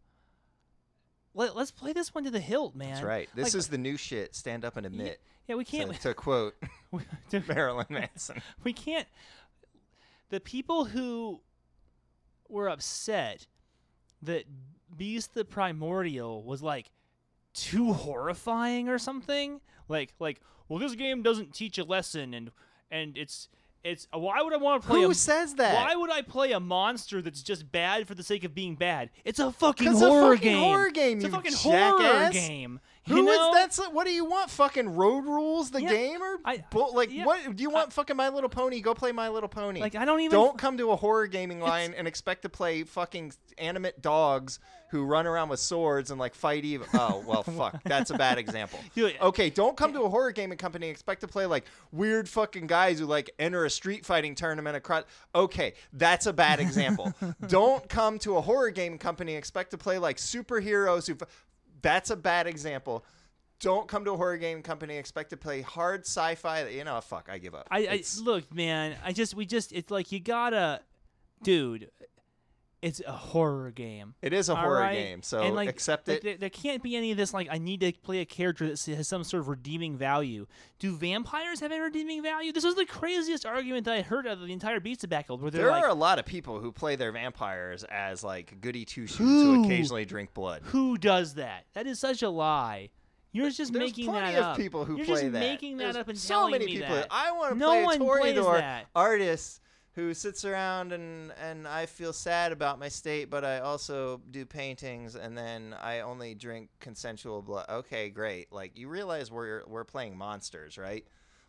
Let, 1.33 1.55
let's 1.55 1.69
play 1.71 1.93
this 1.93 2.15
one 2.15 2.23
to 2.23 2.31
the 2.31 2.39
hilt, 2.39 2.75
man. 2.75 2.89
That's 2.93 3.03
right. 3.03 3.29
This 3.35 3.53
Like, 3.53 3.59
is 3.59 3.67
the 3.67 3.77
new 3.77 3.95
shit. 3.97 4.33
Stand 4.35 4.65
up 4.65 4.75
and 4.77 4.85
admit. 4.87 5.21
Yeah. 5.47 5.55
We 5.55 5.65
can't. 5.65 5.93
to 6.01 6.13
quote 6.13 6.55
to- 7.29 7.43
Marilyn 7.47 7.87
Manson. 7.89 8.41
we 8.63 8.73
can't 8.73 9.07
the 10.29 10.39
people 10.39 10.85
who 10.85 11.41
were 12.49 12.69
upset 12.69 13.47
that 14.21 14.43
beast 14.95 15.33
the 15.33 15.45
primordial 15.45 16.43
was 16.43 16.61
like 16.61 16.91
too 17.53 17.93
horrifying 17.93 18.87
or 18.89 18.97
something 18.97 19.59
like 19.87 20.13
like 20.19 20.39
well 20.69 20.79
this 20.79 20.95
game 20.95 21.21
doesn't 21.23 21.53
teach 21.53 21.77
a 21.77 21.83
lesson 21.83 22.33
and 22.33 22.51
and 22.91 23.17
it's 23.17 23.49
it's 23.83 24.07
why 24.13 24.41
would 24.41 24.53
i 24.53 24.57
want 24.57 24.81
to 24.81 24.87
play 24.87 25.01
Who 25.01 25.11
a, 25.11 25.15
says 25.15 25.55
that? 25.55 25.75
why 25.75 25.95
would 25.95 26.11
i 26.11 26.21
play 26.21 26.51
a 26.51 26.59
monster 26.59 27.21
that's 27.21 27.41
just 27.41 27.71
bad 27.71 28.07
for 28.07 28.15
the 28.15 28.23
sake 28.23 28.43
of 28.43 28.53
being 28.53 28.75
bad 28.75 29.09
it's 29.25 29.39
a 29.39 29.51
fucking 29.51 29.87
it's 29.87 30.01
a 30.01 30.09
fucking 30.09 30.39
game 30.39 30.59
horror 30.59 30.89
game, 30.89 31.17
it's 31.17 31.25
a 31.25 31.29
fucking 31.29 31.53
horror 31.53 32.29
game 32.31 32.79
Who 33.07 33.17
you 33.17 33.29
is 33.29 33.37
know? 33.37 33.51
that's 33.53 33.77
what 33.89 34.05
do 34.05 34.13
you 34.13 34.25
want? 34.25 34.49
Fucking 34.51 34.95
road 34.95 35.25
rules 35.25 35.71
the 35.71 35.81
Yeah, 35.81 35.89
game 35.89 36.21
or 36.21 36.37
I- 36.45 36.63
bull- 36.71 36.93
like 36.93 37.11
yeah, 37.11 37.25
what 37.25 37.55
do 37.55 37.63
you 37.63 37.69
want? 37.69 37.93
fucking 37.93 38.15
My 38.15 38.29
Little 38.29 38.49
Pony? 38.49 38.81
Go 38.81 38.93
play 38.93 39.11
My 39.11 39.29
Little 39.29 39.49
Pony. 39.49 39.79
like 39.79 39.95
i 39.95 40.05
don't 40.05 40.19
even 40.21 40.31
Don't 40.37 40.57
come 40.57 40.77
to 40.77 40.91
a 40.91 40.95
horror 40.95 41.27
gaming 41.27 41.59
line 41.59 41.93
and 41.97 42.07
expect 42.07 42.41
to 42.43 42.49
play 42.49 42.83
fucking 42.83 43.33
animate 43.57 44.01
dogs 44.01 44.59
who 44.89 45.03
run 45.03 45.27
around 45.27 45.49
with 45.49 45.59
swords 45.59 46.11
and 46.11 46.19
like 46.19 46.33
fight 46.33 46.63
evil. 46.63 46.87
Oh 46.93 47.21
well, 47.27 47.43
fuck. 47.57 47.81
That's 47.83 48.09
a 48.11 48.17
bad 48.17 48.37
example. 48.37 48.79
Okay, 48.97 49.49
don't 49.49 49.75
come 49.75 49.91
to 49.93 50.01
a 50.03 50.09
horror 50.09 50.31
gaming 50.31 50.57
company 50.57 50.87
and 50.87 50.91
expect 50.93 51.21
to 51.21 51.27
play 51.27 51.45
like 51.45 51.65
weird 51.91 52.27
fucking 52.29 52.67
guys 52.67 52.99
who 52.99 53.05
like 53.05 53.29
enter 53.39 53.65
a 53.65 53.69
street 53.69 54.05
fighting 54.05 54.33
tournament 54.35 54.75
across. 54.77 55.03
Okay, 55.35 55.73
that's 55.93 56.25
a 56.25 56.33
bad 56.33 56.59
example. 56.59 57.13
don't 57.47 57.87
come 57.89 58.17
to 58.19 58.37
a 58.37 58.41
horror 58.41 58.69
gaming 58.69 58.97
company 58.99 59.33
and 59.33 59.39
expect 59.39 59.71
to 59.71 59.77
play 59.77 59.97
like 59.97 60.17
superheroes 60.17 61.07
who. 61.07 61.13
f- 61.21 61.27
That's 61.87 62.09
a 62.09 62.17
bad 62.17 62.47
example. 62.47 63.05
Don't 63.61 63.87
come 63.87 64.03
to 64.03 64.11
a 64.11 64.17
horror 64.17 64.35
game 64.35 64.61
company 64.61 64.97
expect 64.97 65.29
to 65.29 65.37
play 65.37 65.61
hard 65.61 66.01
sci-fi. 66.01 66.63
That, 66.63 66.73
you 66.73 66.83
know, 66.83 66.99
fuck. 66.99 67.29
I 67.31 67.37
give 67.37 67.55
up. 67.55 67.65
I, 67.71 67.77
I 67.79 68.03
look, 68.21 68.53
man. 68.53 68.97
I 69.05 69.13
just 69.13 69.35
we 69.35 69.45
just 69.45 69.71
it's 69.71 69.89
like 69.89 70.11
you 70.11 70.19
gotta, 70.19 70.81
dude. 71.43 71.89
It's 72.79 73.01
a 73.07 73.11
horror 73.11 73.71
game. 73.71 74.13
It 74.21 74.33
is 74.33 74.49
a 74.49 74.55
horror 74.55 74.81
right? 74.81 74.93
game, 74.93 75.23
so 75.23 75.41
and 75.41 75.55
like, 75.55 75.67
accept 75.67 76.07
like, 76.07 76.17
it. 76.17 76.23
There, 76.23 76.37
there 76.37 76.49
can't 76.51 76.83
be 76.83 76.95
any 76.95 77.09
of 77.09 77.17
this 77.17 77.33
like 77.33 77.47
I 77.49 77.57
need 77.57 77.79
to 77.81 77.91
play 77.91 78.19
a 78.19 78.25
character 78.25 78.67
that 78.67 78.79
has 78.85 79.07
some 79.07 79.23
sort 79.23 79.41
of 79.41 79.47
redeeming 79.47 79.97
value. 79.97 80.45
Do 80.77 80.95
vampires 80.95 81.59
have 81.61 81.71
any 81.71 81.81
redeeming 81.81 82.21
value? 82.21 82.51
This 82.51 82.63
was 82.63 82.75
the 82.75 82.85
craziest 82.85 83.47
argument 83.47 83.85
that 83.85 83.95
I 83.95 84.01
heard 84.03 84.27
of 84.27 84.41
the 84.41 84.53
entire 84.53 84.79
Beast 84.79 85.01
Tobacco, 85.01 85.37
where 85.37 85.49
There 85.49 85.71
like, 85.71 85.83
are 85.85 85.89
a 85.89 85.95
lot 85.95 86.19
of 86.19 86.25
people 86.27 86.59
who 86.59 86.71
play 86.71 86.95
their 86.95 87.11
vampires 87.11 87.83
as 87.85 88.23
like 88.23 88.61
goody 88.61 88.85
two 88.85 89.07
shoes 89.07 89.17
Who? 89.17 89.63
occasionally 89.63 90.05
drink 90.05 90.35
blood. 90.35 90.61
"Who 90.65 90.99
does 90.99 91.33
that? 91.33 91.65
That 91.73 91.87
is 91.87 91.99
such 91.99 92.21
a 92.21 92.29
lie." 92.29 92.91
You're 93.31 93.49
just 93.49 93.73
There's 93.73 93.85
making 93.87 94.05
plenty 94.05 94.33
that 94.33 94.39
of 94.39 94.45
up. 94.45 94.57
people 94.57 94.85
who 94.85 94.97
You're 94.97 95.05
play 95.05 95.21
just 95.23 95.33
that. 95.33 95.39
making 95.39 95.77
that 95.77 95.83
There's 95.83 95.95
up 95.97 96.07
and 96.09 96.17
so 96.17 96.33
telling 96.35 96.51
many 96.53 96.65
me 96.67 96.77
people. 96.77 96.95
that. 96.95 97.07
I 97.11 97.31
want 97.31 97.53
to 97.53 97.59
No 97.59 97.83
play 97.85 97.95
a 97.95 97.99
Toreador 97.99 98.81
artist 98.95 99.61
who 99.97 100.13
sits 100.13 100.45
around 100.45 100.93
and 100.93 101.33
and 101.41 101.67
I 101.67 101.87
feel 101.87 102.13
sad 102.13 102.51
about 102.51 102.77
my 102.77 102.87
state, 102.87 103.31
but 103.31 103.43
I 103.43 103.59
also 103.61 104.21
do 104.29 104.45
paintings 104.45 105.15
and 105.15 105.35
then 105.35 105.75
I 105.81 106.01
only 106.01 106.35
drink 106.35 106.69
consensual 106.79 107.41
blood. 107.41 107.65
Okay, 107.67 108.11
great. 108.11 108.53
Like 108.53 108.77
you 108.77 108.89
realize 108.89 109.31
we're 109.31 109.63
we're 109.65 109.83
playing 109.83 110.15
monsters, 110.15 110.77
right? 110.77 111.03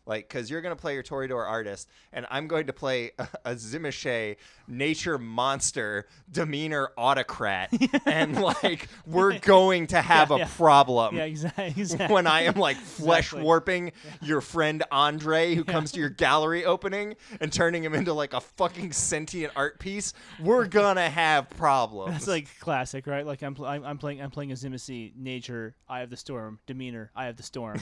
Like, 0.09 0.27
because 0.27 0.49
you're 0.49 0.61
going 0.61 0.75
to 0.75 0.81
play 0.81 0.95
your 0.95 1.03
Toreador 1.03 1.47
artist, 1.47 1.87
and 2.11 2.25
I'm 2.31 2.47
going 2.47 2.65
to 2.65 2.73
play 2.73 3.11
a, 3.19 3.27
a 3.45 3.51
Tzimisce 3.53 4.37
nature 4.67 5.19
monster 5.19 6.07
demeanor 6.31 6.89
autocrat, 6.97 7.69
and 8.07 8.41
like 8.41 8.87
we're 9.05 9.37
going 9.37 9.85
to 9.87 10.01
have 10.01 10.31
Yeah, 10.31 10.35
a 10.35 10.39
yeah. 10.39 10.47
problem 10.57 11.15
Yeah, 11.15 11.23
exactly. 11.25 11.65
exactly. 11.77 12.11
when 12.13 12.25
I 12.25 12.41
am 12.41 12.55
like 12.55 12.77
flesh 12.77 13.27
Exactly. 13.27 13.43
warping 13.43 13.91
your 14.23 14.41
friend 14.41 14.83
Andre 14.91 15.53
who 15.53 15.63
comes 15.63 15.91
to 15.91 15.99
your 15.99 16.09
gallery 16.09 16.65
opening 16.65 17.15
and 17.39 17.53
turning 17.53 17.83
him 17.83 17.93
into 17.93 18.13
like 18.13 18.33
a 18.33 18.41
fucking 18.41 18.91
sentient 18.93 19.53
art 19.55 19.79
piece, 19.79 20.13
we're 20.39 20.65
gonna 20.65 21.07
have 21.09 21.51
problems. 21.51 22.13
That's 22.13 22.27
like 22.27 22.47
classic, 22.59 23.05
right? 23.05 23.27
Like 23.27 23.43
I'm, 23.43 23.53
pl- 23.53 23.65
I'm, 23.67 23.83
I'm 23.83 23.97
playing, 23.99 24.21
I'm 24.23 24.31
playing 24.31 24.51
a 24.51 24.55
Tzimisce, 24.55 25.15
nature, 25.15 25.75
Eye 25.87 26.01
of 26.01 26.09
the 26.09 26.17
Storm, 26.17 26.57
demeanor, 26.65 27.11
Eye 27.15 27.27
of 27.27 27.37
the 27.37 27.43
Storm. 27.43 27.79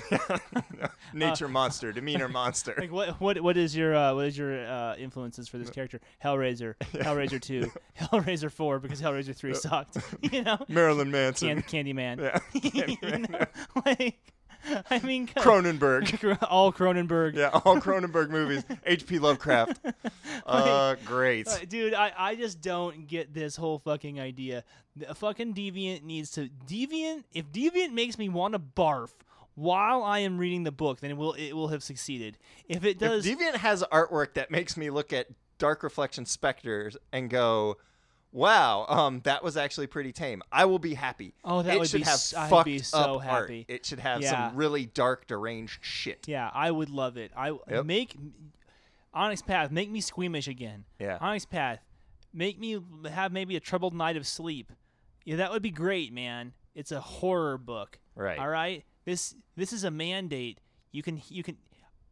nature 1.13 1.45
uh, 1.45 1.49
monster, 1.49 1.93
demeanor 1.93 2.16
monster. 2.27 2.75
like 2.77 2.91
what, 2.91 3.21
what, 3.21 3.41
what 3.41 3.57
is 3.57 3.75
your, 3.75 3.95
uh, 3.95 4.13
what 4.13 4.25
is 4.25 4.37
your 4.37 4.65
uh, 4.65 4.95
influences 4.95 5.47
for 5.47 5.57
this 5.57 5.69
character? 5.69 5.99
Hellraiser, 6.23 6.75
Hellraiser 6.93 7.41
two, 7.41 7.71
Hellraiser 7.99 8.51
four 8.51 8.79
because 8.79 9.01
Hellraiser 9.01 9.35
three 9.35 9.53
sucked. 9.53 9.97
you 10.21 10.43
know, 10.43 10.57
Marilyn 10.67 11.11
Manson. 11.11 11.61
Can- 11.61 11.85
Candyman. 11.85 12.19
yeah. 12.53 12.85
you 13.01 13.17
know? 13.19 13.45
like, 13.85 14.17
I 14.89 14.99
mean, 14.99 15.27
Cronenberg. 15.27 16.37
all 16.49 16.73
Cronenberg. 16.73 17.35
Yeah, 17.35 17.49
all 17.53 17.79
Cronenberg 17.79 18.29
movies. 18.29 18.63
H.P. 18.85 19.19
Lovecraft. 19.19 19.79
Uh, 20.45 20.95
great. 21.05 21.47
Uh, 21.47 21.59
dude, 21.67 21.93
I, 21.93 22.11
I 22.17 22.35
just 22.35 22.61
don't 22.61 23.07
get 23.07 23.33
this 23.33 23.55
whole 23.55 23.79
fucking 23.79 24.19
idea. 24.19 24.63
A 25.07 25.13
fucking 25.13 25.53
deviant 25.53 26.03
needs 26.03 26.31
to 26.31 26.49
deviant. 26.65 27.23
If 27.33 27.51
deviant 27.51 27.93
makes 27.93 28.17
me 28.17 28.29
want 28.29 28.53
to 28.53 28.59
barf, 28.59 29.11
while 29.57 30.03
I 30.03 30.19
am 30.19 30.37
reading 30.37 30.63
the 30.63 30.71
book, 30.71 30.99
then 30.99 31.09
it 31.09 31.17
will 31.17 31.33
it 31.33 31.53
will 31.53 31.69
have 31.69 31.81
succeeded. 31.83 32.37
If 32.69 32.85
it 32.85 32.99
does, 32.99 33.25
If 33.25 33.39
Deviant 33.39 33.55
has 33.55 33.83
artwork 33.91 34.35
that 34.35 34.51
makes 34.51 34.77
me 34.77 34.91
look 34.91 35.11
at 35.11 35.27
Dark 35.57 35.81
Reflection 35.81 36.27
Specters 36.27 36.95
and 37.11 37.27
go, 37.27 37.77
"Wow, 38.31 38.85
um, 38.87 39.21
that 39.21 39.43
was 39.43 39.57
actually 39.57 39.87
pretty 39.87 40.11
tame," 40.11 40.43
I 40.51 40.65
will 40.65 40.77
be 40.77 40.93
happy. 40.93 41.33
Oh, 41.43 41.63
that 41.63 41.73
it 41.75 41.79
would 41.79 41.89
should 41.89 42.01
be 42.01 42.05
have 42.05 42.21
I'd 42.37 42.49
fucked 42.51 42.65
be 42.65 42.77
up 42.77 42.85
so 42.85 43.21
art. 43.21 43.49
It 43.67 43.83
should 43.83 43.99
have 43.99 44.21
Yeah. 44.21 44.49
some 44.49 44.55
really 44.55 44.85
dark, 44.85 45.25
deranged 45.25 45.83
shit. 45.83 46.27
yeah, 46.27 46.51
I 46.53 46.69
would 46.69 46.89
love 46.91 47.17
it. 47.17 47.31
I 47.35 47.57
Yep. 47.67 47.85
make 47.85 48.15
Onyx 49.13 49.41
Path 49.41 49.71
make 49.71 49.89
me 49.89 50.01
squeamish 50.01 50.47
again. 50.47 50.85
Yeah. 50.99 51.17
Onyx 51.19 51.45
Path 51.45 51.79
make 52.31 52.59
me 52.59 52.79
have 53.09 53.31
maybe 53.31 53.55
a 53.55 53.59
troubled 53.59 53.95
night 53.95 54.15
of 54.17 54.27
sleep. 54.27 54.71
Yeah, 55.25 55.37
that 55.37 55.51
would 55.51 55.63
be 55.63 55.71
great, 55.71 56.13
man. 56.13 56.53
It's 56.75 56.91
a 56.91 57.01
horror 57.01 57.57
book. 57.57 57.97
Right. 58.13 58.37
All 58.37 58.47
right. 58.49 58.85
This 59.07 59.33
this 59.55 59.71
is 59.71 59.85
a 59.85 59.89
mandate. 59.89 60.59
You 60.91 61.01
can 61.01 61.21
you 61.29 61.41
can. 61.41 61.55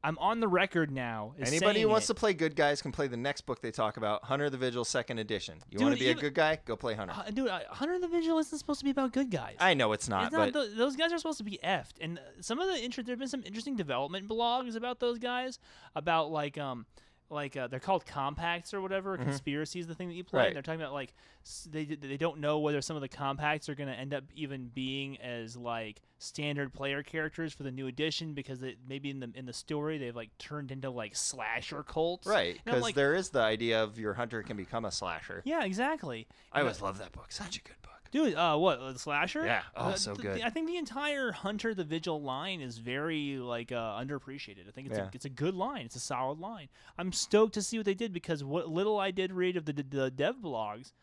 I'm 0.02 0.18
on 0.18 0.40
the 0.40 0.48
record 0.48 0.92
now. 0.92 1.34
Anybody 1.46 1.82
who 1.82 1.90
wants 1.90 2.06
it. 2.06 2.14
to 2.14 2.20
play 2.20 2.34
good 2.34 2.56
guys 2.56 2.82
can 2.82 2.94
play 2.94 3.08
the 3.08 3.18
next 3.18 3.42
book 3.42 3.60
they 3.60 3.72
talk 3.72 3.98
about, 3.98 4.24
Hunter 4.24 4.50
the 4.50 4.58
Vigil 4.58 4.86
Second 4.86 5.18
Edition. 5.18 5.58
You 5.70 5.80
want 5.80 5.96
to 5.96 6.00
be 6.00 6.10
a 6.10 6.14
good 6.14 6.34
guy? 6.34 6.60
Go 6.64 6.78
play 6.78 6.94
Hunter. 6.94 7.14
Uh, 7.18 7.32
dude, 7.32 7.50
uh, 7.50 7.60
Hunter 7.70 8.00
the 8.00 8.08
Vigil 8.08 8.38
isn't 8.40 8.58
supposed 8.58 8.80
to 8.80 8.86
be 8.86 8.92
about 8.92 9.12
good 9.12 9.30
guys. 9.30 9.56
I 9.60 9.74
know 9.74 9.92
it's 9.92 10.08
not, 10.08 10.28
it's 10.28 10.34
not. 10.34 10.54
but 10.54 10.54
tho- 10.54 10.76
those 10.76 10.96
guys 10.96 11.12
are 11.12 11.18
supposed 11.18 11.40
to 11.40 11.44
be 11.44 11.60
effed, 11.62 11.96
and 12.00 12.20
uh, 12.20 12.22
some 12.40 12.60
of 12.60 12.68
the 12.70 12.82
inter- 12.82 13.04
there've 13.04 13.20
been 13.20 13.28
some 13.28 13.44
interesting 13.46 13.76
development 13.76 14.30
blogs 14.30 14.78
about 14.78 15.02
those 15.02 15.20
guys, 15.20 15.60
about 15.98 16.32
like 16.32 16.58
um, 16.58 16.86
like 17.30 17.58
uh, 17.58 17.68
they're 17.68 17.80
called 17.80 18.06
compacts 18.06 18.74
or 18.74 18.82
whatever. 18.82 19.18
Conspiracy 19.18 19.80
is 19.80 19.88
the 19.88 19.96
thing 19.96 20.08
that 20.10 20.14
you 20.14 20.24
play. 20.24 20.38
Mm-hmm. 20.38 20.38
Right. 20.38 20.48
And 20.48 20.56
they're 20.56 20.62
talking 20.62 20.82
about 20.82 20.94
like 20.94 21.14
s- 21.44 21.68
they 21.72 21.86
they 21.86 22.18
don't 22.18 22.40
know 22.40 22.60
whether 22.60 22.82
some 22.82 22.96
of 22.96 23.02
the 23.02 23.08
compacts 23.08 23.68
are 23.68 23.76
going 23.76 23.90
to 23.90 23.96
end 23.96 24.14
up 24.14 24.24
even 24.36 24.70
being 24.74 25.20
as 25.22 25.58
like 25.58 26.02
standard 26.20 26.72
player 26.74 27.02
characters 27.04 27.52
for 27.54 27.64
the 27.64 27.72
new 27.72 27.88
edition 27.88 28.34
because 28.34 28.60
they, 28.60 28.76
maybe 28.88 29.10
in 29.10 29.20
the 29.20 29.32
in 29.36 29.46
the 29.46 29.54
story 29.54 29.98
they've 29.98 30.16
like 30.16 30.38
turned 30.38 30.72
into 30.72 30.90
like 30.90 31.16
slasher 31.16 31.82
cults. 31.84 32.28
right 32.28 32.60
because 32.64 32.82
like, 32.84 32.96
there 32.96 33.16
is 33.16 33.30
the 33.30 33.40
idea 33.42 33.82
of 33.84 33.98
your 34.00 34.14
hunter 34.14 34.44
can 34.44 34.56
become 34.58 34.86
a 34.86 34.92
slasher. 34.92 35.42
yeah, 35.46 35.64
exactly. 35.64 36.28
I 36.52 36.60
And 36.60 36.68
always 36.68 36.82
love 36.82 37.00
that 37.00 37.12
book. 37.12 37.32
Such 37.32 37.58
a 37.58 37.62
good 37.62 37.82
book. 37.82 37.92
Dude, 38.12 38.36
uh, 38.36 38.56
what 38.58 38.80
the 38.94 39.00
slasher? 39.00 39.46
Yeah. 39.46 39.64
Oh, 39.76 39.90
Uh, 39.90 39.96
so 39.96 40.14
th- 40.14 40.22
good. 40.22 40.42
I 40.42 40.50
think 40.50 40.68
the 40.68 40.78
entire 40.78 41.32
Hunter 41.32 41.74
the 41.74 41.84
Vigil 41.84 42.22
line 42.22 42.62
is 42.62 42.78
very 42.78 43.38
like 43.38 43.72
uh, 43.72 43.76
underappreciated. 44.00 44.68
I 44.68 44.72
think 44.72 44.88
it's 44.88 44.98
Yeah. 44.98 45.06
a, 45.06 45.10
it's 45.14 45.26
a 45.26 45.30
good 45.30 45.54
line. 45.56 45.86
It's 45.86 45.96
a 45.96 46.00
solid 46.00 46.40
line. 46.40 46.70
I'm 46.98 47.12
stoked 47.12 47.54
to 47.56 47.62
see 47.62 47.78
what 47.78 47.86
they 47.86 47.94
did 47.94 48.14
because 48.14 48.44
what 48.44 48.70
little 48.70 48.98
I 49.00 49.12
did 49.12 49.34
read 49.34 49.58
of 49.58 49.66
the 49.66 49.74
the 49.74 50.10
dev 50.12 50.38
blogs 50.38 50.94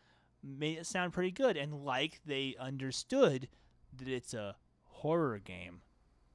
made 0.43 0.77
it 0.79 0.85
sound 0.85 1.13
pretty 1.13 1.31
good 1.31 1.55
and 1.55 1.85
like 1.85 2.19
they 2.25 2.55
understood 2.59 3.47
that 3.97 4.07
it's 4.07 4.33
a 4.33 4.55
horror 4.85 5.39
game 5.39 5.81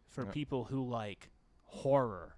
for 0.08 0.24
Yeah. 0.24 0.30
people 0.30 0.64
who 0.64 0.88
like 0.88 1.30
horror. 1.64 2.36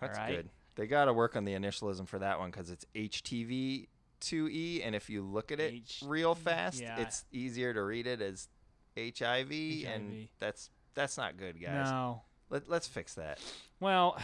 That's 0.00 0.18
Alright. 0.18 0.36
good. 0.36 0.50
They 0.74 0.86
got 0.86 1.04
to 1.04 1.12
work 1.12 1.36
on 1.36 1.44
the 1.44 1.52
initialism 1.52 2.08
for 2.08 2.18
that 2.20 2.38
one 2.38 2.50
because 2.50 2.70
it's 2.70 2.86
HTV 2.94 3.88
2E, 4.22 4.80
and 4.86 4.94
if 4.94 5.10
you 5.10 5.22
look 5.22 5.52
at 5.52 5.60
it 5.60 5.74
H- 5.74 6.02
real 6.06 6.34
fast, 6.34 6.80
yeah. 6.80 6.98
it's 7.00 7.24
easier 7.32 7.74
to 7.74 7.82
read 7.82 8.06
it 8.06 8.22
as 8.22 8.48
HIV, 8.96 9.50
and 9.86 10.28
that's 10.38 10.70
that's 10.94 11.16
not 11.16 11.36
good, 11.36 11.60
guys. 11.60 11.90
No. 11.90 12.22
Let, 12.50 12.68
let's 12.68 12.86
fix 12.86 13.14
that. 13.14 13.38
Well, 13.80 14.18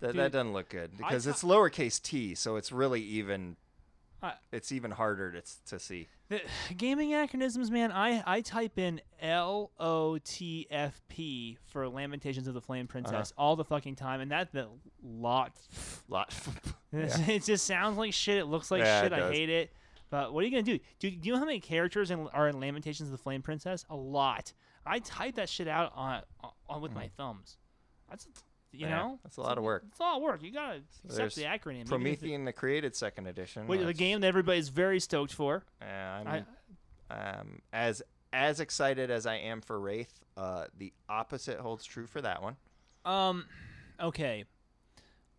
That, 0.00 0.12
Dude, 0.12 0.20
that 0.20 0.32
doesn't 0.32 0.52
look 0.52 0.68
good 0.68 0.96
because 0.96 1.24
ta- 1.24 1.30
it's 1.30 1.42
lowercase 1.42 2.00
t, 2.02 2.34
so 2.34 2.56
it's 2.56 2.70
really 2.72 3.02
even. 3.02 3.56
I- 4.22 4.34
it's 4.52 4.72
even 4.72 4.90
harder 4.90 5.32
to 5.32 5.42
to 5.66 5.78
see. 5.78 6.08
The 6.28 6.40
gaming 6.76 7.10
acronyms, 7.10 7.70
man. 7.70 7.92
I 7.92 8.22
I 8.26 8.40
type 8.40 8.78
in 8.78 9.00
L 9.20 9.70
O 9.78 10.18
T 10.18 10.66
F 10.70 11.00
P 11.08 11.58
for 11.66 11.88
Lamentations 11.88 12.48
of 12.48 12.54
the 12.54 12.60
Flame 12.60 12.86
uh-huh. 12.86 12.92
Princess 12.92 13.32
all 13.36 13.56
the 13.56 13.64
fucking 13.64 13.96
time, 13.96 14.20
and 14.20 14.30
that's 14.30 14.54
a 14.54 14.68
lot. 15.02 15.52
Lot. 16.08 16.34
it 16.92 17.44
just 17.44 17.66
sounds 17.66 17.98
like 17.98 18.12
shit. 18.12 18.38
It 18.38 18.46
looks 18.46 18.70
like 18.70 18.80
Yeah, 18.80 19.02
shit. 19.02 19.12
I 19.12 19.18
does. 19.18 19.32
hate 19.32 19.50
it. 19.50 19.72
But 20.08 20.32
what 20.32 20.42
are 20.42 20.46
you 20.46 20.52
gonna 20.52 20.62
do? 20.62 20.78
Do, 20.98 21.10
do 21.10 21.26
you 21.28 21.32
know 21.32 21.38
how 21.38 21.44
many 21.44 21.60
characters 21.60 22.10
in, 22.10 22.28
are 22.28 22.48
in 22.48 22.60
Lamentations 22.60 23.08
of 23.08 23.12
the 23.12 23.22
Flame 23.22 23.42
Princess? 23.42 23.84
A 23.90 23.96
lot. 23.96 24.52
I 24.84 25.00
type 25.00 25.34
that 25.34 25.48
shit 25.48 25.66
out 25.66 25.92
on, 25.96 26.22
on 26.68 26.80
with 26.80 26.92
hmm. 26.92 26.98
my 26.98 27.10
thumbs. 27.16 27.56
That's 28.08 28.28
you. 28.72 28.86
Yeah, 28.86 28.96
know 28.96 29.18
that's 29.22 29.36
a 29.36 29.40
lot 29.40 29.58
of 29.58 29.64
work. 29.64 29.84
It's 29.88 29.98
a 29.98 30.02
lot 30.02 30.16
of 30.16 30.22
work. 30.22 30.42
You 30.42 30.52
gotta 30.52 30.80
accept 31.04 31.36
the 31.36 31.44
acronym. 31.44 31.86
Promethean 31.86 32.44
the 32.44 32.52
created 32.52 32.94
second 32.94 33.26
edition. 33.26 33.66
Which 33.66 33.80
is 33.80 33.88
a 33.88 33.94
game 33.94 34.20
that 34.20 34.26
everybody's 34.28 34.68
very 34.68 35.00
stoked 35.00 35.32
for. 35.32 35.64
uh, 35.80 35.84
I'm 35.84 36.46
I, 37.10 37.38
um, 37.38 37.62
as 37.72 38.02
as 38.32 38.60
excited 38.60 39.10
as 39.10 39.26
I 39.26 39.36
am 39.36 39.60
for 39.60 39.78
Wraith. 39.78 40.12
Uh, 40.36 40.66
the 40.76 40.92
opposite 41.08 41.58
holds 41.58 41.84
true 41.84 42.06
for 42.06 42.20
that 42.20 42.42
one. 42.42 42.56
Um, 43.04 43.46
okay. 44.00 44.44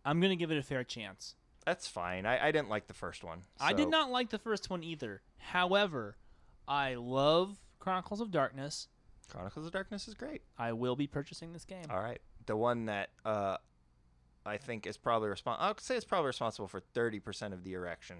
I'm 0.04 0.20
gonna 0.20 0.36
give 0.36 0.50
it 0.50 0.58
a 0.58 0.62
fair 0.62 0.84
chance. 0.84 1.36
That's 1.64 1.86
fine. 1.86 2.24
I, 2.24 2.48
I 2.48 2.50
didn't 2.50 2.70
like 2.70 2.86
the 2.86 2.94
first 2.94 3.22
one. 3.22 3.42
I 3.60 3.74
did 3.74 3.90
not 3.90 4.10
like 4.10 4.30
the 4.30 4.38
first 4.38 4.70
one 4.70 4.82
either. 4.82 5.20
However, 5.36 6.16
I 6.66 6.94
love 6.94 7.58
Chronicles 7.78 8.22
of 8.22 8.30
Darkness. 8.30 8.88
Chronicles 9.28 9.66
of 9.66 9.72
Darkness 9.72 10.08
is 10.08 10.14
great. 10.14 10.40
I 10.58 10.72
will 10.72 10.96
be 10.96 11.06
purchasing 11.06 11.52
this 11.52 11.66
game. 11.66 11.84
All 11.90 12.00
right, 12.00 12.22
the 12.48 12.56
one 12.56 12.86
that 12.86 13.10
uh, 13.24 13.58
I 14.44 14.56
think 14.56 14.86
is 14.86 14.96
probably 14.96 15.28
responsible. 15.28 15.64
I'll 15.64 15.78
say 15.78 15.94
it's 15.94 16.04
probably 16.04 16.26
responsible 16.26 16.66
for 16.66 16.80
thirty 16.80 17.20
percent 17.20 17.54
of 17.54 17.62
the 17.62 17.74
erection, 17.74 18.16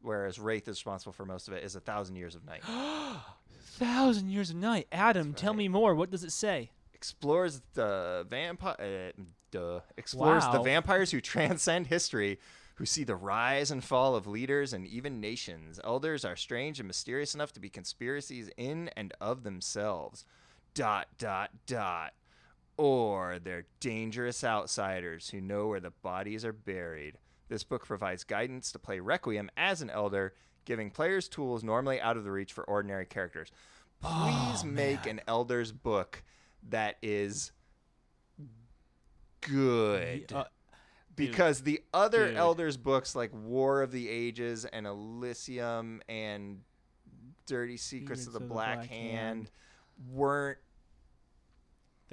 whereas 0.00 0.38
Wraith 0.38 0.68
is 0.68 0.76
responsible 0.76 1.12
for 1.12 1.26
most 1.26 1.48
of 1.48 1.54
it. 1.54 1.64
Is 1.64 1.74
a 1.74 1.80
thousand 1.80 2.14
years 2.14 2.36
of 2.36 2.44
night. 2.44 2.62
Thousand 3.76 4.28
Years 4.28 4.50
of 4.50 4.56
Night. 4.56 4.86
Adam, 4.92 5.34
tell 5.34 5.52
me 5.52 5.66
more. 5.66 5.96
What 5.96 6.12
does 6.12 6.22
it 6.22 6.30
say? 6.30 6.70
explores 7.04 7.60
the 7.74 8.26
vampire. 8.30 9.12
Uh, 9.18 9.22
duh. 9.50 9.80
Explores 9.98 10.44
the 10.52 10.62
vampires 10.62 11.10
who 11.10 11.20
transcend 11.20 11.88
history, 11.88 12.38
who 12.76 12.86
see 12.86 13.04
the 13.04 13.14
rise 13.14 13.70
and 13.70 13.84
fall 13.84 14.16
of 14.16 14.26
leaders 14.26 14.72
and 14.72 14.86
even 14.86 15.20
nations. 15.20 15.78
Elders 15.84 16.24
are 16.24 16.34
strange 16.34 16.80
and 16.80 16.86
mysterious 16.86 17.34
enough 17.34 17.52
to 17.52 17.60
be 17.60 17.68
conspiracies 17.68 18.48
in 18.56 18.88
and 18.96 19.12
of 19.20 19.42
themselves. 19.42 20.24
Dot 20.72 21.08
dot 21.18 21.50
dot. 21.66 22.14
Or 22.76 23.38
they're 23.42 23.66
dangerous 23.80 24.42
outsiders 24.42 25.30
who 25.30 25.40
know 25.40 25.68
where 25.68 25.80
the 25.80 25.90
bodies 25.90 26.44
are 26.44 26.52
buried. 26.52 27.18
This 27.48 27.62
book 27.62 27.86
provides 27.86 28.24
guidance 28.24 28.72
to 28.72 28.78
play 28.78 29.00
Requiem 29.00 29.50
as 29.56 29.82
an 29.82 29.90
elder, 29.90 30.34
giving 30.64 30.90
players 30.90 31.28
tools 31.28 31.62
normally 31.62 32.00
out 32.00 32.16
of 32.16 32.24
the 32.24 32.30
reach 32.30 32.52
for 32.52 32.64
ordinary 32.64 33.06
characters. 33.06 33.50
Please 34.00 34.64
make 34.64 35.06
an 35.06 35.20
elder's 35.28 35.72
book 35.72 36.24
that 36.70 36.96
is 37.02 37.52
good. 39.40 40.32
Uh, 40.32 40.44
because 41.16 41.60
the 41.60 41.82
other 41.92 42.28
dude. 42.28 42.36
elders 42.36 42.76
books 42.76 43.14
like 43.14 43.30
War 43.32 43.82
of 43.82 43.92
the 43.92 44.08
Ages 44.08 44.64
and 44.64 44.86
Elysium 44.86 46.02
and 46.08 46.60
Dirty 47.46 47.76
Secrets 47.76 48.26
of 48.26 48.32
the, 48.32 48.40
Black, 48.40 48.86
Hand 48.86 49.50
weren't 50.10 50.58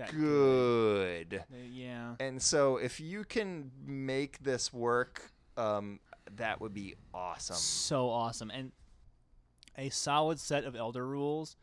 that 0.07 0.15
good. 0.15 1.43
Uh, 1.51 1.55
Yeah. 1.69 2.15
And 2.19 2.41
so 2.41 2.77
if 2.77 2.99
you 2.99 3.23
can 3.23 3.71
make 3.85 4.39
this 4.43 4.71
work, 4.73 5.31
um, 5.57 5.99
that 6.35 6.61
would 6.61 6.73
be 6.73 6.95
awesome. 7.13 7.55
So 7.55 8.09
awesome. 8.09 8.49
And 8.51 8.71
a 9.77 9.89
solid 9.89 10.39
set 10.39 10.63
of 10.65 10.75
Elder 10.75 11.05
rules 11.05 11.55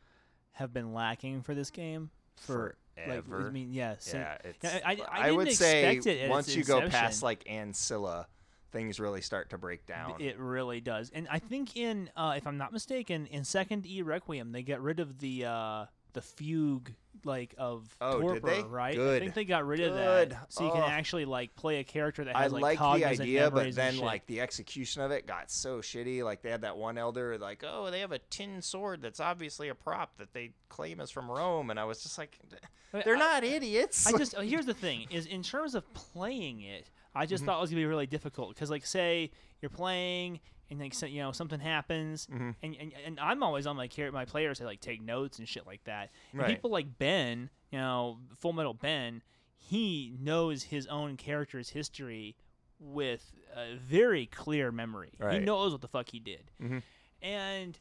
have 0.53 0.73
been 0.73 0.93
lacking 0.93 1.43
for 1.43 1.55
this 1.55 1.71
game 1.71 2.11
for 2.37 2.77
Like, 3.07 3.25
I 3.33 3.51
mean, 3.51 3.73
yes. 3.73 4.11
yeah, 4.13 4.39
it's, 4.43 4.65
I- 4.65 4.83
I- 5.09 5.29
I 5.29 5.31
would 5.31 5.53
say 5.53 5.97
it 5.97 6.29
once 6.29 6.55
you 6.57 6.65
go 6.65 6.89
past 6.89 7.23
like 7.23 7.45
Ancilla, 7.45 8.27
things 8.73 8.99
really 8.99 9.21
start 9.21 9.51
to 9.51 9.59
break 9.59 9.87
down. 9.87 10.21
It 10.21 10.37
really 10.39 10.81
does, 10.81 11.11
and 11.11 11.29
I 11.31 11.39
think 11.39 11.77
in, 11.77 12.11
uh, 12.17 12.35
if 12.37 12.45
I'm 12.47 12.59
not 12.59 12.73
mistaken, 12.73 13.27
in 13.27 13.45
Second 13.45 13.87
E 13.87 14.03
Requiem 14.03 14.51
they 14.51 14.63
get 14.65 14.81
rid 14.81 14.99
of 14.99 15.19
the 15.21 15.45
uh, 15.45 15.87
the 16.13 16.23
fugue 16.23 16.93
like 17.25 17.55
of 17.59 17.85
Oh, 18.01 18.21
torpor, 18.21 18.63
right? 18.69 18.97
I 18.99 19.19
think 19.19 19.35
they 19.35 19.45
got 19.45 19.67
rid 19.67 19.81
of 19.81 19.93
Good. 19.93 20.31
that, 20.31 20.53
so 20.53 20.65
you 20.65 20.71
can 20.71 20.83
Oh. 20.83 20.87
actually 20.87 21.25
like 21.25 21.55
play 21.57 21.81
a 21.81 21.85
character 21.85 22.23
that 22.25 22.37
I 22.37 22.43
has 22.45 22.53
like 22.53 22.79
like 22.81 23.01
the 23.01 23.05
idea, 23.07 23.51
but 23.51 23.75
then 23.75 23.99
like 23.99 24.27
the 24.27 24.41
execution 24.41 25.03
of 25.03 25.11
it 25.11 25.27
got 25.27 25.51
so 25.51 25.79
shitty. 25.81 26.23
Like 26.23 26.43
they 26.43 26.51
had 26.51 26.63
that 26.63 26.77
one 26.77 26.97
elder, 26.97 27.37
like, 27.39 27.65
oh, 27.67 27.91
they 27.91 28.01
have 28.01 28.13
a 28.13 28.19
tin 28.19 28.63
sword 28.63 29.03
that's 29.03 29.19
obviously 29.21 29.69
a 29.69 29.75
prop 29.75 30.17
that 30.19 30.33
they 30.33 30.53
claim 30.69 31.01
is 31.01 31.11
from 31.11 31.29
Rome, 31.31 31.71
and 31.71 31.81
I 31.81 31.85
was 31.85 32.03
just 32.03 32.19
like, 32.19 32.39
they're 33.05 33.17
I- 33.17 33.19
not 33.19 33.45
idiots. 33.45 34.07
I 34.07 34.17
just 34.17 34.37
here's 34.41 34.67
the 34.67 34.75
thing: 34.75 35.07
is 35.11 35.27
in 35.27 35.43
terms 35.43 35.75
of 35.75 35.93
playing 35.95 36.61
it, 36.61 36.89
I 37.15 37.25
Mm-hmm. 37.25 37.31
just 37.31 37.45
thought 37.45 37.59
it 37.59 37.61
was 37.63 37.71
gonna 37.71 37.83
be 37.83 37.87
really 37.87 38.07
difficult 38.07 38.51
because, 38.55 38.71
like, 38.71 38.87
say 38.87 39.33
you're 39.61 39.71
playing 39.71 40.39
and 40.71 40.79
like 40.81 40.95
so- 40.95 41.07
you 41.07 41.21
know 41.23 41.33
something 41.33 41.61
happens, 41.61 42.27
Mm-hmm. 42.27 42.51
and, 42.63 42.77
and 42.81 42.93
and 43.07 43.21
I'm 43.21 43.43
always 43.43 43.67
on 43.67 43.77
my 43.77 43.87
char- 43.87 44.13
my 44.13 44.25
players 44.25 44.59
to 44.59 44.65
like 44.65 44.81
take 44.81 45.01
notes 45.03 45.39
and 45.39 45.49
shit 45.49 45.67
like 45.67 45.85
that. 45.85 46.11
And 46.33 46.43
Right. 46.43 46.51
people 46.51 46.71
like 46.71 46.99
Ben, 46.99 47.51
you 47.71 47.79
know, 47.79 48.19
Full 48.39 48.53
Metal 48.53 48.75
Ben, 48.75 49.23
he 49.57 50.15
knows 50.21 50.65
his 50.65 50.87
own 50.87 51.17
character's 51.17 51.71
history 51.71 52.37
with 52.81 53.33
a 53.57 53.77
very 53.77 54.27
clear 54.27 54.71
memory. 54.71 55.11
He 55.31 55.39
knows 55.41 55.73
what 55.73 55.81
the 55.81 55.89
fuck 55.89 56.09
he 56.11 56.21
did, 56.21 56.51
Mhm. 56.63 56.83
and 57.23 57.79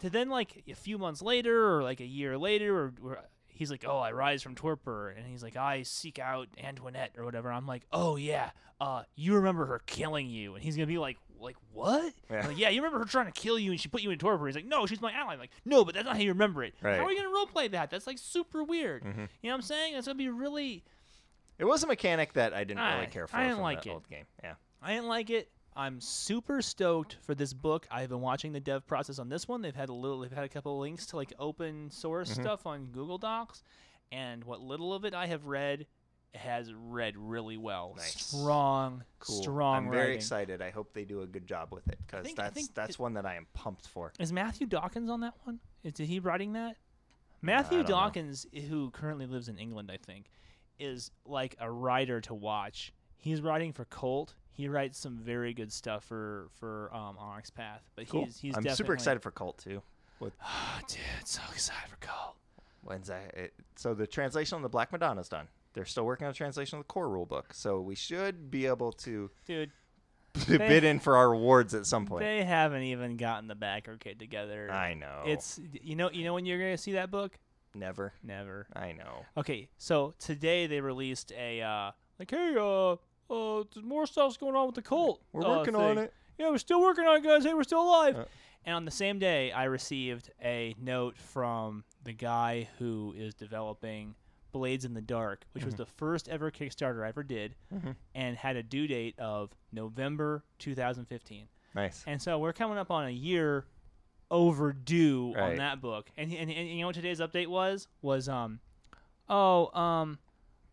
to 0.00 0.10
then 0.10 0.28
like 0.30 0.64
a 0.68 0.74
few 0.74 0.98
months 0.98 1.20
later 1.22 1.74
or 1.76 1.82
like 1.82 2.00
a 2.00 2.06
year 2.06 2.36
later 2.38 2.76
or, 2.86 2.92
or 3.04 3.18
he's 3.46 3.70
like, 3.70 3.84
"Oh, 3.86 3.98
I 3.98 4.12
rise 4.12 4.42
from 4.42 4.54
torpor," 4.54 5.10
and 5.10 5.26
he's 5.26 5.42
like, 5.42 5.54
"I 5.56 5.82
seek 5.82 6.18
out 6.18 6.48
Antoinette 6.62 7.12
or 7.18 7.24
whatever." 7.24 7.52
I'm 7.52 7.66
like, 7.66 7.82
"Oh 7.92 8.16
yeah, 8.16 8.50
uh, 8.80 9.02
you 9.14 9.34
remember 9.34 9.66
her 9.66 9.80
killing 9.86 10.28
you?" 10.30 10.54
And 10.54 10.64
he's 10.64 10.74
gonna 10.76 10.86
be 10.86 10.98
like, 10.98 11.18
"Like 11.40 11.56
what?" 11.72 12.12
Yeah. 12.30 12.46
Like, 12.46 12.58
yeah, 12.58 12.68
you 12.68 12.80
remember 12.82 12.98
her 12.98 13.04
trying 13.10 13.26
to 13.26 13.32
kill 13.32 13.58
you 13.58 13.70
and 13.72 13.80
she 13.80 13.88
put 13.88 14.02
you 14.02 14.10
in 14.10 14.18
torpor. 14.18 14.46
He's 14.46 14.54
like, 14.56 14.66
"No, 14.66 14.86
she's 14.86 15.00
my 15.00 15.12
ally." 15.12 15.32
I'm 15.34 15.38
like, 15.38 15.50
"No, 15.64 15.84
but 15.84 15.94
that's 15.94 16.04
not 16.06 16.16
how 16.16 16.22
you 16.22 16.30
remember 16.30 16.62
it. 16.62 16.74
Right. 16.82 16.98
How 16.98 17.04
are 17.06 17.12
you 17.12 17.22
gonna 17.22 17.34
roleplay 17.34 17.70
that? 17.72 17.90
That's 17.90 18.06
like 18.06 18.18
super 18.18 18.62
weird. 18.62 19.02
Mhm. 19.04 19.16
You 19.16 19.22
know 19.22 19.26
what 19.42 19.54
I'm 19.54 19.62
saying? 19.62 19.94
That's 19.94 20.06
gonna 20.06 20.16
be 20.16 20.28
really." 20.28 20.84
It 21.58 21.64
was 21.64 21.82
a 21.82 21.86
mechanic 21.86 22.32
that 22.34 22.54
I 22.54 22.64
didn't 22.64 22.80
I- 22.80 22.94
really 22.94 23.06
care 23.08 23.26
for 23.26 23.36
I 23.36 23.44
didn't 23.48 23.60
like 23.60 23.82
the 23.82 23.90
it. 23.90 23.92
old 23.92 24.08
game. 24.08 24.24
Yeah. 24.42 24.54
I 24.82 24.94
didn't 24.94 25.08
like 25.08 25.28
it. 25.30 25.50
I'm 25.76 26.00
super 26.00 26.62
stoked 26.62 27.16
for 27.22 27.34
this 27.34 27.52
book. 27.52 27.86
I've 27.90 28.08
been 28.08 28.20
watching 28.22 28.52
the 28.52 28.60
dev 28.60 28.86
process 28.86 29.18
on 29.18 29.28
this 29.28 29.46
one. 29.46 29.62
They've 29.62 29.74
had 29.76 29.88
a 29.88 29.92
little, 29.94 30.20
they've 30.20 30.32
had 30.32 30.44
a 30.44 30.48
couple 30.48 30.74
of 30.74 30.80
links 30.80 31.06
to 31.06 31.16
like 31.16 31.32
open 31.38 31.90
source 31.90 32.32
Mm-hmm. 32.32 32.42
stuff 32.42 32.66
on 32.66 32.86
Google 32.86 33.18
Docs, 33.18 33.62
and 34.10 34.42
what 34.44 34.60
little 34.60 34.92
of 34.94 35.04
it 35.04 35.14
I 35.14 35.26
have 35.26 35.46
read 35.46 35.86
has 36.34 36.72
read 36.72 37.16
really 37.16 37.56
well. 37.56 37.94
Nice. 37.96 38.24
Strong, 38.26 39.02
Cool. 39.18 39.42
strong 39.42 39.76
I'm 39.86 39.90
very 39.90 40.00
writing. 40.02 40.16
excited. 40.16 40.62
I 40.62 40.70
hope 40.70 40.92
they 40.92 41.04
do 41.04 41.22
a 41.22 41.26
good 41.26 41.46
job 41.46 41.68
with 41.72 41.88
it 41.88 41.98
because 42.06 42.32
that's 42.34 42.54
think 42.54 42.74
that's 42.74 42.92
it- 42.92 42.98
one 42.98 43.14
that 43.14 43.26
I 43.26 43.34
am 43.34 43.46
pumped 43.52 43.88
for. 43.88 44.12
Is 44.18 44.32
Matthew 44.32 44.66
Dawkins 44.66 45.10
on 45.10 45.20
that 45.20 45.34
one? 45.44 45.60
Is 45.82 45.96
he 45.98 46.20
writing 46.20 46.52
that? 46.52 46.76
Matthew 47.42 47.78
don't 47.78 47.88
know. 47.88 47.94
Dawkins, 47.96 48.46
who 48.68 48.90
currently 48.90 49.26
lives 49.26 49.48
in 49.48 49.58
England, 49.58 49.90
I 49.92 49.96
think, 49.96 50.26
is 50.78 51.10
like 51.24 51.56
a 51.58 51.70
writer 51.70 52.20
to 52.22 52.34
watch. 52.34 52.92
He's 53.16 53.40
writing 53.40 53.72
for 53.72 53.84
Kult. 53.86 54.34
He 54.52 54.68
writes 54.68 54.98
some 54.98 55.16
very 55.16 55.54
good 55.54 55.72
stuff 55.72 56.04
for 56.04 56.48
for 56.58 56.90
um, 56.94 57.16
Onyx 57.18 57.50
Path. 57.50 57.82
But 57.96 58.08
Cool. 58.08 58.24
he's 58.26 58.38
he's 58.38 58.56
I'm 58.56 58.68
super 58.70 58.92
excited 58.94 59.20
for 59.22 59.30
Kult 59.30 59.56
too. 59.58 59.82
Oh, 60.22 60.28
dude, 60.88 60.98
so 61.24 61.40
excited 61.50 61.88
for 61.88 61.96
Kult. 61.96 62.34
When's 62.82 63.08
that? 63.08 63.34
It, 63.34 63.54
so 63.76 63.94
the 63.94 64.06
translation 64.06 64.56
on 64.56 64.62
the 64.62 64.68
Black 64.68 64.92
Madonna's 64.92 65.28
done. 65.28 65.48
They're 65.72 65.84
still 65.84 66.04
working 66.04 66.26
on 66.26 66.32
the 66.32 66.36
translation 66.36 66.78
of 66.78 66.84
the 66.84 66.92
core 66.92 67.08
rulebook, 67.08 67.52
so 67.52 67.80
we 67.80 67.94
should 67.94 68.50
be 68.50 68.66
able 68.66 68.92
to 68.92 69.30
Dude, 69.46 69.70
bid 70.48 70.84
in 70.84 70.98
for 71.00 71.16
our 71.16 71.30
rewards 71.30 71.74
at 71.74 71.86
some 71.86 72.06
point. 72.06 72.22
they 72.24 72.42
haven't 72.44 72.82
even 72.82 73.16
gotten 73.16 73.48
the 73.48 73.54
backer 73.54 73.96
kit 73.96 74.18
together. 74.18 74.70
I 74.70 74.94
know. 74.94 75.22
It's 75.26 75.60
you 75.82 75.96
know 75.96 76.10
you 76.10 76.24
know 76.24 76.34
when 76.34 76.46
you're 76.46 76.58
gonna 76.58 76.76
see 76.78 76.92
that 76.92 77.10
book? 77.10 77.38
never. 77.74 78.12
Never. 78.22 78.66
I 78.74 78.92
know. 78.92 79.24
Okay, 79.36 79.68
so 79.78 80.14
today 80.18 80.66
they 80.66 80.80
released 80.80 81.32
a 81.32 81.62
uh 81.62 81.92
like 82.18 82.30
hey 82.30 82.54
uh 82.58 82.92
uh 82.92 83.64
there's 83.72 83.84
more 83.86 84.06
stuff's 84.06 84.36
going 84.36 84.56
on 84.56 84.66
with 84.66 84.74
the 84.74 84.82
cult. 84.82 85.22
We're 85.32 85.44
uh, 85.44 85.58
working 85.58 85.76
on 85.76 85.98
it. 85.98 86.12
Yeah, 86.38 86.50
we're 86.50 86.58
still 86.58 86.80
working 86.80 87.04
on 87.04 87.18
it, 87.18 87.22
guys. 87.24 87.44
Hey, 87.44 87.54
we're 87.54 87.62
still 87.64 87.82
alive. 87.82 88.16
Uh. 88.16 88.24
and 88.64 88.74
on 88.74 88.84
the 88.84 88.90
same 88.90 89.18
day, 89.18 89.52
I 89.52 89.64
received 89.64 90.30
a 90.42 90.74
note 90.80 91.16
from 91.18 91.84
the 92.02 92.12
guy 92.12 92.68
who 92.78 93.14
is 93.16 93.34
developing 93.34 94.14
Blades 94.52 94.84
in 94.84 94.94
the 94.94 95.00
Dark, 95.00 95.44
which 95.52 95.62
Mm-hmm. 95.62 95.66
was 95.68 95.74
the 95.76 95.86
first 95.86 96.28
ever 96.28 96.50
Kickstarter 96.50 97.04
I 97.04 97.08
ever 97.08 97.22
did, 97.22 97.54
Mhm. 97.74 97.96
and 98.14 98.36
had 98.36 98.56
a 98.56 98.62
due 98.62 98.86
date 98.86 99.18
of 99.18 99.50
November 99.72 100.44
2015. 100.58 101.48
Nice. 101.74 102.02
And 102.06 102.20
so 102.20 102.38
we're 102.38 102.52
coming 102.52 102.78
up 102.78 102.90
on 102.90 103.06
a 103.06 103.10
year 103.10 103.66
overdue 104.30 105.34
on 105.36 105.56
that 105.56 105.80
book. 105.80 106.10
And, 106.16 106.32
and 106.32 106.50
and 106.50 106.68
you 106.68 106.80
know 106.80 106.86
what 106.86 106.94
today's 106.94 107.20
update 107.20 107.48
was? 107.48 107.88
Was 108.02 108.28
um 108.28 108.60
oh 109.28 109.68
um 109.78 110.18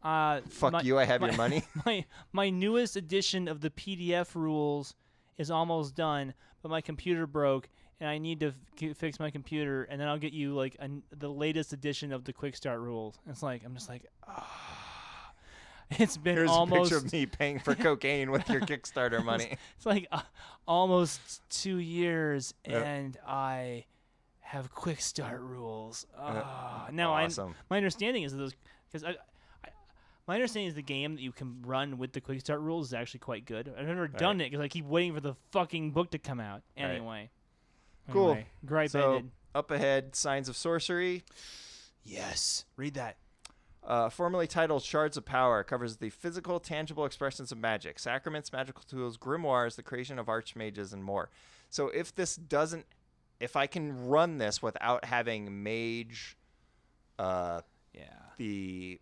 uh 0.04 0.42
Fuck 0.50 0.74
my- 0.74 0.82
you! 0.82 0.98
I 1.00 1.06
have 1.06 1.22
my- 1.22 1.28
your 1.30 1.38
money. 1.38 1.64
my 1.86 2.06
my 2.32 2.50
newest 2.50 2.96
edition 2.96 3.48
of 3.48 3.62
the 3.62 3.70
PDF 3.70 4.36
rules 4.36 4.96
is 5.38 5.50
almost 5.52 5.96
done, 5.96 6.34
but 6.62 6.70
my 6.70 6.82
computer 6.82 7.26
broke 7.28 7.70
and 8.00 8.10
I 8.10 8.18
need 8.18 8.40
to 8.42 8.54
f- 8.82 8.98
fix 8.98 9.20
my 9.20 9.30
computer 9.32 9.84
and 9.84 10.00
then 10.00 10.08
I'll 10.08 10.18
get 10.20 10.34
you 10.34 10.54
like 10.54 10.76
an, 10.80 11.04
the 11.18 11.30
latest 11.30 11.74
edition 11.74 12.12
of 12.14 12.24
the 12.24 12.34
quick 12.34 12.56
start 12.56 12.80
rules. 12.80 13.18
It's 13.28 13.44
like 13.44 13.64
I'm 13.66 13.74
just 13.74 13.90
like 13.90 14.06
ah. 14.28 15.34
It's 15.92 16.18
been 16.18 16.36
Here's 16.36 16.50
almost 16.50 16.92
a 16.92 16.96
picture 16.96 17.06
of 17.06 17.14
me 17.14 17.26
paying 17.26 17.60
for 17.60 17.74
cocaine 17.88 18.30
with 18.30 18.50
your 18.50 18.60
Kickstarter 18.60 19.24
money. 19.24 19.58
it's 19.78 19.86
like 19.86 20.06
uh, 20.12 20.20
almost 20.68 21.42
two 21.50 21.78
years, 21.78 22.54
Yeah. 22.68 22.84
and 22.84 23.18
I 23.26 23.86
have 24.42 24.74
quick 24.74 25.00
start 25.00 25.40
rules. 25.40 26.06
Uh, 26.18 26.88
now, 26.92 27.14
awesome. 27.14 27.52
I 27.52 27.64
my 27.70 27.78
understanding 27.78 28.24
is 28.24 28.34
that 28.34 28.38
those 28.38 28.54
because 28.92 29.06
I, 29.06 29.12
I, 29.64 29.70
my 30.28 30.36
understanding 30.36 30.68
is 30.68 30.76
the 30.76 30.82
game 30.82 31.16
that 31.16 31.22
you 31.22 31.32
can 31.32 31.62
run 31.66 31.98
with 31.98 32.12
the 32.12 32.20
quick 32.20 32.42
start 32.42 32.60
rules 32.60 32.88
is 32.88 32.94
actually 32.94 33.22
quite 33.22 33.46
good. 33.46 33.74
I've 33.80 33.88
never 33.88 34.10
done 34.10 34.42
it 34.42 34.52
because 34.52 34.60
I 34.64 34.68
keep 34.68 34.86
waiting 34.86 35.14
for 35.14 35.22
the 35.22 35.36
fucking 35.52 35.92
book 35.92 36.12
to 36.12 36.18
come 36.20 36.42
out. 36.42 36.64
Right. 36.78 36.86
Anyway, 36.86 37.30
Cool. 38.12 38.32
Anyway, 38.32 38.48
gripe 38.66 38.90
So 38.90 39.16
ended. 39.16 39.32
up 39.56 39.72
ahead, 39.72 40.16
Signs 40.16 40.48
of 40.50 40.56
Sorcery, 40.58 41.24
Yes, 42.04 42.66
read 42.78 42.94
that. 42.94 43.18
uh, 43.84 44.10
formerly 44.10 44.48
titled 44.48 44.84
Shards 44.84 45.18
of 45.18 45.26
Power, 45.26 45.64
covers 45.64 45.98
the 45.98 46.10
physical, 46.10 46.60
tangible 46.60 47.06
expressions 47.06 47.52
of 47.52 47.58
magic, 47.58 48.00
sacraments, 48.00 48.52
magical 48.52 48.84
tools, 48.84 49.18
grimoires, 49.18 49.76
the 49.76 49.84
creation 49.84 50.18
of 50.20 50.28
archmages, 50.28 50.94
and 50.94 51.04
more. 51.04 51.30
So 51.70 51.88
if 51.90 52.14
this 52.16 52.36
doesn't, 52.36 52.86
if 53.40 53.56
I 53.56 53.68
can 53.68 54.08
run 54.08 54.38
this 54.40 54.62
without 54.62 55.06
having 55.06 55.64
mage, 55.64 56.38
uh, 57.20 57.62
Yeah, 57.94 58.04
the 58.38 59.00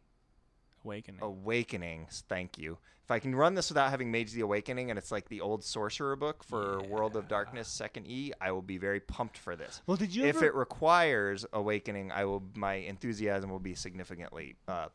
awakening. 0.83 1.21
Awakenings, 1.21 2.23
thank 2.29 2.57
you. 2.57 2.77
If 3.05 3.11
I 3.11 3.19
can 3.19 3.35
run 3.35 3.53
this 3.53 3.69
without 3.69 3.91
having 3.91 4.11
Mage 4.11 4.31
the 4.31 4.41
Awakening 4.41 4.89
and 4.89 4.97
it's 4.97 5.11
like 5.11 5.29
the 5.29 5.39
old 5.39 5.63
sorcerer 5.63 6.15
book 6.15 6.43
for 6.43 6.81
World 6.89 7.15
of 7.15 7.27
Darkness 7.27 7.67
second 7.67 8.07
E, 8.07 8.31
I 8.41 8.51
will 8.51 8.63
be 8.63 8.79
very 8.79 8.99
pumped 8.99 9.37
for 9.37 9.55
this. 9.55 9.83
Well, 9.85 9.95
did 9.95 10.15
you 10.15 10.25
if 10.25 10.37
ever? 10.37 10.45
it 10.45 10.55
requires 10.55 11.45
awakening, 11.53 12.11
I 12.11 12.25
will 12.25 12.41
my 12.55 12.73
enthusiasm 12.73 13.51
will 13.51 13.59
be 13.59 13.75
significantly 13.75 14.55
uh, 14.67 14.87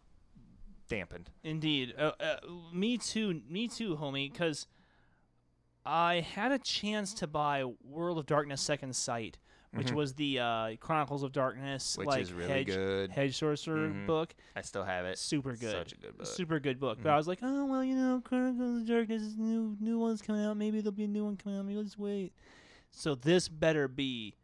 dampened. 0.88 1.30
Indeed. 1.44 1.94
Uh, 1.96 2.10
uh, 2.18 2.36
me 2.74 2.98
too. 2.98 3.42
Me 3.48 3.68
too, 3.68 3.96
homie. 3.96 4.32
Because 4.32 4.66
I 5.86 6.26
had 6.34 6.50
a 6.50 6.58
chance 6.58 7.14
to 7.14 7.28
buy 7.28 7.64
World 7.84 8.18
of 8.18 8.26
Darkness 8.26 8.60
Second 8.60 8.96
Sight, 8.96 9.38
which 9.72 9.92
was 9.92 10.14
the 10.14 10.38
uh, 10.40 10.76
Chronicles 10.80 11.22
of 11.22 11.32
Darkness, 11.32 11.92
Mm-hmm. 11.92 12.00
Which 12.00 12.08
like 12.08 12.22
is 12.22 12.32
really 12.32 12.48
hedge, 12.52 12.66
good. 12.66 13.10
hedge 13.10 13.36
sorcerer 13.38 13.88
Mhm. 13.88 14.06
book. 14.06 14.34
I 14.56 14.62
still 14.62 14.84
have 14.84 15.04
it. 15.04 15.18
Super 15.18 15.54
good. 15.56 15.70
Such 15.72 15.92
a 15.92 15.96
good 15.96 16.16
book. 16.18 16.26
Mm-hmm. 16.26 16.34
Super 16.36 16.58
good 16.60 16.80
book. 16.80 16.98
But 17.02 17.10
I 17.10 17.16
was 17.16 17.28
like, 17.28 17.38
oh 17.42 17.66
well, 17.66 17.84
you 17.84 17.94
know, 17.94 18.20
Chronicles 18.24 18.82
of 18.82 18.86
Darkness, 18.88 19.34
new 19.36 19.76
new 19.80 19.98
one's 19.98 20.22
coming 20.22 20.44
out. 20.44 20.56
Maybe 20.56 20.80
there'll 20.80 20.92
be 20.92 21.04
a 21.04 21.08
new 21.08 21.24
one 21.24 21.36
coming 21.36 21.58
out. 21.58 21.64
Maybe 21.64 21.78
let's 21.78 21.98
wait. 21.98 22.32
So 22.90 23.14
this 23.14 23.48
better 23.48 23.86
be 23.86 24.34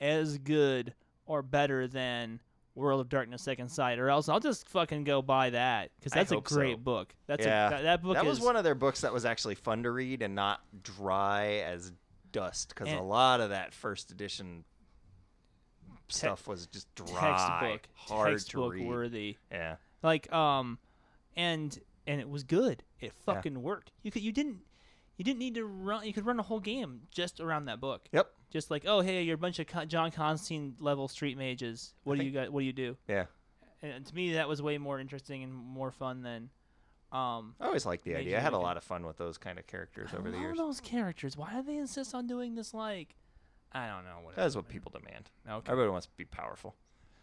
as 0.00 0.38
good 0.38 0.94
or 1.26 1.42
better 1.42 1.88
than 1.88 2.40
World 2.76 3.00
of 3.00 3.08
Darkness 3.08 3.42
Second 3.42 3.70
Sight, 3.70 3.98
or 3.98 4.10
else 4.10 4.28
I'll 4.28 4.38
just 4.38 4.68
fucking 4.68 5.04
go 5.04 5.22
buy 5.22 5.50
that 5.50 5.90
because 5.98 6.12
that's 6.12 6.30
a 6.30 6.36
hope 6.36 6.48
so. 6.48 6.56
great 6.56 6.84
book. 6.84 7.14
That's 7.26 7.44
yeah, 7.44 7.66
a, 7.66 7.70
that, 7.70 7.82
that 7.82 8.02
book 8.02 8.14
that 8.14 8.24
is 8.24 8.28
was 8.28 8.40
one 8.40 8.54
of 8.54 8.64
their 8.64 8.74
books 8.74 9.00
that 9.00 9.12
was 9.12 9.24
actually 9.24 9.54
fun 9.56 9.82
to 9.84 9.90
read 9.90 10.22
and 10.22 10.34
not 10.34 10.60
dry 10.82 11.62
as 11.66 11.90
dust 12.32 12.68
because 12.68 12.92
a 12.92 13.00
lot 13.00 13.40
of 13.40 13.48
that 13.50 13.72
first 13.72 14.10
edition 14.10 14.62
stuff 16.08 16.46
was 16.46 16.66
just 16.66 16.92
dry, 16.94 17.08
textbook 17.08 17.88
hard 17.94 18.32
textbook 18.32 18.72
to 18.74 18.78
read. 18.78 18.86
worthy. 18.88 19.36
Yeah. 19.50 19.76
Like 20.02 20.32
um, 20.32 20.78
and 21.36 21.78
and 22.06 22.20
it 22.20 22.28
was 22.28 22.44
good. 22.44 22.82
It 23.00 23.12
fucking 23.24 23.60
worked. 23.62 23.92
You 24.02 24.10
could 24.10 24.22
you 24.22 24.32
didn't 24.32 24.58
you 25.16 25.24
didn't 25.24 25.38
need 25.38 25.54
to 25.54 25.64
run. 25.64 26.06
You 26.06 26.12
could 26.12 26.26
run 26.26 26.38
a 26.38 26.42
whole 26.42 26.60
game 26.60 27.02
just 27.10 27.40
around 27.40 27.64
that 27.66 27.80
book. 27.80 28.08
Yep. 28.12 28.30
Just 28.50 28.70
like 28.70 28.84
oh 28.86 29.00
hey 29.00 29.22
you're 29.22 29.34
a 29.34 29.38
bunch 29.38 29.58
of 29.58 29.66
Con- 29.66 29.88
John 29.88 30.10
Constantine 30.10 30.76
level 30.80 31.08
street 31.08 31.36
mages. 31.36 31.94
What 32.04 32.14
do 32.14 32.18
think- 32.20 32.32
you 32.34 32.40
got? 32.40 32.52
What 32.52 32.60
do 32.60 32.66
you 32.66 32.72
do? 32.72 32.96
Yeah. 33.08 33.26
And 33.82 34.04
to 34.06 34.14
me 34.14 34.34
that 34.34 34.48
was 34.48 34.62
way 34.62 34.78
more 34.78 34.98
interesting 35.00 35.42
and 35.42 35.52
more 35.52 35.90
fun 35.90 36.22
than 36.22 36.50
um. 37.12 37.54
I 37.60 37.66
always 37.66 37.86
liked 37.86 38.04
the 38.04 38.16
idea. 38.16 38.36
I 38.38 38.40
had 38.40 38.52
a 38.52 38.58
lot 38.58 38.76
of 38.76 38.84
fun 38.84 39.06
with 39.06 39.16
those 39.16 39.38
kind 39.38 39.58
of 39.58 39.66
characters 39.66 40.10
I 40.12 40.16
over 40.18 40.30
the 40.30 40.38
years. 40.38 40.56
those 40.58 40.80
characters. 40.80 41.36
Why 41.36 41.52
do 41.54 41.62
they 41.62 41.76
insist 41.76 42.14
on 42.14 42.26
doing 42.26 42.54
this? 42.54 42.74
Like, 42.74 43.14
I 43.72 43.88
don't 43.88 44.04
know. 44.04 44.16
Whatever. 44.22 44.40
That 44.40 44.46
is 44.46 44.56
what 44.56 44.68
people 44.68 44.92
demand. 44.92 45.30
Okay. 45.48 45.70
Everybody 45.70 45.90
wants 45.90 46.06
to 46.06 46.12
be 46.16 46.24
powerful. 46.24 46.74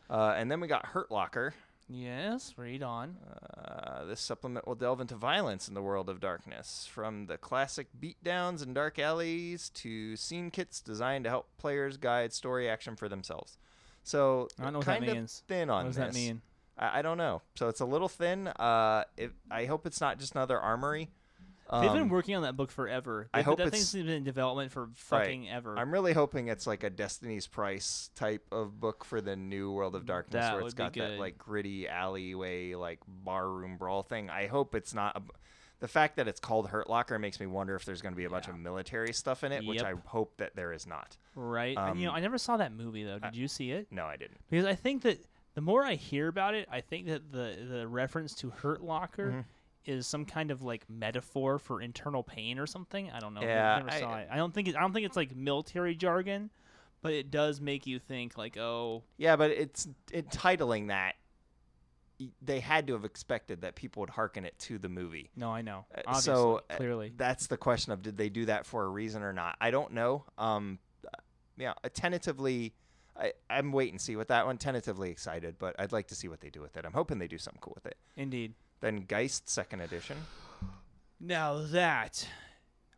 Uh, 0.09 0.33
and 0.37 0.51
then 0.51 0.59
we 0.59 0.67
got 0.67 0.87
Hurt 0.87 1.11
Locker. 1.11 1.53
Yes. 1.89 2.53
Read 2.57 2.81
on. 2.83 3.17
Uh, 3.57 4.05
this 4.05 4.19
supplement 4.21 4.67
will 4.67 4.75
delve 4.75 5.01
into 5.01 5.15
violence 5.15 5.67
in 5.67 5.73
the 5.73 5.81
world 5.81 6.09
of 6.09 6.19
darkness, 6.19 6.87
from 6.91 7.25
the 7.27 7.37
classic 7.37 7.87
beatdowns 7.99 8.63
and 8.63 8.73
dark 8.73 8.99
alleys 8.99 9.69
to 9.69 10.15
scene 10.15 10.49
kits 10.51 10.79
designed 10.79 11.25
to 11.25 11.29
help 11.29 11.47
players 11.57 11.97
guide 11.97 12.33
story 12.33 12.69
action 12.69 12.95
for 12.95 13.09
themselves. 13.09 13.57
So 14.03 14.47
I 14.59 14.63
don't 14.63 14.73
know 14.73 14.79
what 14.79 14.85
that 14.87 14.99
kind 14.99 15.09
of 15.09 15.15
means. 15.15 15.43
thin 15.47 15.69
on 15.69 15.85
what 15.85 15.89
does 15.89 15.97
that 15.97 16.13
mean? 16.13 16.41
I, 16.77 16.99
I 16.99 17.01
don't 17.01 17.17
know. 17.17 17.41
So 17.55 17.69
it's 17.69 17.79
a 17.79 17.85
little 17.85 18.09
thin. 18.09 18.47
Uh, 18.47 19.03
it, 19.17 19.31
I 19.51 19.65
hope 19.65 19.85
it's 19.85 20.01
not 20.01 20.19
just 20.19 20.35
another 20.35 20.59
armory. 20.59 21.09
They've 21.81 21.91
been 21.91 22.01
Um, 22.03 22.09
working 22.09 22.35
on 22.35 22.43
that 22.43 22.55
book 22.55 22.71
forever. 22.71 23.27
I 23.33 23.41
hope 23.41 23.57
that 23.57 23.71
thing's 23.71 23.93
been 23.93 24.07
in 24.09 24.23
development 24.23 24.71
for 24.71 24.89
fucking 24.93 25.49
ever. 25.49 25.77
I'm 25.77 25.91
really 25.91 26.13
hoping 26.13 26.47
it's 26.47 26.67
like 26.67 26.83
a 26.83 26.89
Destiny's 26.89 27.47
Price 27.47 28.11
type 28.15 28.45
of 28.51 28.79
book 28.79 29.03
for 29.03 29.21
the 29.21 29.35
new 29.35 29.71
World 29.71 29.95
of 29.95 30.05
Darkness, 30.05 30.41
That 30.41 30.53
where 30.55 30.63
it's 30.65 30.73
got 30.73 30.93
that 30.93 31.19
like 31.19 31.37
gritty 31.37 31.87
alleyway, 31.87 32.75
like 32.75 32.99
barroom 33.07 33.77
brawl 33.77 34.03
thing. 34.03 34.29
I 34.29 34.47
hope 34.47 34.75
it's 34.75 34.93
not. 34.93 35.15
A, 35.17 35.21
the 35.79 35.87
fact 35.89 36.15
that 36.15 36.27
it's 36.29 36.39
called 36.39 36.69
Hurt 36.69 36.89
Locker 36.89 37.19
makes 37.19 37.39
me 37.41 37.45
wonder 37.45 37.75
if 37.75 37.83
there's 37.83 38.01
going 38.01 38.13
to 38.13 38.17
be 38.17 38.23
a 38.23 38.29
bunch 38.29 38.47
of 38.47 38.57
military 38.57 39.11
stuff 39.11 39.43
in 39.43 39.51
it, 39.51 39.65
which 39.65 39.83
I 39.83 39.95
hope 40.05 40.37
that 40.37 40.55
there 40.55 40.71
is 40.71 40.87
not. 40.87 41.17
right? 41.35 41.77
and 41.77 41.99
you 41.99 42.05
know, 42.05 42.11
um, 42.11 42.17
I 42.17 42.19
never 42.21 42.37
saw 42.37 42.55
that 42.57 42.71
movie 42.71 43.03
though. 43.03 43.19
Did 43.19 43.35
you 43.35 43.47
see 43.49 43.71
it? 43.71 43.87
No, 43.91 44.05
I 44.05 44.15
didn't. 44.15 44.39
Because 44.49 44.65
I 44.65 44.75
think 44.75 45.01
that 45.01 45.25
the 45.55 45.61
more 45.61 45.83
I 45.83 45.95
hear 45.95 46.27
about 46.29 46.53
it, 46.55 46.67
I 46.71 46.79
think 46.81 47.07
that 47.07 47.31
the 47.31 47.57
the 47.69 47.87
reference 47.87 48.33
to 48.35 48.49
Hurt 48.51 48.81
Locker 48.81 49.31
Mhm. 49.31 49.45
Is 49.85 50.07
some 50.07 50.25
kind 50.25 50.51
of 50.51 50.61
like 50.61 50.89
metaphor 50.89 51.59
for 51.59 51.81
internal 51.81 52.23
pain 52.23 52.59
or 52.59 52.65
something. 52.67 53.11
I 53.11 53.19
don't 53.19 53.33
know. 53.33 53.41
I 53.41 53.45
Yeah, 53.45 53.75
never 53.79 53.91
I- 53.91 53.99
saw 53.99 54.17
it. 54.17 54.27
I 54.31 54.35
don't 54.37 54.53
think 54.53 54.67
it, 54.67 54.75
I 54.75 54.81
don't 54.81 54.93
think 54.93 55.05
it's 55.05 55.15
like 55.17 55.35
military 55.35 55.95
jargon, 55.95 56.49
but 57.01 57.13
it 57.13 57.31
does 57.31 57.59
make 57.61 57.85
you 57.87 57.99
think 57.99 58.37
like, 58.37 58.57
oh, 58.57 59.03
Yeah, 59.17 59.35
but 59.35 59.51
it's 59.51 59.87
entitling 60.13 60.87
that. 60.87 61.15
They 62.41 62.59
had 62.61 62.87
to 62.87 62.93
have 62.93 63.03
expected 63.03 63.61
that 63.61 63.75
people 63.75 64.01
would 64.01 64.11
hearken 64.11 64.45
it 64.45 64.57
to 64.59 64.77
the 64.77 64.87
movie. 64.87 65.31
no, 65.35 65.49
I 65.49 65.61
know. 65.61 65.85
Uh, 65.93 66.01
Obviously, 66.07 66.33
so, 66.33 66.61
uh, 66.69 66.75
clearly, 66.77 67.11
That's 67.17 67.47
the 67.47 67.57
question 67.57 67.91
of 67.91 68.01
did 68.01 68.15
they 68.17 68.29
do 68.29 68.45
that 68.45 68.65
for 68.65 68.85
a 68.85 68.87
reason 68.87 69.23
or 69.23 69.33
not? 69.33 69.57
I 69.59 69.71
don't 69.71 69.91
know. 69.93 70.23
Um, 70.37 70.79
yeah, 71.57 71.73
uh, 71.83 71.89
tentatively, 71.93 72.73
I, 73.19 73.33
I'm 73.49 73.71
wait 73.73 73.91
and 73.91 73.99
see 73.99 74.15
with 74.15 74.29
that 74.29 74.45
one. 74.45 74.57
Tentatively 74.57 75.09
excited, 75.09 75.55
but 75.59 75.75
I'd 75.79 75.91
like 75.91 76.07
to 76.07 76.15
see 76.15 76.27
what 76.29 76.39
they 76.39 76.49
do 76.49 76.61
with 76.61 76.77
it. 76.77 76.85
I'm 76.85 76.93
hoping 76.93 77.17
they 77.17 77.27
do 77.27 77.37
something 77.39 77.59
cool 77.61 77.73
with 77.75 77.87
it. 77.87 77.97
indeed. 78.15 78.53
Then 78.83 79.05
Geist 79.07 79.47
Second 79.49 79.79
Edition. 79.79 80.17
Now 81.17 81.59
that 81.71 82.27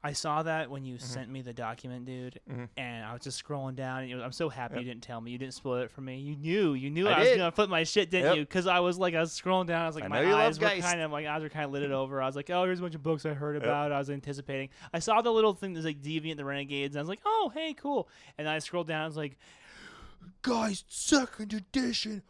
I 0.04 0.14
saw 0.14 0.42
that 0.42 0.72
when 0.72 0.82
Mm-hmm. 0.82 0.92
you 0.94 0.98
sent 0.98 1.30
me 1.30 1.44
the 1.44 1.54
document, 1.54 2.06
dude, 2.06 2.40
Mhm. 2.50 2.70
and 2.76 3.06
I 3.06 3.14
was 3.14 3.22
just 3.22 3.44
scrolling 3.44 3.76
down. 3.76 4.02
And 4.02 4.12
was, 4.16 4.24
I'm 4.24 4.32
so 4.32 4.50
happy 4.50 4.76
Yep. 4.78 4.84
you 4.84 4.90
didn't 4.90 5.04
tell 5.04 5.22
me. 5.22 5.30
You 5.30 5.38
didn't 5.38 5.54
spoil 5.54 5.84
it 5.84 5.92
for 5.92 6.02
me. 6.02 6.18
You 6.18 6.36
knew. 6.36 6.74
You 6.74 6.90
knew 6.90 7.08
I 7.08 7.12
I, 7.14 7.20
was 7.20 7.30
gonna 7.38 7.52
put 7.52 7.70
my 7.70 7.84
shit, 7.84 8.10
didn't 8.10 8.26
Yep. 8.30 8.36
you? 8.36 8.42
Because 8.46 8.66
I 8.66 8.80
was 8.80 8.98
like, 8.98 9.14
I 9.14 9.20
was 9.20 9.32
scrolling 9.40 9.68
down. 9.68 9.84
I 9.84 9.86
was 9.86 9.94
like, 9.96 10.06
I 10.06 10.08
my 10.08 10.22
know 10.22 10.28
you 10.28 10.32
love 10.34 10.42
eyes 10.42 10.60
were 10.60 10.68
kind 10.70 11.02
of, 11.02 11.12
my 11.12 11.28
eyes 11.32 11.44
were 11.44 11.50
kind 11.50 11.66
of 11.66 11.72
lit 11.72 11.84
it 11.84 11.92
over. 12.02 12.20
I 12.20 12.26
was 12.26 12.36
like, 12.36 12.50
oh, 12.50 12.64
here's 12.66 12.80
a 12.80 12.82
bunch 12.82 12.96
of 12.96 13.04
books 13.04 13.24
I 13.24 13.34
heard 13.36 13.54
Yep. 13.56 13.64
about. 13.64 13.92
I 13.92 14.00
was 14.00 14.10
anticipating. 14.10 14.70
I 14.92 14.98
saw 14.98 15.22
the 15.22 15.32
little 15.32 15.54
thing 15.54 15.74
that's 15.74 15.86
like 15.86 16.02
Deviant, 16.02 16.38
the 16.38 16.46
Renegades, 16.46 16.96
and 16.96 17.00
I 17.00 17.04
was 17.04 17.10
like, 17.10 17.22
oh, 17.26 17.52
hey, 17.54 17.76
cool. 17.76 18.10
And 18.40 18.50
I 18.50 18.58
scrolled 18.58 18.88
down. 18.88 19.04
I 19.04 19.06
was 19.08 19.18
like, 19.18 19.38
guys, 20.42 20.84
second 20.88 21.54
edition. 21.54 22.24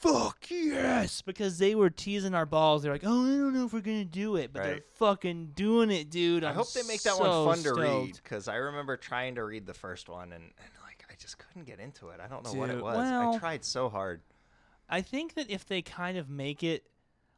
Fuck 0.00 0.46
yes! 0.50 1.20
Because 1.20 1.58
they 1.58 1.74
were 1.74 1.90
teasing 1.90 2.34
our 2.34 2.46
balls. 2.46 2.82
They're 2.82 2.92
like, 2.92 3.04
"Oh, 3.04 3.24
I 3.26 3.36
don't 3.36 3.52
know 3.54 3.66
if 3.66 3.72
we're 3.72 3.80
gonna 3.80 4.04
do 4.04 4.36
it," 4.36 4.50
but 4.52 4.62
they're 4.62 4.72
Right. 4.74 4.82
fucking 4.94 5.52
doing 5.54 5.90
it, 5.90 6.08
dude. 6.10 6.42
I 6.42 6.50
I'm 6.50 6.54
hope 6.56 6.72
they 6.72 6.82
make 6.84 7.02
that 7.02 7.14
so 7.16 7.44
one 7.44 7.54
fun 7.56 7.64
to 7.64 7.70
stoked. 7.74 7.80
read 7.80 8.14
because 8.22 8.48
I 8.48 8.56
remember 8.56 8.96
trying 8.96 9.34
to 9.34 9.44
read 9.44 9.66
the 9.66 9.74
first 9.74 10.08
one 10.08 10.32
and, 10.32 10.42
and 10.42 10.70
like 10.82 11.04
I 11.10 11.14
just 11.18 11.36
couldn't 11.38 11.64
get 11.66 11.80
into 11.80 12.08
it. 12.08 12.20
I 12.20 12.28
don't 12.28 12.42
know 12.44 12.54
what 12.54 12.70
it 12.70 12.74
Dude, 12.74 12.82
was. 12.82 12.96
well- 12.96 13.34
I 13.34 13.38
tried 13.38 13.64
so 13.64 13.88
hard. 13.90 14.22
I 14.88 15.02
think 15.02 15.34
that 15.34 15.50
if 15.50 15.66
they 15.66 15.82
kind 15.82 16.16
of 16.16 16.28
make 16.30 16.62
it, 16.62 16.84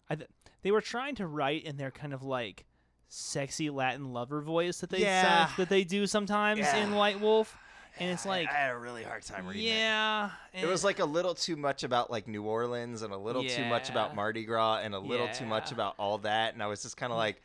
I 0.08 0.14
th- 0.14 0.30
they 0.62 0.70
were 0.70 0.80
trying 0.80 1.16
to 1.16 1.26
write 1.26 1.64
in 1.64 1.76
their 1.76 1.90
kind 1.90 2.14
of 2.14 2.22
like 2.22 2.64
sexy 3.08 3.68
Latin 3.70 4.12
lover 4.12 4.40
voice 4.40 4.80
that 4.80 4.88
they 4.90 5.00
Yeah. 5.00 5.50
that 5.56 5.68
they 5.68 5.84
do 5.84 6.06
sometimes 6.06 6.60
in 6.60 6.64
Yeah. 6.92 6.96
White 6.96 7.20
Wolf, 7.20 7.56
and 8.00 8.10
it's 8.10 8.24
like, 8.26 8.48
I, 8.48 8.52
had 8.52 8.72
a 8.72 8.78
really 8.78 9.02
hard 9.02 9.22
time 9.22 9.46
reading 9.46 9.64
it. 9.64 9.68
yeah, 9.74 10.30
It 10.54 10.66
was 10.66 10.82
like 10.84 10.98
a 10.98 11.04
little 11.04 11.34
too 11.34 11.56
much 11.56 11.84
about 11.84 12.10
like 12.10 12.26
New 12.28 12.42
Orleans 12.42 13.02
and 13.02 13.12
a 13.12 13.16
little 13.18 13.44
too 13.44 13.64
much 13.66 13.90
about 13.90 14.14
Mardi 14.16 14.44
Gras 14.44 14.78
and 14.82 14.94
a 14.94 14.98
little 14.98 15.28
too 15.28 15.44
much 15.46 15.70
Yeah. 15.70 15.74
about 15.74 15.94
all 15.98 16.18
that, 16.18 16.54
and 16.54 16.62
I 16.62 16.66
was 16.66 16.82
just 16.82 16.96
kind 16.96 17.12
of 17.12 17.18
like, 17.18 17.42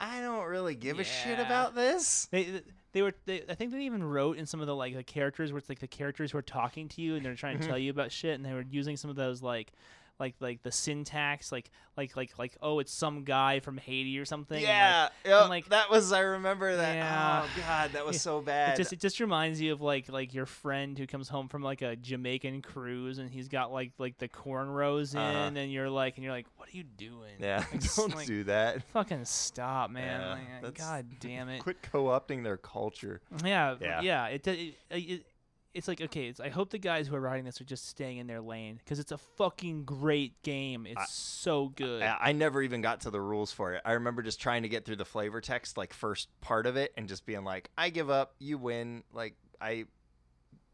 I 0.00 0.20
don't 0.20 0.44
really 0.46 0.74
give 0.74 0.98
a 0.98 1.04
shit 1.04 1.38
Yeah. 1.38 1.46
about 1.46 1.74
this. 1.74 2.26
they 2.30 2.62
they 2.92 3.00
were 3.02 3.14
they, 3.24 3.42
I 3.48 3.54
think 3.54 3.70
they 3.72 3.80
even 3.82 4.02
wrote 4.04 4.36
in 4.36 4.44
some 4.46 4.60
of 4.60 4.66
the 4.66 4.74
like 4.76 4.94
the 4.94 5.02
characters 5.04 5.50
where 5.52 5.58
it's 5.58 5.68
like 5.68 5.78
the 5.78 5.86
characters 5.86 6.32
who 6.32 6.38
are 6.38 6.42
talking 6.42 6.88
to 6.88 7.00
you 7.00 7.14
and 7.16 7.24
they're 7.24 7.34
trying 7.36 7.56
to 7.58 7.64
Mhm. 7.64 7.68
tell 7.68 7.78
you 7.78 7.90
about 7.90 8.12
shit 8.12 8.34
and 8.34 8.44
they 8.44 8.52
were 8.52 8.64
using 8.68 8.96
some 8.98 9.08
of 9.10 9.16
those 9.16 9.42
like 9.42 9.72
like 10.20 10.34
like 10.40 10.62
the 10.62 10.70
syntax 10.70 11.50
like 11.50 11.70
like 11.96 12.16
like 12.16 12.38
like 12.38 12.56
oh 12.62 12.78
it's 12.78 12.92
some 12.92 13.24
guy 13.24 13.60
from 13.60 13.76
Haiti 13.76 14.18
or 14.18 14.24
something 14.24 14.56
and, 14.58 14.64
like, 14.64 14.68
yeah, 14.68 15.08
yep, 15.40 15.48
like- 15.48 15.68
that 15.70 15.90
was. 15.90 16.12
I 16.12 16.20
remember 16.20 16.76
that. 16.76 16.94
Yeah. 16.94 17.42
Oh 17.44 17.60
god, 17.60 17.92
that 17.92 18.06
was 18.06 18.16
Yeah. 18.16 18.20
so 18.30 18.40
bad. 18.40 18.74
It 18.74 18.76
just 18.76 18.92
it 18.92 19.00
just 19.00 19.20
reminds 19.20 19.60
you 19.60 19.72
of 19.72 19.80
like 19.80 20.08
like 20.10 20.32
your 20.32 20.46
friend 20.46 20.96
who 20.98 21.06
comes 21.06 21.28
home 21.28 21.48
from 21.48 21.62
like 21.62 21.82
a 21.82 21.96
Jamaican 21.96 22.62
cruise 22.62 23.18
and 23.18 23.30
he's 23.30 23.48
got 23.48 23.72
like 23.72 23.92
like 23.98 24.16
the 24.18 24.28
cornrows 24.28 25.14
in 25.14 25.20
Uh-huh. 25.20 25.50
and 25.58 25.72
you're 25.72 25.90
like 25.90 26.16
and 26.16 26.24
you're 26.24 26.32
like 26.32 26.46
what 26.56 26.68
are 26.68 26.76
you 26.76 26.84
doing? 26.84 27.34
yeah, 27.40 27.64
Like, 27.72 27.94
don't 27.96 28.14
like, 28.14 28.26
do 28.26 28.44
that. 28.44 28.82
Fucking 28.92 29.24
stop, 29.24 29.90
man! 29.90 30.38
Yeah, 30.38 30.58
Like, 30.62 30.78
God 30.78 31.06
damn 31.20 31.48
it! 31.50 31.60
Quit 31.60 31.82
co-opting 31.82 32.42
their 32.44 32.56
culture. 32.56 33.20
Yeah, 33.44 33.74
Yeah. 33.80 34.00
yeah. 34.02 34.26
It, 34.28 34.46
it, 34.46 34.74
it, 34.90 34.96
it 34.96 35.26
it's 35.74 35.88
like 35.88 36.00
okay. 36.00 36.26
It's 36.26 36.40
I 36.40 36.48
hope 36.50 36.70
the 36.70 36.78
guys 36.78 37.06
who 37.06 37.14
are 37.16 37.20
writing 37.20 37.44
this 37.44 37.60
are 37.60 37.64
just 37.64 37.88
staying 37.88 38.18
in 38.18 38.26
their 38.26 38.40
lane 38.40 38.76
because 38.78 38.98
it's 38.98 39.12
a 39.12 39.18
fucking 39.18 39.84
great 39.84 40.42
game. 40.42 40.86
It's 40.86 41.00
I- 41.00 41.04
so 41.08 41.68
good. 41.68 42.02
I, 42.02 42.16
I 42.20 42.32
never 42.32 42.60
even 42.62 42.82
got 42.82 43.00
to 43.02 43.10
the 43.10 43.20
rules 43.20 43.52
for 43.52 43.72
it. 43.74 43.82
I 43.84 43.92
remember 43.92 44.22
just 44.22 44.40
trying 44.40 44.62
to 44.62 44.68
get 44.68 44.84
through 44.84 44.96
the 44.96 45.04
flavor 45.04 45.40
text, 45.40 45.76
like 45.76 45.92
first 45.94 46.28
part 46.40 46.66
of 46.66 46.76
it, 46.76 46.92
and 46.96 47.08
just 47.08 47.24
being 47.26 47.44
like, 47.44 47.70
"I 47.78 47.90
give 47.90 48.10
up. 48.10 48.34
You 48.38 48.58
win. 48.58 49.04
Like 49.12 49.34
I, 49.60 49.86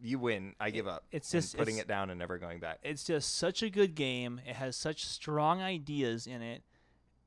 you 0.01 0.19
win. 0.19 0.55
I 0.61 0.71
give 0.71 0.87
up." 0.89 1.05
it's 1.13 1.31
just- 1.31 1.57
putting 1.57 1.75
it's- 1.77 1.85
it 1.85 1.89
down 1.89 2.11
and 2.11 2.19
never 2.19 2.39
going 2.39 2.59
back. 2.61 2.79
it's 2.83 3.05
just 3.05 3.37
such 3.37 3.63
a 3.63 3.71
good 3.71 3.95
game. 3.95 4.41
It 4.47 4.57
has 4.57 4.77
such 4.77 5.05
strong 5.05 5.61
ideas 5.63 6.27
in 6.27 6.43
it, 6.43 6.63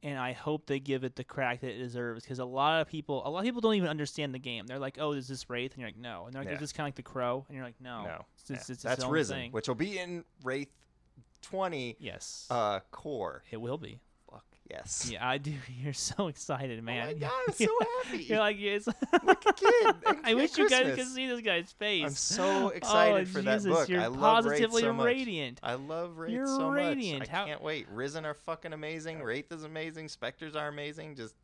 and 0.04 0.18
I 0.18 0.32
hope 0.34 0.66
they 0.66 0.80
give 0.80 1.04
it 1.04 1.16
the 1.16 1.24
crack 1.24 1.62
that 1.62 1.70
it 1.72 1.78
deserves. 1.78 2.24
Because 2.24 2.40
a 2.40 2.46
lot 2.46 2.82
of 2.82 2.88
people, 2.88 3.22
a 3.26 3.30
lot 3.30 3.40
of 3.40 3.46
people 3.46 3.62
don't 3.62 3.76
even 3.76 3.90
understand 3.90 4.34
the 4.34 4.40
game. 4.40 4.66
They're 4.68 4.80
like, 4.80 4.98
"Oh, 5.00 5.12
is 5.14 5.28
this 5.28 5.50
Wraith?" 5.50 5.74
And 5.74 5.82
you're 5.82 5.88
like, 5.90 5.98
"No." 5.98 6.26
And 6.26 6.34
they're 6.34 6.42
like, 6.42 6.50
Yeah. 6.50 6.56
"Is 6.56 6.60
this 6.62 6.74
kind 6.74 6.86
of 6.86 6.88
like 6.88 6.96
the 6.96 7.04
Crow?" 7.04 7.46
And 7.48 7.56
you're 7.56 7.66
like, 7.66 7.80
"No, 7.80 8.04
no, 8.04 8.26
It's, 8.40 8.50
Yeah. 8.50 8.56
it's 8.58 8.68
that's 8.84 8.96
its 9.00 9.04
own 9.04 9.12
Risen, 9.12 9.38
thing. 9.38 9.52
which 9.52 9.68
will 9.68 9.76
be 9.76 9.98
in 10.00 10.26
Wraith 10.44 10.70
twenty 11.42 11.96
yes, 12.00 12.48
uh, 12.50 12.80
core. 12.92 13.44
it 13.52 13.58
will 13.58 13.78
be. 13.78 14.00
Yes. 14.72 15.10
Yeah, 15.12 15.28
I 15.28 15.38
do. 15.38 15.54
You're 15.82 15.94
so 15.94 16.28
excited, 16.28 16.82
man. 16.84 17.04
Oh 17.04 17.08
my 17.08 17.14
god, 17.14 17.32
I'm 17.48 17.54
so 17.54 17.68
happy. 18.04 18.24
You're 18.24 18.40
like, 18.40 18.58
yes. 18.60 18.88
like 19.24 19.46
a 19.46 19.54
kid. 19.54 19.96
I 20.24 20.34
wish 20.34 20.58
you 20.58 20.70
guys 20.70 20.96
could 20.96 21.08
see 21.08 21.28
this 21.28 21.42
guy's 21.42 21.72
face. 21.74 22.06
I'm 22.06 22.12
so 22.12 22.44
oh, 22.44 22.68
excited 22.70 23.28
oh, 23.30 23.32
for 23.32 23.42
that 23.42 23.64
book. 23.64 23.90
You're 23.90 24.02
I 24.02 24.08
love 24.08 24.46
Wraith 24.46 24.62
positively 24.62 24.82
so 24.84 24.94
much. 24.94 25.06
radiant. 25.06 25.60
I 25.62 25.74
love 25.74 26.18
Wraith 26.18 26.32
You're 26.32 26.48
so 26.48 26.70
radiant. 26.70 27.20
much. 27.20 27.30
I 27.30 27.32
How- 27.32 27.46
can't 27.46 27.62
wait. 27.62 27.88
Risen 27.90 28.26
are 28.26 28.34
fucking 28.34 28.74
amazing. 28.74 29.22
Wraith 29.22 29.52
is 29.52 29.64
amazing. 29.64 30.08
Specters 30.08 30.56
are 30.56 30.68
amazing. 30.68 31.16
Just, 31.16 31.36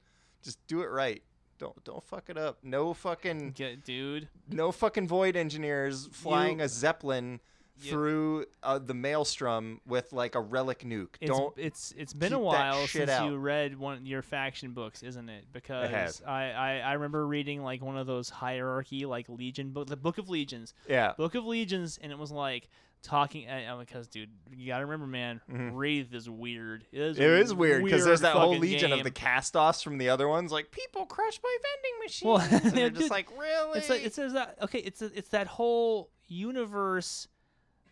just 0.41 0.65
do 0.67 0.81
it 0.81 0.87
right. 0.87 1.21
Don't 1.59 1.83
don't 1.83 2.03
fuck 2.03 2.29
it 2.29 2.37
up. 2.37 2.59
No 2.61 2.93
fucking 2.93 3.51
Get, 3.51 3.83
dude. 3.83 4.29
no 4.47 4.71
fucking 4.71 5.07
void 5.07 5.35
engineers 5.35 6.07
flying 6.11 6.61
a 6.61 6.69
zeppelin 6.69 7.39
Through 7.79 8.45
uh, 8.63 8.79
the 8.79 8.93
maelstrom 8.93 9.81
with 9.85 10.11
like 10.13 10.35
a 10.35 10.41
relic 10.41 10.79
nuke. 10.79 11.15
It's, 11.21 11.29
don't. 11.31 11.53
it's 11.57 11.93
it's 11.97 12.13
been 12.13 12.33
a 12.33 12.39
while 12.39 12.87
since 12.87 13.09
out. 13.09 13.29
you 13.29 13.37
read 13.37 13.77
one 13.77 14.05
your 14.05 14.21
faction 14.21 14.71
books, 14.71 15.03
isn't 15.03 15.29
it? 15.29 15.45
Because 15.53 15.89
has. 15.89 16.21
I, 16.25 16.51
I 16.51 16.77
I 16.79 16.93
remember 16.93 17.25
reading 17.27 17.61
like 17.63 17.81
one 17.81 17.97
of 17.97 18.07
those 18.07 18.29
hierarchy 18.29 19.05
like 19.05 19.27
Legion 19.29 19.69
book, 19.71 19.87
the 19.87 19.95
Book 19.97 20.17
of 20.17 20.29
Legions, 20.29 20.73
yeah. 20.89 21.13
Book 21.17 21.35
of 21.35 21.45
Legions, 21.45 21.99
and 22.01 22.11
it 22.11 22.17
was 22.17 22.31
like 22.31 22.67
talking. 23.03 23.47
uh, 23.47 23.77
because 23.79 24.07
dude, 24.07 24.31
you 24.55 24.65
gotta 24.67 24.85
remember, 24.85 25.05
man, 25.05 25.39
Mhm. 25.49 25.71
Wraith 25.75 26.11
is 26.13 26.27
weird. 26.27 26.83
It 26.91 26.99
is, 26.99 27.19
It 27.19 27.29
is 27.29 27.53
weird 27.53 27.83
because 27.83 28.03
there's 28.05 28.21
that 28.21 28.33
whole 28.33 28.57
legion 28.57 28.89
game. 28.89 28.97
of 28.99 29.03
the 29.03 29.11
cast-offs 29.11 29.83
from 29.83 29.99
the 29.99 30.09
other 30.09 30.27
ones, 30.27 30.51
like 30.51 30.71
people 30.71 31.05
crushed 31.05 31.41
by 31.43 31.55
vending 31.61 31.99
machines. 32.03 32.25
Well, 32.25 32.37
and 32.65 32.73
they're 32.75 32.89
just 32.89 33.01
dude, 33.01 33.11
like, 33.11 33.29
really? 33.37 33.77
It's 33.79 33.89
like 33.89 34.03
it 34.03 34.15
says 34.15 34.33
that 34.33 34.57
okay. 34.63 34.79
It's 34.79 35.01
a, 35.03 35.11
it's 35.15 35.29
that 35.29 35.45
whole 35.45 36.09
universe 36.27 37.27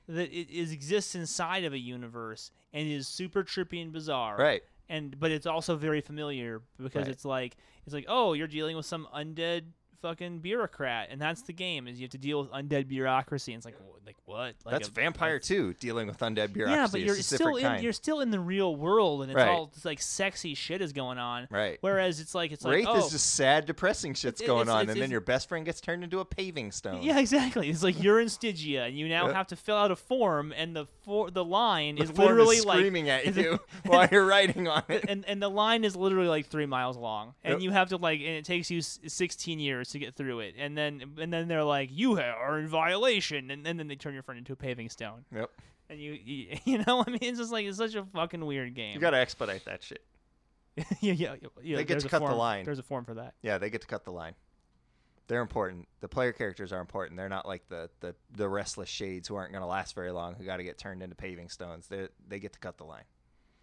that 0.07 0.32
it 0.32 0.49
is 0.52 0.72
exists 0.72 1.15
inside 1.15 1.64
of 1.64 1.73
a 1.73 1.77
universe 1.80 2.52
and 2.73 2.88
is 2.88 3.07
super 3.07 3.44
trippy 3.44 3.82
and 3.82 3.91
bizarre. 3.91 4.38
right. 4.38 4.64
And 4.88 5.19
but 5.19 5.32
it's 5.32 5.48
also 5.48 5.76
very 5.76 5.99
familiar 6.02 6.61
because 6.77 7.03
Right. 7.06 7.07
it's 7.11 7.26
like 7.26 7.57
it's 7.86 7.94
like 7.94 8.06
oh 8.07 8.34
you're 8.34 8.48
dealing 8.48 8.76
with 8.77 8.86
some 8.86 9.07
undead 9.15 9.64
fucking 10.01 10.39
bureaucrat 10.39 11.09
and 11.11 11.19
that's 11.22 11.41
the 11.43 11.53
game 11.53 11.88
is 11.88 11.99
you 11.99 12.05
have 12.05 12.11
to 12.11 12.17
deal 12.17 12.41
with 12.41 12.51
undead 12.51 12.88
bureaucracy 12.88 13.53
and 13.53 13.59
it's 13.59 13.65
like 13.65 13.76
wh- 13.77 14.05
like 14.05 14.15
what 14.26 14.38
like 14.65 14.72
That's 14.73 14.88
a- 14.88 14.91
Vampire 14.91 15.35
a- 15.35 15.39
too, 15.39 15.73
dealing 15.80 16.07
with 16.07 16.19
undead 16.19 16.53
bureaucracy. 16.53 16.80
yeah, 16.80 16.88
but 16.91 17.01
you're 17.01 17.15
still 17.15 17.55
in 17.55 17.63
kind. 17.63 17.84
you're 17.84 17.93
still 17.93 18.19
in 18.22 18.30
the 18.31 18.39
real 18.39 18.76
world 18.76 19.22
and 19.23 19.31
it's 19.31 19.35
Right. 19.35 19.49
all 19.49 19.67
just 19.67 19.85
like 19.85 19.99
sexy 20.01 20.53
shit 20.53 20.81
is 20.81 20.93
going 20.93 21.17
on. 21.17 21.47
right. 21.49 21.77
Whereas 21.81 22.19
it's 22.19 22.35
like 22.35 22.51
it's 22.51 22.63
like 22.63 22.73
Wraith 22.76 22.85
oh 22.88 22.97
is 23.05 23.11
just 23.11 23.34
sad, 23.35 23.65
depressing 23.65 24.13
shit's 24.13 24.41
It's- 24.41 24.47
going 24.47 24.61
it's- 24.63 24.76
on, 24.76 24.81
it's- 24.84 24.93
and 24.95 25.01
then 25.01 25.11
your 25.11 25.22
best 25.22 25.49
friend 25.49 25.65
gets 25.65 25.81
turned 25.81 26.03
into 26.03 26.19
a 26.19 26.26
paving 26.26 26.72
stone. 26.72 27.01
Yeah, 27.01 27.19
exactly. 27.19 27.69
It's 27.69 27.84
like 27.84 28.01
you're 28.01 28.19
in 28.19 28.30
Stygia, 28.30 28.84
and 28.85 28.97
you 28.97 29.07
now 29.07 29.26
Yep. 29.27 29.35
have 29.35 29.47
to 29.47 29.55
fill 29.55 29.77
out 29.77 29.91
a 29.91 29.95
form, 29.95 30.53
and 30.55 30.76
the 30.76 30.85
for 31.03 31.31
the 31.31 31.43
line 31.45 31.95
the 31.95 32.03
is 32.03 32.17
literally 32.17 32.57
is 32.57 32.65
like, 32.65 32.77
screaming 32.77 33.09
at 33.09 33.35
you 33.35 33.59
while 33.85 34.07
you're 34.11 34.26
writing 34.26 34.67
on 34.67 34.84
it. 34.89 35.05
and 35.07 35.26
and 35.27 35.41
the 35.41 35.49
line 35.49 35.84
is 35.84 35.95
literally 35.95 36.27
like 36.27 36.45
three 36.47 36.65
miles 36.65 36.97
long, 36.97 37.34
and 37.43 37.53
Yep. 37.55 37.61
you 37.61 37.72
have 37.72 37.89
to 37.89 37.97
like, 37.97 38.19
and 38.19 38.30
it 38.30 38.45
takes 38.45 38.69
you 38.69 38.81
16 38.81 39.59
years 39.59 39.84
to 39.91 39.99
get 39.99 40.15
through 40.15 40.39
it, 40.39 40.55
and 40.57 40.77
then 40.77 41.01
and 41.19 41.31
then 41.33 41.47
they're 41.47 41.63
like, 41.63 41.89
you 41.91 42.19
are 42.19 42.59
in 42.59 42.67
violation, 42.67 43.51
and, 43.51 43.65
and 43.67 43.79
then 43.79 43.87
they 43.87 43.95
turn 43.95 44.13
your 44.13 44.23
friend 44.23 44.37
into 44.39 44.53
a 44.53 44.55
paving 44.55 44.89
stone, 44.89 45.25
Yep. 45.33 45.49
and 45.89 45.99
you 45.99 46.13
you, 46.13 46.57
you 46.65 46.77
know, 46.85 47.03
I 47.05 47.09
mean, 47.09 47.19
it's 47.21 47.39
just 47.39 47.51
like 47.51 47.65
it's 47.65 47.77
such 47.77 47.95
a 47.95 48.03
fucking 48.05 48.45
weird 48.45 48.73
game. 48.75 48.93
You 48.95 48.99
gotta 48.99 49.17
expedite 49.17 49.65
that 49.65 49.83
shit. 49.83 50.03
yeah, 50.99 51.13
yeah, 51.13 51.35
yeah. 51.63 51.77
They 51.77 51.85
get 51.85 52.01
to 52.01 52.09
cut 52.09 52.25
the 52.25 52.33
line. 52.35 52.65
There's 52.65 52.79
a 52.79 52.83
form 52.83 53.05
for 53.05 53.13
that. 53.13 53.33
Yeah, 53.41 53.57
they 53.57 53.69
get 53.69 53.81
to 53.81 53.87
cut 53.87 54.03
the 54.03 54.11
line. 54.11 54.33
They're 55.27 55.41
important. 55.41 55.87
The 56.01 56.07
player 56.07 56.33
characters 56.33 56.71
are 56.71 56.79
important. 56.81 57.17
They're 57.17 57.29
not 57.29 57.47
like 57.47 57.67
the 57.69 57.89
the, 58.01 58.13
the 58.35 58.47
restless 58.49 58.89
shades 58.89 59.27
who 59.27 59.35
aren't 59.35 59.53
gonna 59.53 59.67
last 59.67 59.95
very 59.95 60.11
long, 60.11 60.35
who 60.35 60.43
got 60.43 60.57
to 60.57 60.63
get 60.63 60.77
turned 60.77 61.01
into 61.01 61.15
paving 61.15 61.49
stones. 61.49 61.87
They 61.87 62.09
they 62.27 62.39
get 62.39 62.53
to 62.53 62.59
cut 62.59 62.77
the 62.77 62.83
line. 62.83 63.05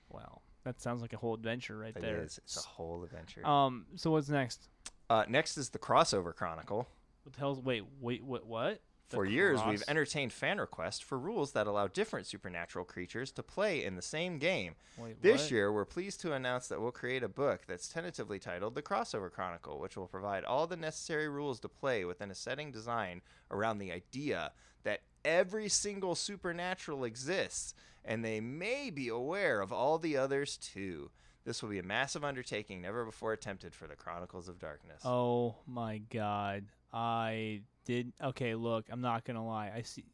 Wow, 0.09 0.41
that 0.65 0.81
sounds 0.81 1.03
like 1.03 1.13
a 1.13 1.17
whole 1.19 1.35
adventure 1.35 1.79
right 1.79 1.95
It 1.95 2.01
there. 2.03 2.23
is. 2.23 2.39
It's 2.39 2.57
a 2.65 2.69
whole 2.69 3.05
adventure. 3.05 3.47
Um, 3.47 3.87
so 3.97 4.11
what's 4.11 4.29
next? 4.29 4.69
Uh, 5.13 5.27
next 5.29 5.59
is 5.59 5.69
the 5.69 5.79
crossover 5.79 6.35
chronicle. 6.35 6.89
What 7.25 7.35
the 7.35 7.39
hell's 7.39 7.61
wait, 7.61 7.85
wait, 8.01 8.25
what, 8.25 8.47
what? 8.47 8.81
For 9.11 9.27
years, 9.27 9.61
we've 9.69 9.83
entertained 9.89 10.33
fan 10.33 10.57
requests 10.57 11.01
for 11.01 11.19
rules 11.19 11.53
that 11.53 11.67
allow 11.67 11.87
different 11.87 12.27
supernatural 12.27 12.87
creatures 12.87 13.31
to 13.33 13.43
play 13.43 13.85
in 13.85 13.95
the 13.95 14.01
same 14.01 14.39
game. 14.39 14.75
Wait, 14.97 15.21
This 15.21 15.43
what? 15.43 15.51
year, 15.51 15.71
we're 15.71 15.85
pleased 15.85 16.23
to 16.23 16.33
announce 16.33 16.69
that 16.69 16.81
we'll 16.81 16.93
create 16.93 17.23
a 17.23 17.29
book 17.29 17.65
that's 17.69 17.89
tentatively 17.89 18.39
titled 18.39 18.75
The 18.75 18.81
Crossover 18.81 19.31
Chronicle, 19.31 19.79
which 19.81 19.99
will 19.99 20.07
provide 20.07 20.45
all 20.45 20.67
the 20.67 20.79
necessary 20.79 21.29
rules 21.29 21.61
to 21.61 21.69
play 21.69 22.07
within 22.07 22.31
a 22.31 22.35
setting 22.35 22.73
designed 22.73 23.21
around 23.51 23.81
the 23.81 23.93
idea 23.93 24.53
that 24.85 25.03
every 25.27 25.69
single 25.69 26.15
supernatural 26.15 27.05
exists, 27.05 27.75
and 28.03 28.25
they 28.25 28.41
may 28.41 28.89
be 28.89 29.09
aware 29.09 29.61
of 29.61 29.75
all 29.75 29.99
the 29.99 30.17
others 30.17 30.57
too. 30.57 31.11
This 31.45 31.63
will 31.63 31.71
be 31.71 31.79
a 31.79 31.83
massive 31.83 32.25
undertaking 32.25 32.81
never 32.81 33.05
before 33.05 33.33
attempted 33.33 33.75
for 33.75 33.87
the 33.87 33.97
Chronicles 33.97 34.49
of 34.49 34.59
Darkness. 34.59 35.03
Oh 35.05 35.57
my 35.67 35.99
god. 36.11 36.67
I 36.93 37.63
did 37.85 38.13
okay, 38.23 38.55
look, 38.55 38.87
I'm 38.91 39.01
not 39.01 39.25
going 39.25 39.37
to 39.37 39.43
lie. 39.43 39.73
I 39.75 39.83
see 39.83 40.05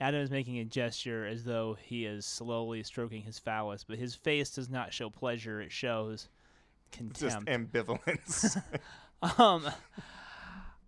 Adam 0.00 0.20
is 0.20 0.30
making 0.30 0.58
a 0.58 0.64
gesture 0.64 1.26
as 1.26 1.44
though 1.44 1.76
he 1.80 2.04
is 2.04 2.26
slowly 2.26 2.82
stroking 2.82 3.22
his 3.22 3.38
phallus, 3.38 3.84
but 3.84 3.98
his 3.98 4.14
face 4.14 4.50
does 4.50 4.68
not 4.68 4.92
show 4.92 5.08
pleasure, 5.08 5.60
it 5.60 5.72
shows 5.72 6.28
contempt. 6.90 7.20
Just 7.20 7.46
ambivalence. 7.46 8.62
um 9.38 9.68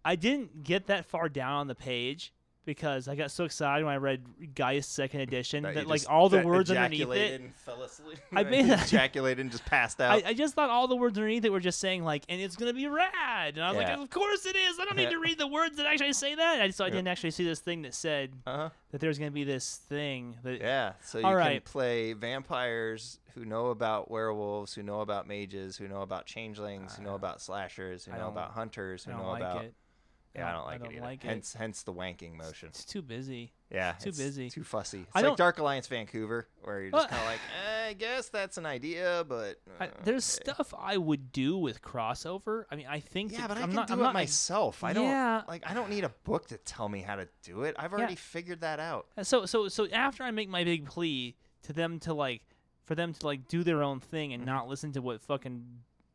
I 0.05 0.17
didn't 0.17 0.65
get 0.65 0.89
that 0.89 1.07
far 1.07 1.29
down 1.29 1.53
on 1.61 1.67
the 1.69 1.75
page 1.77 2.33
because 2.65 3.09
I 3.09 3.15
got 3.15 3.31
so 3.31 3.45
excited 3.45 3.85
when 3.85 3.93
I 3.93 3.97
read 3.97 4.23
Geist 4.55 4.93
second 4.93 5.21
edition 5.21 5.65
that, 5.65 5.77
you 5.77 5.83
like 5.85 6.03
all 6.09 6.29
the 6.29 6.43
words 6.43 6.71
underneath 6.71 7.01
ejaculated 7.01 7.33
it 7.33 7.45
and 7.45 7.55
fell 7.55 7.83
asleep. 7.83 8.19
I 8.33 8.43
made 8.45 8.67
that- 8.67 8.87
ejaculated 8.87 9.41
and 9.41 9.51
just 9.51 9.65
passed 9.65 10.01
out. 10.01 10.25
I, 10.25 10.31
I 10.31 10.35
just 10.35 10.55
thought 10.55 10.71
all 10.71 10.89
the 10.89 10.97
words 10.97 11.19
underneath 11.19 11.45
it 11.45 11.53
were 11.53 11.61
just 11.61 11.81
saying 11.81 12.05
like, 12.05 12.25
and 12.29 12.41
it's 12.41 12.57
gonna 12.57 12.73
be 12.73 12.87
rad, 12.87 13.57
and 13.57 13.65
I 13.65 13.73
was 13.73 13.81
Yeah. 13.81 13.91
like, 13.91 13.99
of 13.99 14.11
course 14.11 14.47
it 14.47 14.57
is. 14.57 14.79
I 14.81 14.85
don't 14.85 14.97
need 14.97 15.11
to 15.11 15.19
read 15.21 15.39
the 15.39 15.47
words 15.49 15.77
that 15.77 15.87
actually 15.87 16.13
say 16.13 16.35
that. 16.35 16.63
I 16.63 16.71
so 16.71 16.85
I 16.85 16.91
didn't 16.91 17.09
actually 17.09 17.33
see 17.33 17.45
this 17.45 17.61
thing 17.61 17.83
that 17.83 17.95
said 17.95 18.31
uh-huh. 18.47 18.71
that 18.91 19.01
there 19.01 19.09
was 19.09 19.19
gonna 19.19 19.31
be 19.31 19.45
this 19.45 19.77
thing 19.89 20.37
that. 20.43 20.61
Yeah, 20.61 20.93
so 21.03 21.19
you 21.19 21.25
All 21.25 21.33
can 21.33 21.39
right. 21.39 21.65
play 21.65 22.13
vampires 22.13 23.19
who 23.35 23.45
know 23.45 23.69
about 23.69 24.11
werewolves, 24.11 24.75
who 24.75 24.83
know 24.83 25.01
about 25.01 25.27
mages, 25.27 25.77
who 25.77 25.89
know 25.89 26.03
about 26.03 26.27
changelings, 26.27 26.97
who 26.97 27.03
know 27.03 27.15
about 27.15 27.41
slashers, 27.41 28.05
who 28.05 28.13
know 28.13 28.29
about 28.29 28.51
hunters, 28.53 29.05
who 29.05 29.13
know 29.13 29.31
like 29.31 29.41
about. 29.41 29.65
it. 29.65 29.75
Yeah, 30.35 30.49
I 30.49 30.53
don't 30.53 30.65
like 30.65 30.73
I 30.73 30.75
it 30.77 30.83
don't 30.85 30.93
either. 30.95 31.03
like 31.03 31.25
it. 31.25 31.29
hence, 31.29 31.53
hence 31.53 31.83
the 31.83 31.93
wanking 31.93 32.35
motion. 32.37 32.69
It's 32.69 32.85
too 32.87 33.03
busy. 33.03 33.53
Yeah, 33.71 33.93
it's 33.95 34.05
too 34.05 34.09
it's 34.11 34.19
busy. 34.19 34.49
too 34.51 34.65
fussy. 34.65 35.01
It's 35.01 35.09
I 35.15 35.19
like 35.21 35.25
don't- 35.29 35.37
Dark 35.39 35.59
Alliance 35.59 35.87
Vancouver, 35.89 36.49
where 36.63 36.81
you're 36.83 36.91
just 36.91 37.09
kind 37.11 37.21
of 37.21 37.27
like, 37.29 37.41
eh, 37.67 37.89
I 37.89 37.93
guess 37.95 38.29
that's 38.31 38.57
an 38.57 38.65
idea, 38.67 39.25
but 39.29 39.57
I, 39.79 39.87
uh, 39.87 39.91
there's 40.05 40.39
okay." 40.41 40.53
stuff 40.53 40.73
I 40.79 40.97
would 40.97 41.33
do 41.33 41.57
with 41.59 41.83
crossover. 41.83 42.65
I 42.71 42.77
mean, 42.77 42.87
I 42.89 43.01
think. 43.01 43.33
Yeah, 43.33 43.41
that- 43.43 43.49
but 43.49 43.59
I 43.59 43.63
I'm 43.63 43.69
can 43.69 43.77
not, 43.77 43.87
do 43.89 43.93
I'm 43.95 44.01
it 44.01 44.03
not, 44.05 44.15
myself. 44.15 44.83
I 44.85 44.93
don't 44.95 45.05
Yeah. 45.05 45.43
like. 45.49 45.69
I 45.69 45.75
don't 45.75 45.91
need 45.91 46.05
a 46.05 46.13
book 46.25 46.49
to 46.49 46.57
tell 46.59 46.89
me 46.89 47.01
how 47.03 47.17
to 47.17 47.29
do 47.43 47.63
it. 47.65 47.77
I've 47.79 47.93
already 47.93 48.17
figured 48.17 48.61
that 48.63 48.81
out. 48.81 49.07
So 49.23 49.45
so 49.47 49.69
so 49.69 49.87
after 49.89 50.23
I 50.25 50.31
make 50.31 50.49
my 50.49 50.65
big 50.65 50.87
plea 50.87 51.37
to 51.65 51.73
them 51.73 51.99
to 52.01 52.15
like, 52.15 52.43
for 52.85 52.95
them 52.95 53.13
to 53.13 53.27
like 53.27 53.49
do 53.49 53.63
their 53.63 53.83
own 53.83 54.01
thing 54.01 54.33
and 54.33 54.45
not 54.47 54.67
listen 54.69 54.93
to 54.93 55.03
what 55.03 55.21
fucking 55.21 55.65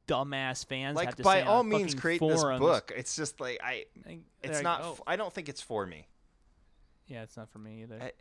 dumbass 0.07 0.65
fans 0.65 0.97
have. 0.97 1.05
Like 1.05 1.15
to 1.15 1.23
by 1.23 1.41
say 1.41 1.45
all 1.45 1.63
means, 1.63 1.93
create 1.95 2.19
forums, 2.19 2.59
this 2.59 2.67
book. 2.67 2.91
It's 2.95 3.15
just 3.15 3.39
like 3.39 3.59
I. 3.63 3.85
It's 4.43 4.61
not. 4.61 4.81
like, 4.81 4.89
"Oh." 4.99 5.03
I 5.05 5.15
don't 5.15 5.34
think 5.34 5.49
it's 5.49 5.61
for 5.61 5.85
me. 5.85 6.07
Yeah, 7.07 7.23
it's 7.23 7.38
not 7.38 7.49
for 7.49 7.59
me 7.59 7.84
either. 7.84 7.99
I- 8.01 8.11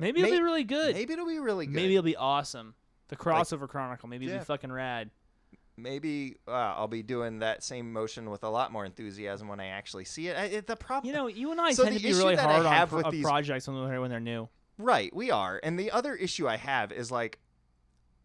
Maybe 0.00 0.20
it'll 0.20 0.30
may- 0.30 0.36
be 0.38 0.42
really 0.42 0.64
good. 0.64 0.94
Maybe 0.94 1.12
it'll 1.12 1.26
be 1.26 1.38
really 1.38 1.66
good. 1.66 1.74
Maybe 1.74 1.94
it'll 1.94 2.02
be 2.02 2.16
awesome. 2.16 2.74
The 3.08 3.16
crossover 3.16 3.68
chronicle. 3.68 4.08
Maybe 4.08 4.26
it'll 4.26 4.38
be 4.38 4.44
fucking 4.44 4.72
rad. 4.72 5.10
maybe 5.76 6.36
uh, 6.48 6.50
I'll 6.52 6.88
be 6.88 7.02
doing 7.02 7.40
that 7.40 7.62
same 7.62 7.92
motion 7.92 8.30
with 8.30 8.42
a 8.44 8.48
lot 8.48 8.72
more 8.72 8.84
enthusiasm 8.84 9.48
when 9.48 9.60
I 9.60 9.66
actually 9.66 10.04
see 10.04 10.28
it. 10.28 10.36
I, 10.36 10.44
it 10.44 10.66
the 10.66 10.76
problem, 10.76 11.08
You 11.08 11.14
know, 11.16 11.26
you 11.26 11.50
and 11.50 11.60
I 11.60 11.72
So 11.72 11.84
tend 11.84 11.96
to 11.96 12.02
be 12.02 12.12
really 12.12 12.36
hard 12.36 12.64
on, 12.66 12.88
pro- 12.88 13.10
these- 13.10 13.22
projects 13.24 13.68
when 13.68 13.86
they're 13.88 14.00
when 14.00 14.10
they're 14.10 14.20
new. 14.20 14.48
right? 14.78 15.14
We 15.14 15.30
are, 15.30 15.60
and 15.62 15.78
the 15.78 15.90
other 15.90 16.14
issue 16.14 16.48
I 16.48 16.56
have 16.56 16.90
is 16.92 17.10
like, 17.10 17.38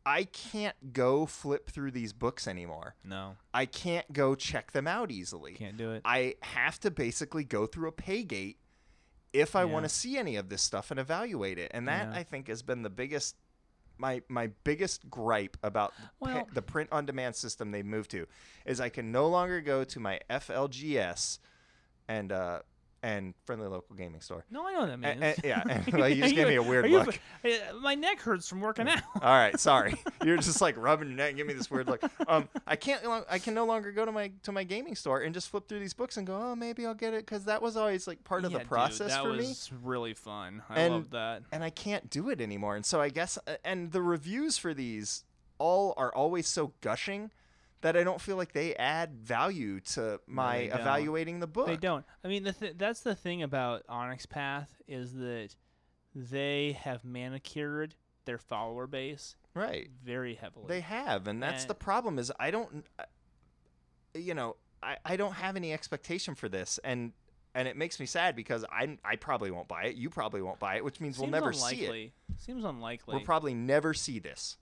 I 0.08 0.24
can't 0.24 0.94
go 0.94 1.26
flip 1.26 1.70
through 1.70 1.92
these 1.92 2.14
books 2.14 2.48
anymore. 2.48 2.96
No, 3.04 3.36
I 3.54 3.66
can't 3.66 4.12
go 4.14 4.36
check 4.36 4.72
them 4.72 4.88
out 4.88 5.12
easily. 5.12 5.54
can't 5.54 5.76
do 5.78 5.92
it. 5.92 6.02
I 6.06 6.36
have 6.42 6.80
to 6.80 6.92
basically 6.92 7.44
go 7.44 7.66
through 7.66 7.90
a 7.90 7.92
pay 7.92 8.24
gate 8.24 8.58
if 9.34 9.56
I 9.56 9.66
want 9.66 9.84
to 9.84 9.90
see 9.90 10.18
any 10.18 10.38
of 10.38 10.48
this 10.48 10.62
stuff 10.62 10.90
and 10.92 11.00
evaluate 11.00 11.60
it. 11.60 11.72
And 11.74 11.88
that 11.90 12.08
Yeah. 12.12 12.20
I 12.20 12.24
think 12.24 12.48
has 12.48 12.62
been 12.64 12.84
the 12.84 12.90
biggest 12.90 13.36
my 14.00 14.22
my 14.30 14.48
biggest 14.64 15.10
gripe 15.10 15.58
about 15.64 15.94
Well- 16.20 16.48
the 16.54 16.62
print 16.62 16.90
on 16.92 17.06
demand 17.06 17.36
system 17.36 17.72
they've 17.72 17.86
moved 17.86 18.12
to 18.12 18.28
is 18.66 18.80
I 18.80 18.90
can 18.90 19.12
no 19.12 19.28
longer 19.28 19.60
go 19.60 19.84
to 19.84 20.00
my 20.00 20.20
FLGS 20.30 21.40
and 22.08 22.32
uh 22.32 22.62
and 23.08 23.34
friendly 23.46 23.68
local 23.68 23.96
gaming 23.96 24.20
store. 24.22 24.44
No, 24.52 24.68
I 24.68 24.74
know 24.74 24.80
what 24.82 25.02
that 25.02 25.20
means. 25.20 25.40
a- 25.44 25.48
yeah, 25.48 25.64
and, 25.70 25.94
well, 25.94 26.10
you 26.10 26.24
just 26.24 26.36
gave 26.40 26.48
me 26.48 26.56
a 26.56 26.62
weird 26.64 26.90
you- 26.90 26.98
look. 27.00 27.20
my 27.82 27.96
neck 27.96 28.20
hurts 28.20 28.50
from 28.50 28.60
working 28.62 28.88
out. 28.90 29.02
All 29.16 29.22
right, 29.34 29.58
sorry. 29.60 29.96
You're 30.26 30.38
just 30.38 30.60
like 30.62 30.76
rubbing 30.78 31.08
your 31.10 31.18
neck, 31.18 31.30
and 31.30 31.38
give 31.38 31.48
me 31.48 31.54
this 31.54 31.72
weird 31.72 31.88
look. 31.88 32.02
Um, 32.28 32.50
I 32.66 32.76
can't. 32.76 33.02
I 33.30 33.40
can 33.40 33.54
no 33.54 33.66
longer 33.66 33.92
go 33.92 34.06
to 34.06 34.12
my 34.12 34.32
to 34.44 34.52
my 34.52 34.64
gaming 34.64 34.96
store 34.96 35.22
and 35.22 35.34
just 35.34 35.50
flip 35.50 35.68
through 35.70 35.80
these 35.80 35.94
books 35.94 36.18
and 36.18 36.28
go, 36.28 36.36
oh, 36.36 36.56
maybe 36.56 36.86
I'll 36.86 36.94
get 36.94 37.14
it 37.14 37.26
because 37.26 37.46
that 37.46 37.62
was 37.62 37.78
always 37.78 38.08
like 38.08 38.24
part 38.24 38.44
of 38.46 38.52
Yeah, 38.52 38.58
the 38.60 38.64
dude, 38.64 38.70
process 38.70 39.12
that 39.12 39.24
for 39.24 39.32
me. 39.32 39.38
was 39.38 39.72
really 39.84 40.14
fun. 40.14 40.62
I 40.70 40.82
And- 40.82 40.94
love 40.94 41.10
that. 41.12 41.44
And 41.52 41.64
I 41.64 41.70
can't 41.70 42.10
do 42.10 42.30
it 42.30 42.42
anymore. 42.42 42.76
And 42.76 42.86
so 42.86 43.00
I 43.00 43.10
guess, 43.10 43.38
uh, 43.48 43.56
and 43.64 43.92
the 43.92 44.02
reviews 44.02 44.58
for 44.58 44.74
these 44.74 45.24
all 45.60 45.94
are 45.98 46.14
always 46.14 46.48
so 46.48 46.74
gushing 46.82 47.32
that 47.82 47.96
I 47.96 48.04
don't 48.04 48.20
feel 48.22 48.36
like 48.38 48.54
they 48.54 48.76
add 48.76 49.14
value 49.20 49.80
to 49.82 50.20
my 50.28 50.68
don't. 50.68 50.80
evaluating 50.80 51.40
the 51.40 51.48
book. 51.48 51.68
They 51.68 51.78
don't. 51.78 52.06
I 52.24 52.28
mean, 52.28 52.44
the 52.44 52.54
th- 52.54 52.74
that's 52.78 53.02
the 53.02 53.16
thing 53.16 53.44
about 53.44 53.84
Onyx 53.88 54.26
Path 54.26 54.82
is 54.88 55.14
that 55.14 55.50
they 56.16 56.78
have 56.82 57.04
manicured 57.06 57.96
their 58.26 58.38
follower 58.38 58.88
base 58.88 59.36
Right. 59.54 59.90
very 60.04 60.36
heavily. 60.36 60.66
They 60.68 60.82
have, 60.82 61.28
and 61.28 61.42
that's 61.42 61.66
the 61.66 61.76
problem. 61.76 62.20
Is 62.20 62.32
I 62.40 62.52
don't, 62.52 62.86
uh, 63.00 63.04
you 64.14 64.34
know, 64.34 64.56
I, 64.84 64.98
I 65.06 65.16
don't 65.18 65.34
have 65.34 65.56
any 65.56 65.74
expectation 65.74 66.36
for 66.36 66.50
this, 66.50 66.80
and 66.84 67.14
and 67.56 67.68
it 67.68 67.76
makes 67.76 68.00
me 68.00 68.06
sad 68.06 68.36
because 68.36 68.66
I 68.72 68.98
I 69.04 69.16
probably 69.16 69.50
won't 69.52 69.68
buy 69.68 69.86
it. 69.86 69.96
You 69.96 70.10
probably 70.10 70.42
won't 70.42 70.60
buy 70.60 70.76
it, 70.76 70.84
which 70.84 71.00
means 71.00 71.18
we'll 71.18 71.30
never 71.30 71.50
unlikely. 71.50 71.78
see 71.78 72.14
it. 72.34 72.42
Seems 72.42 72.64
unlikely. 72.66 73.16
We'll 73.16 73.24
probably 73.26 73.54
never 73.54 73.94
see 73.94 74.20
this. 74.20 74.58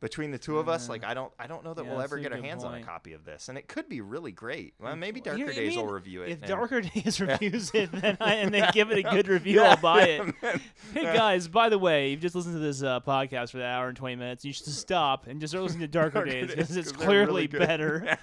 Between 0.00 0.30
the 0.30 0.38
two 0.38 0.58
of 0.58 0.66
us, 0.66 0.88
like 0.88 1.04
I 1.04 1.12
don't, 1.12 1.30
I 1.38 1.46
don't 1.46 1.62
know 1.62 1.74
that 1.74 1.84
yeah, 1.84 1.90
we'll 1.92 2.00
ever 2.00 2.18
get 2.18 2.32
our 2.32 2.40
hands 2.40 2.64
on 2.64 2.74
a 2.74 2.82
copy 2.82 3.12
of 3.12 3.26
this, 3.26 3.50
and 3.50 3.58
it 3.58 3.68
could 3.68 3.86
be 3.86 4.00
really 4.00 4.32
great. 4.32 4.72
Well, 4.80 4.96
maybe. 4.96 5.20
Darker 5.20 5.38
You- 5.38 5.46
you 5.48 5.52
Days 5.52 5.76
will 5.76 5.88
review 5.88 6.22
it. 6.22 6.30
If 6.30 6.38
and- 6.38 6.46
Darker 6.48 6.80
Days 6.94 7.20
reviews 7.20 7.70
it, 7.74 7.92
then 7.92 8.16
I, 8.18 8.36
and 8.36 8.54
they 8.54 8.66
give 8.72 8.90
it 8.90 8.98
a 8.98 9.02
good 9.10 9.28
review, 9.28 9.56
Yeah, 9.60 9.70
I'll 9.72 9.76
buy 9.76 9.98
yeah, 10.08 10.22
it. 10.22 10.34
man. 10.42 10.60
Hey 10.94 11.02
guys, 11.02 11.48
by 11.48 11.68
the 11.68 11.78
way, 11.78 12.10
you've 12.12 12.20
just 12.20 12.34
listened 12.34 12.54
to 12.54 12.60
this 12.60 12.82
uh, 12.82 13.00
podcast 13.00 13.50
for 13.50 13.58
the 13.58 13.66
hour 13.66 13.88
and 13.88 13.96
twenty 13.96 14.16
minutes. 14.16 14.42
You 14.42 14.54
should 14.54 14.68
stop 14.68 15.26
and 15.26 15.38
just 15.38 15.52
listen 15.52 15.80
to 15.80 15.86
Darker, 15.86 16.24
Darker 16.24 16.30
Days 16.30 16.46
because 16.48 16.76
it's 16.78 16.92
clearly 16.92 17.46
really 17.46 17.46
better. 17.48 18.16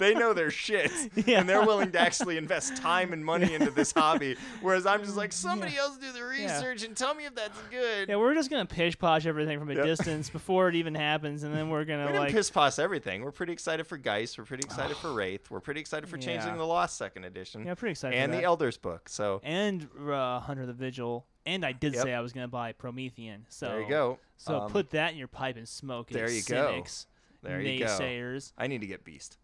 they 0.00 0.14
know 0.14 0.32
their 0.32 0.50
shit, 0.50 0.90
and 1.28 1.48
they're 1.48 1.64
willing 1.64 1.92
to 1.92 2.00
actually 2.00 2.38
invest 2.38 2.76
time 2.76 3.12
and 3.12 3.24
money 3.24 3.54
into 3.54 3.70
this 3.70 3.92
hobby. 3.92 4.34
Whereas 4.62 4.84
I'm 4.84 5.04
just 5.04 5.16
like, 5.16 5.32
somebody 5.32 5.76
else 5.76 5.96
do 5.96 6.10
the 6.10 6.24
research 6.24 6.82
and 6.84 6.96
tell 6.96 7.14
me 7.14 7.24
if 7.24 7.36
that's 7.36 7.56
good. 7.70 8.08
Yeah, 8.08 8.16
we're 8.16 8.34
just 8.34 8.50
gonna 8.50 8.66
pish 8.66 8.98
posh 8.98 9.26
everything 9.26 9.60
from 9.60 9.70
a 9.70 9.74
Yep. 9.74 9.84
distance 9.84 10.28
before 10.28 10.55
it 10.68 10.74
even 10.76 10.94
happens, 10.94 11.42
and 11.42 11.54
then 11.54 11.68
we're 11.68 11.84
gonna 11.84 12.06
we 12.06 12.12
didn't 12.12 12.22
like 12.24 12.32
piss 12.32 12.50
past 12.50 12.78
everything. 12.78 13.22
We're 13.22 13.32
pretty 13.32 13.52
excited 13.52 13.86
for 13.86 13.96
Geist. 13.98 14.38
We're 14.38 14.44
pretty 14.44 14.64
excited 14.64 14.96
for 14.96 15.12
Wraith. 15.14 15.50
We're 15.50 15.60
pretty 15.60 15.80
excited 15.80 16.08
for 16.08 16.16
Changeling 16.16 16.54
Yeah. 16.54 16.58
the 16.58 16.66
Lost 16.66 16.96
second 16.96 17.24
edition 17.24 17.64
yeah, 17.66 17.74
pretty 17.74 17.92
excited. 17.92 18.16
and 18.18 18.30
for 18.32 18.36
the 18.36 18.40
that. 18.42 18.46
Elders 18.46 18.76
book. 18.78 19.08
So 19.08 19.40
and 19.44 19.86
uh, 20.08 20.40
Hunter 20.40 20.66
the 20.66 20.72
Vigil, 20.72 21.26
and 21.44 21.64
I 21.64 21.72
did 21.72 21.94
Yep. 21.94 22.02
say 22.02 22.14
I 22.14 22.20
was 22.20 22.32
gonna 22.32 22.48
buy 22.48 22.72
Promethean. 22.72 23.46
So 23.48 23.66
there 23.68 23.80
you 23.82 23.88
go. 23.88 24.18
So 24.38 24.60
Um, 24.62 24.70
put 24.70 24.90
that 24.90 25.12
in 25.12 25.18
your 25.18 25.28
pipe 25.28 25.56
and 25.56 25.68
smoke 25.68 26.10
it. 26.10 26.14
there 26.14 26.30
you 26.30 26.42
go. 26.42 26.70
cynics, 26.70 27.06
there 27.42 27.60
you 27.60 27.78
go. 27.80 27.86
naysayers. 27.86 28.52
I 28.58 28.66
need 28.66 28.80
to 28.80 28.86
get 28.86 29.04
Beast. 29.04 29.38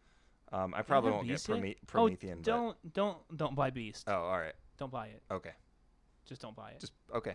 Um, 0.53 0.75
I 0.75 0.83
probably 0.83 1.13
won't 1.13 1.27
get 1.27 1.33
Beast 1.35 1.49
yet? 1.49 1.55
Prome- 1.61 1.75
Oh, 1.75 1.87
Promethean. 1.87 2.37
but- 2.37 2.45
don't 2.45 2.93
don't 2.93 3.37
don't 3.37 3.55
buy 3.55 3.71
Beast. 3.71 4.05
Oh, 4.09 4.13
all 4.15 4.39
right. 4.39 4.55
Don't 4.79 4.91
buy 4.93 5.07
it. 5.09 5.23
Okay. 5.31 5.53
Just 6.27 6.41
don't 6.43 6.55
buy 6.57 6.71
it. 6.71 6.81
Just 6.81 6.93
okay. 7.15 7.35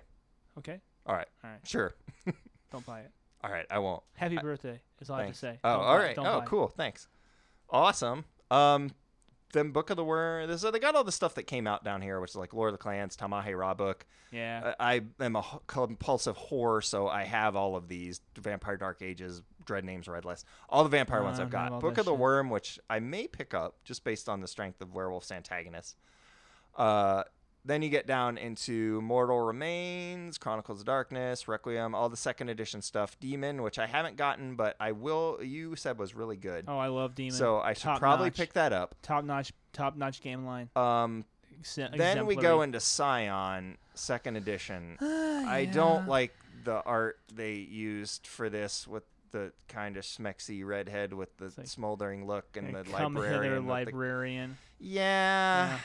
okay. 0.57 0.79
All 1.05 1.15
right. 1.15 1.27
All 1.43 1.49
right. 1.51 1.59
Sure. 1.65 1.93
Don't 2.71 2.85
buy 2.85 2.99
it. 2.99 3.11
All 3.43 3.51
right. 3.51 3.65
I 3.69 3.79
won't. 3.79 4.03
Happy 4.15 4.37
I- 4.37 4.41
birthday 4.41 4.81
is 4.99 5.09
all 5.09 5.17
Thanks. 5.17 5.43
I 5.43 5.47
have 5.47 5.55
to 5.55 5.57
say. 5.57 5.59
Oh, 5.63 5.73
Don't 5.73 5.81
all 5.85 5.97
buy- 5.97 6.03
right. 6.03 6.15
don't 6.15 6.25
Oh, 6.27 6.39
buy 6.39 6.45
cool. 6.45 6.67
Thanks. 6.75 7.07
Awesome. 7.69 8.25
Um, 8.49 8.91
then 9.53 9.71
Book 9.71 9.89
of 9.89 9.97
the 9.97 10.03
Worm. 10.03 10.57
So 10.57 10.71
they 10.71 10.79
got 10.79 10.95
all 10.95 11.03
the 11.03 11.11
stuff 11.11 11.35
that 11.35 11.43
came 11.43 11.67
out 11.67 11.83
down 11.83 12.01
here, 12.01 12.19
which 12.19 12.31
is 12.31 12.35
like 12.35 12.53
Lore 12.53 12.67
of 12.67 12.73
the 12.73 12.77
Clans, 12.77 13.15
Tal'Mahe'Ra 13.15 13.75
book. 13.77 14.05
Yeah. 14.31 14.73
I, 14.79 15.01
I 15.19 15.23
am 15.23 15.35
a 15.35 15.39
h- 15.39 15.61
compulsive 15.67 16.37
whore, 16.37 16.83
so 16.83 17.07
I 17.07 17.23
have 17.23 17.55
all 17.55 17.75
of 17.77 17.87
these 17.87 18.19
Vampire 18.37 18.75
Dark 18.75 19.01
Ages, 19.01 19.41
Dread 19.63 19.85
Names, 19.85 20.07
Red 20.07 20.25
List, 20.25 20.45
all 20.69 20.83
the 20.83 20.89
vampire 20.89 21.23
ones 21.23 21.39
Uh, 21.39 21.43
I've 21.43 21.49
got. 21.49 21.79
Book 21.79 21.97
of 21.97 22.05
the 22.05 22.11
shit. 22.11 22.19
Worm, 22.19 22.49
which 22.49 22.77
I 22.89 22.99
may 22.99 23.27
pick 23.27 23.53
up 23.53 23.75
just 23.85 24.03
based 24.03 24.27
on 24.27 24.41
the 24.41 24.47
strength 24.47 24.81
of 24.81 24.93
Werewolf's 24.93 25.31
antagonists. 25.31 25.95
Uh, 26.75 27.23
then 27.67 27.81
you 27.81 27.89
get 27.89 28.07
down 28.07 28.37
into 28.37 29.01
Mortal 29.01 29.39
Remains, 29.41 30.37
Chronicles 30.37 30.79
of 30.79 30.85
Darkness, 30.85 31.47
Requiem, 31.47 31.93
all 31.93 32.09
the 32.09 32.17
second 32.17 32.49
edition 32.49 32.81
stuff. 32.81 33.19
Demon, 33.19 33.61
which 33.61 33.77
I 33.77 33.85
haven't 33.87 34.15
gotten, 34.17 34.55
but 34.55 34.75
I 34.79 34.93
will. 34.93 35.39
You 35.43 35.75
said 35.75 35.99
was 35.99 36.15
really 36.15 36.37
good, 36.37 36.65
oh, 36.67 36.77
I 36.77 36.87
love 36.87 37.13
Demon. 37.13 37.33
so 37.37 37.59
I 37.59 37.73
should 37.73 37.83
Top 37.83 37.99
probably 37.99 38.27
notch. 38.27 38.37
pick 38.37 38.53
that 38.53 38.73
up. 38.73 38.95
top 39.01 39.23
notch 39.23 39.53
top 39.73 39.95
notch 39.95 40.21
game 40.21 40.45
line. 40.45 40.69
Um, 40.75 41.25
ex- 41.59 41.75
then 41.75 42.25
we 42.25 42.35
go 42.35 42.61
into 42.63 42.79
Scion 42.79 43.77
Second 43.93 44.37
Edition. 44.37 44.97
Ah, 45.39 45.49
I 45.51 45.59
yeah. 45.59 45.71
don't 45.71 46.07
like 46.07 46.33
the 46.63 46.81
art 46.83 47.19
they 47.33 47.53
used 47.53 48.25
for 48.27 48.49
this 48.49 48.87
with 48.87 49.03
the 49.31 49.51
kind 49.67 49.97
of 49.97 50.03
schmexy 50.03 50.65
redhead 50.65 51.13
with 51.13 51.35
the 51.37 51.53
like- 51.57 51.67
smoldering 51.67 52.25
look 52.25 52.57
and 52.57 52.73
the 52.73 52.83
hither, 52.83 53.59
librarian. 53.61 54.57
the- 54.79 54.85
yeah, 54.87 55.67
Yeah. 55.69 55.79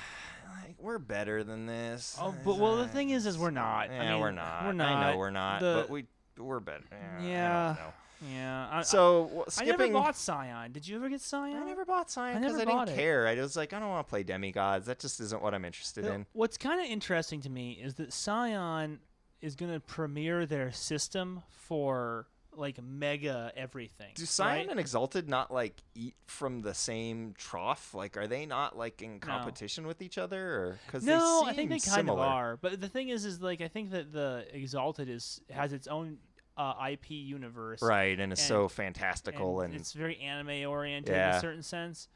Like, 0.65 0.77
we're 0.79 0.99
better 0.99 1.43
than 1.45 1.67
this. 1.67 2.17
Oh, 2.21 2.35
but 2.45 2.59
well, 2.59 2.77
the 2.77 2.89
thing 2.89 3.11
is, 3.11 3.27
is 3.27 3.39
we're 3.39 3.51
not. 3.51 3.91
I 3.91 3.95
Yeah, 3.95 4.13
mean, 4.13 4.21
we're 4.21 4.31
not. 4.33 4.65
We're 4.65 4.69
I 4.71 4.73
not. 4.73 5.11
know 5.13 5.19
we're 5.19 5.31
not, 5.31 5.61
The- 5.61 5.75
but 5.83 5.91
we 5.91 6.05
we're 6.39 6.61
better. 6.61 6.85
Yeah. 6.91 7.27
Yeah. 7.27 7.77
I. 7.79 7.93
Yeah. 8.33 8.69
I, 8.71 8.83
So 8.83 9.23
w- 9.25 9.41
I, 9.41 9.45
I 9.47 9.51
skipping. 9.51 9.79
never 9.79 9.93
bought 10.05 10.17
Scion. 10.17 10.71
Did 10.73 10.87
you 10.87 10.97
ever 10.97 11.09
get 11.09 11.21
Scion? 11.21 11.57
I 11.57 11.65
never 11.65 11.85
bought 11.85 12.09
Scion 12.11 12.41
because 12.41 12.57
never 12.57 12.71
I, 12.71 12.85
didn't 12.85 12.97
it. 12.97 13.01
care. 13.01 13.27
I 13.27 13.35
was 13.35 13.57
like, 13.57 13.73
I 13.73 13.81
don't 13.81 13.89
want 13.89 14.07
to 14.07 14.11
play 14.11 14.23
demigods. 14.23 14.87
That 14.87 15.01
just 15.01 15.19
isn't 15.21 15.43
what 15.43 15.55
I'm 15.55 15.65
interested 15.65 16.05
know, 16.05 16.13
in. 16.13 16.27
What's 16.33 16.57
kind 16.57 16.81
of 16.81 16.87
interesting 16.87 17.41
to 17.43 17.51
me 17.51 17.73
is 17.73 17.95
that 17.97 18.13
Scion 18.13 19.01
is 19.41 19.57
going 19.57 19.73
to 19.73 19.81
premiere 19.81 20.47
their 20.47 20.71
system 20.71 21.43
for 21.51 22.27
like 22.57 22.83
mega 22.83 23.53
everything. 23.57 24.13
Do 24.15 24.25
Scion 24.27 24.59
right? 24.67 24.71
and 24.71 24.81
Exalted 24.81 25.29
not 25.29 25.53
like 25.53 25.83
eat 25.95 26.15
from 26.27 26.61
the 26.63 26.75
same 26.75 27.35
trough? 27.37 27.95
Like, 27.95 28.17
are 28.17 28.27
they 28.27 28.47
not 28.47 28.77
like 28.77 29.03
in 29.03 29.21
competition 29.21 29.87
with 29.87 30.03
each 30.03 30.19
other? 30.19 30.55
Or 30.55 30.79
because 30.87 31.05
No, 31.05 31.45
I 31.47 31.53
think 31.55 31.71
they 31.71 31.79
kind 31.79 31.95
similar. 31.95 32.23
of 32.23 32.29
are. 32.29 32.57
But 32.57 32.81
the 32.81 32.89
thing 32.89 33.09
is, 33.09 33.25
is 33.25 33.41
like 33.41 33.61
I 33.61 33.69
think 33.69 33.91
that 33.93 34.13
the 34.13 34.47
Exalted 34.53 35.09
is 35.09 35.41
has 35.51 35.73
its 35.73 35.87
own 35.89 36.19
uh, 36.57 36.75
IP 36.91 37.11
universe, 37.11 37.81
right? 37.83 38.19
And 38.19 38.33
it's 38.33 38.43
so 38.43 38.63
And- 38.63 38.73
fantastical 38.73 39.63
and, 39.63 39.75
it's 39.75 39.93
very 39.93 40.19
anime 40.19 40.69
oriented 40.69 41.15
in 41.15 41.21
a 41.21 41.41
certain 41.41 41.63
sense. 41.63 42.09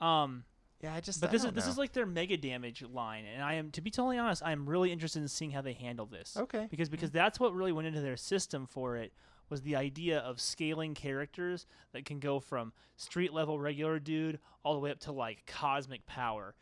Um, 0.00 0.44
yeah, 0.80 0.94
I 0.94 1.00
just. 1.00 1.20
but 1.20 1.30
I 1.30 1.32
this 1.32 1.40
is 1.42 1.44
don't 1.46 1.54
this 1.54 1.66
know. 1.66 1.70
is 1.72 1.78
like 1.78 1.92
their 1.92 2.06
mega 2.06 2.36
damage 2.36 2.82
line, 2.82 3.24
and 3.24 3.42
I 3.42 3.54
am 3.54 3.70
to 3.72 3.80
be 3.80 3.90
totally 3.90 4.18
honest, 4.18 4.42
I 4.44 4.52
am 4.52 4.68
really 4.68 4.90
interested 4.92 5.20
in 5.22 5.28
seeing 5.28 5.50
how 5.52 5.60
they 5.62 5.72
handle 5.74 6.06
this. 6.06 6.36
okay. 6.36 6.66
because 6.70 6.88
because 6.88 7.10
that's 7.10 7.38
what 7.38 7.54
really 7.54 7.72
went 7.72 7.86
into 7.88 8.00
their 8.00 8.16
system 8.16 8.66
for 8.66 8.96
it 8.96 9.12
was 9.52 9.60
the 9.60 9.76
idea 9.76 10.18
of 10.20 10.40
scaling 10.40 10.94
characters 10.94 11.66
that 11.92 12.06
can 12.06 12.18
go 12.18 12.40
from 12.40 12.72
street 12.96 13.34
level 13.34 13.60
regular 13.60 13.98
dude 13.98 14.38
all 14.64 14.72
the 14.72 14.80
way 14.80 14.90
up 14.90 14.98
to 14.98 15.12
like 15.12 15.44
cosmic 15.46 16.06
power 16.06 16.54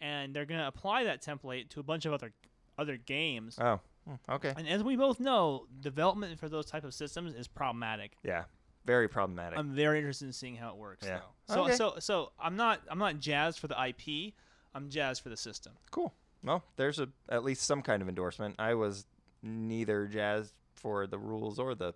and 0.00 0.34
they're 0.34 0.46
going 0.46 0.58
to 0.58 0.66
apply 0.66 1.04
that 1.04 1.22
template 1.22 1.68
to 1.68 1.78
a 1.78 1.82
bunch 1.82 2.06
of 2.06 2.12
other 2.14 2.32
other 2.78 2.96
games 2.96 3.58
Oh, 3.60 3.80
hmm, 4.06 4.14
okay. 4.30 4.54
and 4.56 4.66
as 4.66 4.82
we 4.82 4.96
both 4.96 5.20
know 5.20 5.66
development 5.80 6.38
for 6.40 6.48
those 6.48 6.64
type 6.64 6.84
of 6.84 6.94
systems 6.94 7.34
is 7.34 7.46
problematic 7.46 8.12
Yeah, 8.24 8.44
very 8.86 9.08
problematic. 9.08 9.58
i'm 9.58 9.74
very 9.74 9.98
interested 9.98 10.24
in 10.24 10.32
seeing 10.32 10.56
how 10.56 10.70
it 10.70 10.76
works 10.76 11.04
Yeah. 11.06 11.18
though. 11.48 11.54
so 11.54 11.64
Okay. 11.64 11.74
so 11.74 11.94
so 11.98 12.32
i'm 12.40 12.56
not 12.56 12.80
i'm 12.88 12.98
not 12.98 13.18
jazzed 13.20 13.58
for 13.58 13.68
the 13.68 13.76
ip 13.88 14.32
i'm 14.74 14.88
jazzed 14.88 15.22
for 15.22 15.28
the 15.28 15.36
system 15.36 15.74
cool. 15.90 16.14
Well, 16.42 16.62
there's 16.76 16.98
a 17.00 17.08
at 17.28 17.42
least 17.44 17.62
some 17.64 17.82
kind 17.82 18.00
of 18.00 18.08
endorsement. 18.08 18.54
I 18.60 18.74
was 18.74 19.06
neither 19.42 20.06
jazzed 20.06 20.54
for 20.72 21.04
the 21.08 21.18
rules 21.18 21.58
or 21.58 21.74
the 21.74 21.94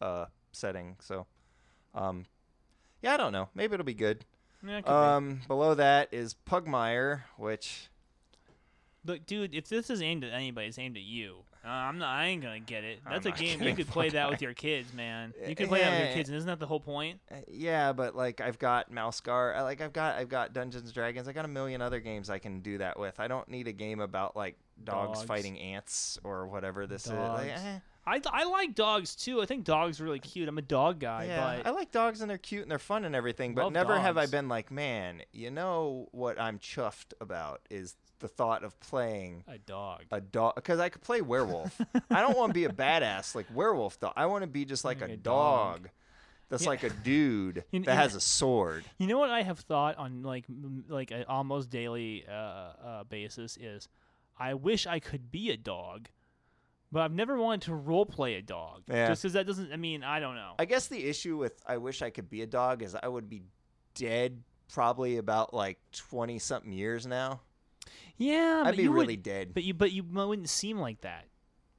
uh, 0.00 0.26
setting, 0.52 0.96
so 1.00 1.26
um, 1.94 2.26
yeah, 3.02 3.14
I 3.14 3.16
don't 3.16 3.32
know. 3.32 3.48
Maybe 3.54 3.74
it'll 3.74 3.84
be 3.84 3.94
good. 3.94 4.24
Yeah, 4.66 4.78
it 4.78 4.82
could 4.84 4.90
be. 4.90 4.94
Um, 4.94 5.40
below 5.46 5.74
that 5.74 6.08
is 6.12 6.34
Pugmire, 6.46 7.22
which 7.36 7.88
Look, 9.04 9.24
dude, 9.26 9.54
if 9.54 9.68
this 9.68 9.90
is 9.90 10.02
aimed 10.02 10.24
at 10.24 10.32
anybody, 10.32 10.66
it's 10.66 10.78
aimed 10.78 10.96
at 10.96 11.02
you. 11.02 11.44
Uh, 11.64 11.68
I'm 11.70 11.98
not. 11.98 12.08
I 12.08 12.26
ain't 12.26 12.42
gonna 12.42 12.60
get 12.60 12.84
it. 12.84 13.00
I'm 13.04 13.12
That's 13.12 13.26
a 13.26 13.30
game 13.32 13.62
you 13.62 13.74
could 13.74 13.88
play 13.88 14.08
that 14.10 14.30
with 14.30 14.40
your 14.40 14.54
kids, 14.54 14.92
man. 14.94 15.34
You 15.46 15.54
could 15.54 15.68
play 15.68 15.80
that 15.80 15.90
with 15.90 16.08
your 16.08 16.16
kids, 16.16 16.28
and 16.28 16.36
isn't 16.36 16.46
that 16.46 16.60
the 16.60 16.66
whole 16.66 16.80
point? 16.80 17.20
Uh, 17.30 17.36
yeah, 17.48 17.92
but 17.92 18.14
like 18.14 18.40
I've 18.40 18.58
got 18.58 18.90
Mouse 18.90 19.20
Guard, 19.20 19.56
I- 19.56 19.62
like 19.62 19.80
I've 19.80 19.92
got 19.92 20.16
I've 20.16 20.28
got 20.28 20.52
Dungeons 20.52 20.84
and 20.84 20.94
Dragons. 20.94 21.26
I 21.28 21.32
got 21.32 21.44
a 21.44 21.48
million 21.48 21.82
other 21.82 22.00
games 22.00 22.30
I 22.30 22.38
can 22.38 22.60
do 22.60 22.78
that 22.78 22.98
with. 22.98 23.18
I 23.18 23.28
don't 23.28 23.48
need 23.48 23.66
a 23.68 23.72
game 23.72 24.00
about 24.00 24.36
like 24.36 24.56
dogs, 24.82 25.18
Dogs. 25.18 25.28
fighting 25.28 25.58
ants 25.58 26.18
or 26.22 26.46
whatever 26.46 26.86
this 26.86 27.06
is. 27.06 27.12
Like, 27.12 27.50
eh, 27.50 27.78
I, 28.08 28.20
I 28.32 28.44
like 28.44 28.74
dogs 28.74 29.14
too. 29.14 29.40
I 29.42 29.46
think 29.46 29.64
dogs 29.64 30.00
are 30.00 30.04
really 30.04 30.18
cute. 30.18 30.48
I'm 30.48 30.58
a 30.58 30.62
dog 30.62 30.98
guy, 30.98 31.24
yeah, 31.26 31.58
but 31.58 31.66
I 31.66 31.70
like 31.70 31.90
dogs 31.90 32.20
and 32.20 32.30
they're 32.30 32.38
cute 32.38 32.62
and 32.62 32.70
they're 32.70 32.78
fun 32.78 33.04
and 33.04 33.14
everything. 33.14 33.54
But 33.54 33.70
never 33.72 33.98
have 33.98 34.16
I 34.16 34.26
been 34.26 34.48
like, 34.48 34.70
man, 34.70 35.22
you 35.32 35.50
know 35.50 36.08
what 36.12 36.40
I'm 36.40 36.58
chuffed 36.58 37.12
about 37.20 37.60
is 37.70 37.96
the 38.20 38.28
thought 38.28 38.64
of 38.64 38.78
playing 38.80 39.44
a 39.46 39.58
dog. 39.58 40.04
a 40.10 40.20
dog 40.20 40.56
because 40.56 40.80
I 40.80 40.88
could 40.88 41.02
play 41.02 41.20
werewolf. 41.20 41.80
I 42.10 42.20
don't 42.20 42.36
want 42.36 42.50
to 42.50 42.54
be 42.54 42.64
a 42.64 42.68
badass 42.70 43.34
like 43.34 43.46
werewolf 43.54 44.00
dog. 44.00 44.12
I 44.16 44.26
want 44.26 44.42
to 44.42 44.48
be 44.48 44.64
just 44.64 44.84
like, 44.84 45.00
Like 45.00 45.10
a, 45.10 45.12
a 45.14 45.16
dog. 45.16 45.82
dog. 45.82 45.90
That's 46.50 46.62
Yeah. 46.64 46.68
like 46.70 46.82
a 46.82 46.90
dude 46.90 47.64
You- 47.72 47.82
that 47.84 47.94
has 47.96 48.14
a 48.14 48.20
sword. 48.20 48.84
You 48.96 49.06
know 49.06 49.18
what 49.18 49.30
I 49.30 49.42
have 49.42 49.58
thought 49.60 49.98
on 49.98 50.22
like 50.22 50.46
like 50.88 51.10
an 51.10 51.24
almost 51.28 51.68
daily 51.70 52.24
uh, 52.28 52.32
uh, 52.32 53.04
basis 53.04 53.56
is, 53.58 53.86
I 54.38 54.54
wish 54.54 54.86
I 54.86 54.98
could 54.98 55.30
be 55.30 55.50
a 55.50 55.56
dog, 55.56 56.08
but 56.90 57.02
I've 57.02 57.12
never 57.12 57.36
wanted 57.38 57.62
to 57.62 57.74
role 57.74 58.06
play 58.06 58.34
a 58.34 58.42
dog. 58.42 58.82
Yeah. 58.88 59.08
Just 59.08 59.22
because 59.22 59.32
that 59.34 59.46
doesn't. 59.46 59.72
I 59.72 59.76
mean, 59.76 60.02
I 60.02 60.20
don't 60.20 60.34
know. 60.34 60.52
I 60.58 60.64
guess 60.64 60.88
the 60.88 61.04
issue 61.04 61.36
with 61.36 61.62
I 61.66 61.76
wish 61.76 62.02
I 62.02 62.10
could 62.10 62.30
be 62.30 62.42
a 62.42 62.46
dog 62.46 62.82
is 62.82 62.94
I 62.94 63.08
would 63.08 63.28
be 63.28 63.42
dead 63.94 64.42
probably 64.72 65.16
about 65.16 65.52
like 65.52 65.78
20 65.92 66.38
something 66.38 66.72
years 66.72 67.06
now. 67.06 67.40
yeah, 68.16 68.62
I'd 68.64 68.76
be 68.76 68.88
really 68.88 69.14
would, 69.14 69.22
dead. 69.22 69.54
But 69.54 69.64
you 69.64 69.74
but 69.74 69.92
you 69.92 70.02
wouldn't 70.02 70.48
seem 70.48 70.78
like 70.78 71.02
that. 71.02 71.24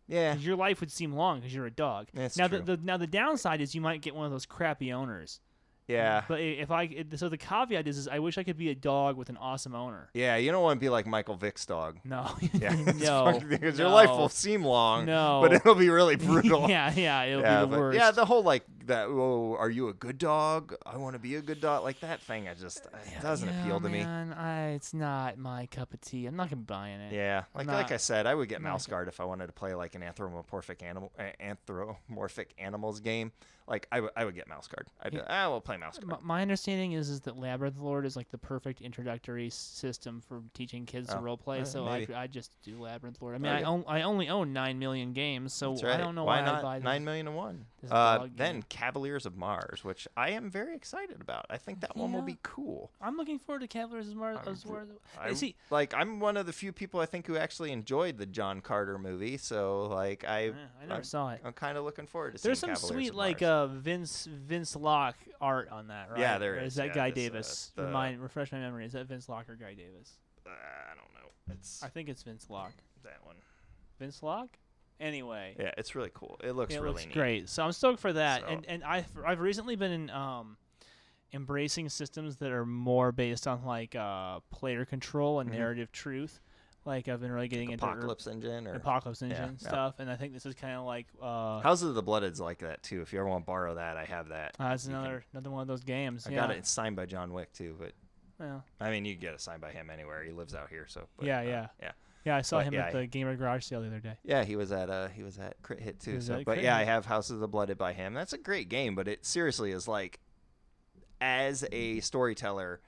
Yeah, 0.08 0.36
your 0.36 0.56
life 0.56 0.80
would 0.80 0.92
seem 0.92 1.14
long 1.14 1.40
because 1.40 1.54
you're 1.54 1.68
a 1.68 1.72
dog. 1.72 2.08
That's 2.14 2.36
now 2.36 2.48
true. 2.48 2.60
the, 2.60 2.78
the 2.78 2.84
now 2.84 2.98
the 2.98 3.08
downside 3.08 3.62
is 3.62 3.76
you 3.76 3.82
might 3.82 4.02
get 4.02 4.16
one 4.16 4.26
of 4.26 4.32
those 4.32 4.46
crappy 4.46 4.92
owners. 4.92 5.40
Yeah. 5.90 6.24
But 6.28 6.40
if 6.40 6.70
I 6.72 6.84
it- 6.84 7.20
so 7.20 7.28
the 7.30 7.38
caveat 7.38 7.88
is, 7.88 7.98
is 7.98 8.08
I 8.08 8.20
wish 8.20 8.38
I 8.38 8.44
could 8.44 8.58
be 8.58 8.70
a 8.70 8.76
dog 8.76 9.18
with 9.18 9.30
an 9.30 9.38
awesome 9.38 9.74
owner. 9.76 10.10
Yeah, 10.14 10.36
you 10.38 10.52
don't 10.52 10.62
want 10.64 10.80
to 10.80 10.84
be 10.86 10.90
like 10.90 11.08
Michael 11.08 11.36
Vick's 11.36 11.66
dog. 11.66 11.98
No, 12.04 12.30
Yeah. 12.54 12.76
it's 12.88 13.00
no, 13.04 13.42
because 13.50 13.78
your 13.80 13.90
life 13.90 14.10
no. 14.10 14.18
will 14.18 14.30
seem 14.30 14.64
long, 14.64 15.06
No. 15.06 15.40
but 15.42 15.52
it'll 15.54 15.76
be 15.76 15.90
really 15.90 16.16
brutal. 16.16 16.70
yeah, 16.70 16.94
yeah, 16.96 17.24
it'll 17.24 17.42
yeah, 17.42 17.60
be 17.60 17.62
the 17.62 17.68
but- 17.72 17.80
worst. 17.80 17.98
yeah, 17.98 18.12
the 18.12 18.26
whole 18.26 18.44
like 18.44 18.64
that. 18.86 19.08
Oh, 19.10 19.56
are 19.60 19.70
you 19.70 19.90
a 19.90 19.94
good 19.94 20.18
dog? 20.18 20.76
I 20.86 20.98
want 20.98 21.14
to 21.14 21.20
be 21.20 21.36
a 21.36 21.42
good 21.42 21.60
dog. 21.62 21.84
Like 21.84 22.00
that 22.02 22.22
thing, 22.22 22.48
I 22.48 22.54
just 22.54 22.86
it 22.86 23.22
doesn't 23.22 23.48
Yeah, 23.50 23.62
appeal 23.64 23.80
to 23.82 23.90
me. 23.90 24.04
man, 24.04 24.34
I, 24.34 24.70
it's 24.72 24.94
not 24.94 25.38
my 25.38 25.66
cup 25.68 25.94
of 25.94 26.02
tea. 26.02 26.26
I'm 26.28 26.36
not 26.36 26.50
gonna 26.50 26.58
be 26.62 26.66
buying 26.66 27.00
it. 27.02 27.14
Yeah, 27.14 27.44
like 27.56 27.66
not- 27.68 27.74
like 27.76 27.92
I 27.92 27.98
said, 27.98 28.28
I 28.28 28.36
would 28.36 28.48
get 28.50 28.62
not 28.62 28.70
Mouse 28.70 28.86
Guard 28.88 29.08
if 29.08 29.20
I 29.20 29.26
wanted 29.26 29.48
to 29.48 29.54
play 29.54 29.74
like 29.74 29.96
an 29.96 30.04
anthropomorphic 30.04 30.84
animal, 30.84 31.12
uh, 31.20 31.24
anthropomorphic 31.40 32.54
animals 32.58 33.00
game. 33.00 33.32
Like 33.70 33.88
I 33.92 34.00
would 34.02 34.10
I 34.16 34.26
would 34.26 34.34
get 34.36 34.48
Mouse 34.48 34.68
Guard. 34.68 34.88
I'd 35.02 35.12
be, 35.12 35.18
Yeah. 35.18 35.26
ah, 35.30 35.50
we'll 35.50 35.62
play 35.62 35.78
Mouse 35.78 36.00
My, 36.02 36.10
Guard. 36.14 36.24
my 36.24 36.42
understanding 36.42 36.94
is 36.94 37.08
is 37.10 37.22
that 37.22 37.38
Labyrinth 37.38 37.78
Lord 37.78 38.04
is 38.06 38.16
like 38.16 38.30
the 38.32 38.38
perfect 38.40 38.82
introductory 38.82 39.50
system 39.52 40.22
for 40.28 40.42
teaching 40.56 40.86
kids 40.88 41.08
to 41.10 41.18
Oh, 41.20 41.22
role 41.22 41.38
play. 41.38 41.62
uh, 41.62 41.66
so 41.66 41.86
I. 41.86 42.08
I 42.16 42.26
just 42.28 42.52
do 42.64 42.82
Labyrinth 42.82 43.22
Lord. 43.22 43.36
I 43.36 43.38
mean, 43.38 43.52
I 43.52 43.58
Okay. 43.58 43.66
own 43.66 43.84
I 43.88 44.02
only 44.02 44.28
own 44.28 44.54
nine 44.54 44.80
million 44.80 45.14
games, 45.14 45.54
so 45.54 45.74
That's 45.74 45.84
I 45.84 45.98
don't 45.98 46.16
know 46.16 46.24
why, 46.24 46.40
why, 46.42 46.46
not 46.46 46.56
I 46.60 46.62
buy 46.64 46.80
nine 46.80 47.02
this. 47.02 47.06
million 47.06 47.26
to 47.28 47.32
one. 47.32 47.66
Uh, 47.90 48.28
then. 48.36 48.64
Cavaliers 48.64 49.26
of 49.26 49.38
Mars, 49.38 49.84
which 49.86 50.06
I 50.18 50.32
am 50.32 50.50
very 50.50 50.76
excited 50.76 51.22
about. 51.22 51.46
I 51.50 51.58
think 51.58 51.80
that 51.82 51.96
one 51.96 52.12
will 52.12 52.22
be 52.24 52.38
cool. 52.44 52.92
I'm 53.00 53.16
looking 53.16 53.40
forward 53.40 53.60
to 53.62 53.68
Cavaliers 53.68 54.10
of 54.10 54.16
Mars. 54.16 54.40
I'm 54.46 54.52
As 54.54 54.64
v- 54.64 54.70
Mars. 54.72 54.88
I, 55.18 55.34
see, 55.34 55.56
like 55.70 55.94
I'm 55.94 56.20
one 56.20 56.36
of 56.38 56.46
the 56.46 56.52
few 56.54 56.74
people 56.74 57.00
I 57.00 57.06
think 57.06 57.28
who 57.28 57.38
actually 57.38 57.72
enjoyed 57.72 58.18
the 58.18 58.26
John 58.26 58.60
Carter 58.62 58.98
movie. 58.98 59.38
So 59.38 59.84
like 59.88 60.26
I, 60.26 60.48
I 60.48 60.52
never 60.82 60.94
I'm, 60.96 61.04
saw 61.04 61.30
it. 61.30 61.42
I'm 61.46 61.54
kind 61.54 61.78
of 61.78 61.84
looking 61.86 62.06
forward 62.08 62.36
to 62.36 62.42
There's 62.44 62.60
seeing 62.60 62.76
some 62.76 62.82
Cavaliers 62.90 63.08
sweet 63.08 63.16
like 63.16 63.42
Mars. 63.42 63.50
Uh 63.64 63.68
Vince 63.68 64.26
Vince 64.32 64.76
Locke 64.76 65.18
art 65.42 65.70
on 65.70 65.88
that, 65.88 66.10
right? 66.12 66.20
Yeah, 66.20 66.38
there 66.38 66.56
Or 66.56 66.60
is, 66.60 66.68
Is 66.74 66.76
that 66.76 66.88
yeah, 66.88 66.94
Guy 66.94 67.10
uh, 67.10 67.14
Davis? 67.14 67.72
the- 67.76 67.84
Remind 67.86 68.22
refresh 68.22 68.52
my 68.52 68.60
memory. 68.60 68.86
Is 68.86 68.94
that 68.94 69.06
Vince 69.08 69.28
Locke 69.30 69.50
or 69.50 69.56
Guy 69.56 69.74
Davis? 69.74 70.18
Uh, 70.46 70.50
I 70.50 70.96
don't 70.96 71.14
know. 71.14 71.30
It's 71.54 71.82
I 71.84 71.88
think 71.90 72.10
it's 72.10 72.24
Vince 72.24 72.50
Locke. 72.50 72.74
that 73.04 73.20
one. 73.24 73.36
Vince 74.00 74.22
Locke. 74.24 74.58
Anyway, 75.00 75.56
Yeah, 75.58 75.72
it's 75.78 75.96
really 75.96 76.12
cool. 76.14 76.38
It 76.44 76.52
looks 76.54 76.74
it 76.74 76.80
really 76.82 76.94
looks 76.94 77.06
neat. 77.06 77.14
great. 77.14 77.50
So 77.50 77.64
I'm 77.64 77.72
stoked 77.72 78.00
for 78.00 78.12
that. 78.14 78.42
So- 78.42 78.48
And 78.48 78.66
and 78.66 78.84
I 78.84 79.06
I've 79.26 79.40
recently 79.40 79.76
been 79.76 80.10
um 80.10 80.58
embracing 81.32 81.88
systems 81.90 82.38
that 82.38 82.52
are 82.52 82.66
more 82.66 83.12
based 83.12 83.48
on 83.48 83.64
like 83.64 83.96
uh 83.96 84.40
player 84.52 84.84
control 84.86 85.40
and 85.40 85.50
Mhm. 85.50 85.54
narrative 85.54 85.92
truth. 85.92 86.40
Like 86.86 87.08
I've 87.08 87.20
been 87.22 87.32
really 87.32 87.48
getting 87.50 87.72
into 87.72 87.86
Ur- 87.86 87.90
Apocalypse 87.92 88.26
Engine 88.28 88.66
or 88.68 88.74
Apocalypse 88.76 89.22
Engine 89.22 89.58
yeah. 89.62 89.68
stuff, 89.68 89.96
and 90.00 90.10
I 90.10 90.16
think 90.16 90.34
this 90.34 90.46
is 90.46 90.56
kind 90.56 90.76
of 90.78 90.86
like 90.86 91.08
uh, 91.22 91.60
Houses 91.60 91.90
of 91.90 91.96
the 91.96 92.02
Blooded's 92.02 92.40
like 92.40 92.60
that 92.60 92.82
too. 92.84 93.02
If 93.02 93.12
you 93.14 93.20
ever 93.20 93.28
want 93.28 93.44
to 93.44 93.46
borrow 93.46 93.76
that, 93.76 93.98
I 93.98 94.06
have 94.06 94.30
that. 94.30 94.56
uh, 94.60 94.72
it's 94.74 94.86
you 94.86 94.92
can- 94.92 95.00
another 95.00 95.24
another 95.34 95.52
one 95.52 95.62
of 95.62 95.68
those 95.68 95.84
games. 95.84 96.26
I 96.26 96.32
yeah. 96.32 96.38
got 96.42 96.52
it 96.52 96.66
signed 96.66 96.96
by 96.96 97.06
John 97.06 97.34
Wick 97.34 97.52
too, 97.54 97.76
but 97.80 97.92
Well, 98.40 98.64
I 98.80 98.90
mean 98.92 99.06
you 99.06 99.14
can 99.14 99.22
get 99.22 99.34
it 99.34 99.42
signed 99.42 99.62
by 99.62 99.72
him 99.72 99.90
anywhere. 99.90 100.24
He 100.24 100.32
lives 100.32 100.56
out 100.56 100.70
here, 100.70 100.86
so. 100.88 101.08
But, 101.18 101.28
Yeah, 101.28 101.40
uh, 101.40 101.44
yeah. 101.44 101.68
yeah, 101.82 101.92
yeah, 102.26 102.36
I 102.38 102.42
saw 102.42 102.60
But 102.60 102.68
him 102.68 102.74
yeah, 102.76 102.88
at 102.88 102.94
the 102.94 103.06
Gamer 103.08 103.36
Garage 103.36 103.66
sale 103.66 103.82
the 103.82 103.88
other 103.88 104.00
day. 104.00 104.18
yeah. 104.24 104.44
He 104.46 104.56
was 104.56 104.72
at 104.72 104.90
uh 104.90 105.10
he 105.10 105.22
was 105.22 105.38
at 105.38 105.62
Crit 105.62 105.82
Hit 105.82 106.00
too. 106.00 106.22
So, 106.22 106.42
but 106.46 106.64
yeah, 106.64 106.76
I 106.78 106.86
have 106.86 107.06
Houses 107.06 107.32
of 107.32 107.40
the 107.42 107.48
Blooded 107.50 107.78
by 107.78 107.92
him. 107.94 108.14
That's 108.14 108.34
a 108.34 108.38
great 108.38 108.70
game, 108.70 108.96
but 108.96 109.08
it 109.08 109.26
seriously 109.26 109.72
is 109.72 109.88
like, 109.88 110.20
as 111.22 111.66
a 111.72 112.00
storyteller, 112.00 112.80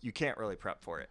you 0.00 0.12
can't 0.12 0.36
really 0.36 0.56
prep 0.56 0.82
for 0.82 1.00
it. 1.00 1.08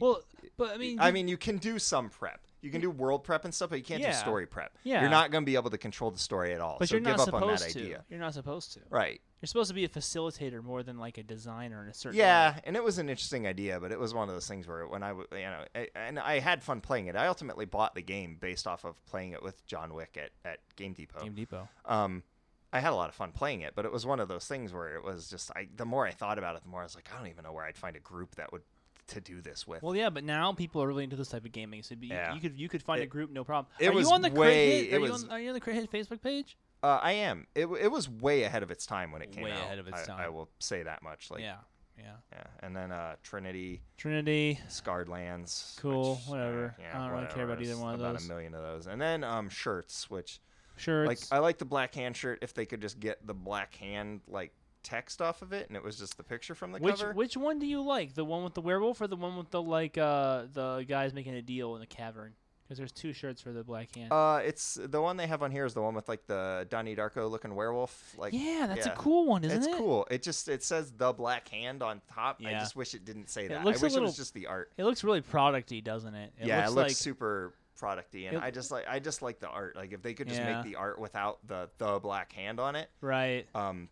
Well, 0.00 0.22
but 0.56 0.70
I 0.74 0.76
mean, 0.78 0.98
I 1.00 1.08
you- 1.08 1.12
mean, 1.14 1.28
you 1.28 1.36
can 1.36 1.58
do 1.58 1.78
some 1.78 2.08
prep. 2.08 2.40
You 2.62 2.70
can 2.72 2.80
do 2.80 2.90
world 2.90 3.22
prep 3.22 3.44
and 3.44 3.54
stuff, 3.54 3.70
but 3.70 3.78
you 3.78 3.84
can't 3.84 4.02
do 4.02 4.12
story 4.12 4.44
prep. 4.46 4.76
Yeah. 4.82 5.00
You're 5.02 5.10
not 5.10 5.30
going 5.30 5.44
to 5.44 5.46
be 5.46 5.54
able 5.54 5.70
to 5.70 5.78
control 5.78 6.10
the 6.10 6.18
story 6.18 6.52
at 6.52 6.60
all. 6.60 6.78
But 6.80 6.88
so 6.88 6.96
you're 6.96 7.00
give 7.00 7.16
not 7.18 7.28
up 7.28 7.34
on 7.34 7.40
supposed 7.42 7.64
that 7.64 7.70
to. 7.74 7.80
idea. 7.80 8.04
You're 8.08 8.18
not 8.18 8.34
supposed 8.34 8.72
to. 8.72 8.80
Right. 8.90 9.20
You're 9.40 9.46
supposed 9.46 9.68
to 9.68 9.74
be 9.74 9.84
a 9.84 9.88
facilitator 9.88 10.64
more 10.64 10.82
than 10.82 10.98
like 10.98 11.16
a 11.18 11.22
designer 11.22 11.84
in 11.84 11.88
a 11.90 11.94
certain. 11.94 12.18
Yeah, 12.18 12.54
way. 12.54 12.60
and 12.64 12.74
it 12.74 12.82
was 12.82 12.98
an 12.98 13.08
interesting 13.08 13.46
idea, 13.46 13.78
but 13.78 13.92
it 13.92 14.00
was 14.00 14.14
one 14.14 14.28
of 14.28 14.34
those 14.34 14.48
things 14.48 14.66
where 14.66 14.84
when 14.88 15.04
I, 15.04 15.10
you 15.10 15.26
know, 15.30 15.64
I, 15.76 15.88
and 15.94 16.18
I 16.18 16.40
had 16.40 16.60
fun 16.64 16.80
playing 16.80 17.06
it. 17.06 17.14
I 17.14 17.28
ultimately 17.28 17.66
bought 17.66 17.94
the 17.94 18.02
game 18.02 18.36
based 18.40 18.66
off 18.66 18.84
of 18.84 19.04
playing 19.06 19.30
it 19.32 19.42
with 19.44 19.64
John 19.66 19.94
Wick 19.94 20.18
at, 20.20 20.30
at 20.44 20.58
Game 20.74 20.92
Depot. 20.94 21.22
Game 21.22 21.34
Depot. 21.34 21.68
Um, 21.84 22.24
I 22.72 22.80
had 22.80 22.90
a 22.92 22.96
lot 22.96 23.10
of 23.10 23.14
fun 23.14 23.30
playing 23.30 23.60
it, 23.60 23.74
but 23.76 23.84
it 23.84 23.92
was 23.92 24.04
one 24.04 24.18
of 24.18 24.26
those 24.26 24.46
things 24.46 24.72
where 24.72 24.96
it 24.96 25.04
was 25.04 25.30
just, 25.30 25.52
I, 25.54 25.68
the 25.76 25.84
more 25.84 26.04
I 26.04 26.10
thought 26.10 26.36
about 26.38 26.56
it, 26.56 26.64
the 26.64 26.68
more 26.68 26.80
I 26.80 26.84
was 26.84 26.96
like, 26.96 27.08
I 27.14 27.16
don't 27.18 27.28
even 27.28 27.44
know 27.44 27.52
where 27.52 27.64
I'd 27.64 27.76
find 27.76 27.94
a 27.94 28.00
group 28.00 28.34
that 28.36 28.50
would 28.50 28.62
to 29.08 29.20
do 29.20 29.40
this 29.40 29.66
with. 29.66 29.82
Well, 29.82 29.94
yeah, 29.96 30.10
but 30.10 30.24
now 30.24 30.52
people 30.52 30.82
are 30.82 30.86
really 30.88 31.04
into 31.04 31.16
this 31.16 31.28
type 31.28 31.44
of 31.44 31.52
gaming. 31.52 31.82
So 31.82 31.94
be, 31.96 32.08
Yeah. 32.08 32.34
you 32.34 32.40
could 32.40 32.58
you 32.58 32.68
could 32.68 32.82
find 32.82 33.00
a 33.00 33.04
It- 33.04 33.10
group, 33.10 33.30
no 33.30 33.44
problem. 33.44 33.72
it 33.78 33.88
are 33.88 33.92
was 33.92 34.08
you 34.08 34.14
on 34.14 34.22
the 34.22 34.30
way- 34.30 34.34
Crit 34.34 34.54
Hit? 34.56 34.92
it 34.92 34.94
Are, 34.94 35.06
you 35.06 35.12
was- 35.12 35.24
on, 35.24 35.30
are 35.30 35.40
you 35.40 35.48
on 35.48 35.54
the 35.54 35.60
Crit 35.60 35.76
Hit 35.76 35.90
Facebook 35.90 36.22
page? 36.22 36.56
Uh, 36.82 36.98
I 37.02 37.12
am. 37.12 37.46
It, 37.54 37.62
w- 37.62 37.82
it 37.82 37.88
was 37.90 38.08
way 38.08 38.42
ahead 38.44 38.62
of 38.62 38.70
its 38.70 38.84
time 38.86 39.10
when 39.10 39.22
it 39.22 39.32
came 39.32 39.44
Way 39.44 39.52
out. 39.52 39.60
ahead 39.62 39.78
of 39.78 39.88
its 39.88 39.98
I, 40.08 40.14
I 40.14 40.24
time. 40.24 40.34
will 40.34 40.50
say 40.58 40.82
that 40.82 41.02
much. 41.02 41.30
Like, 41.30 41.40
yeah, 41.40 41.56
yeah. 41.98 42.12
yeah. 42.32 42.42
And 42.60 42.76
then 42.76 42.92
uh, 42.92 43.16
Trinity, 43.22 43.82
Trinity. 43.96 44.60
Scarred 44.68 45.08
Lands. 45.08 45.76
Cool, 45.80 46.16
which, 46.16 46.26
uh, 46.26 46.30
whatever. 46.30 46.76
I 46.92 46.98
don't 46.98 47.10
really 47.12 47.26
care 47.32 47.44
about 47.44 47.62
either 47.62 47.78
one 47.78 47.94
of 47.94 48.00
about 48.00 48.12
those. 48.14 48.26
a 48.26 48.28
million 48.28 48.54
of 48.54 48.62
those. 48.62 48.86
And 48.86 49.00
then 49.00 49.24
um, 49.24 49.48
shirts, 49.48 50.10
which 50.10 50.40
Sure. 50.76 51.06
like 51.06 51.18
I 51.32 51.38
like 51.38 51.56
the 51.58 51.64
black 51.64 51.94
hand 51.94 52.14
shirt. 52.16 52.40
If 52.42 52.52
they 52.52 52.66
could 52.66 52.82
just 52.82 53.00
get 53.00 53.26
the 53.26 53.32
black 53.34 53.74
hand 53.76 54.20
like 54.28 54.52
text 54.86 55.20
off 55.20 55.42
of 55.42 55.52
it, 55.52 55.66
and 55.68 55.76
it 55.76 55.82
was 55.82 55.98
just 55.98 56.16
the 56.16 56.22
picture 56.22 56.54
from 56.54 56.70
the 56.70 56.78
which 56.78 57.00
cover. 57.00 57.12
which 57.12 57.36
one 57.36 57.58
do 57.58 57.66
you 57.66 57.82
like? 57.82 58.14
The 58.14 58.24
one 58.24 58.44
with 58.44 58.54
the 58.54 58.60
werewolf 58.60 59.00
or 59.00 59.08
the 59.08 59.16
one 59.16 59.36
with 59.36 59.50
the 59.50 59.60
like 59.60 59.98
uh 59.98 60.44
the 60.52 60.84
guys 60.88 61.12
making 61.12 61.34
a 61.34 61.42
deal 61.42 61.74
in 61.74 61.80
the 61.80 61.86
cavern? 61.86 62.34
Because 62.62 62.78
there's 62.78 62.92
two 62.92 63.12
shirts 63.12 63.40
for 63.40 63.52
the 63.52 63.62
black 63.62 63.94
hand. 63.94 64.12
Uh, 64.12 64.40
it's 64.44 64.76
the 64.82 65.00
one 65.00 65.16
they 65.16 65.28
have 65.28 65.40
on 65.40 65.52
here 65.52 65.64
is 65.64 65.72
the 65.74 65.80
one 65.82 65.94
with 65.94 66.08
like 66.08 66.26
the 66.26 66.66
Donnie 66.68 66.96
Darko 66.96 67.30
looking 67.30 67.54
werewolf. 67.54 68.14
Like, 68.18 68.32
yeah, 68.32 68.66
that's 68.66 68.86
yeah. 68.86 68.92
a 68.92 68.96
cool 68.96 69.26
one, 69.26 69.44
isn't 69.44 69.58
it's 69.58 69.66
it? 69.68 69.70
It's 69.70 69.78
cool. 69.78 70.06
It 70.10 70.22
just 70.22 70.48
it 70.48 70.64
says 70.64 70.92
the 70.92 71.12
black 71.12 71.48
hand 71.48 71.82
on 71.82 72.00
top. 72.12 72.40
Yeah. 72.40 72.48
I 72.48 72.52
just 72.54 72.74
wish 72.74 72.94
it 72.94 73.04
didn't 73.04 73.30
say 73.30 73.46
that. 73.48 73.60
I 73.60 73.64
wish 73.64 73.82
it 73.82 74.00
was 74.00 74.16
just 74.16 74.34
the 74.34 74.48
art. 74.48 74.72
It 74.76 74.84
looks 74.84 75.04
really 75.04 75.20
producty, 75.20 75.82
doesn't 75.82 76.14
it? 76.14 76.32
It 76.40 76.48
yeah, 76.48 76.56
looks 76.56 76.70
it 76.70 76.74
looks 76.74 76.88
like 76.90 76.96
super 76.96 77.54
producty, 77.80 78.26
and 78.26 78.38
It- 78.38 78.42
I 78.42 78.50
just 78.50 78.70
like 78.72 78.86
I 78.88 78.98
just 78.98 79.22
like 79.22 79.38
the 79.38 79.48
art. 79.48 79.76
Like 79.76 79.92
if 79.92 80.02
they 80.02 80.14
could 80.14 80.28
just 80.28 80.40
Yeah. 80.40 80.56
make 80.56 80.64
the 80.64 80.76
art 80.76 80.98
without 80.98 81.46
the 81.46 81.70
the 81.78 82.00
black 82.00 82.32
hand 82.32 82.58
on 82.58 82.74
it, 82.74 82.90
right. 83.00 83.46
um, 83.54 83.88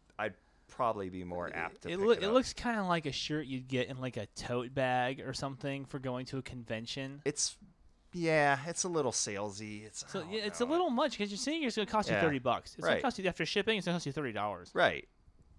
probably 0.68 1.08
be 1.08 1.24
more 1.24 1.50
apt 1.54 1.82
to 1.82 1.88
It, 1.90 1.98
loo- 1.98 2.10
it, 2.10 2.22
it 2.22 2.30
looks 2.30 2.52
kind 2.52 2.78
of 2.78 2.86
like 2.86 3.06
a 3.06 3.12
shirt 3.12 3.46
you'd 3.46 3.68
get 3.68 3.88
in 3.88 4.00
like 4.00 4.16
a 4.16 4.26
tote 4.36 4.74
bag 4.74 5.20
or 5.20 5.32
something 5.32 5.84
for 5.84 5.98
going 5.98 6.26
to 6.26 6.38
a 6.38 6.42
convention. 6.42 7.22
It's 7.24 7.56
yeah, 8.12 8.58
it's 8.66 8.84
a 8.84 8.88
little 8.88 9.10
salesy. 9.12 9.84
It's 9.84 10.04
So 10.10 10.24
yeah, 10.30 10.42
it's 10.44 10.60
a 10.60 10.64
little 10.64 10.90
much 10.90 11.12
because 11.12 11.30
you're 11.30 11.38
saying 11.38 11.64
it's 11.64 11.74
going 11.76 11.86
to 11.86 11.92
cost 11.92 12.08
you 12.08 12.14
Yeah, 12.14 12.20
thirty 12.22 12.38
bucks. 12.38 12.74
It's 12.78 12.86
gonna 12.86 13.00
cost 13.00 13.18
you 13.18 13.26
after 13.28 13.44
shipping. 13.44 13.76
It's 13.78 13.86
going 13.86 13.94
to 13.94 13.96
cost 13.96 14.06
you 14.06 14.12
thirty 14.12 14.32
dollars. 14.32 14.70
right. 14.74 15.08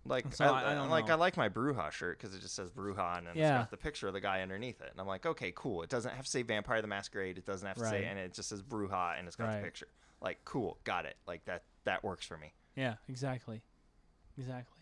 Like 0.08 0.34
So 0.36 0.46
I, 0.46 0.62
I- 0.62 0.72
I 0.72 0.76
don't 0.76 0.90
like 0.90 1.08
know. 1.08 1.14
I 1.14 1.18
like 1.18 1.36
my 1.36 1.50
Brujah 1.50 1.92
shirt 1.92 2.20
because 2.20 2.36
it 2.36 2.42
just 2.42 2.56
says 2.56 2.70
Brujah 2.72 3.18
and 3.18 3.28
it's 3.28 3.40
got 3.40 3.72
the 3.72 3.78
picture 3.78 4.08
of 4.08 4.14
the 4.14 4.22
guy 4.22 4.42
underneath 4.44 4.80
it, 4.82 4.90
and 4.92 5.02
I'm 5.02 5.08
like, 5.08 5.26
okay, 5.26 5.52
cool. 5.56 5.82
It 5.82 5.90
doesn't 5.90 6.14
have 6.14 6.26
to 6.26 6.30
say 6.32 6.44
Vampire 6.44 6.82
the 6.82 6.88
Masquerade. 6.88 7.38
It 7.40 7.46
doesn't 7.46 7.68
have 7.68 7.78
to 7.78 7.84
Right. 7.84 7.90
say, 7.90 8.06
and 8.06 8.20
it 8.20 8.34
just 8.34 8.50
says 8.50 8.62
Brujah 8.62 9.18
and 9.18 9.26
it's 9.28 9.36
got 9.36 9.46
Right. 9.48 9.58
the 9.58 9.64
picture. 9.64 9.88
Like, 10.22 10.40
cool, 10.46 10.78
got 10.84 11.06
it. 11.06 11.18
Like 11.28 11.44
that 11.46 11.64
that 11.86 12.04
works 12.04 12.26
for 12.26 12.38
me. 12.38 12.54
Yeah, 12.76 12.96
exactly, 13.10 13.64
exactly. 14.38 14.75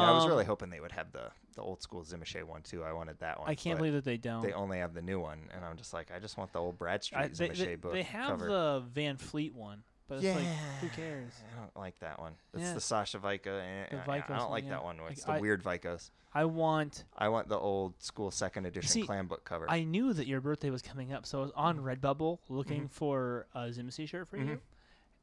Yeah, 0.00 0.10
I 0.10 0.12
was 0.12 0.24
Um, 0.24 0.30
really 0.30 0.44
hoping 0.44 0.70
they 0.70 0.80
would 0.80 0.92
have 0.92 1.12
the 1.12 1.30
the 1.54 1.60
old 1.62 1.82
school 1.82 2.02
Tzimisce 2.02 2.42
one 2.44 2.62
too. 2.62 2.82
I 2.82 2.92
wanted 2.92 3.18
that 3.20 3.38
one. 3.38 3.48
I 3.50 3.54
can't 3.54 3.76
but 3.78 3.80
believe 3.82 3.92
that 3.94 4.04
they 4.04 4.16
don't. 4.16 4.42
they 4.42 4.52
only 4.54 4.78
have 4.78 4.94
the 4.94 5.02
new 5.02 5.20
one, 5.20 5.50
and 5.54 5.64
I'm 5.64 5.76
just 5.76 5.92
like, 5.92 6.10
I 6.10 6.18
just 6.18 6.36
want 6.38 6.52
the 6.52 6.58
old 6.60 6.78
Bradstreet 6.78 7.20
I, 7.20 7.28
they, 7.28 7.48
Tzimisce 7.50 7.58
they, 7.64 7.74
book 7.76 7.92
they 7.92 8.02
have 8.04 8.28
cover. 8.38 8.46
the 8.48 8.82
Van 8.94 9.16
Fleet 9.18 9.54
one, 9.54 9.82
but 10.08 10.24
it's 10.24 10.34
like, 10.34 10.46
who 10.80 10.88
cares? 10.88 11.32
I 11.54 11.60
don't 11.60 11.76
like 11.76 11.98
that 12.00 12.18
one. 12.18 12.32
It's 12.54 12.62
Yeah. 12.62 12.72
the 12.74 12.80
Sascha 12.80 13.20
Vykos. 13.20 13.60
eh, 13.60 13.86
The 13.90 13.96
eh, 13.96 14.04
Vykos 14.06 14.30
I 14.30 14.38
don't 14.38 14.38
one, 14.38 14.50
like 14.50 14.64
yeah. 14.64 14.70
that 14.70 14.84
one. 14.84 14.96
Like, 14.98 15.12
It's 15.12 15.24
the 15.24 15.32
I- 15.32 15.40
weird 15.40 15.62
Vykos. 15.62 16.10
I 16.34 16.46
want. 16.46 17.04
I 17.18 17.28
want 17.28 17.48
the 17.48 17.58
old 17.58 18.02
school 18.02 18.30
second 18.30 18.64
edition 18.64 18.88
See, 18.88 19.02
clan 19.02 19.26
book 19.26 19.44
cover. 19.44 19.66
I 19.70 19.84
knew 19.84 20.14
that 20.14 20.26
your 20.26 20.40
birthday 20.40 20.70
was 20.70 20.80
coming 20.80 21.12
up, 21.12 21.26
so 21.26 21.40
I 21.40 21.42
was 21.42 21.50
on 21.54 21.76
Mm-hmm. 21.80 21.86
Redbubble 22.06 22.38
looking 22.48 22.88
for 22.88 23.46
a 23.54 23.64
Tzimisce 23.66 24.08
shirt 24.08 24.26
for 24.28 24.38
you, 24.38 24.44
Mhm. 24.54 24.60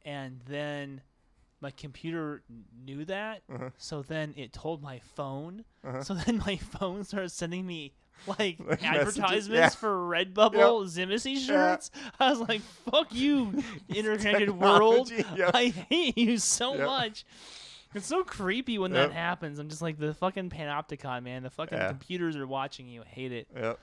and 0.06 0.40
then 0.46 1.02
my 1.62 1.72
computer 1.72 2.42
knew 2.86 3.04
that, 3.06 3.42
Uh-huh. 3.54 3.70
so 3.78 4.02
then 4.02 4.34
it 4.38 4.54
told 4.54 4.82
my 4.82 5.00
phone. 5.16 5.66
Uh-huh. 5.84 6.04
So 6.04 6.14
then 6.14 6.38
my 6.46 6.56
phone 6.80 7.04
started 7.04 7.30
sending 7.32 7.66
me 7.66 7.94
like 8.28 8.58
Like 8.60 8.84
advertisements 8.84 9.50
yeah. 9.50 9.70
for 9.70 9.90
Redbubble 10.10 10.86
Tzimisce 10.86 11.46
shirts. 11.46 11.90
I 12.20 12.30
was 12.30 12.40
like, 12.42 12.62
"Fuck 12.62 13.14
you, 13.14 13.62
interconnected 13.90 14.52
world! 14.52 15.10
Yep. 15.12 15.52
I 15.54 15.68
hate 15.70 16.18
you 16.18 16.38
so 16.38 16.76
Yep. 16.76 16.86
much." 16.86 17.26
It's 17.96 18.06
so 18.06 18.24
creepy 18.24 18.78
when 18.78 18.94
Yep. 18.94 19.10
that 19.10 19.16
happens. 19.16 19.58
I'm 19.58 19.68
just 19.70 19.82
like 19.82 19.98
the 19.98 20.14
fucking 20.14 20.50
panopticon, 20.52 21.24
man. 21.24 21.44
The 21.44 21.50
fucking 21.50 21.78
Yeah. 21.78 21.88
computers 21.88 22.36
are 22.36 22.46
watching 22.46 22.88
you. 22.88 23.02
I 23.02 23.06
hate 23.06 23.32
it. 23.32 23.48
Yep. 23.56 23.80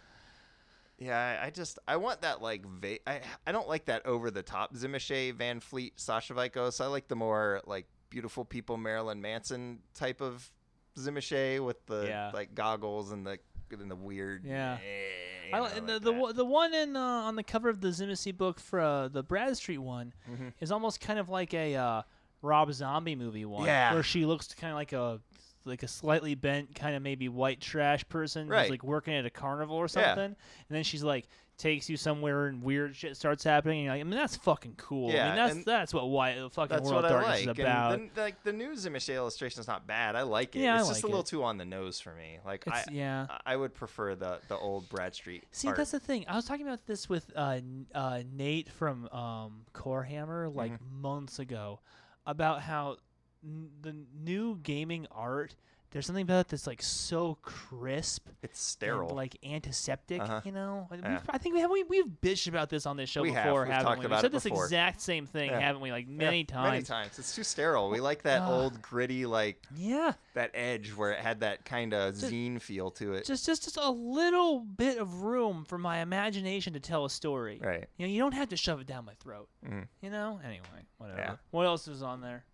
Yeah, 0.98 1.40
I 1.42 1.50
just 1.50 1.78
I 1.86 1.96
want 1.96 2.22
that 2.22 2.40
like 2.40 2.64
va- 2.66 3.06
I 3.06 3.20
I 3.46 3.52
don't 3.52 3.68
like 3.68 3.84
that 3.86 4.06
over 4.06 4.30
the 4.30 4.42
top 4.42 4.74
Tzimisce 4.74 5.34
Van 5.34 5.60
Fleet 5.60 5.96
Sascha 5.96 6.34
Vykos. 6.34 6.80
I 6.80 6.86
like 6.86 7.08
the 7.08 7.16
more 7.16 7.60
like 7.66 7.86
beautiful 8.08 8.44
people 8.44 8.76
Marilyn 8.78 9.20
Manson 9.20 9.80
type 9.94 10.20
of 10.22 10.50
Tzimisce 10.96 11.60
with 11.64 11.84
the 11.86 12.06
Yeah. 12.08 12.30
like 12.32 12.54
goggles 12.54 13.12
and 13.12 13.26
the 13.26 13.38
and 13.70 13.90
the 13.90 13.96
weird. 13.96 14.44
Yeah. 14.44 14.78
eh, 14.82 15.54
I, 15.54 15.58
the 15.58 15.92
like 15.92 16.02
the, 16.02 16.12
one- 16.12 16.36
the 16.36 16.44
one 16.44 16.72
in 16.74 16.96
uh, 16.96 17.00
on 17.00 17.36
the 17.36 17.42
cover 17.42 17.68
of 17.68 17.80
the 17.80 17.88
Tzimisce 17.88 18.34
book 18.36 18.58
for 18.60 18.80
uh, 18.80 19.08
the 19.08 19.22
Bradstreet 19.22 19.80
one 19.80 20.14
Mhm. 20.30 20.52
is 20.60 20.72
almost 20.72 21.00
kind 21.00 21.18
of 21.18 21.28
like 21.28 21.52
a 21.52 21.74
uh, 21.76 22.02
Rob 22.42 22.72
Zombie 22.72 23.16
movie 23.16 23.44
one, 23.44 23.66
Yeah. 23.66 23.92
where 23.92 24.02
she 24.02 24.24
looks 24.24 24.54
kind 24.54 24.70
of 24.72 24.76
like 24.76 24.92
a 24.92 25.20
like 25.66 25.82
a 25.82 25.88
slightly 25.88 26.34
bent 26.34 26.74
kind 26.74 26.94
of 26.96 27.02
maybe 27.02 27.28
white 27.28 27.60
trash 27.60 28.08
person 28.08 28.48
Right. 28.48 28.62
who's 28.62 28.70
like 28.70 28.82
working 28.84 29.14
at 29.14 29.26
a 29.26 29.30
carnival 29.30 29.76
or 29.76 29.84
Yeah. 29.84 29.86
something, 29.88 30.24
and 30.24 30.36
then 30.70 30.82
she's 30.84 31.02
like 31.04 31.26
takes 31.58 31.88
you 31.88 31.96
somewhere 31.96 32.48
and 32.48 32.62
weird 32.62 32.94
shit 32.94 33.16
starts 33.16 33.42
happening. 33.42 33.78
And 33.78 33.84
you're 33.86 33.94
like, 33.94 34.00
I 34.02 34.04
mean, 34.04 34.10
that's 34.18 34.36
fucking 34.36 34.74
cool. 34.76 35.08
I 35.08 35.14
Yeah, 35.14 35.26
mean, 35.28 35.36
that's 35.36 35.64
that's 35.64 35.94
what 35.94 36.06
white 36.10 36.36
fucking 36.52 36.68
That's 36.76 36.86
World 36.90 37.06
of 37.06 37.10
I 37.10 37.14
Darkness 37.14 37.46
like. 37.46 37.58
is 37.58 37.64
about. 37.64 37.92
And 37.94 38.10
the, 38.14 38.20
like 38.20 38.42
the 38.44 38.52
new 38.52 38.72
Tzimisce 38.72 39.14
illustration 39.14 39.60
is 39.60 39.66
not 39.66 39.86
bad. 39.86 40.16
I 40.16 40.22
like 40.22 40.54
it. 40.54 40.60
Yeah, 40.60 40.74
I 40.74 40.78
it's 40.80 40.88
just 40.88 40.98
like 40.98 41.04
a 41.04 41.06
little 41.06 41.20
it. 41.22 41.26
too 41.28 41.42
on 41.44 41.56
the 41.56 41.64
nose 41.64 41.98
for 41.98 42.12
me. 42.14 42.40
Like 42.44 42.68
I, 42.68 42.84
yeah. 42.92 43.26
I 43.46 43.56
would 43.56 43.72
prefer 43.72 44.14
the 44.14 44.38
the 44.48 44.56
old 44.58 44.86
Bradstreet. 44.90 45.44
See, 45.50 45.68
art. 45.68 45.78
that's 45.78 45.92
the 45.92 45.98
thing. 46.00 46.26
I 46.28 46.36
was 46.36 46.44
talking 46.44 46.66
about 46.66 46.84
this 46.84 47.08
with 47.08 47.32
uh, 47.34 47.60
uh, 47.94 48.22
Nate 48.30 48.68
from 48.68 49.08
um, 49.08 49.62
Core 49.72 50.02
Hammer 50.02 50.50
like 50.50 50.72
Mm-hmm. 50.72 51.00
months 51.00 51.38
ago 51.38 51.80
about 52.26 52.60
how 52.60 52.96
n- 53.46 53.70
the 53.80 53.94
new 54.18 54.58
gaming 54.62 55.06
art. 55.10 55.54
There's 55.92 56.04
something 56.04 56.24
about 56.24 56.40
it 56.40 56.48
that's 56.48 56.66
like 56.66 56.82
so 56.82 57.38
crisp 57.40 58.28
it's 58.42 58.60
sterile. 58.60 59.08
and 59.08 59.16
like 59.16 59.36
antiseptic. 59.42 60.20
Uh-huh. 60.20 60.40
You 60.44 60.52
know, 60.52 60.88
Yeah. 60.92 61.20
I 61.30 61.38
think 61.38 61.54
we 61.54 61.60
have 61.62 61.70
we, 61.70 61.84
we've 61.84 62.04
bitched 62.20 62.48
about 62.48 62.68
this 62.68 62.84
on 62.86 62.96
this 62.98 63.08
show 63.08 63.22
We 63.22 63.30
have. 63.32 63.44
before, 63.44 63.64
haven't 63.64 63.84
talked 63.84 64.00
we? 64.02 64.06
We've 64.08 64.20
said 64.20 64.32
this 64.32 64.42
before. 64.44 64.64
exact 64.64 65.00
same 65.00 65.26
thing, 65.26 65.48
Yeah. 65.48 65.60
haven't 65.60 65.80
we? 65.80 65.92
Like 65.92 66.06
Yeah, 66.06 66.16
many 66.16 66.44
times. 66.44 66.70
Many 66.72 66.82
times. 66.82 67.18
It's 67.18 67.34
too 67.34 67.44
sterile. 67.44 67.88
We 67.88 68.00
like 68.00 68.22
that 68.24 68.42
Ugh. 68.42 68.50
old 68.50 68.82
gritty 68.82 69.24
like 69.26 69.62
Yeah, 69.76 70.12
that 70.34 70.50
edge 70.54 70.90
where 70.92 71.12
it 71.12 71.20
had 71.20 71.40
that 71.40 71.64
kind 71.64 71.94
of 71.94 72.14
zine 72.14 72.60
feel 72.60 72.90
to 72.90 73.14
it. 73.14 73.24
just 73.24 73.46
just 73.46 73.62
just 73.64 73.78
a 73.80 73.88
little 73.90 74.60
bit 74.60 74.98
of 74.98 75.22
room 75.22 75.64
for 75.66 75.78
my 75.78 76.00
imagination 76.00 76.74
to 76.74 76.80
tell 76.80 77.04
a 77.06 77.10
story. 77.10 77.58
right. 77.62 77.86
You 77.96 78.06
know, 78.06 78.12
you 78.12 78.18
don't 78.20 78.34
have 78.34 78.48
to 78.50 78.56
shove 78.56 78.80
it 78.80 78.86
down 78.88 79.04
my 79.06 79.14
throat. 79.14 79.48
Mhm. 79.64 79.86
You 80.02 80.10
know. 80.10 80.40
Anyway, 80.44 80.66
whatever. 80.98 81.20
Yeah. 81.20 81.36
What 81.52 81.64
else 81.64 81.88
is 81.88 82.02
on 82.02 82.20
there? 82.20 82.44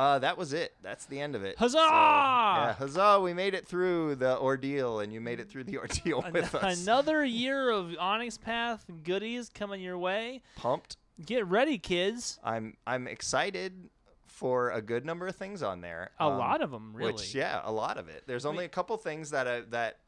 Uh, 0.00 0.18
that 0.18 0.38
was 0.38 0.54
it. 0.54 0.72
That's 0.82 1.04
the 1.04 1.20
end 1.20 1.34
of 1.34 1.44
it. 1.44 1.58
Huzzah! 1.58 1.72
So, 1.76 1.78
yeah, 1.84 2.72
huzzah! 2.72 3.20
We 3.22 3.34
made 3.34 3.52
it 3.52 3.66
through 3.66 4.14
the 4.14 4.38
ordeal, 4.38 5.00
and 5.00 5.12
you 5.12 5.20
made 5.20 5.40
it 5.40 5.50
through 5.50 5.64
the 5.64 5.76
ordeal 5.84 6.22
An- 6.22 6.32
with 6.32 6.54
us. 6.54 6.82
Another 6.82 7.22
year 7.22 7.68
of 7.70 7.94
Onyx 7.98 8.38
Path 8.38 8.86
goodies 9.04 9.50
coming 9.50 9.82
your 9.82 9.98
way. 9.98 10.40
Pumped. 10.56 10.96
Get 11.26 11.46
ready, 11.46 11.76
kids. 11.76 12.38
I'm 12.42 12.78
I'm 12.86 13.06
excited 13.06 13.90
for 14.26 14.70
a 14.70 14.80
good 14.80 15.04
number 15.04 15.26
of 15.26 15.36
things 15.36 15.62
on 15.62 15.82
there. 15.82 16.12
A 16.18 16.24
Um, 16.24 16.38
lot 16.38 16.62
of 16.62 16.70
them, 16.70 16.92
really. 16.94 17.12
Which 17.12 17.34
yeah, 17.34 17.60
a 17.62 17.70
lot 17.72 17.98
of 17.98 18.08
it. 18.08 18.22
There's 18.26 18.46
only 18.46 18.64
a 18.64 18.68
couple 18.70 18.96
things 18.96 19.30
that 19.32 19.46
I, 19.46 19.60
that 19.68 19.98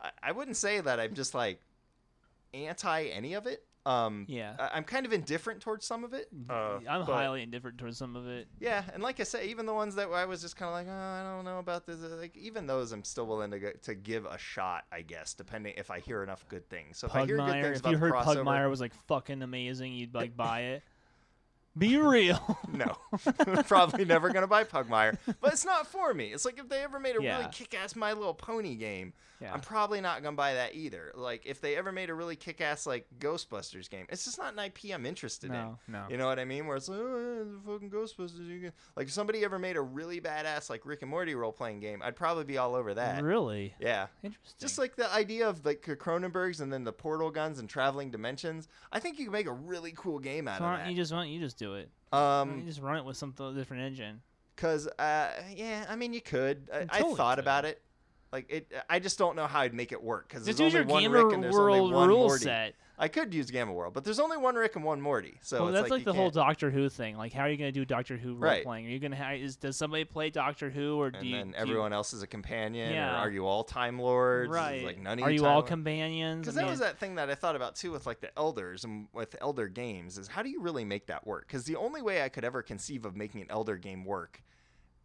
I, 0.00 0.10
I 0.22 0.32
wouldn't 0.32 0.56
say 0.56 0.80
that 0.80 1.00
I'm 1.00 1.14
just 1.14 1.34
like 1.34 1.60
anti 2.54 3.06
any 3.06 3.34
of 3.34 3.48
it. 3.48 3.64
Um, 3.88 4.26
Yeah. 4.28 4.54
I, 4.58 4.70
I'm 4.74 4.84
kind 4.84 5.06
of 5.06 5.12
indifferent 5.12 5.60
towards 5.60 5.86
some 5.86 6.04
of 6.04 6.12
it. 6.12 6.28
Uh, 6.50 6.78
I'm 6.88 7.06
but- 7.06 7.14
highly 7.14 7.42
indifferent 7.42 7.78
towards 7.78 7.96
some 7.96 8.16
of 8.16 8.26
it. 8.28 8.46
Yeah, 8.60 8.82
and 8.92 9.02
like 9.02 9.18
I 9.20 9.22
said, 9.22 9.46
even 9.46 9.64
the 9.66 9.72
ones 9.74 9.94
that 9.94 10.08
I 10.10 10.24
was 10.26 10.42
just 10.42 10.56
kind 10.56 10.68
of 10.68 10.74
like, 10.74 10.86
oh, 10.88 10.92
I 10.92 11.22
don't 11.34 11.44
know 11.44 11.58
about 11.58 11.86
this. 11.86 12.02
uh, 12.02 12.16
Like 12.16 12.36
even 12.36 12.66
those, 12.66 12.92
I'm 12.92 13.04
still 13.04 13.26
willing 13.26 13.50
to 13.52 13.58
go, 13.58 13.70
to 13.82 13.94
give 13.94 14.26
a 14.26 14.36
shot. 14.38 14.84
I 14.92 15.02
guess 15.02 15.34
depending 15.34 15.74
if 15.76 15.90
I 15.90 16.00
hear 16.00 16.22
enough 16.22 16.44
good 16.48 16.68
things. 16.68 16.98
So 16.98 17.06
if 17.06 17.14
I 17.14 17.24
hear 17.26 17.36
good 17.36 17.46
Pugmire. 17.46 17.62
things 17.62 17.76
If 17.76 17.80
about 17.80 17.90
you 17.92 17.98
heard 17.98 18.12
crossover, 18.12 18.44
Pugmire 18.44 18.70
was 18.70 18.80
like 18.80 18.94
fucking 19.06 19.42
amazing, 19.42 19.92
you'd 19.94 20.14
like 20.14 20.36
buy 20.36 20.60
it. 20.60 20.82
Be 21.78 21.96
real. 21.96 22.58
No, 22.70 22.96
probably 23.66 24.04
never 24.04 24.28
gonna 24.30 24.46
buy 24.46 24.62
Pugmire. 24.62 25.16
But 25.40 25.52
it's 25.52 25.64
not 25.64 25.86
for 25.86 26.12
me. 26.14 26.26
It's 26.32 26.44
like 26.44 26.58
if 26.60 26.68
they 26.68 26.82
ever 26.84 27.00
made 27.00 27.16
a 27.18 27.22
Yeah. 27.22 27.38
really 27.38 27.50
kick-ass 27.50 27.96
My 27.96 28.12
Little 28.12 28.34
Pony 28.34 28.76
game, 28.76 29.14
Yeah. 29.40 29.52
I'm 29.52 29.60
probably 29.60 30.00
not 30.00 30.22
gonna 30.22 30.36
buy 30.36 30.54
that 30.54 30.74
either. 30.76 31.10
Like 31.16 31.44
if 31.46 31.60
they 31.60 31.74
ever 31.76 31.90
made 31.90 32.08
a 32.10 32.14
really 32.14 32.36
kick-ass 32.36 32.86
like 32.86 33.06
Ghostbusters 33.18 33.88
game, 33.90 34.06
it's 34.10 34.24
just 34.26 34.38
not 34.38 34.52
an 34.52 34.58
IP 34.60 34.92
I'm 34.94 35.06
interested 35.06 35.50
No, 35.50 35.78
in. 35.88 35.92
no. 35.94 36.04
You 36.10 36.18
know 36.18 36.26
what 36.26 36.38
I 36.38 36.44
mean? 36.44 36.66
Where 36.66 36.76
it's 36.76 36.88
like, 36.88 37.00
oh, 37.00 37.18
yeah, 37.38 37.44
the 37.52 37.72
fucking 37.72 37.90
Ghostbusters. 37.90 38.46
You 38.46 38.60
can... 38.60 38.72
Like 38.94 39.06
if 39.06 39.12
somebody 39.12 39.42
ever 39.44 39.58
made 39.58 39.76
a 39.76 39.80
really 39.82 40.20
badass 40.20 40.70
like 40.70 40.84
Rick 40.86 41.02
and 41.02 41.10
Morty 41.10 41.34
role-playing 41.34 41.80
game, 41.80 42.00
I'd 42.04 42.16
probably 42.16 42.44
be 42.44 42.58
all 42.58 42.74
over 42.76 42.94
that. 42.94 43.22
Really 43.24 43.74
Yeah. 43.80 44.06
interesting. 44.22 44.56
Just 44.60 44.78
like 44.78 44.94
the 44.94 45.12
idea 45.12 45.48
of 45.48 45.64
like 45.64 45.82
the 45.82 45.96
Cronenbergs 45.96 46.60
and 46.60 46.72
then 46.72 46.84
the 46.84 46.92
portal 46.92 47.30
guns 47.30 47.58
and 47.58 47.68
traveling 47.68 48.10
dimensions, 48.10 48.68
I 48.92 49.00
think 49.00 49.18
you 49.18 49.24
can 49.24 49.32
make 49.32 49.46
a 49.46 49.52
really 49.52 49.94
cool 49.96 50.18
game 50.20 50.46
out 50.46 50.58
So 50.58 50.64
why 50.64 50.74
of 50.74 50.80
don't 50.80 50.90
you 50.90 50.96
just 50.96 51.12
why 51.12 51.18
don't 51.20 51.30
you 51.30 51.40
just 51.40 51.58
do 51.58 51.67
it? 51.74 51.90
Don't 52.12 52.22
Um, 52.22 52.58
you 52.60 52.64
just 52.64 52.80
run 52.80 52.96
it 52.96 53.04
with 53.04 53.16
some 53.16 53.32
th- 53.32 53.54
different 53.54 53.82
engine. 53.82 54.20
Cause 54.56 54.88
uh, 54.98 55.30
yeah, 55.54 55.86
I 55.88 55.94
mean 55.96 56.12
you 56.12 56.20
could. 56.20 56.68
I, 56.72 56.78
I 56.78 56.84
totally 56.86 57.14
thought 57.16 57.36
could. 57.36 57.44
about 57.44 57.64
it. 57.64 57.80
Like 58.32 58.50
it, 58.50 58.72
I 58.90 58.98
just 58.98 59.18
don't 59.18 59.36
know 59.36 59.46
how 59.46 59.60
I'd 59.60 59.72
make 59.74 59.90
it 59.92 60.02
work 60.02 60.28
because 60.28 60.44
there's 60.44 60.60
use 60.60 60.74
only 60.74 60.86
your 60.86 60.94
one 60.94 61.02
Gamma 61.02 61.24
Rick 61.24 61.34
and 61.34 61.42
there's 61.42 61.54
World 61.54 61.78
only 61.80 61.94
one 61.94 62.08
rule 62.08 62.26
Morty. 62.26 62.44
set. 62.44 62.74
I 63.00 63.06
could 63.06 63.32
use 63.32 63.50
Gamma 63.52 63.72
World, 63.72 63.94
but 63.94 64.02
there's 64.04 64.18
only 64.18 64.36
one 64.36 64.56
Rick 64.56 64.74
and 64.74 64.84
one 64.84 65.00
Morty. 65.00 65.38
So 65.40 65.60
well, 65.60 65.68
it's 65.68 65.76
that's 65.82 65.90
like, 65.90 66.00
you 66.00 66.04
the 66.04 66.12
whole 66.12 66.24
can't- 66.26 66.34
Doctor 66.34 66.68
Who 66.70 66.88
thing. 66.88 67.16
Like, 67.16 67.32
how 67.32 67.42
are 67.44 67.48
you 67.48 67.56
going 67.56 67.72
to 67.72 67.80
do 67.80 67.84
Doctor 67.84 68.16
Who 68.16 68.30
role 68.34 68.40
Right. 68.50 68.64
playing? 68.64 68.86
Are 68.86 68.90
you 68.90 68.98
going 68.98 69.12
to 69.12 69.16
have? 69.16 69.36
Is 69.36 69.54
does 69.56 69.76
somebody 69.76 70.04
play 70.04 70.30
Doctor 70.30 70.68
Who, 70.68 70.96
or 71.00 71.10
do 71.12 71.18
And 71.20 71.26
you? 71.28 71.36
then 71.36 71.46
do 71.52 71.56
you- 71.56 71.62
everyone 71.62 71.92
else 71.92 72.12
is 72.12 72.22
a 72.22 72.26
companion. 72.26 72.92
Yeah. 72.92 73.14
Or 73.14 73.28
are 73.28 73.30
you 73.30 73.46
all 73.46 73.62
Time 73.64 73.98
Lords? 74.00 74.50
Right? 74.50 74.84
Like 74.84 74.98
none 74.98 75.20
of 75.20 75.24
are 75.24 75.30
you 75.30 75.42
you 75.42 75.46
all 75.46 75.62
Time- 75.62 75.68
companions? 75.68 76.40
Because 76.40 76.58
I 76.58 76.62
that 76.64 76.70
was 76.70 76.80
that 76.80 76.98
thing 76.98 77.14
that 77.14 77.30
I 77.30 77.34
thought 77.36 77.54
about 77.56 77.76
too 77.76 77.92
with 77.92 78.04
like 78.04 78.20
the 78.20 78.36
elders 78.36 78.84
and 78.84 79.06
with 79.14 79.36
elder 79.40 79.68
games 79.68 80.18
is 80.18 80.26
how 80.28 80.42
do 80.42 80.50
you 80.50 80.60
really 80.60 80.84
make 80.84 81.06
that 81.06 81.24
work? 81.26 81.46
Because 81.46 81.64
the 81.64 81.76
only 81.76 82.02
way 82.02 82.22
I 82.24 82.28
could 82.28 82.44
ever 82.44 82.62
conceive 82.62 83.06
of 83.06 83.14
making 83.16 83.40
an 83.42 83.46
elder 83.48 83.76
game 83.76 84.04
work, 84.04 84.42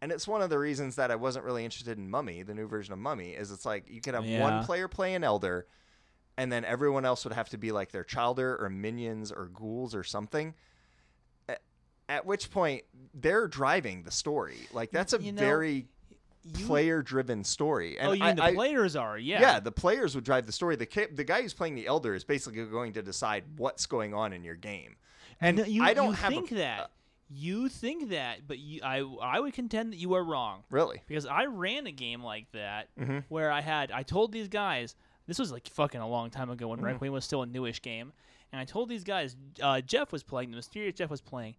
and 0.02 0.12
it's 0.12 0.28
one 0.28 0.42
of 0.42 0.50
the 0.50 0.58
reasons 0.58 0.96
that 0.96 1.10
I 1.10 1.16
wasn't 1.16 1.44
really 1.44 1.64
interested 1.64 1.96
in 1.98 2.10
Mummy, 2.10 2.42
the 2.42 2.54
new 2.54 2.66
version 2.66 2.92
of 2.92 2.98
Mummy, 2.98 3.30
is 3.32 3.50
it's 3.50 3.64
like 3.64 3.88
you 3.88 4.00
could 4.00 4.14
have 4.14 4.26
Yeah. 4.26 4.40
one 4.42 4.64
player 4.64 4.88
play 4.88 5.14
an 5.14 5.24
elder, 5.24 5.66
and 6.36 6.50
then 6.52 6.64
everyone 6.64 7.04
else 7.04 7.24
would 7.24 7.32
have 7.34 7.48
to 7.50 7.58
be 7.58 7.72
like 7.72 7.90
their 7.92 8.04
childer 8.04 8.56
or 8.60 8.68
minions 8.68 9.30
or 9.32 9.46
ghouls 9.46 9.94
or 9.94 10.04
something. 10.04 10.54
At, 11.48 11.60
at 12.08 12.26
which 12.26 12.50
point 12.50 12.82
they're 13.14 13.48
driving 13.48 14.02
the 14.02 14.10
story. 14.10 14.58
Like 14.72 14.90
that's 14.90 15.12
a 15.12 15.22
You 15.22 15.32
know, 15.32 15.40
very 15.40 15.86
player-driven 16.66 17.42
story. 17.44 17.98
And 17.98 18.08
oh, 18.10 18.12
you 18.12 18.22
I, 18.22 18.26
mean 18.28 18.36
the 18.36 18.42
I- 18.44 18.54
players 18.54 18.96
are? 18.96 19.16
Yeah. 19.18 19.40
yeah. 19.40 19.60
the 19.60 19.72
players 19.72 20.14
would 20.14 20.24
drive 20.24 20.46
the 20.46 20.52
story. 20.52 20.76
The 20.76 21.08
the 21.12 21.24
guy 21.24 21.42
who's 21.42 21.54
playing 21.54 21.74
the 21.74 21.86
elder 21.86 22.14
is 22.14 22.24
basically 22.24 22.64
going 22.66 22.92
to 22.94 23.02
decide 23.02 23.44
what's 23.56 23.86
going 23.86 24.12
on 24.14 24.32
in 24.32 24.44
your 24.44 24.56
game. 24.56 24.96
And 25.40 25.58
No, 25.58 25.64
you, 25.64 25.82
I 25.82 25.94
don't 25.94 26.06
you 26.08 26.12
have 26.12 26.32
think 26.32 26.52
a, 26.52 26.54
uh, 26.56 26.58
that. 26.58 26.90
You 27.28 27.68
think 27.68 28.10
that, 28.10 28.46
but 28.46 28.58
you, 28.58 28.80
I, 28.84 28.98
I 29.22 29.40
would 29.40 29.54
contend 29.54 29.92
that 29.92 29.96
you 29.98 30.14
are 30.14 30.22
wrong 30.22 30.64
really. 30.70 31.00
because 31.06 31.26
I 31.26 31.46
ran 31.46 31.86
a 31.86 31.92
game 31.92 32.22
like 32.22 32.50
that 32.52 32.88
Mhm. 32.98 33.24
where 33.28 33.50
I 33.50 33.60
had 33.60 33.90
I 33.90 34.02
told 34.02 34.32
these 34.32 34.48
guys 34.48 34.94
this 35.26 35.38
was 35.38 35.50
like 35.50 35.66
fucking 35.68 36.00
a 36.00 36.08
long 36.08 36.30
time 36.30 36.50
ago 36.50 36.68
when 36.68 36.80
Mm. 36.80 36.84
Requiem 36.84 37.12
was 37.12 37.24
still 37.24 37.42
a 37.42 37.46
newish 37.46 37.80
game, 37.80 38.12
and 38.52 38.60
I 38.60 38.64
told 38.66 38.88
these 38.90 39.04
guys 39.04 39.36
uh, 39.62 39.80
Jeff 39.80 40.12
was 40.12 40.22
playing 40.22 40.50
the 40.50 40.56
mysterious 40.56 40.94
Jeff 40.94 41.10
was 41.10 41.22
playing, 41.22 41.56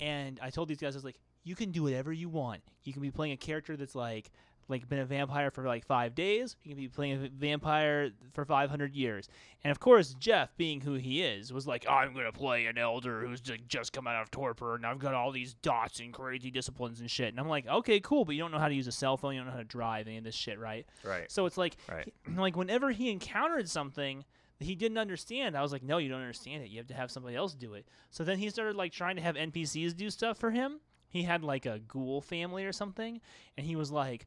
and 0.00 0.38
I 0.42 0.50
told 0.50 0.68
these 0.68 0.78
guys 0.78 0.94
I 0.94 0.98
was 0.98 1.04
like, 1.04 1.18
you 1.44 1.54
can 1.54 1.70
do 1.70 1.82
whatever 1.84 2.12
you 2.12 2.28
want. 2.28 2.60
You 2.84 2.92
can 2.92 3.00
be 3.02 3.10
playing 3.10 3.32
a 3.32 3.36
character 3.36 3.76
that's 3.76 3.94
like 3.94 4.30
like 4.68 4.88
been 4.88 4.98
a 4.98 5.04
vampire 5.04 5.50
for 5.50 5.64
like 5.64 5.84
five 5.84 6.14
days. 6.14 6.56
You 6.62 6.70
can 6.70 6.76
be 6.82 6.88
playing 6.88 7.24
a 7.24 7.28
vampire 7.28 8.10
for 8.32 8.44
five 8.44 8.70
hundred 8.70 8.94
years. 8.94 9.28
And 9.64 9.70
of 9.70 9.80
course, 9.80 10.14
Jeff, 10.18 10.56
being 10.56 10.80
who 10.80 10.94
he 10.94 11.22
is, 11.22 11.52
was 11.52 11.66
like, 11.66 11.86
I'm 11.88 12.14
gonna 12.14 12.32
play 12.32 12.66
an 12.66 12.78
elder 12.78 13.26
who's 13.26 13.40
just 13.40 13.92
come 13.92 14.06
out 14.06 14.22
of 14.22 14.30
torpor, 14.30 14.74
and 14.74 14.86
I've 14.86 14.98
got 14.98 15.14
all 15.14 15.32
these 15.32 15.54
dots 15.54 16.00
and 16.00 16.12
crazy 16.12 16.50
disciplines 16.50 17.00
and 17.00 17.10
shit. 17.10 17.28
And 17.28 17.38
I'm 17.40 17.48
like, 17.48 17.66
okay, 17.66 18.00
cool, 18.00 18.24
but 18.24 18.34
you 18.34 18.40
don't 18.40 18.52
know 18.52 18.58
how 18.58 18.68
to 18.68 18.74
use 18.74 18.86
a 18.86 18.92
cell 18.92 19.16
phone, 19.16 19.34
you 19.34 19.40
don't 19.40 19.46
know 19.46 19.52
how 19.52 19.58
to 19.58 19.64
drive 19.64 20.06
any 20.06 20.18
of 20.18 20.24
this 20.24 20.34
shit, 20.34 20.58
right? 20.58 20.86
Right. 21.04 21.30
So 21.30 21.46
it's 21.46 21.56
like, 21.56 21.76
Right. 21.88 22.12
like 22.36 22.56
whenever 22.56 22.90
he 22.90 23.10
encountered 23.10 23.68
something 23.68 24.24
he 24.58 24.74
didn't 24.74 24.98
understand, 24.98 25.56
I 25.56 25.62
was 25.62 25.70
like, 25.72 25.82
no, 25.82 25.98
you 25.98 26.08
don't 26.08 26.20
understand 26.20 26.62
it. 26.64 26.70
You 26.70 26.78
have 26.78 26.86
to 26.86 26.94
have 26.94 27.10
somebody 27.10 27.36
else 27.36 27.54
do 27.54 27.74
it. 27.74 27.86
So 28.10 28.24
then 28.24 28.38
he 28.38 28.48
started 28.48 28.74
like 28.74 28.92
trying 28.92 29.16
to 29.16 29.22
have 29.22 29.34
NPCs 29.36 29.94
do 29.94 30.08
stuff 30.08 30.38
for 30.38 30.50
him. 30.50 30.80
He 31.08 31.22
had 31.22 31.44
like 31.44 31.66
a 31.66 31.78
ghoul 31.78 32.20
family 32.20 32.64
or 32.64 32.72
something, 32.72 33.20
and 33.56 33.66
he 33.66 33.76
was 33.76 33.90
like, 33.90 34.26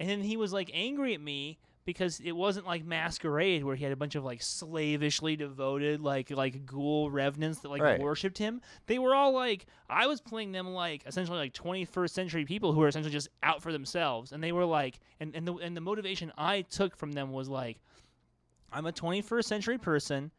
and 0.00 0.08
then 0.08 0.20
he 0.22 0.36
was 0.36 0.52
like 0.52 0.70
angry 0.74 1.14
at 1.14 1.20
me 1.20 1.58
because 1.84 2.18
it 2.18 2.32
wasn't 2.32 2.66
like 2.66 2.84
masquerade 2.84 3.62
where 3.62 3.76
he 3.76 3.84
had 3.84 3.92
a 3.92 3.96
bunch 3.96 4.16
of 4.16 4.24
like 4.24 4.42
slavishly 4.42 5.36
devoted 5.36 6.00
like 6.00 6.30
like 6.30 6.66
ghoul 6.66 7.10
revenants 7.10 7.60
that 7.60 7.68
like 7.68 7.80
Right. 7.80 8.00
worshipped 8.00 8.38
him. 8.38 8.60
They 8.86 8.98
were 8.98 9.14
all 9.14 9.32
like 9.32 9.66
i 9.88 10.06
was 10.08 10.20
playing 10.20 10.50
them 10.52 10.66
like 10.68 11.04
essentially 11.06 11.38
like 11.38 11.52
21st 11.52 12.10
century 12.10 12.44
people 12.44 12.72
who 12.72 12.82
are 12.82 12.88
essentially 12.88 13.12
just 13.12 13.28
out 13.42 13.62
for 13.62 13.72
themselves. 13.72 14.32
And 14.32 14.42
they 14.42 14.50
were 14.52 14.64
like 14.64 14.98
and, 15.20 15.34
and 15.36 15.46
the 15.46 15.54
and 15.54 15.76
the 15.76 15.80
motivation 15.80 16.32
i 16.36 16.62
took 16.62 16.96
from 16.96 17.12
them 17.12 17.30
was 17.32 17.48
like 17.48 17.78
i'm 18.72 18.86
a 18.86 18.92
21st 18.92 19.44
century 19.44 19.78
person 19.78 20.32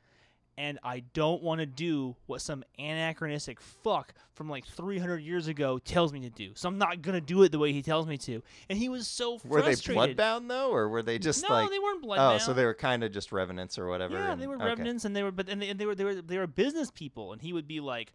and 0.58 0.80
I 0.84 1.02
don't 1.14 1.44
want 1.44 1.60
to 1.60 1.66
do 1.66 2.16
what 2.26 2.42
some 2.42 2.64
anachronistic 2.80 3.62
fuck 3.62 4.14
from 4.34 4.50
like 4.50 4.66
300 4.66 5.18
years 5.18 5.48
ago 5.48 5.78
tells 5.78 6.12
me 6.12 6.22
to 6.22 6.30
do. 6.30 6.52
So 6.56 6.68
I'm 6.68 6.78
not 6.78 7.02
gonna 7.02 7.22
do 7.22 7.44
it 7.44 7.52
the 7.52 7.60
way 7.60 7.74
he 7.74 7.82
tells 7.82 8.08
me 8.08 8.18
to. 8.20 8.42
And 8.70 8.78
he 8.78 8.90
was 8.90 9.08
so 9.08 9.40
Were 9.46 9.62
they 9.62 9.76
frustrated. 9.76 10.18
bloodbound 10.18 10.48
though, 10.48 10.72
or 10.72 10.90
were 10.90 11.04
they 11.04 11.20
just 11.20 11.44
no, 11.48 11.54
like? 11.54 11.70
they 11.70 11.80
weren't 11.80 12.04
bloodbound. 12.04 12.36
oh, 12.36 12.38
so 12.40 12.54
they 12.54 12.66
were 12.66 12.74
kind 12.74 13.04
of 13.04 13.12
just 13.12 13.32
revenants 13.32 13.78
or 13.78 13.88
whatever. 13.88 14.16
Yeah, 14.16 14.34
and- 14.34 14.42
they 14.42 14.48
were 14.48 14.56
okay. 14.56 14.66
revenants, 14.66 15.06
and 15.06 15.16
they 15.16 15.24
were, 15.24 15.32
but 15.32 15.48
and 15.50 15.62
they, 15.62 15.70
and 15.70 15.80
they 15.80 15.86
were, 15.86 15.96
they 15.96 16.04
were, 16.04 16.16
they 16.16 16.38
were 16.38 16.48
business 16.48 16.90
people, 16.92 17.34
and 17.34 17.42
he 17.42 17.54
would 17.54 17.68
be 17.68 17.80
like, 17.80 18.14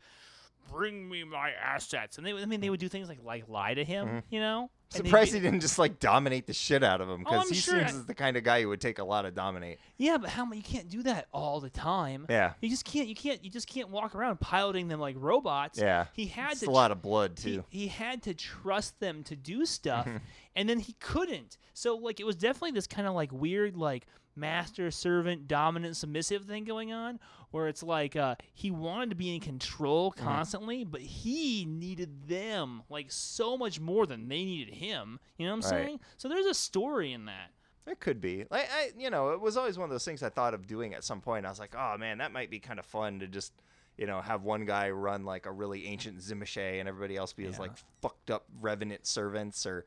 "Bring 0.71 1.09
me 1.09 1.25
my 1.25 1.51
assets," 1.51 2.19
and 2.19 2.27
they, 2.27 2.33
would- 2.33 2.43
I 2.43 2.47
mean, 2.47 2.61
they 2.61 2.71
would 2.71 2.81
do 2.81 2.89
things 2.89 3.09
like 3.09 3.23
like 3.23 3.49
lie 3.49 3.75
to 3.75 3.85
him, 3.85 4.07
mm-hmm. 4.09 4.19
you 4.31 4.41
know. 4.41 4.71
Surprised 4.97 5.33
he 5.35 5.41
didn't 5.41 5.61
just 5.61 5.79
like 5.79 5.99
dominate 5.99 6.47
the 6.47 6.53
shit 6.53 6.83
out 6.85 7.01
of 7.01 7.09
him 7.09 7.25
Oh, 7.27 7.31
because 7.31 7.47
I'm 7.47 7.55
he 7.55 7.61
sure 7.61 7.79
seems 7.81 7.93
I- 7.93 7.97
as 7.99 8.07
the 8.07 8.15
kind 8.15 8.37
of 8.37 8.45
guy 8.45 8.63
who 8.63 8.69
would 8.69 8.81
take 8.81 8.99
a 8.99 9.05
lot 9.05 9.25
of 9.25 9.35
dominate. 9.35 9.79
Yeah, 9.99 10.19
but 10.19 10.31
how 10.31 10.45
mu- 10.45 10.57
you 10.57 10.63
can't 10.63 10.89
do 10.89 11.03
that 11.05 11.29
all 11.33 11.61
the 11.61 11.71
time. 11.71 12.27
Yeah. 12.29 12.53
You 12.61 12.69
just 12.69 12.85
can't. 12.85 13.09
You 13.09 13.15
can't. 13.15 13.45
You 13.45 13.51
just 13.51 13.67
can't 13.69 13.91
walk 13.91 14.15
around 14.15 14.41
piloting 14.41 14.89
them 14.89 15.01
like 15.01 15.17
robots. 15.19 15.79
Yeah. 15.79 16.07
He 16.13 16.27
had 16.27 16.53
It's 16.53 16.61
to. 16.61 16.69
a 16.69 16.71
lot 16.71 16.91
of 16.91 17.03
blood 17.03 17.37
too. 17.37 17.65
he 17.71 17.89
had 17.89 18.23
to 18.25 18.35
trust 18.35 18.99
them 19.01 19.23
to 19.25 19.37
do 19.37 19.65
stuff 19.67 20.07
Mm-hmm. 20.07 20.17
and 20.57 20.69
then 20.69 20.79
he 20.81 20.95
couldn't 21.01 21.57
so 21.75 21.97
like 21.97 22.19
it 22.21 22.25
was 22.27 22.37
definitely 22.37 22.73
this 22.73 22.87
kind 22.87 23.07
of 23.09 23.15
like 23.15 23.31
weird 23.33 23.77
like 23.77 24.07
master 24.37 24.91
servant 24.91 25.47
dominant 25.49 25.97
submissive 25.97 26.45
thing 26.45 26.65
going 26.65 26.93
on 26.93 27.19
where 27.53 27.69
it's 27.69 27.83
like 27.83 28.17
uh, 28.17 28.35
he 28.53 28.71
wanted 28.73 29.11
to 29.11 29.17
be 29.17 29.33
in 29.35 29.41
control 29.41 30.11
Mm-hmm. 30.13 30.25
constantly 30.25 30.85
but 30.85 31.01
he 31.01 31.65
needed 31.65 32.27
them 32.29 32.83
like 32.91 33.07
so 33.13 33.57
much 33.57 33.79
more 33.79 34.05
than 34.07 34.29
they 34.29 34.45
needed 34.45 34.75
him 34.75 35.21
you 35.39 35.47
know 35.47 35.53
what 35.57 35.65
i'm 35.65 35.71
Right. 35.73 35.85
saying 35.87 36.01
so 36.17 36.29
there's 36.29 36.47
a 36.47 36.55
story 36.55 37.13
in 37.13 37.27
that 37.27 37.51
It 37.87 38.01
could 38.01 38.21
be. 38.21 38.45
Like 38.51 38.69
I, 38.73 38.91
you 38.99 39.11
know, 39.11 39.31
it 39.31 39.41
was 39.41 39.57
always 39.57 39.77
one 39.79 39.85
of 39.85 39.91
those 39.91 40.05
things 40.05 40.23
I 40.23 40.29
thought 40.29 40.55
of 40.55 40.67
doing 40.69 40.95
at 40.95 41.03
some 41.03 41.21
point. 41.21 41.45
I 41.47 41.49
was 41.49 41.59
like, 41.59 41.75
oh 41.77 41.97
man, 41.99 42.19
that 42.19 42.33
might 42.33 42.49
be 42.49 42.61
kind 42.61 42.79
of 42.79 42.87
fun 42.87 43.19
to 43.19 43.27
just, 43.27 43.53
you 43.99 44.07
know, 44.07 44.21
have 44.21 44.45
one 44.45 44.65
guy 44.65 44.91
run 44.91 45.25
like 45.25 45.47
a 45.47 45.51
really 45.53 45.87
ancient 45.89 46.19
Tzimisce 46.19 46.79
and 46.79 46.89
everybody 46.89 47.17
else 47.17 47.33
be 47.33 47.45
his 47.45 47.59
like 47.59 47.73
fucked 48.01 48.31
up 48.31 48.45
revenant 48.61 49.05
servants 49.07 49.67
or 49.67 49.85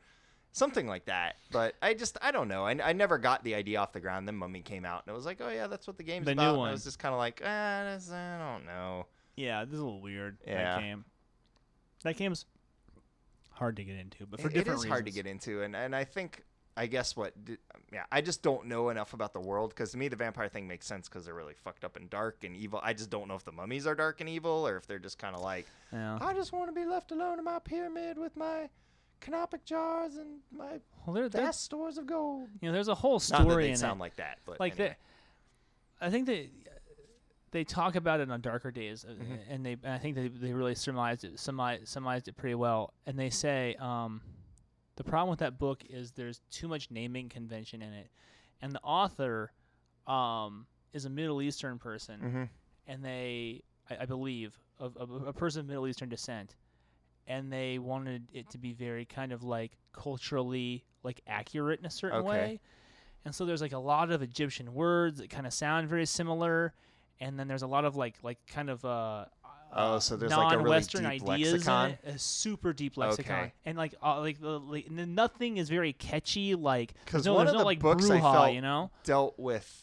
something 0.55 0.87
like 0.87 1.05
that. 1.05 1.35
But 1.51 1.75
I 1.81 1.93
just, 1.93 2.17
I 2.21 2.31
don't 2.31 2.47
know. 2.47 2.65
I, 2.65 2.71
I 2.83 2.93
never 2.93 3.17
got 3.17 3.43
the 3.43 3.55
idea 3.55 3.79
off 3.79 3.91
the 3.91 3.99
ground. 3.99 4.27
Then 4.27 4.35
Mummy 4.37 4.61
came 4.61 4.85
out 4.85 5.03
and 5.05 5.13
it 5.13 5.15
was 5.15 5.25
like, 5.25 5.39
oh 5.41 5.49
yeah, 5.49 5.67
that's 5.67 5.85
what 5.85 5.97
the 5.97 6.03
game's 6.03 6.25
The 6.25 6.33
new 6.35 6.41
about. 6.41 6.49
And 6.51 6.57
one. 6.59 6.69
I 6.69 6.71
was 6.71 6.83
just 6.83 6.97
kind 6.97 7.13
of 7.13 7.19
like, 7.19 7.41
eh, 7.43 7.83
this, 7.95 8.09
I 8.11 8.37
don't 8.37 8.65
know. 8.65 9.05
yeah 9.35 9.65
this 9.65 9.73
is 9.73 9.79
a 9.79 9.83
little 9.83 10.01
weird 10.01 10.37
Yeah. 10.47 10.75
that 10.75 10.81
game 10.81 11.05
that 12.03 12.15
game's 12.17 12.45
hard 13.51 13.75
to 13.77 13.83
get 13.83 13.97
into 13.97 14.25
but 14.25 14.39
for 14.41 14.47
It- 14.47 14.53
different 14.53 14.79
it 14.79 14.85
is 14.85 14.89
hard 14.89 15.05
to 15.05 15.11
get 15.11 15.25
into, 15.27 15.61
and 15.61 15.75
and 15.75 15.95
I 15.95 16.03
think 16.03 16.43
I 16.77 16.87
guess 16.87 17.15
what 17.15 17.33
yeah 17.93 18.03
I 18.11 18.19
just 18.21 18.41
don't 18.43 18.65
know 18.67 18.89
enough 18.89 19.13
about 19.13 19.31
the 19.33 19.39
world 19.39 19.69
because 19.69 19.91
to 19.91 19.97
me 19.97 20.07
the 20.09 20.15
vampire 20.17 20.49
thing 20.49 20.67
makes 20.67 20.85
sense 20.85 21.07
because 21.07 21.25
they're 21.25 21.33
really 21.33 21.53
fucked 21.53 21.85
up 21.85 21.95
and 21.95 22.09
dark 22.09 22.43
and 22.43 22.55
evil. 22.55 22.79
I 22.83 22.93
just 22.93 23.09
don't 23.09 23.27
know 23.29 23.35
if 23.35 23.45
the 23.45 23.53
mummies 23.53 23.87
are 23.87 23.95
dark 23.95 24.19
and 24.19 24.29
evil 24.29 24.67
or 24.67 24.75
if 24.77 24.85
they're 24.87 24.99
just 24.99 25.17
kind 25.17 25.35
of 25.35 25.41
like 25.41 25.65
yeah. 25.93 26.17
I 26.21 26.33
just 26.33 26.51
want 26.51 26.67
to 26.67 26.73
be 26.73 26.85
left 26.85 27.11
alone 27.11 27.39
in 27.39 27.45
my 27.45 27.59
pyramid 27.59 28.17
with 28.17 28.35
my 28.35 28.69
canopic 29.21 29.65
jars 29.65 30.15
and 30.17 30.39
my 30.51 30.79
well 31.05 31.13
they're, 31.13 31.29
they're, 31.29 31.41
vast 31.43 31.63
stores 31.63 31.97
of 31.97 32.05
gold. 32.05 32.47
you 32.61 32.67
know 32.69 32.73
there's 32.73 32.87
a 32.87 32.95
whole 32.95 33.19
story. 33.19 33.39
Not 33.39 33.45
that 33.45 33.51
story 33.51 33.63
they 33.65 33.69
in 33.71 33.77
sound 33.77 33.99
it 33.99 34.01
like 34.01 34.15
that, 34.17 34.37
but 34.45 34.59
like 34.59 34.73
anyway. 34.73 34.95
that. 35.99 36.05
I 36.07 36.09
think 36.09 36.25
they 36.27 36.49
they 37.51 37.63
talk 37.63 37.95
about 37.95 38.19
it 38.19 38.29
on 38.29 38.41
Darker 38.41 38.69
Days, 38.71 39.05
uh, 39.05 39.13
Mm-hmm. 39.13 39.33
and 39.49 39.65
they 39.65 39.71
and 39.83 39.93
I 39.93 39.97
think 39.97 40.15
they 40.15 40.27
they 40.27 40.53
really 40.53 40.75
surmised 40.75 41.23
it 41.23 41.39
surmised, 41.39 41.87
surmised 41.87 42.27
it 42.27 42.35
pretty 42.35 42.55
well. 42.55 42.93
And 43.05 43.17
they 43.17 43.29
say 43.29 43.75
um, 43.79 44.21
the 44.97 45.03
problem 45.03 45.29
with 45.29 45.39
that 45.39 45.57
book 45.57 45.83
is 45.89 46.11
there's 46.11 46.41
too 46.51 46.67
much 46.67 46.91
naming 46.91 47.29
convention 47.29 47.81
in 47.81 47.93
it, 47.93 48.09
and 48.61 48.71
the 48.73 48.81
author 48.81 49.51
um, 50.07 50.65
is 50.93 51.05
a 51.05 51.09
Middle 51.09 51.41
Eastern 51.41 51.79
person, 51.79 52.19
Mhm. 52.19 52.49
and 52.87 53.03
they 53.05 53.63
I, 53.89 53.97
I 54.01 54.05
believe 54.05 54.57
of, 54.79 54.97
of 54.97 55.09
a 55.25 55.31
person 55.33 55.61
of 55.61 55.67
Middle 55.67 55.87
Eastern 55.87 56.09
descent. 56.09 56.55
And 57.27 57.51
they 57.51 57.79
wanted 57.79 58.27
it 58.33 58.49
to 58.51 58.57
be 58.57 58.73
very 58.73 59.05
kind 59.05 59.31
of 59.31 59.43
like 59.43 59.71
culturally 59.93 60.83
like 61.03 61.21
accurate 61.27 61.79
in 61.79 61.85
a 61.85 61.89
certain 61.91 62.19
Okay. 62.19 62.27
way. 62.29 62.59
And 63.25 63.33
so 63.33 63.45
there's 63.45 63.61
like 63.61 63.71
a 63.73 63.79
lot 63.79 64.11
of 64.11 64.21
Egyptian 64.21 64.73
words 64.73 65.19
that 65.19 65.29
kind 65.31 65.47
of 65.47 65.53
sound 65.53 65.89
very 65.89 66.05
similar, 66.05 66.73
and 67.19 67.39
then 67.39 67.47
there's 67.47 67.63
a 67.63 67.67
lot 67.67 67.83
of 67.85 67.95
like 67.95 68.15
like 68.21 68.37
kind 68.47 68.69
of 68.69 68.85
uh, 68.85 69.25
Oh, 69.77 69.97
so 69.99 70.15
there's 70.15 70.31
like 70.37 70.53
a 70.53 70.59
really 70.59 70.79
deep 70.81 71.03
ideas 71.03 71.53
lexicon? 71.53 71.89
it. 71.91 71.99
A 72.05 72.19
super 72.19 72.71
deep 72.71 72.95
lexicon, 72.97 73.35
Okay. 73.35 73.53
and 73.65 73.77
like 73.77 73.95
uh, 74.03 74.19
like 74.19 74.39
the 74.39 74.59
like, 74.59 74.91
nothing 74.91 75.57
is 75.57 75.69
very 75.69 75.91
catchy. 75.93 76.53
Like 76.53 76.93
'Cause 77.07 77.23
there's 77.23 77.25
no, 77.25 77.33
one 77.33 77.45
there's 77.47 77.53
of 77.53 77.53
no 77.55 77.59
the 77.61 77.65
like 77.65 77.79
books 77.79 78.09
I 78.11 78.19
brouhaha, 78.19 78.31
felt- 78.33 78.53
you 78.53 78.61
know. 78.61 78.91
dealt 79.03 79.39
with 79.39 79.81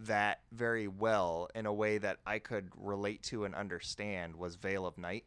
that 0.00 0.40
very 0.52 0.86
well 0.86 1.48
in 1.54 1.64
a 1.64 1.72
way 1.72 1.96
that 1.96 2.18
I 2.26 2.38
could 2.38 2.68
relate 2.76 3.22
to 3.24 3.46
and 3.46 3.54
understand 3.54 4.36
was 4.36 4.56
Veil 4.56 4.84
of 4.86 4.98
Night. 4.98 5.24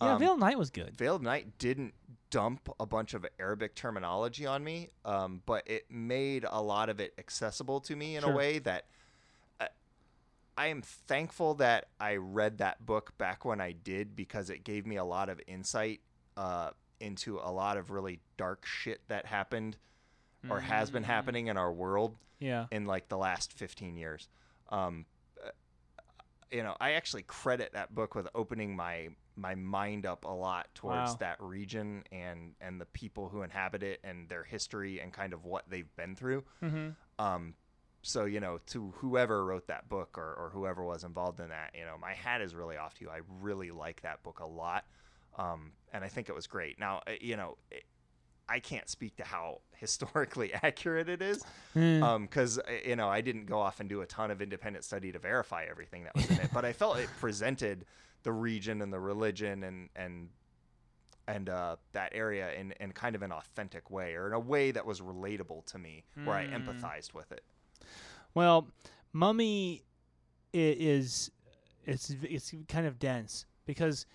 Yeah, 0.00 0.14
Um, 0.14 0.18
Veil 0.20 0.32
of 0.34 0.38
Night 0.38 0.58
was 0.58 0.70
good. 0.70 0.96
Veil 0.96 1.16
of 1.16 1.22
Night 1.22 1.58
didn't 1.58 1.94
dump 2.30 2.68
a 2.78 2.86
bunch 2.86 3.14
of 3.14 3.26
Arabic 3.38 3.74
terminology 3.74 4.46
on 4.46 4.62
me, 4.62 4.90
um, 5.04 5.42
but 5.46 5.66
it 5.68 5.90
made 5.90 6.44
a 6.48 6.60
lot 6.62 6.88
of 6.88 7.00
it 7.00 7.14
accessible 7.18 7.80
to 7.80 7.96
me 7.96 8.16
in 8.16 8.22
Sure. 8.22 8.32
a 8.32 8.36
way 8.36 8.58
that 8.60 8.86
uh, 9.60 9.66
I 10.56 10.66
am 10.68 10.82
thankful 10.82 11.54
that 11.54 11.88
I 12.00 12.16
read 12.16 12.58
that 12.58 12.84
book 12.84 13.16
back 13.18 13.44
when 13.44 13.60
I 13.60 13.72
did 13.72 14.14
because 14.14 14.50
it 14.50 14.64
gave 14.64 14.86
me 14.86 14.96
a 14.96 15.04
lot 15.04 15.28
of 15.28 15.40
insight 15.46 16.00
uh, 16.36 16.70
into 17.00 17.38
a 17.38 17.50
lot 17.50 17.76
of 17.76 17.90
really 17.90 18.20
dark 18.36 18.64
shit 18.66 19.00
that 19.08 19.26
happened 19.26 19.76
or 20.50 20.60
has 20.60 20.90
Mm. 20.90 20.92
been 20.94 21.02
happening 21.04 21.46
in 21.48 21.56
our 21.56 21.72
world 21.72 22.16
Yeah. 22.38 22.66
in 22.70 22.84
like 22.86 23.08
the 23.08 23.18
last 23.18 23.52
15 23.52 23.96
years. 23.96 24.28
Um, 24.68 25.06
you 26.50 26.62
know, 26.62 26.76
I 26.80 26.92
actually 26.92 27.22
credit 27.22 27.72
that 27.72 27.94
book 27.94 28.14
with 28.14 28.28
opening 28.34 28.74
my 28.76 29.08
my 29.36 29.54
mind 29.54 30.04
up 30.04 30.24
a 30.24 30.30
lot 30.32 30.66
towards 30.74 31.12
Wow. 31.12 31.16
that 31.20 31.40
region 31.40 32.02
and 32.10 32.54
and 32.60 32.80
the 32.80 32.86
people 32.86 33.28
who 33.28 33.42
inhabit 33.42 33.82
it 33.82 34.00
and 34.02 34.28
their 34.28 34.42
history 34.44 35.00
and 35.00 35.12
kind 35.12 35.32
of 35.32 35.44
what 35.44 35.64
they've 35.68 35.94
been 35.96 36.16
through. 36.16 36.44
Mm-hmm. 36.62 36.88
Um, 37.24 37.54
so 38.02 38.24
you 38.24 38.40
know, 38.40 38.58
to 38.68 38.92
whoever 38.96 39.44
wrote 39.44 39.66
that 39.68 39.88
book 39.88 40.16
or, 40.18 40.34
or 40.34 40.50
whoever 40.52 40.82
was 40.84 41.04
involved 41.04 41.40
in 41.40 41.48
that, 41.50 41.74
you 41.78 41.84
know, 41.84 41.96
my 42.00 42.14
hat 42.14 42.40
is 42.40 42.54
really 42.54 42.76
off 42.76 42.94
to 42.94 43.04
you. 43.04 43.10
I 43.10 43.20
really 43.40 43.70
like 43.70 44.02
that 44.02 44.22
book 44.22 44.40
a 44.40 44.46
lot, 44.46 44.84
um, 45.36 45.72
and 45.92 46.04
I 46.04 46.08
think 46.08 46.28
it 46.28 46.34
was 46.34 46.46
great. 46.46 46.78
Now, 46.78 47.02
uh, 47.06 47.12
you 47.20 47.36
know, 47.36 47.58
it, 47.70 47.84
I 48.48 48.60
can't 48.60 48.88
speak 48.88 49.16
to 49.16 49.24
how 49.24 49.60
historically 49.76 50.52
accurate 50.62 51.08
it 51.08 51.22
is, 51.22 51.44
Hmm. 51.74 52.22
because 52.22 52.58
you 52.84 52.96
know 52.96 53.08
I 53.08 53.20
didn't 53.20 53.46
go 53.46 53.58
off 53.60 53.80
and 53.80 53.88
do 53.88 54.00
a 54.00 54.06
ton 54.06 54.30
of 54.30 54.40
independent 54.42 54.84
study 54.84 55.12
to 55.12 55.18
verify 55.18 55.64
everything 55.70 56.04
that 56.04 56.14
was 56.14 56.28
in 56.30 56.40
it, 56.40 56.50
but 56.52 56.64
I 56.64 56.72
felt 56.72 56.98
it 56.98 57.08
presented 57.20 57.84
the 58.24 58.32
region 58.32 58.82
and 58.82 58.92
the 58.92 59.00
religion 59.00 59.62
and 59.64 59.88
and 59.96 60.28
and 61.26 61.50
uh, 61.50 61.76
that 61.92 62.10
area 62.14 62.52
in, 62.54 62.72
in 62.80 62.90
kind 62.92 63.14
of 63.14 63.20
an 63.20 63.30
authentic 63.32 63.90
way 63.90 64.14
or 64.14 64.26
in 64.28 64.32
a 64.32 64.40
way 64.40 64.70
that 64.70 64.86
was 64.86 65.02
relatable 65.02 65.62
to 65.66 65.78
me, 65.78 66.02
where 66.24 66.34
I 66.34 66.46
Mm. 66.46 66.64
empathized 66.64 67.12
with 67.12 67.30
it. 67.32 67.44
Well, 68.32 68.68
Mummy 69.12 69.82
is 70.54 71.30
it's 71.84 72.10
it's 72.22 72.54
kind 72.68 72.86
of 72.86 72.98
dense 72.98 73.44
because 73.66 74.06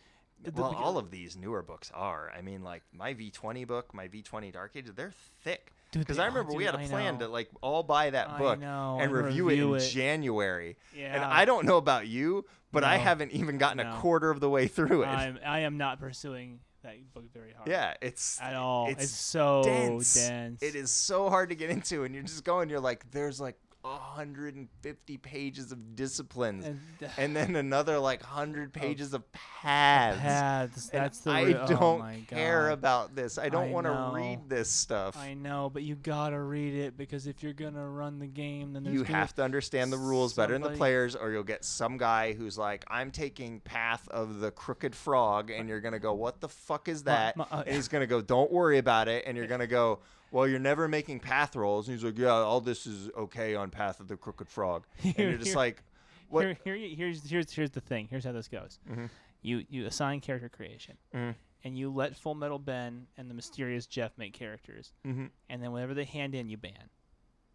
the- 0.52 0.62
Well, 0.62 0.74
all 0.76 0.98
of 0.98 1.12
these 1.12 1.36
newer 1.38 1.62
books 1.62 1.92
are. 1.94 2.32
I 2.38 2.42
mean, 2.42 2.64
like 2.64 2.84
my 2.94 3.14
V20 3.14 3.66
book, 3.68 3.94
my 3.94 4.08
V20 4.08 4.52
Dark 4.54 4.72
Ages, 4.76 4.94
they're 4.96 5.14
thick. 5.44 5.72
Because 5.92 6.18
I 6.18 6.26
remember 6.26 6.54
we 6.54 6.64
dude, 6.64 6.74
had 6.76 6.84
a 6.84 6.88
plan 6.88 7.20
to 7.20 7.28
like 7.28 7.50
all 7.62 7.84
buy 7.84 8.10
that 8.10 8.40
book 8.40 8.60
know, 8.60 8.96
and 9.00 9.04
and 9.04 9.26
review, 9.26 9.48
review 9.50 9.74
it 9.76 9.78
in 9.78 9.84
it. 9.84 9.90
January. 9.92 10.76
yeah, 10.96 11.16
And 11.16 11.24
I 11.24 11.46
don't 11.46 11.66
know 11.68 11.78
about 11.78 12.08
you, 12.08 12.46
but 12.72 12.84
I 12.84 12.98
haven't 12.98 13.32
even 13.32 13.60
gotten 13.60 13.78
No. 13.78 13.94
a 13.96 14.00
quarter 14.00 14.32
of 14.32 14.40
the 14.40 14.50
way 14.50 14.68
through 14.68 15.04
it. 15.04 15.08
I'm 15.08 15.38
I 15.46 15.60
am 15.60 15.78
not 15.78 16.00
pursuing 16.00 16.62
that 16.82 16.96
book 17.14 17.32
very 17.32 17.54
hard. 17.54 17.68
yeah, 17.70 17.94
it's 18.02 18.42
At 18.42 18.56
all. 18.56 18.88
It's, 18.90 19.04
it's 19.04 19.14
so 19.14 19.62
dense. 19.64 20.16
dense. 20.16 20.64
It 20.64 20.76
is 20.76 20.90
so 20.92 21.30
hard 21.30 21.50
to 21.50 21.56
get 21.56 21.70
into, 21.70 22.04
and 22.06 22.14
you're 22.16 22.24
just 22.24 22.44
going. 22.44 22.70
You're 22.70 22.80
like, 22.80 23.10
there's 23.12 23.40
like 23.40 23.56
150 23.84 25.18
pages 25.18 25.72
of 25.72 25.96
disciplines, 25.96 26.66
And, 26.66 26.80
and 27.18 27.36
then 27.36 27.56
another 27.56 28.00
like 28.00 28.22
100 28.22 28.74
pages 28.74 29.14
of 29.14 29.24
paths. 29.34 30.20
paths. 30.20 30.90
That's 30.90 31.20
the 31.20 31.32
I 31.32 31.44
oh 31.54 31.68
don't 31.68 32.00
my 32.00 32.22
care 32.28 32.70
about 32.70 33.16
this. 33.16 33.38
I 33.38 33.50
don't 33.50 33.72
want 33.72 33.86
to 33.88 34.12
read 34.14 34.50
this 34.50 34.70
stuff. 34.70 35.18
I 35.18 35.34
know, 35.34 35.70
but 35.70 35.84
you 35.84 35.96
gotta 35.96 36.40
read 36.42 36.74
it 36.74 36.98
because 36.98 37.28
if 37.28 37.44
you're 37.44 37.54
gonna 37.54 37.88
run 37.88 38.20
the 38.20 38.28
game, 38.28 38.74
then 38.74 38.84
there's 38.84 38.94
you 38.94 39.04
have 39.04 39.36
to 39.36 39.44
understand 39.44 39.92
the 39.92 39.98
rules 39.98 40.34
better 40.34 40.54
than 40.54 40.62
the 40.62 40.70
players, 40.78 41.16
or 41.16 41.32
you'll 41.32 41.44
get 41.44 41.66
some 41.66 41.98
guy 41.98 42.34
who's 42.34 42.58
like, 42.58 42.84
"I'm 42.88 43.12
taking 43.12 43.60
Path 43.62 44.08
of 44.10 44.40
the 44.40 44.52
Crooked 44.52 44.96
Frog," 44.96 45.50
and 45.52 45.68
you're 45.68 45.82
gonna 45.82 46.00
go, 46.00 46.14
"What 46.14 46.42
the 46.42 46.50
fuck 46.50 46.88
is 46.88 47.04
My- 47.06 47.12
that?" 47.12 47.38
my- 47.38 47.46
uh, 47.52 47.64
and 47.66 47.76
he's 47.76 47.88
gonna 47.88 48.08
go, 48.08 48.22
"Don't 48.22 48.52
worry 48.52 48.78
about 48.78 49.08
it," 49.08 49.24
and 49.28 49.38
you're 49.38 49.48
gonna 49.48 49.68
go, 49.68 50.00
"Well, 50.34 50.48
you're 50.48 50.60
never 50.60 50.88
making 50.88 51.20
path 51.22 51.56
rolls," 51.56 51.88
and 51.88 51.96
he's 51.96 52.04
like, 52.04 52.18
"Yeah, 52.18 52.30
all 52.32 52.60
this 52.60 52.86
is 52.88 53.10
okay 53.18 53.56
on 53.56 53.70
Path 53.70 54.00
of 54.00 54.08
the 54.10 54.18
Crooked 54.18 54.50
Frog," 54.50 54.86
and 55.04 55.18
you're 55.18 55.38
just 55.38 55.56
like, 55.56 55.84
"What?" 56.30 56.44
Here, 56.46 56.58
here, 56.64 56.76
here's 56.96 57.30
here's 57.30 57.52
here's 57.54 57.72
the 57.72 57.82
thing. 57.82 58.08
Here's 58.10 58.26
how 58.26 58.32
this 58.34 58.48
goes. 58.48 58.80
Mhm. 58.92 59.10
You 59.42 59.64
you 59.70 59.86
assign 59.86 60.20
character 60.22 60.50
creation, 60.50 60.98
Mhm. 61.14 61.36
and 61.64 61.78
you 61.78 61.90
let 61.92 62.16
Full 62.18 62.34
Metal 62.36 62.60
Ben 62.60 63.08
and 63.18 63.30
the 63.30 63.34
mysterious 63.34 63.86
Jeff 63.86 64.18
make 64.18 64.34
characters, 64.34 64.92
Mhm. 65.06 65.30
and 65.50 65.62
then 65.64 65.72
whenever 65.72 65.94
they 65.94 66.06
hand 66.06 66.34
in, 66.34 66.50
you 66.50 66.58
ban, 66.58 66.90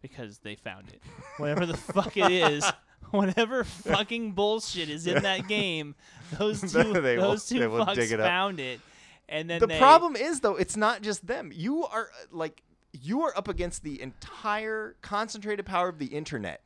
because 0.01 0.39
they 0.39 0.55
found 0.55 0.89
it. 0.89 1.01
whatever 1.37 1.65
the 1.65 1.75
fuck 1.77 2.15
it 2.15 2.31
is, 2.31 2.63
whatever 3.11 3.63
fucking 3.63 4.33
bullshit 4.33 4.87
is 4.89 5.07
in 5.07 5.23
that 5.23 5.47
game, 5.47 5.95
those 6.37 6.61
two 6.61 6.93
They 7.01 7.17
will- 7.17 7.29
those 7.31 7.45
two 7.47 7.59
fucks 7.59 7.95
dig 7.95 8.11
it 8.11 8.19
up. 8.19 8.27
found 8.27 8.59
it, 8.59 8.79
and 9.27 9.49
then 9.49 9.59
the 9.59 9.67
they, 9.67 9.79
problem 9.79 10.15
is 10.15 10.41
though 10.41 10.55
it's 10.55 10.77
not 10.77 11.01
just 11.01 11.25
them 11.27 11.51
you 11.53 11.85
are 11.85 12.09
uh, 12.13 12.25
like 12.31 12.61
you 12.93 13.21
are 13.23 13.37
up 13.37 13.47
against 13.47 13.83
the 13.83 14.01
entire 14.01 14.95
concentrated 15.01 15.65
power 15.65 15.87
of 15.89 15.99
the 15.99 16.07
internet 16.07 16.61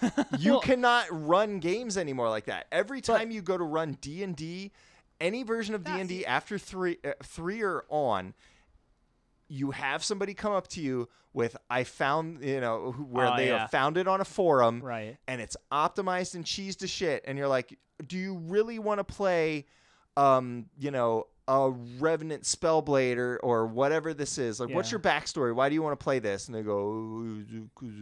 you 0.38 0.52
Well- 0.52 0.60
cannot 0.60 1.06
run 1.10 1.58
games 1.58 1.96
anymore 1.98 2.28
like 2.30 2.44
that 2.46 2.66
every 2.72 3.00
time 3.00 3.30
you 3.30 3.42
go 3.42 3.58
to 3.58 3.64
run 3.64 3.98
d&d 4.00 4.70
any 5.20 5.42
version 5.42 5.74
of 5.74 5.84
d&d 5.84 6.24
after 6.26 6.58
three, 6.58 6.98
uh, 7.04 7.12
three 7.22 7.62
or 7.62 7.84
on 7.88 8.34
you 9.48 9.70
have 9.72 10.02
somebody 10.02 10.34
come 10.34 10.52
up 10.52 10.68
to 10.68 10.80
you 10.80 11.08
with 11.34 11.56
i 11.68 11.84
found 11.84 12.42
you 12.44 12.60
know 12.60 12.92
where 13.10 13.28
Oh, 13.32 13.36
they 13.36 13.48
yeah. 13.48 13.60
have 13.60 13.70
found 13.70 13.96
it 13.96 14.06
on 14.08 14.20
a 14.20 14.24
forum 14.24 14.80
right. 14.82 15.16
and 15.26 15.40
it's 15.40 15.56
optimized 15.72 16.34
and 16.34 16.44
cheese 16.46 16.76
to 16.76 16.86
shit 16.86 17.24
and 17.26 17.36
you're 17.38 17.48
like 17.48 17.78
do 18.06 18.16
you 18.18 18.34
really 18.36 18.78
want 18.78 18.98
to 18.98 19.04
play 19.04 19.66
um 20.16 20.66
you 20.78 20.90
know 20.90 21.26
a 21.48 21.70
revenant 21.98 22.44
spellblader 22.44 23.36
or, 23.42 23.66
whatever 23.66 24.14
this 24.14 24.38
is 24.38 24.60
like 24.60 24.70
what's 24.70 24.90
your 24.90 25.00
backstory 25.00 25.54
why 25.54 25.68
do 25.68 25.74
you 25.74 25.82
want 25.82 25.98
to 25.98 26.02
play 26.02 26.18
this 26.18 26.46
and 26.46 26.54
they 26.54 26.62
go 26.62 26.78
oh, 26.78 27.42
because 27.74 27.94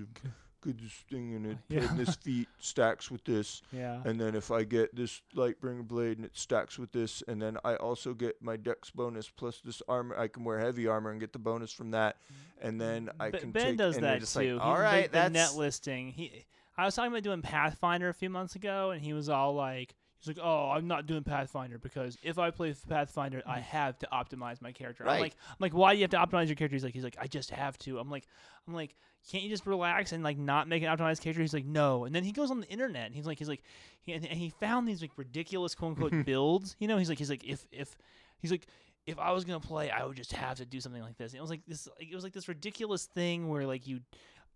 good 0.62 0.79
this 0.79 0.93
thing 1.11 1.35
and 1.35 1.47
it 1.47 1.59
Yeah. 1.71 1.89
and 1.89 1.99
this 1.99 2.17
feat 2.17 2.47
stacks 2.59 3.11
with 3.11 3.25
this 3.25 3.62
Yeah. 3.73 4.03
and 4.05 4.21
then 4.21 4.35
if 4.35 4.51
i 4.51 4.62
get 4.62 4.95
this 4.95 5.23
lightbringer 5.35 5.89
blade 5.89 6.19
and 6.19 6.27
it 6.27 6.37
stacks 6.37 6.79
with 6.79 6.93
this 6.93 7.23
and 7.29 7.41
then 7.41 7.57
i 7.65 7.77
also 7.77 8.12
get 8.12 8.43
my 8.43 8.57
dex 8.59 8.91
bonus 8.91 9.29
plus 9.31 9.61
this 9.65 9.81
armor 9.89 10.15
i 10.19 10.29
can 10.29 10.45
wear 10.45 10.59
heavy 10.59 10.87
armor 10.87 11.11
and 11.12 11.19
get 11.21 11.33
the 11.33 11.39
bonus 11.39 11.73
from 11.73 11.93
that 11.93 12.17
and 12.61 12.79
then 12.79 13.09
i 13.19 13.31
B- 13.31 13.39
can 13.39 13.51
ben 13.53 13.65
take 13.69 13.77
does 13.79 13.97
that 13.99 14.23
too. 14.23 14.57
like 14.57 14.62
all 14.62 14.77
He- 14.77 14.83
right 14.83 15.03
the, 15.05 15.09
the 15.09 15.12
that's 15.31 15.33
net 15.33 15.55
listing. 15.59 16.09
He, 16.12 16.45
I 16.77 16.85
was 16.87 16.95
talking 16.95 17.12
about 17.12 17.23
doing 17.23 17.43
Pathfinder 17.43 18.09
a 18.09 18.15
few 18.15 18.31
months 18.31 18.55
ago, 18.55 18.91
and 18.91 19.03
he 19.03 19.12
was 19.12 19.29
all 19.29 19.55
like, 19.55 19.95
"He's 20.21 20.37
like, 20.37 20.45
oh, 20.45 20.71
I'm 20.71 20.87
not 20.87 21.07
doing 21.07 21.25
Pathfinder 21.25 21.79
because 21.79 22.17
if 22.23 22.39
I 22.39 22.51
play 22.51 22.75
Pathfinder, 22.89 23.43
I 23.47 23.59
mm. 23.59 23.63
have 23.63 23.99
to 24.01 24.09
optimize 24.13 24.63
my 24.63 24.73
character." 24.73 25.05
Right. 25.05 25.15
I'm 25.15 25.21
like, 25.21 25.37
I'm 25.49 25.57
like, 25.59 25.75
why 25.75 25.93
do 25.93 25.99
you 25.99 26.05
have 26.05 26.11
to 26.11 26.19
optimize 26.19 26.47
your 26.47 26.57
character? 26.57 26.75
He's 26.75 26.85
like, 26.85 26.95
he's 26.95 27.05
like, 27.05 27.17
I 27.21 27.27
just 27.27 27.51
have 27.51 27.79
to. 27.79 27.99
I'm 27.99 28.11
like, 28.11 28.27
I'm 28.67 28.75
like, 28.75 28.95
can't 29.31 29.43
you 29.43 29.51
just 29.51 29.67
relax 29.67 30.13
and 30.13 30.23
like 30.25 30.39
not 30.39 30.69
make 30.69 30.83
an 30.83 30.89
optimized 30.89 31.21
character? 31.21 31.43
He's 31.43 31.55
like, 31.55 31.67
no. 31.67 32.05
And 32.05 32.15
then 32.15 32.25
he 32.25 32.33
goes 32.33 32.51
on 32.51 32.61
the 32.61 32.69
internet, 32.69 33.07
and 33.07 33.15
he's 33.15 33.27
like, 33.27 33.39
he's 33.39 33.49
like, 33.49 33.63
he, 34.01 34.13
and 34.13 34.25
he 34.25 34.51
found 34.51 34.87
these 34.87 35.03
like 35.03 35.13
ridiculous 35.17 35.75
quote 35.75 35.99
unquote 35.99 36.25
builds. 36.27 36.77
You 36.79 36.89
know, 36.89 36.99
he's 36.99 37.09
like, 37.09 37.19
he's 37.19 37.31
like, 37.31 37.45
if 37.45 37.67
if 37.73 37.97
he's 38.39 38.51
like 38.51 38.67
if 39.07 39.19
I 39.19 39.33
was 39.33 39.45
gonna 39.45 39.61
play, 39.61 39.91
I 39.91 40.05
would 40.05 40.17
just 40.17 40.33
have 40.33 40.59
to 40.59 40.65
do 40.65 40.81
something 40.81 41.03
like 41.03 41.17
this. 41.17 41.33
And 41.33 41.39
it 41.39 41.43
was 41.43 41.51
like 41.51 41.63
this. 41.67 41.89
Like, 41.99 42.11
it 42.11 42.15
was 42.15 42.25
like 42.25 42.33
this 42.33 42.49
ridiculous 42.49 43.07
thing 43.07 43.49
where 43.49 43.67
like 43.67 43.87
you, 43.87 44.01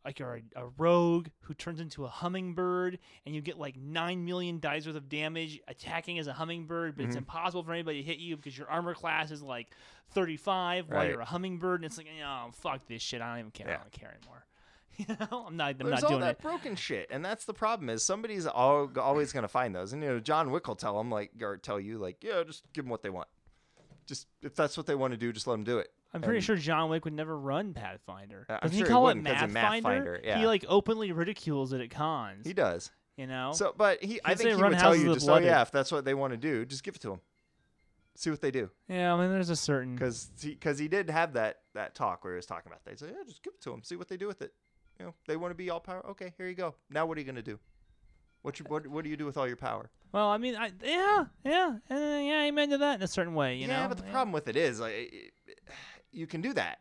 like 0.05 0.19
you're 0.19 0.41
a, 0.57 0.63
a 0.63 0.67
rogue 0.79 1.29
who 1.43 1.55
turns 1.55 1.81
into 1.81 2.05
a 2.05 2.09
hummingbird, 2.09 2.99
and 3.25 3.35
you 3.35 3.41
get 3.41 3.59
like 3.59 3.77
nine 3.77 4.25
million 4.25 4.61
dice 4.61 4.87
worth 4.87 4.97
of 4.97 5.09
damage 5.09 5.61
attacking 5.69 6.19
as 6.19 6.27
a 6.27 6.33
hummingbird, 6.33 6.97
but 6.97 7.07
it's 7.07 7.15
Mhm. 7.15 7.21
impossible 7.21 7.63
for 7.63 7.73
anybody 7.73 8.03
to 8.03 8.07
hit 8.07 8.19
you 8.19 8.37
because 8.37 8.57
your 8.59 8.69
armor 8.71 8.95
class 8.95 9.31
is 9.31 9.43
like 9.43 9.69
35 10.11 10.91
while 10.91 11.07
you're 11.07 11.21
a 11.21 11.25
hummingbird, 11.25 11.81
and 11.81 11.87
it's 11.87 11.97
like, 11.99 12.07
oh 12.25 12.51
fuck 12.53 12.87
this 12.87 13.03
shit. 13.03 13.21
I 13.21 13.31
don't 13.31 13.39
even 13.41 13.51
care. 13.51 13.69
I 13.69 13.77
don't 13.77 13.93
care 13.93 14.15
anymore. 14.21 14.45
You 14.97 15.07
know, 15.09 15.47
I'm 15.49 15.57
not. 15.57 15.71
I'm 15.81 15.89
There's 15.89 16.03
not 16.03 16.05
all 16.05 16.09
doing 16.11 16.21
that 16.21 16.37
it. 16.37 16.41
broken 16.41 16.77
shit, 16.77 17.09
and 17.11 17.25
that's 17.25 17.45
the 17.47 17.53
problem. 17.53 17.91
Is 17.91 18.05
somebody's 18.05 18.47
al- 18.47 18.93
always 18.97 19.33
going 19.33 19.43
to 19.43 19.49
find 19.49 19.75
those, 19.75 19.93
and 19.93 20.01
you 20.01 20.09
know, 20.09 20.21
John 20.21 20.53
Wick 20.53 20.69
will 20.69 20.77
tell 20.77 20.97
them 20.99 21.11
like, 21.11 21.33
or 21.43 21.57
tell 21.57 21.81
you 21.81 21.99
like, 21.99 22.23
yeah, 22.23 22.45
just 22.47 22.63
give 22.73 22.85
them 22.85 22.91
what 22.91 23.03
they 23.03 23.11
want. 23.11 23.27
Just 24.07 24.29
if 24.41 24.55
that's 24.55 24.77
what 24.77 24.87
they 24.87 24.95
want 24.95 25.11
to 25.13 25.17
do, 25.17 25.33
just 25.33 25.49
let 25.49 25.55
them 25.55 25.65
do 25.65 25.79
it. 25.79 25.91
I'm 26.15 26.23
pretty 26.23 26.39
and- 26.39 26.45
sure 26.45 26.57
John 26.57 26.91
Wick 26.91 27.05
would 27.05 27.13
never 27.15 27.37
run 27.39 27.75
Pathfinder. 27.75 28.47
Uh, 28.49 28.59
Doesn't 28.61 28.77
sure 28.79 28.87
he 28.87 28.89
he 28.89 28.93
call 28.93 29.09
it 29.09 29.17
wouldn't 29.17 29.27
'cause 29.27 29.43
of 29.43 29.51
Mathfinder? 29.51 29.83
Mathfinder, 29.83 30.25
yeah. 30.25 30.39
He 30.39 30.47
like 30.47 30.65
openly 30.69 31.11
ridicules 31.13 31.73
it 31.73 31.81
at 31.81 31.91
cons. 31.91 32.47
He 32.47 32.53
does. 32.53 32.91
You 33.17 33.27
know. 33.27 33.53
So, 33.53 33.75
but 33.77 34.03
he, 34.03 34.21
I 34.25 34.31
He'd 34.31 34.39
say 34.39 34.45
think 34.45 34.57
he 34.57 34.63
would 34.63 34.79
tell 34.79 34.95
you 34.97 35.13
just, 35.15 35.29
oh 35.29 35.39
yeah, 35.39 35.63
if 35.63 35.71
that's 35.71 35.93
what 35.93 36.05
they 36.05 36.15
want 36.15 36.33
to 36.33 36.37
do, 36.37 36.65
just 36.65 36.83
give 36.83 36.95
it 36.97 37.01
to 37.03 37.11
them. 37.11 37.21
See 38.17 38.31
what 38.31 38.41
they 38.41 38.53
do, 38.53 38.71
yeah, 38.89 39.13
I 39.13 39.21
mean, 39.21 39.29
there's 39.31 39.51
a 39.51 39.57
certain. 39.57 39.97
because 39.97 40.31
because 40.41 40.79
he, 40.79 40.87
did 40.87 41.11
have 41.11 41.33
that 41.33 41.59
that 41.75 41.97
talk 41.97 42.23
where 42.23 42.35
he 42.35 42.37
was 42.37 42.47
talking 42.47 42.71
about 42.71 42.85
that. 42.85 42.93
He 42.93 42.97
said, 42.97 43.09
yeah, 43.11 43.25
just 43.27 43.43
give 43.43 43.55
it 43.55 43.61
to 43.63 43.71
them. 43.71 43.83
See 43.83 43.97
what 43.97 44.07
they 44.09 44.17
do 44.17 44.29
with 44.29 44.41
it. 44.41 44.53
You 45.01 45.07
know, 45.07 45.15
they 45.27 45.37
want 45.37 45.51
to 45.51 45.57
be 45.57 45.69
all 45.69 45.81
power. 45.81 46.07
Okay, 46.11 46.33
here 46.39 46.47
you 46.47 46.55
go. 46.55 46.77
Now 46.91 47.07
what 47.07 47.19
are 47.19 47.21
you 47.21 47.25
going 47.25 47.35
to 47.35 47.43
do? 47.43 47.59
What 48.43 48.61
you 48.61 48.67
what 48.69 48.87
what 48.87 49.03
do 49.03 49.11
you 49.11 49.17
do 49.17 49.27
with 49.27 49.37
all 49.37 49.49
your 49.49 49.57
power? 49.57 49.91
Well, 50.13 50.29
I 50.29 50.39
mean, 50.39 50.55
I 50.55 50.71
yeah, 50.85 51.25
yeah, 51.45 51.73
uh, 51.91 51.95
yeah, 51.95 52.45
amen 52.45 52.71
to 52.71 52.79
that 52.79 52.97
in 52.97 53.03
a 53.03 53.09
certain 53.09 53.35
way, 53.35 53.57
you 53.57 53.63
yeah, 53.63 53.67
know. 53.67 53.73
Yeah, 53.83 53.89
but 53.89 53.97
the 53.97 54.05
problem 54.05 54.31
with 54.33 54.47
it 54.47 54.55
is, 54.57 54.79
like, 54.79 54.93
it- 54.93 55.33
it- 55.49 55.59
you 56.15 56.27
can 56.27 56.41
do 56.41 56.53
that, 56.55 56.79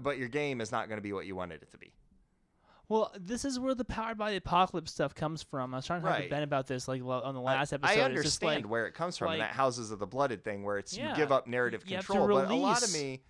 but 0.00 0.18
your 0.18 0.28
game 0.28 0.60
is 0.60 0.72
not 0.72 0.88
going 0.88 0.98
to 0.98 1.02
be 1.02 1.12
what 1.12 1.26
you 1.26 1.36
wanted 1.36 1.62
it 1.62 1.70
to 1.72 1.78
be. 1.78 1.92
Well, 2.88 3.12
this 3.18 3.44
is 3.44 3.58
where 3.58 3.74
the 3.74 3.84
powered 3.84 4.18
by 4.18 4.32
the 4.32 4.36
apocalypse 4.36 4.92
stuff 4.92 5.14
comes 5.14 5.42
from. 5.42 5.72
I 5.72 5.78
was 5.78 5.86
trying 5.86 6.02
to 6.02 6.08
talk 6.08 6.22
to 6.22 6.28
Ben 6.28 6.42
about 6.42 6.66
this 6.66 6.88
like 6.88 7.00
on 7.02 7.34
the 7.34 7.40
I- 7.40 7.44
last 7.44 7.72
episode. 7.72 7.98
I 7.98 8.02
understand 8.02 8.64
like, 8.64 8.70
where 8.70 8.86
it 8.86 8.92
comes 8.92 9.16
from, 9.16 9.28
and 9.30 9.38
like- 9.38 9.48
that 9.48 9.54
Houses 9.54 9.90
of 9.90 9.98
the 9.98 10.06
Blooded 10.06 10.44
thing, 10.44 10.62
where 10.62 10.78
it's 10.78 10.96
you 10.96 11.08
give 11.16 11.32
up 11.32 11.46
narrative 11.46 11.84
you 11.86 11.96
have 11.96 12.06
to 12.06 12.12
control. 12.12 12.28
But 12.40 12.50
a 12.50 12.54
lot 12.54 12.82
of 12.82 12.88
release- 12.92 12.94
me, 13.02 13.22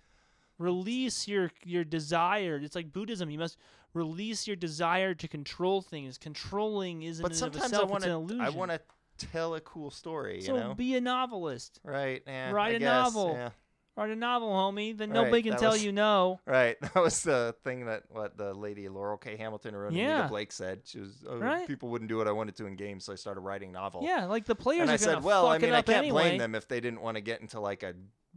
release 0.57 1.27
your 1.27 1.51
your 1.63 1.83
desire. 1.83 2.59
It's 2.61 2.75
like 2.75 2.91
Buddhism. 2.91 3.29
You 3.29 3.39
must 3.39 3.57
release 3.93 4.47
your 4.47 4.55
desire 4.55 5.13
to 5.13 5.27
control 5.27 5.81
things. 5.81 6.17
Controlling 6.17 7.03
isn't 7.03 7.23
but 7.23 7.35
sometimes 7.35 7.65
itself, 7.65 7.83
I 7.83 7.91
want 7.91 8.03
it's 8.03 8.05
an 8.05 8.11
to, 8.11 8.17
illusion. 8.17 8.41
I 8.41 8.49
want 8.49 8.71
to 8.71 8.81
tell 9.17 9.55
a 9.55 9.61
cool 9.61 9.91
story. 9.91 10.41
so 10.41 10.55
you 10.55 10.59
know, 10.59 10.73
be 10.73 10.95
a 10.95 11.01
novelist. 11.01 11.79
right? 11.83 12.21
Yeah, 12.25 12.51
write 12.51 12.73
I 12.73 12.75
a 12.75 12.79
guess, 12.79 12.87
novel. 12.87 13.33
Yeah. 13.35 13.49
Write 13.95 14.09
a 14.09 14.15
novel, 14.15 14.49
homie. 14.49 14.97
Then 14.97 15.11
Right, 15.11 15.23
nobody 15.23 15.43
can 15.43 15.55
tell 15.57 15.73
was- 15.73 15.83
you 15.85 15.91
no. 15.91 16.39
Right. 16.47 16.77
That 16.81 16.95
was 16.95 17.21
the 17.21 17.55
thing 17.63 17.85
that 17.85 18.03
what 18.09 18.37
the 18.37 18.53
lady 18.53 18.89
Laurel 18.89 19.17
K. 19.17 19.35
Hamilton 19.37 19.75
wrote. 19.75 19.93
Yeah. 19.93 20.15
Anita 20.19 20.29
Blake 20.29 20.51
said. 20.51 20.81
She 20.85 20.99
was, 20.99 21.23
oh, 21.29 21.37
Right. 21.37 21.67
people 21.67 21.89
wouldn't 21.89 22.09
do 22.09 22.17
what 22.17 22.27
I 22.27 22.31
wanted 22.31 22.55
to 22.57 22.65
in 22.65 22.75
games, 22.75 23.05
so 23.05 23.13
I 23.13 23.15
started 23.15 23.41
writing 23.41 23.71
novel. 23.71 24.01
Yeah, 24.03 24.25
like 24.25 24.45
the 24.45 24.55
players 24.55 24.81
And 24.81 24.89
are 24.89 24.93
I 24.93 24.97
said, 24.97 25.23
well, 25.23 25.45
I 25.47 25.59
mean, 25.59 25.73
I 25.73 25.81
can't 25.83 25.99
anyway. 25.99 26.23
blame 26.23 26.37
them 26.39 26.55
if 26.55 26.67
they 26.67 26.79
didn't 26.79 27.01
want 27.01 27.15
to 27.17 27.21
get 27.21 27.41
into 27.41 27.59
like 27.59 27.83
a 27.83 27.93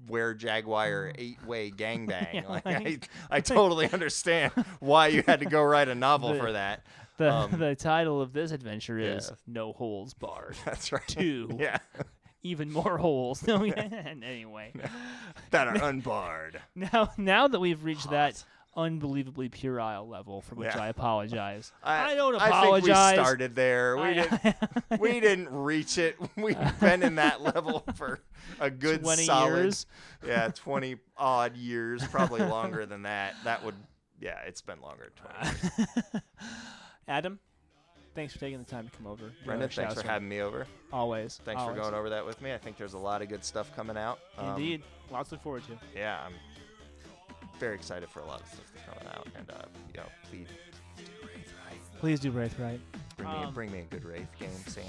were 0.09 0.35
Jaguar 0.35 1.13
eight 1.17 1.43
way 1.47 1.71
gangbang. 1.77 2.35
Yeah, 2.35 2.49
like, 2.49 2.67
like- 2.67 3.09
I, 3.31 3.37
I 3.37 3.41
totally 3.55 3.91
understand 3.91 4.53
why 4.81 5.07
you 5.09 5.23
had 5.27 5.41
to 5.41 5.47
go 5.47 5.63
write 5.63 5.89
a 5.89 5.95
novel 5.95 6.35
The- 6.35 6.39
for 6.39 6.53
that. 6.53 6.85
The 7.19 7.33
um, 7.33 7.59
the 7.59 7.75
title 7.75 8.21
of 8.21 8.35
this 8.35 8.51
adventure 8.51 8.99
is 8.99 9.31
yeah. 9.31 9.37
No 9.47 9.73
Holes 9.73 10.13
Barred. 10.13 10.55
That's 10.67 10.93
right. 10.93 11.01
Two. 11.09 11.49
Yeah. 11.59 11.79
Even 12.47 12.71
more 12.73 12.97
holes. 13.07 13.43
Anyway. 13.49 14.73
that 15.51 15.69
are 15.69 15.85
unbarred. 15.85 16.61
Now 16.75 17.11
now 17.17 17.49
that 17.49 17.59
we've 17.61 17.83
reached 17.85 18.11
that 18.11 18.43
unbelievably 18.77 19.49
puerile 19.49 20.07
level 20.07 20.43
for 20.43 20.55
which 20.55 20.75
Yeah. 20.75 20.83
I 20.83 20.89
apologize. 20.89 21.73
I, 21.83 22.13
I 22.13 22.15
don't 22.15 22.35
apologize. 22.35 22.91
I 22.91 23.07
think 23.11 23.19
we 23.19 23.23
started 23.25 23.55
there. 23.55 23.97
We 23.97 24.03
I- 24.03 24.13
didn't. 24.15 25.01
we 25.01 25.21
didn't 25.21 25.49
reach 25.51 25.97
it. 25.99 26.17
We've 26.37 26.81
been 26.81 27.03
in 27.03 27.15
that 27.17 27.41
level 27.41 27.85
for 27.95 28.21
a 28.61 28.71
good 28.71 29.03
20 29.03 29.25
solid, 29.25 29.55
years. 29.57 29.87
yeah, 30.27 30.49
twenty 30.49 30.97
odd 31.17 31.57
years, 31.57 32.07
probably 32.09 32.43
longer 32.43 32.85
than 32.87 33.03
that. 33.05 33.35
That 33.45 33.65
would, 33.65 33.75
yeah, 34.21 34.41
it's 34.47 34.61
been 34.63 34.81
longer 34.83 35.11
than 35.11 35.25
twenty. 35.25 35.59
Years. 36.13 36.23
Adam, 37.09 37.39
thanks 38.17 38.33
for 38.33 38.41
taking 38.41 38.59
the 38.59 38.65
time 38.65 38.89
to 38.89 38.97
come 38.97 39.07
over. 39.07 39.31
Brendan, 39.45 39.69
thanks 39.69 39.95
for 39.95 40.07
having 40.07 40.29
me 40.29 40.41
over. 40.41 40.67
Always. 40.93 41.41
Thanks 41.45 41.63
always. 41.63 41.77
for 41.77 41.83
going 41.83 41.95
over 41.95 42.11
that 42.11 42.27
with 42.27 42.41
me. 42.43 42.53
I 42.53 42.59
think 42.59 42.77
there's 42.77 42.95
a 42.95 42.99
lot 42.99 43.23
of 43.23 43.29
good 43.29 43.45
stuff 43.45 43.75
coming 43.77 43.97
out. 43.97 44.19
Um, 44.39 44.51
Indeed. 44.51 44.83
Lots 45.13 45.29
to 45.29 45.37
look 45.37 45.43
forward 45.43 45.63
to. 45.69 45.79
Yeah, 45.95 46.19
I'm 46.27 46.35
very 47.61 47.77
excited 47.77 48.09
for 48.09 48.21
a 48.21 48.27
lot 48.27 48.41
of 48.41 48.49
stuff 48.49 48.73
that's 48.75 48.87
coming 48.87 49.15
out, 49.15 49.29
and 49.37 49.49
uh, 49.51 49.67
you 49.95 50.01
know, 50.01 50.07
please 50.29 50.49
Please 51.99 52.21
do 52.21 52.31
Wraith 52.31 52.59
right. 52.59 52.81
bring 53.17 53.29
me 53.29 53.37
Um, 53.37 53.55
bring 53.55 53.73
me 53.73 53.79
a 53.81 53.83
good 53.83 54.05
Wraith 54.05 54.29
game, 54.39 54.51
Santa. 54.67 54.89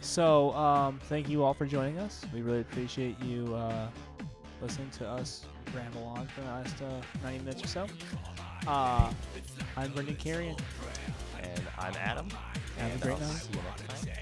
So, 0.00 0.52
um, 0.52 0.98
thank 1.04 1.28
you 1.28 1.42
all 1.42 1.54
for 1.54 1.64
joining 1.64 1.98
us. 1.98 2.24
We 2.34 2.42
really 2.42 2.60
appreciate 2.60 3.18
you 3.20 3.54
uh, 3.54 3.88
listening 4.60 4.90
to 4.98 5.08
us 5.08 5.46
ramble 5.74 6.04
on 6.04 6.26
for 6.26 6.40
the 6.42 6.46
last 6.48 6.82
uh, 6.82 7.00
90 7.22 7.44
minutes 7.44 7.64
or 7.64 7.66
so. 7.68 7.86
Uh, 8.66 9.12
I'm 9.76 9.92
Brendan 9.92 10.16
Carrion. 10.16 10.56
And 11.44 11.68
I'm 11.78 11.94
Adam. 11.96 12.28
Have 12.78 12.96
a 12.96 12.98
great 12.98 13.14
I'll 13.14 13.20
night. 13.20 13.42
See 13.42 13.52
you 13.52 13.60
next 13.82 14.04
time. 14.06 14.14